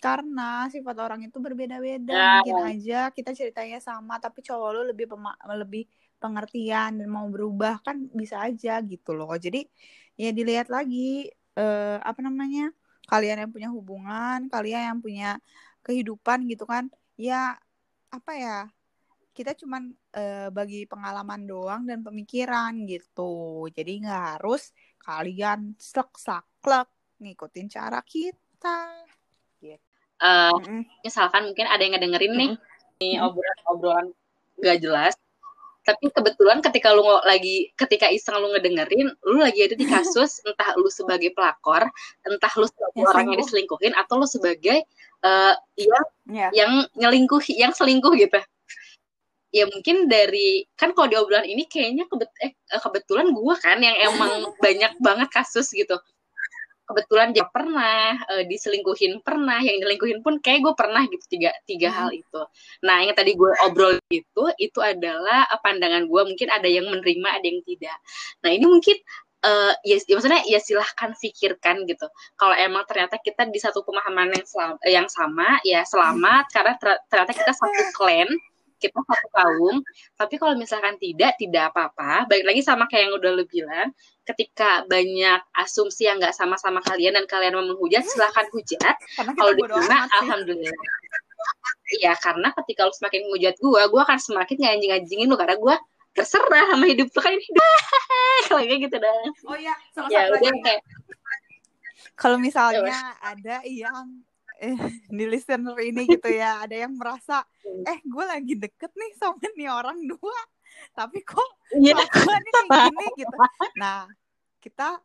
karena 0.04 0.68
sifat 0.70 0.96
orang 1.02 1.22
itu 1.26 1.38
berbeda-beda 1.42 2.14
Ya. 2.14 2.30
mungkin 2.44 2.58
aja 2.62 3.00
kita 3.10 3.32
ceritanya 3.34 3.80
sama 3.82 4.20
tapi 4.22 4.44
cowok 4.46 4.70
lu 4.76 4.82
lebih 4.92 5.06
pema- 5.12 5.40
lebih 5.58 5.88
pengertian 6.22 7.00
dan 7.02 7.08
mau 7.12 7.26
berubah 7.28 7.82
kan 7.86 8.08
bisa 8.14 8.40
aja 8.46 8.80
gitu 8.86 9.12
loh. 9.18 9.32
Jadi 9.36 9.66
ya 10.20 10.32
dilihat 10.32 10.68
lagi 10.72 11.28
eh, 11.58 11.98
apa 12.00 12.20
namanya 12.24 12.72
kalian 13.12 13.46
yang 13.48 13.52
punya 13.54 13.70
hubungan 13.70 14.40
kalian 14.50 14.82
yang 14.96 15.00
punya 15.04 15.30
kehidupan 15.86 16.50
gitu 16.50 16.66
kan 16.66 16.90
ya 17.20 17.54
apa 18.10 18.32
ya 18.34 18.58
kita 19.36 19.52
cuman 19.60 19.92
eh, 20.16 20.48
bagi 20.50 20.88
pengalaman 20.88 21.44
doang 21.44 21.84
dan 21.84 22.00
pemikiran 22.02 22.72
gitu. 22.88 23.68
Jadi 23.76 24.08
nggak 24.08 24.24
harus 24.40 24.72
kalian 25.04 25.76
slek 25.78 26.16
saklek 26.16 26.88
ngikutin 27.22 27.68
cara 27.72 28.00
kita 28.04 29.05
eh, 30.22 30.54
Mm-mm. 30.56 30.82
misalkan 31.04 31.52
mungkin 31.52 31.66
ada 31.68 31.82
yang 31.82 31.94
ngedengerin 31.98 32.34
nih 32.36 32.52
nih 33.02 33.14
Mm-mm. 33.20 33.28
obrolan-obrolan 33.28 34.08
gak 34.64 34.80
jelas 34.80 35.16
tapi 35.86 36.10
kebetulan 36.10 36.66
ketika 36.66 36.98
lu 36.98 37.06
lagi 37.30 37.70
ketika 37.78 38.10
iseng 38.10 38.42
lu 38.42 38.50
ngedengerin 38.58 39.14
lu 39.22 39.38
lagi 39.38 39.70
ada 39.70 39.78
di 39.78 39.86
kasus 39.86 40.42
entah 40.50 40.74
lu 40.82 40.90
sebagai 40.90 41.30
pelakor 41.38 41.86
entah 42.26 42.54
lu 42.58 42.66
sebagai 42.66 42.98
Yang 43.06 43.10
orang 43.14 43.26
yang 43.30 43.46
selingkuh. 43.46 43.78
diselingkuhin 43.78 43.94
atau 43.94 44.14
lu 44.18 44.28
sebagai 44.28 44.78
eh 45.26 45.54
yang 45.78 46.06
ya 46.30 46.48
yang 46.54 46.72
nyelingkuh 46.98 47.42
yang 47.54 47.72
selingkuh 47.74 48.14
gitu 48.18 48.42
ya 49.54 49.64
mungkin 49.72 50.12
dari 50.12 50.68
kan 50.76 50.92
kalau 50.92 51.08
di 51.08 51.16
obrolan 51.16 51.48
ini 51.48 51.64
kayaknya 51.70 52.04
kebet 52.12 52.28
eh, 52.44 52.52
kebetulan 52.82 53.32
gua 53.32 53.56
kan 53.56 53.80
yang 53.80 53.96
emang 54.04 54.52
banyak 54.66 54.92
banget 55.00 55.30
kasus 55.32 55.70
gitu 55.72 55.96
kebetulan 56.86 57.34
dia 57.34 57.46
pernah 57.50 58.16
eh, 58.32 58.46
diselingkuhin 58.46 59.20
pernah. 59.26 59.60
Yang 59.60 59.84
diselingkuhin 59.84 60.20
pun 60.22 60.38
kayak 60.40 60.64
gue 60.64 60.74
pernah 60.78 61.04
gitu 61.10 61.26
tiga 61.28 61.52
tiga 61.66 61.90
Hmm. 61.92 61.98
hal 61.98 62.10
itu. 62.14 62.42
Nah 62.86 62.98
yang 63.04 63.16
tadi 63.18 63.34
gue 63.34 63.52
obrol 63.66 63.98
itu 64.14 64.44
itu 64.62 64.80
adalah 64.80 65.50
eh, 65.50 65.60
pandangan 65.60 66.06
gue 66.06 66.22
mungkin 66.26 66.48
ada 66.54 66.70
yang 66.70 66.86
menerima 66.88 67.28
ada 67.42 67.46
yang 67.46 67.62
tidak. 67.66 67.98
Nah 68.46 68.50
ini 68.54 68.66
mungkin 68.70 68.98
eh 69.46 69.74
ya, 69.86 69.98
ya 70.10 70.14
maksudnya 70.18 70.42
ya 70.50 70.58
silahkan 70.58 71.14
pikirkan 71.14 71.86
gitu. 71.86 72.10
Kalau 72.34 72.56
emang 72.58 72.82
ternyata 72.90 73.22
kita 73.22 73.46
di 73.46 73.62
satu 73.62 73.86
pemahaman 73.86 74.34
yang 74.34 74.46
selam- 74.50 74.82
yang 74.86 75.08
sama 75.10 75.62
ya 75.62 75.86
selamat. 75.86 76.50
Karena 76.50 76.74
ter- 76.82 77.02
ternyata 77.12 77.34
kita 77.34 77.54
satu 77.54 77.82
clan 77.94 78.26
kita 78.90 79.00
satu 79.02 79.28
kaum 79.34 79.76
tapi 80.20 80.36
kalau 80.38 80.54
misalkan 80.58 80.96
tidak 81.02 81.38
tidak 81.42 81.74
apa-apa. 81.74 82.30
Baik 82.30 82.44
lagi 82.46 82.62
sama 82.62 82.86
kayak 82.86 83.10
yang 83.10 83.14
udah 83.18 83.32
lu 83.34 83.46
bilang 83.50 83.90
ketika 84.26 84.84
banyak 84.90 85.42
asumsi 85.58 86.10
yang 86.10 86.18
nggak 86.18 86.34
sama-sama 86.34 86.82
kalian 86.82 87.18
dan 87.18 87.26
kalian 87.26 87.58
mau 87.58 87.66
menghujat 87.66 88.06
silahkan 88.06 88.46
hujat. 88.54 88.96
Kalau 89.18 89.52
diterima 89.54 90.10
alhamdulillah. 90.22 90.94
Iya 92.02 92.18
karena 92.18 92.50
ketika 92.64 92.90
lu 92.90 92.94
semakin 92.94 93.20
ngehujat 93.30 93.56
gue 93.62 93.82
gue 93.94 94.02
akan 94.02 94.20
semakin 94.20 94.58
nganjing-anjingin 94.58 95.28
lu 95.30 95.38
karena 95.38 95.56
gue 95.58 95.76
terserah 96.16 96.66
sama 96.74 96.86
hidup 96.90 97.08
lu. 97.12 97.22
Kan 97.22 97.36
hidup. 97.38 97.64
Kalau 98.50 98.62
kayak 98.64 98.80
gitu 98.90 98.98
dah. 98.98 99.20
Oh 99.46 99.58
ya 99.58 99.74
salah 99.94 100.10
ya 100.10 100.22
satu 100.30 100.42
udah 100.42 100.54
kayak 100.64 100.82
kalau 102.16 102.40
misalnya 102.40 103.18
ada 103.20 103.60
yang 103.68 104.24
eh, 104.62 104.76
di 105.18 105.26
listener 105.28 105.76
ini 105.80 106.06
gitu 106.08 106.30
ya. 106.30 106.64
Ada 106.64 106.88
yang 106.88 106.94
merasa 106.96 107.44
eh 107.66 108.00
gue 108.04 108.26
lagi 108.26 108.54
deket 108.56 108.92
nih 108.96 109.12
sama 109.20 109.42
nih 109.56 109.70
orang 109.70 110.00
dua 110.06 110.40
tapi 110.92 111.24
kok 111.24 111.50
iya. 111.80 111.96
kelakuannya 111.96 112.52
kayak 112.52 112.70
gini 112.92 113.06
gitu. 113.20 113.38
Nah 113.80 114.08
kita 114.60 115.00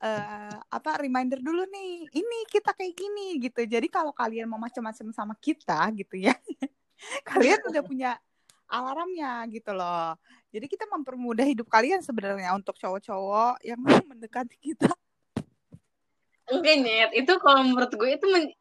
eh, 0.00 0.56
apa 0.56 0.90
reminder 0.96 1.38
dulu 1.40 1.68
nih 1.68 2.08
ini 2.12 2.38
kita 2.48 2.72
kayak 2.72 2.94
gini 2.96 3.36
gitu. 3.40 3.60
Jadi 3.68 3.86
kalau 3.92 4.12
kalian 4.16 4.48
mau 4.48 4.60
macam-macam 4.60 5.12
sama 5.12 5.34
kita 5.36 5.92
gitu 5.96 6.16
ya 6.16 6.32
kalian 7.28 7.60
udah 7.68 7.82
punya 7.84 8.10
alarmnya 8.70 9.44
gitu 9.50 9.74
loh. 9.74 10.14
Jadi 10.50 10.66
kita 10.66 10.86
mempermudah 10.86 11.46
hidup 11.46 11.66
kalian 11.66 12.02
sebenarnya 12.02 12.54
untuk 12.54 12.78
cowok-cowok 12.78 13.62
yang 13.66 13.78
mau 13.82 13.98
mendekati 14.10 14.56
kita. 14.58 14.90
Enggak 16.50 16.76
nyet 16.82 17.10
itu 17.14 17.32
kalau 17.38 17.62
menurut 17.62 17.92
gue 17.94 18.10
itu 18.10 18.26
men- 18.26 18.54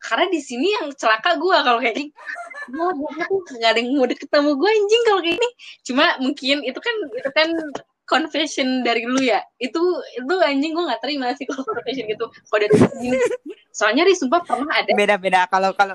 karena 0.00 0.26
di 0.32 0.40
sini 0.40 0.72
yang 0.80 0.90
celaka 0.96 1.36
gue 1.36 1.56
kalau 1.60 1.78
kayak 1.78 1.94
gini. 1.94 2.08
Gue 2.72 2.88
nggak 3.60 3.70
ada 3.70 3.80
yang 3.80 3.92
mau 4.00 4.08
deket 4.08 4.28
sama 4.32 4.56
gue 4.56 4.70
anjing 4.72 5.02
kalau 5.04 5.20
kayak 5.20 5.36
gini. 5.36 5.50
Cuma 5.84 6.04
mungkin 6.18 6.56
itu 6.64 6.80
kan 6.80 6.94
itu 7.12 7.30
kan 7.36 7.48
confession 8.08 8.80
dari 8.82 9.04
lu 9.04 9.20
ya. 9.20 9.44
Itu 9.60 9.78
itu 10.16 10.34
anjing 10.40 10.72
gue 10.72 10.84
nggak 10.88 11.02
terima 11.04 11.36
sih 11.36 11.44
kalau 11.44 11.62
confession 11.62 12.08
gitu. 12.08 12.26
Dari 12.32 12.74
sini 12.98 13.18
soalnya 13.70 14.02
Ri 14.08 14.16
sumpah 14.16 14.40
pernah 14.42 14.72
ada. 14.72 14.90
Beda-beda. 14.96 15.44
Kalau 15.46 15.76
kalau 15.76 15.94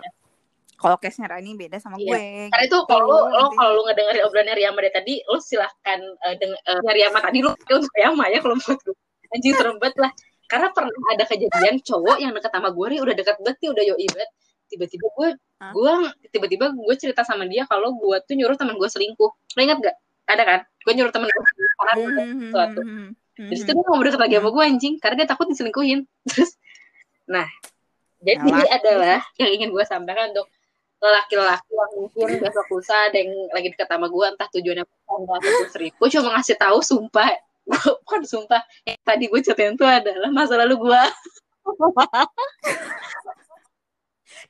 kalau 0.75 0.99
case-nya 0.99 1.31
Rani 1.31 1.55
beda 1.55 1.79
sama 1.79 1.95
Iya. 1.97 2.11
gue. 2.13 2.23
Karena 2.51 2.65
itu 2.67 2.77
kalau 2.85 3.03
lu, 3.07 3.15
lo 3.15 3.23
Nanti- 3.31 3.57
kalau 3.57 3.71
lu 3.73 3.81
ngedengerin 3.89 4.21
obrolannya 4.27 4.53
Riyama 4.59 4.79
dari 4.83 4.93
tadi 4.93 5.13
lu 5.23 5.39
silahkan 5.39 5.99
uh, 6.21 6.35
deng 6.35 6.53
uh, 6.53 6.91
Riyama 6.91 7.19
tadi 7.23 7.37
lu 7.41 7.49
pakai 7.55 7.73
untuk 7.79 7.91
Riyama 7.95 8.25
ya 8.29 8.39
kalau 8.43 8.55
menurut 8.59 8.79
gue 8.83 8.95
anjing 9.33 9.53
serem 9.55 9.75
banget 9.81 9.97
lah 10.03 10.11
karena 10.45 10.67
pernah 10.71 10.93
ada 11.13 11.23
kejadian 11.25 11.81
cowok 11.81 12.17
yang 12.21 12.31
deket 12.33 12.51
sama 12.53 12.69
gue 12.69 12.85
nih 12.93 12.99
udah 13.01 13.15
deket 13.17 13.35
banget 13.41 13.57
nih 13.61 13.69
udah 13.73 13.83
yoi 13.93 14.07
banget. 14.13 14.29
Tiba-tiba 14.65 15.05
gue 15.13 15.27
gue 15.73 15.93
tiba-tiba 16.33 16.65
gue 16.73 16.95
cerita 16.97 17.21
sama 17.25 17.45
dia 17.49 17.63
kalau 17.65 17.93
gue 17.97 18.17
tuh 18.25 18.33
nyuruh 18.37 18.57
teman 18.57 18.77
gue 18.77 18.89
selingkuh. 18.89 19.31
Lo 19.31 19.59
ingat 19.61 19.77
gak? 19.81 19.95
Ada 20.25 20.43
kan? 20.45 20.59
Gue 20.85 20.93
nyuruh 20.97 21.13
temen 21.13 21.27
gue 21.29 21.43
selingkuh. 21.43 21.75
Karena 21.75 21.93
gue 21.93 22.11
Hmm, 22.15 22.39
sesuatu 22.49 22.81
hmm, 22.81 22.89
hmm, 22.89 23.09
hmm, 23.13 23.47
Terus 23.51 23.59
itu 23.61 23.71
dia 23.73 23.85
mau 23.85 24.01
deket 24.01 24.21
lagi 24.21 24.35
sama 24.37 24.49
gue 24.53 24.63
anjing. 24.65 24.93
Karena 25.01 25.15
dia 25.21 25.27
takut 25.29 25.45
diselingkuhin. 25.49 25.99
Terus 26.29 26.51
nah 27.25 27.47
jadi 28.21 28.41
Yalah. 28.41 28.77
adalah 28.77 29.19
yang 29.37 29.49
ingin 29.53 29.69
gue 29.69 29.83
sampaikan 29.85 30.33
untuk 30.33 30.49
laki-laki 31.05 31.69
yang 31.69 31.91
mungkin 31.93 32.27
besok 32.41 32.65
lusa 32.71 32.95
ada 33.11 33.17
yang 33.21 33.31
lagi 33.53 33.69
deket 33.69 33.85
sama 33.85 34.07
gue 34.09 34.25
entah 34.25 34.49
tujuannya 34.49 34.83
apa 34.85 35.33
atau 35.37 35.69
serius. 35.69 35.93
Gue 36.01 36.09
cuma 36.09 36.33
ngasih 36.33 36.57
tahu 36.57 36.79
sumpah 36.81 37.29
gue 38.07 38.17
sumpah. 38.25 38.61
Yang 38.85 38.99
tadi 39.01 39.23
gue 39.29 39.41
ceritain 39.41 39.73
itu 39.73 39.85
adalah 39.85 40.29
masa 40.29 40.55
lalu 40.59 40.75
gue 40.79 41.01
yang 41.01 41.05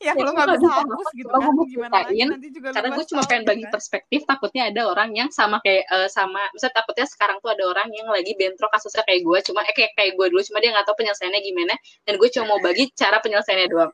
Ya, 0.04 0.12
lo 0.12 0.28
nggak 0.28 0.60
bisa 0.60 0.68
hapus 0.68 1.08
gitu 1.16 1.32
kan 1.32 1.56
gimana 1.72 1.94
lagi? 2.04 2.20
Nanti 2.28 2.50
juga 2.52 2.76
karena 2.76 2.90
gue 3.00 3.06
cuma 3.08 3.24
pengen 3.24 3.44
bagi 3.48 3.64
kan. 3.64 3.72
perspektif 3.80 4.20
takutnya 4.28 4.68
ada 4.68 4.92
orang 4.92 5.16
yang 5.16 5.30
sama 5.32 5.64
kayak 5.64 5.88
eh, 5.88 6.10
sama 6.12 6.42
misalnya 6.52 6.76
takutnya 6.84 7.08
sekarang 7.08 7.38
tuh 7.40 7.56
ada 7.56 7.64
orang 7.64 7.88
yang 7.96 8.12
lagi 8.12 8.36
bentrok 8.36 8.76
kasusnya 8.76 9.08
kayak 9.08 9.24
gue 9.24 9.40
cuma 9.48 9.64
eh 9.64 9.72
kayak 9.72 9.96
kayak 9.96 10.20
gue 10.20 10.28
dulu 10.36 10.42
cuma 10.44 10.60
dia 10.60 10.76
nggak 10.76 10.84
tahu 10.84 11.00
penyelesaiannya 11.00 11.42
gimana 11.48 11.74
dan 12.04 12.14
gue 12.20 12.28
cuma 12.28 12.46
mau 12.52 12.60
bagi 12.60 12.92
cara 12.92 13.24
penyelesaiannya 13.24 13.68
doang. 13.72 13.92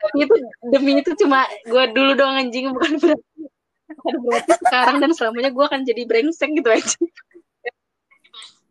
Tapi 0.00 0.16
itu 0.24 0.34
demi 0.72 0.92
itu 0.96 1.12
cuma 1.20 1.44
gue 1.68 1.84
dulu 1.92 2.10
doang 2.16 2.40
anjing 2.40 2.72
bukan 2.72 2.92
berarti 2.96 3.40
bukan 3.92 4.16
berarti 4.24 4.52
sekarang 4.64 4.96
dan 5.04 5.10
selamanya 5.12 5.50
gue 5.52 5.64
akan 5.68 5.80
jadi 5.84 6.02
brengsek 6.08 6.48
gitu 6.56 6.70
aja 6.70 6.96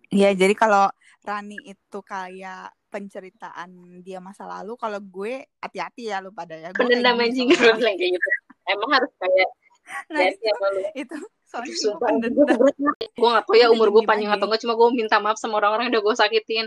Iya, 0.10 0.34
jadi 0.34 0.54
kalau 0.58 0.90
Rani 1.22 1.58
itu 1.70 2.00
kayak 2.02 2.74
penceritaan 2.90 4.02
dia 4.02 4.18
masa 4.18 4.50
lalu, 4.50 4.74
kalau 4.74 4.98
gue 4.98 5.46
hati-hati 5.62 6.10
ya 6.10 6.18
lu 6.24 6.34
pada 6.34 6.58
ya. 6.58 6.74
Pendendam 6.74 7.22
anjing 7.22 7.50
kayak 7.54 7.98
gitu. 7.98 8.30
Emang 8.66 8.90
harus 8.98 9.12
kayak 9.22 9.50
Nah, 10.14 10.22
itu, 10.22 10.46
lu. 10.46 10.82
itu 10.94 11.18
soalnya 11.50 11.74
gue 11.74 11.82
Sumpah, 11.82 12.10
gue 12.14 12.30
pendendam. 12.30 12.58
gue 12.94 13.30
gak 13.34 13.46
tau 13.50 13.56
ya 13.58 13.74
umur 13.74 13.90
gue 13.90 14.04
panjang 14.06 14.30
atau 14.38 14.46
enggak, 14.46 14.62
cuma 14.62 14.78
gue 14.78 14.88
minta 14.94 15.18
maaf 15.18 15.38
sama 15.42 15.58
orang-orang 15.58 15.90
yang 15.90 15.94
udah 15.98 16.04
gue 16.06 16.16
sakitin. 16.18 16.66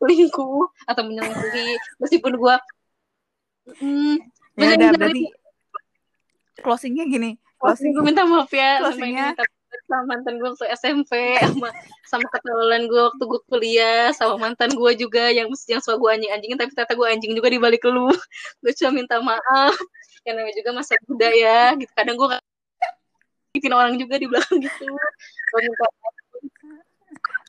Selingkuh 0.00 0.64
atau 0.88 1.02
menyelingkuhi, 1.04 2.00
meskipun 2.00 2.32
gue 2.40 2.54
hmm, 3.80 4.16
Ya 4.56 4.72
udah 4.80 4.90
berarti 4.96 5.28
closingnya 6.60 7.04
gini, 7.04 7.36
closing 7.60 7.92
gue 7.92 8.04
minta 8.04 8.24
maaf 8.24 8.48
ya 8.52 8.80
closingnya 8.80 9.36
minta 9.36 9.44
sama 9.84 10.04
mantan 10.08 10.40
gue 10.40 10.48
waktu 10.48 10.66
SMP 10.72 11.12
sama 11.44 11.68
sama 12.08 12.26
ketelan 12.32 12.88
gue 12.88 13.02
waktu 13.12 13.22
gue 13.28 13.40
kuliah 13.52 14.08
sama 14.16 14.40
mantan 14.40 14.72
gue 14.72 14.92
juga 14.96 15.28
yang 15.28 15.52
yang 15.68 15.80
suka 15.84 16.00
gue 16.00 16.10
anjing 16.10 16.32
anjingin 16.32 16.56
tapi 16.56 16.72
ternyata 16.72 16.94
gue 16.96 17.06
anjing 17.06 17.32
juga 17.36 17.48
di 17.52 17.58
balik 17.60 17.84
lu 17.84 18.08
gue 18.64 18.72
cuma 18.76 18.90
minta 18.96 19.20
maaf 19.20 19.76
ya 20.26 20.34
namanya 20.34 20.54
juga 20.58 20.70
masa 20.74 20.98
muda 21.06 21.28
ya 21.30 21.76
gitu 21.78 21.92
kadang 21.94 22.16
gue 22.18 22.28
bikin 23.56 23.72
orang 23.72 23.94
juga 23.96 24.20
di 24.20 24.26
belakang 24.26 24.58
gitu 24.60 24.84
gue 24.90 25.60
minta 25.62 25.86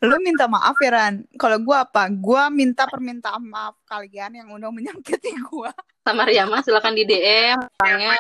Lu 0.06 0.16
minta 0.22 0.46
maaf 0.46 0.78
ya 0.78 0.94
Ran. 0.94 1.26
Kalau 1.42 1.58
gue 1.58 1.74
apa? 1.74 2.06
Gue 2.14 2.44
minta 2.54 2.86
permintaan 2.86 3.42
maaf 3.42 3.82
kalian 3.90 4.38
yang 4.38 4.48
udah 4.54 4.70
menyakiti 4.70 5.34
gue. 5.34 5.72
sama 6.08 6.24
Riyama 6.24 6.64
silakan 6.64 6.96
di 6.96 7.04
DM 7.04 7.60
orangnya 7.84 8.16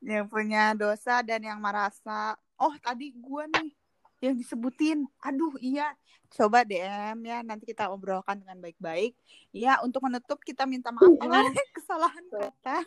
Yang 0.00 0.26
punya 0.32 0.72
dosa 0.72 1.20
dan 1.26 1.42
yang 1.42 1.58
merasa. 1.58 2.38
Oh 2.60 2.76
tadi 2.84 3.16
gue 3.16 3.44
nih 3.56 3.70
yang 4.20 4.36
disebutin. 4.36 5.08
Aduh 5.24 5.56
iya. 5.58 5.96
Coba 6.30 6.62
DM 6.62 7.24
ya. 7.26 7.40
Nanti 7.42 7.64
kita 7.66 7.88
obrolkan 7.90 8.38
dengan 8.38 8.60
baik-baik. 8.60 9.16
Ya 9.50 9.80
untuk 9.82 10.04
menutup 10.04 10.38
kita 10.44 10.68
minta 10.68 10.92
maaf 10.92 11.08
kalau 11.18 11.34
ada 11.50 11.62
kesalahan 11.74 12.24
kata. 12.28 12.84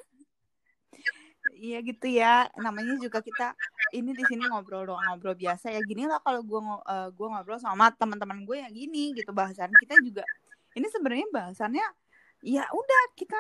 Iya 1.57 1.81
gitu 1.83 2.07
ya. 2.07 2.47
Namanya 2.55 2.95
juga 3.01 3.19
kita 3.19 3.57
ini 3.91 4.13
di 4.13 4.23
sini 4.29 4.45
ngobrol 4.47 4.87
doang 4.87 5.03
ngobrol 5.09 5.35
biasa 5.35 5.73
ya. 5.73 5.81
Gini 5.83 6.07
lah 6.07 6.21
kalau 6.21 6.45
gue 6.45 6.61
uh, 6.61 7.09
gua 7.11 7.27
ngobrol 7.35 7.59
sama 7.59 7.89
teman-teman 7.97 8.45
gue 8.45 8.57
yang 8.61 8.71
gini 8.71 9.11
gitu 9.17 9.33
bahasan 9.35 9.73
kita 9.81 9.97
juga. 10.05 10.23
Ini 10.77 10.87
sebenarnya 10.87 11.27
bahasannya 11.33 11.85
ya 12.43 12.67
udah 12.69 13.03
kita 13.15 13.39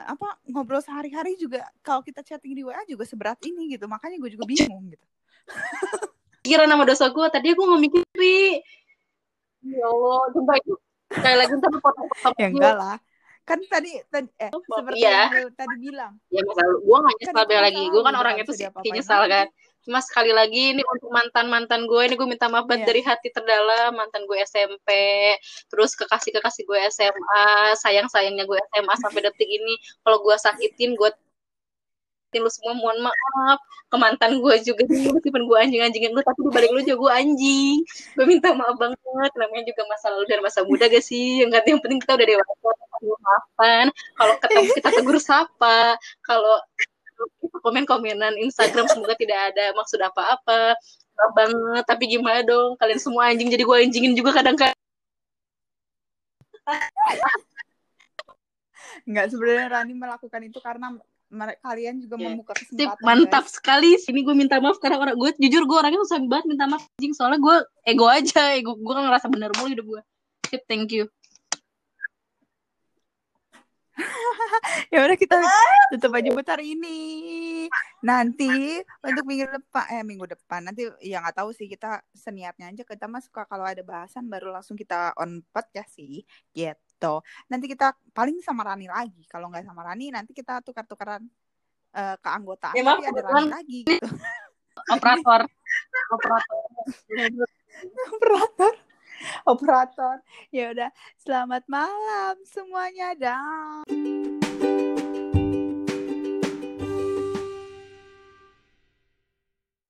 apa 0.00 0.42
ngobrol 0.50 0.82
sehari-hari 0.82 1.38
juga 1.38 1.62
kalau 1.86 2.02
kita 2.02 2.22
chatting 2.22 2.54
di 2.54 2.62
WA 2.62 2.84
juga 2.86 3.02
seberat 3.08 3.40
ini 3.48 3.74
gitu. 3.74 3.88
Makanya 3.88 4.20
gue 4.20 4.30
juga 4.36 4.44
bingung 4.46 4.92
gitu. 4.92 5.06
Kira 6.40 6.64
nama 6.64 6.82
dosa 6.82 7.08
gue 7.08 7.26
tadi 7.28 7.52
gue 7.52 7.62
nggak 7.62 7.82
mikir 7.82 8.02
ya 9.60 9.86
Allah 9.86 10.20
sumpah 10.32 10.56
itu 10.56 10.72
sekali 11.10 11.36
lagi 11.36 11.52
ntar 11.54 11.70
potong-potong 11.74 12.34
Ya 12.40 12.48
enggak 12.48 12.74
lah. 12.76 12.96
Kan 13.40 13.58
tadi, 13.66 13.98
tadi 14.08 14.30
eh 14.38 14.50
seperti 14.52 15.02
Iya. 15.02 15.26
yang 15.26 15.42
lu 15.42 15.50
tadi 15.52 15.74
bilang. 15.82 16.12
ya 16.30 16.40
masa 16.46 16.62
gue 16.70 16.96
gak 16.96 17.16
nyesal 17.18 17.34
Kan 17.34 17.44
itu 17.50 17.56
lagi 17.58 17.82
gue 17.84 18.02
kan 18.02 18.14
orangnya 18.14 18.36
nggak 18.38 18.48
tuh 18.48 18.54
bisa 18.54 18.70
sih 18.70 18.90
nyesal 18.94 19.22
kan 19.26 19.46
cuma 19.80 19.98
sekali 20.04 20.28
lagi 20.30 20.76
ini 20.76 20.82
untuk 20.84 21.08
mantan 21.08 21.46
mantan 21.48 21.88
gue 21.88 22.02
ini 22.04 22.14
gue 22.14 22.28
minta 22.28 22.46
maaf 22.46 22.68
banget 22.68 22.84
Iya. 22.84 22.88
dari 22.92 23.00
hati 23.02 23.28
terdalam 23.32 23.90
mantan 23.96 24.22
gue 24.28 24.38
SMP 24.44 24.88
terus 25.66 25.96
kekasih 25.96 26.36
kekasih 26.36 26.62
gue 26.62 26.78
SMA 26.92 27.42
sayang 27.74 28.06
sayangnya 28.06 28.44
gue 28.44 28.60
SMA 28.70 28.94
sampai 28.96 29.20
detik 29.24 29.48
ini 29.48 29.74
kalau 30.04 30.20
gue 30.20 30.36
sakitin 30.36 30.94
gue 30.94 31.10
sakitin 32.30 32.46
lu 32.46 32.50
semua 32.54 32.78
mohon 32.78 32.98
maaf. 33.02 33.58
Ke 33.90 33.96
mantan 33.98 34.38
gue 34.38 34.54
juga 34.62 34.86
meskipun 34.86 35.42
gue 35.50 35.56
anjing 35.58 35.82
anjingin 35.82 36.14
lu 36.14 36.22
tapi 36.22 36.46
di 36.46 36.50
balik 36.54 36.70
lu 36.70 36.78
juga 36.86 36.96
gue 37.02 37.12
anjing. 37.26 37.76
Gue 38.14 38.24
minta 38.30 38.54
maaf 38.54 38.78
banget. 38.78 39.30
Namanya 39.34 39.66
juga 39.66 39.82
masa 39.90 40.06
lalu 40.14 40.24
dan 40.30 40.38
masa 40.38 40.62
muda 40.62 40.86
gak 40.86 41.02
sih? 41.02 41.42
Yang 41.42 41.58
yang 41.66 41.82
penting 41.82 41.98
kita 41.98 42.14
udah 42.14 42.26
dewasa. 42.30 42.70
Maafan 43.00 43.86
kalau 44.14 44.34
ketemu 44.38 44.70
kita 44.78 44.88
tegur 44.94 45.18
sapa. 45.18 45.98
Kalau 46.22 46.54
komen-komenan 47.66 48.38
Instagram 48.38 48.86
semoga 48.86 49.18
tidak 49.18 49.50
ada 49.50 49.74
maksud 49.74 49.98
apa-apa. 49.98 50.78
Banget 51.34 51.84
tapi 51.84 52.06
gimana 52.06 52.46
dong? 52.46 52.78
Kalian 52.78 53.02
semua 53.02 53.34
anjing 53.34 53.50
jadi 53.50 53.66
gue 53.66 53.76
anjingin 53.76 54.14
juga 54.14 54.38
kadang-kadang. 54.38 54.78
Enggak 59.08 59.26
sebenarnya 59.32 59.66
Rani 59.74 59.94
melakukan 59.96 60.40
itu 60.46 60.58
karena 60.62 60.94
kalian 61.62 62.02
juga 62.02 62.14
Iya. 62.18 62.26
membuka 62.34 62.52
Sip, 62.58 62.74
kesempatan. 62.74 63.06
mantap 63.06 63.44
guys. 63.46 63.54
sekali 63.54 63.90
sini 64.02 64.20
gue 64.26 64.34
minta 64.34 64.58
maaf 64.58 64.82
karena 64.82 64.98
orang 64.98 65.14
gue 65.14 65.30
jujur 65.38 65.62
gue 65.62 65.76
orangnya 65.78 66.02
susah 66.02 66.18
banget 66.26 66.46
minta 66.50 66.66
maaf 66.66 66.82
anjing 66.98 67.14
soalnya 67.14 67.38
gue 67.38 67.56
ego 67.86 68.06
aja 68.10 68.58
ego 68.58 68.74
gue 68.74 68.92
kan 68.92 69.06
ngerasa 69.06 69.30
bener 69.30 69.54
mulu 69.54 69.70
hidup 69.70 69.86
gue 69.86 70.02
Sip, 70.50 70.66
thank 70.66 70.90
you 70.90 71.06
Ya 74.92 75.04
udah 75.06 75.16
kita 75.18 75.36
tutup 75.92 76.16
aja 76.16 76.28
buat 76.32 76.48
hari 76.48 76.74
ini. 76.74 76.98
Nanti 78.00 78.80
untuk 79.04 79.24
minggu 79.28 79.46
depan 79.46 79.84
eh 79.92 80.02
minggu 80.02 80.26
depan 80.26 80.66
nanti 80.66 80.88
ya 81.04 81.20
nggak 81.20 81.36
tahu 81.36 81.50
sih 81.52 81.68
kita 81.68 82.00
seniatnya 82.16 82.72
aja 82.72 82.82
kita 82.82 83.06
mah 83.06 83.20
suka 83.20 83.44
kalau 83.46 83.68
ada 83.68 83.84
bahasan 83.84 84.26
baru 84.26 84.50
langsung 84.50 84.74
kita 84.74 85.12
on 85.20 85.44
ya 85.76 85.84
sih 85.86 86.24
gitu. 86.56 86.89
Nanti 87.48 87.66
kita 87.70 87.96
paling 88.12 88.44
sama 88.44 88.66
Rani 88.68 88.86
lagi. 88.90 89.24
Kalau 89.24 89.48
nggak 89.48 89.64
sama 89.64 89.80
Rani 89.86 90.12
nanti 90.12 90.36
kita 90.36 90.60
tukar-tukaran 90.60 91.24
eh, 91.96 92.16
keanggotaan 92.20 92.76
Ya, 92.76 92.82
maaf, 92.84 93.00
tapi 93.00 93.08
ada 93.08 93.20
Rani 93.24 93.48
lagi 93.48 93.78
gitu. 93.88 94.08
operator. 94.92 95.40
Operator. 96.12 96.60
Operator. 98.12 98.74
Operator. 99.46 100.16
Ya 100.52 100.72
udah 100.76 100.90
selamat 101.20 101.64
malam 101.68 102.34
semuanya. 102.44 103.16
Dah 103.16 103.84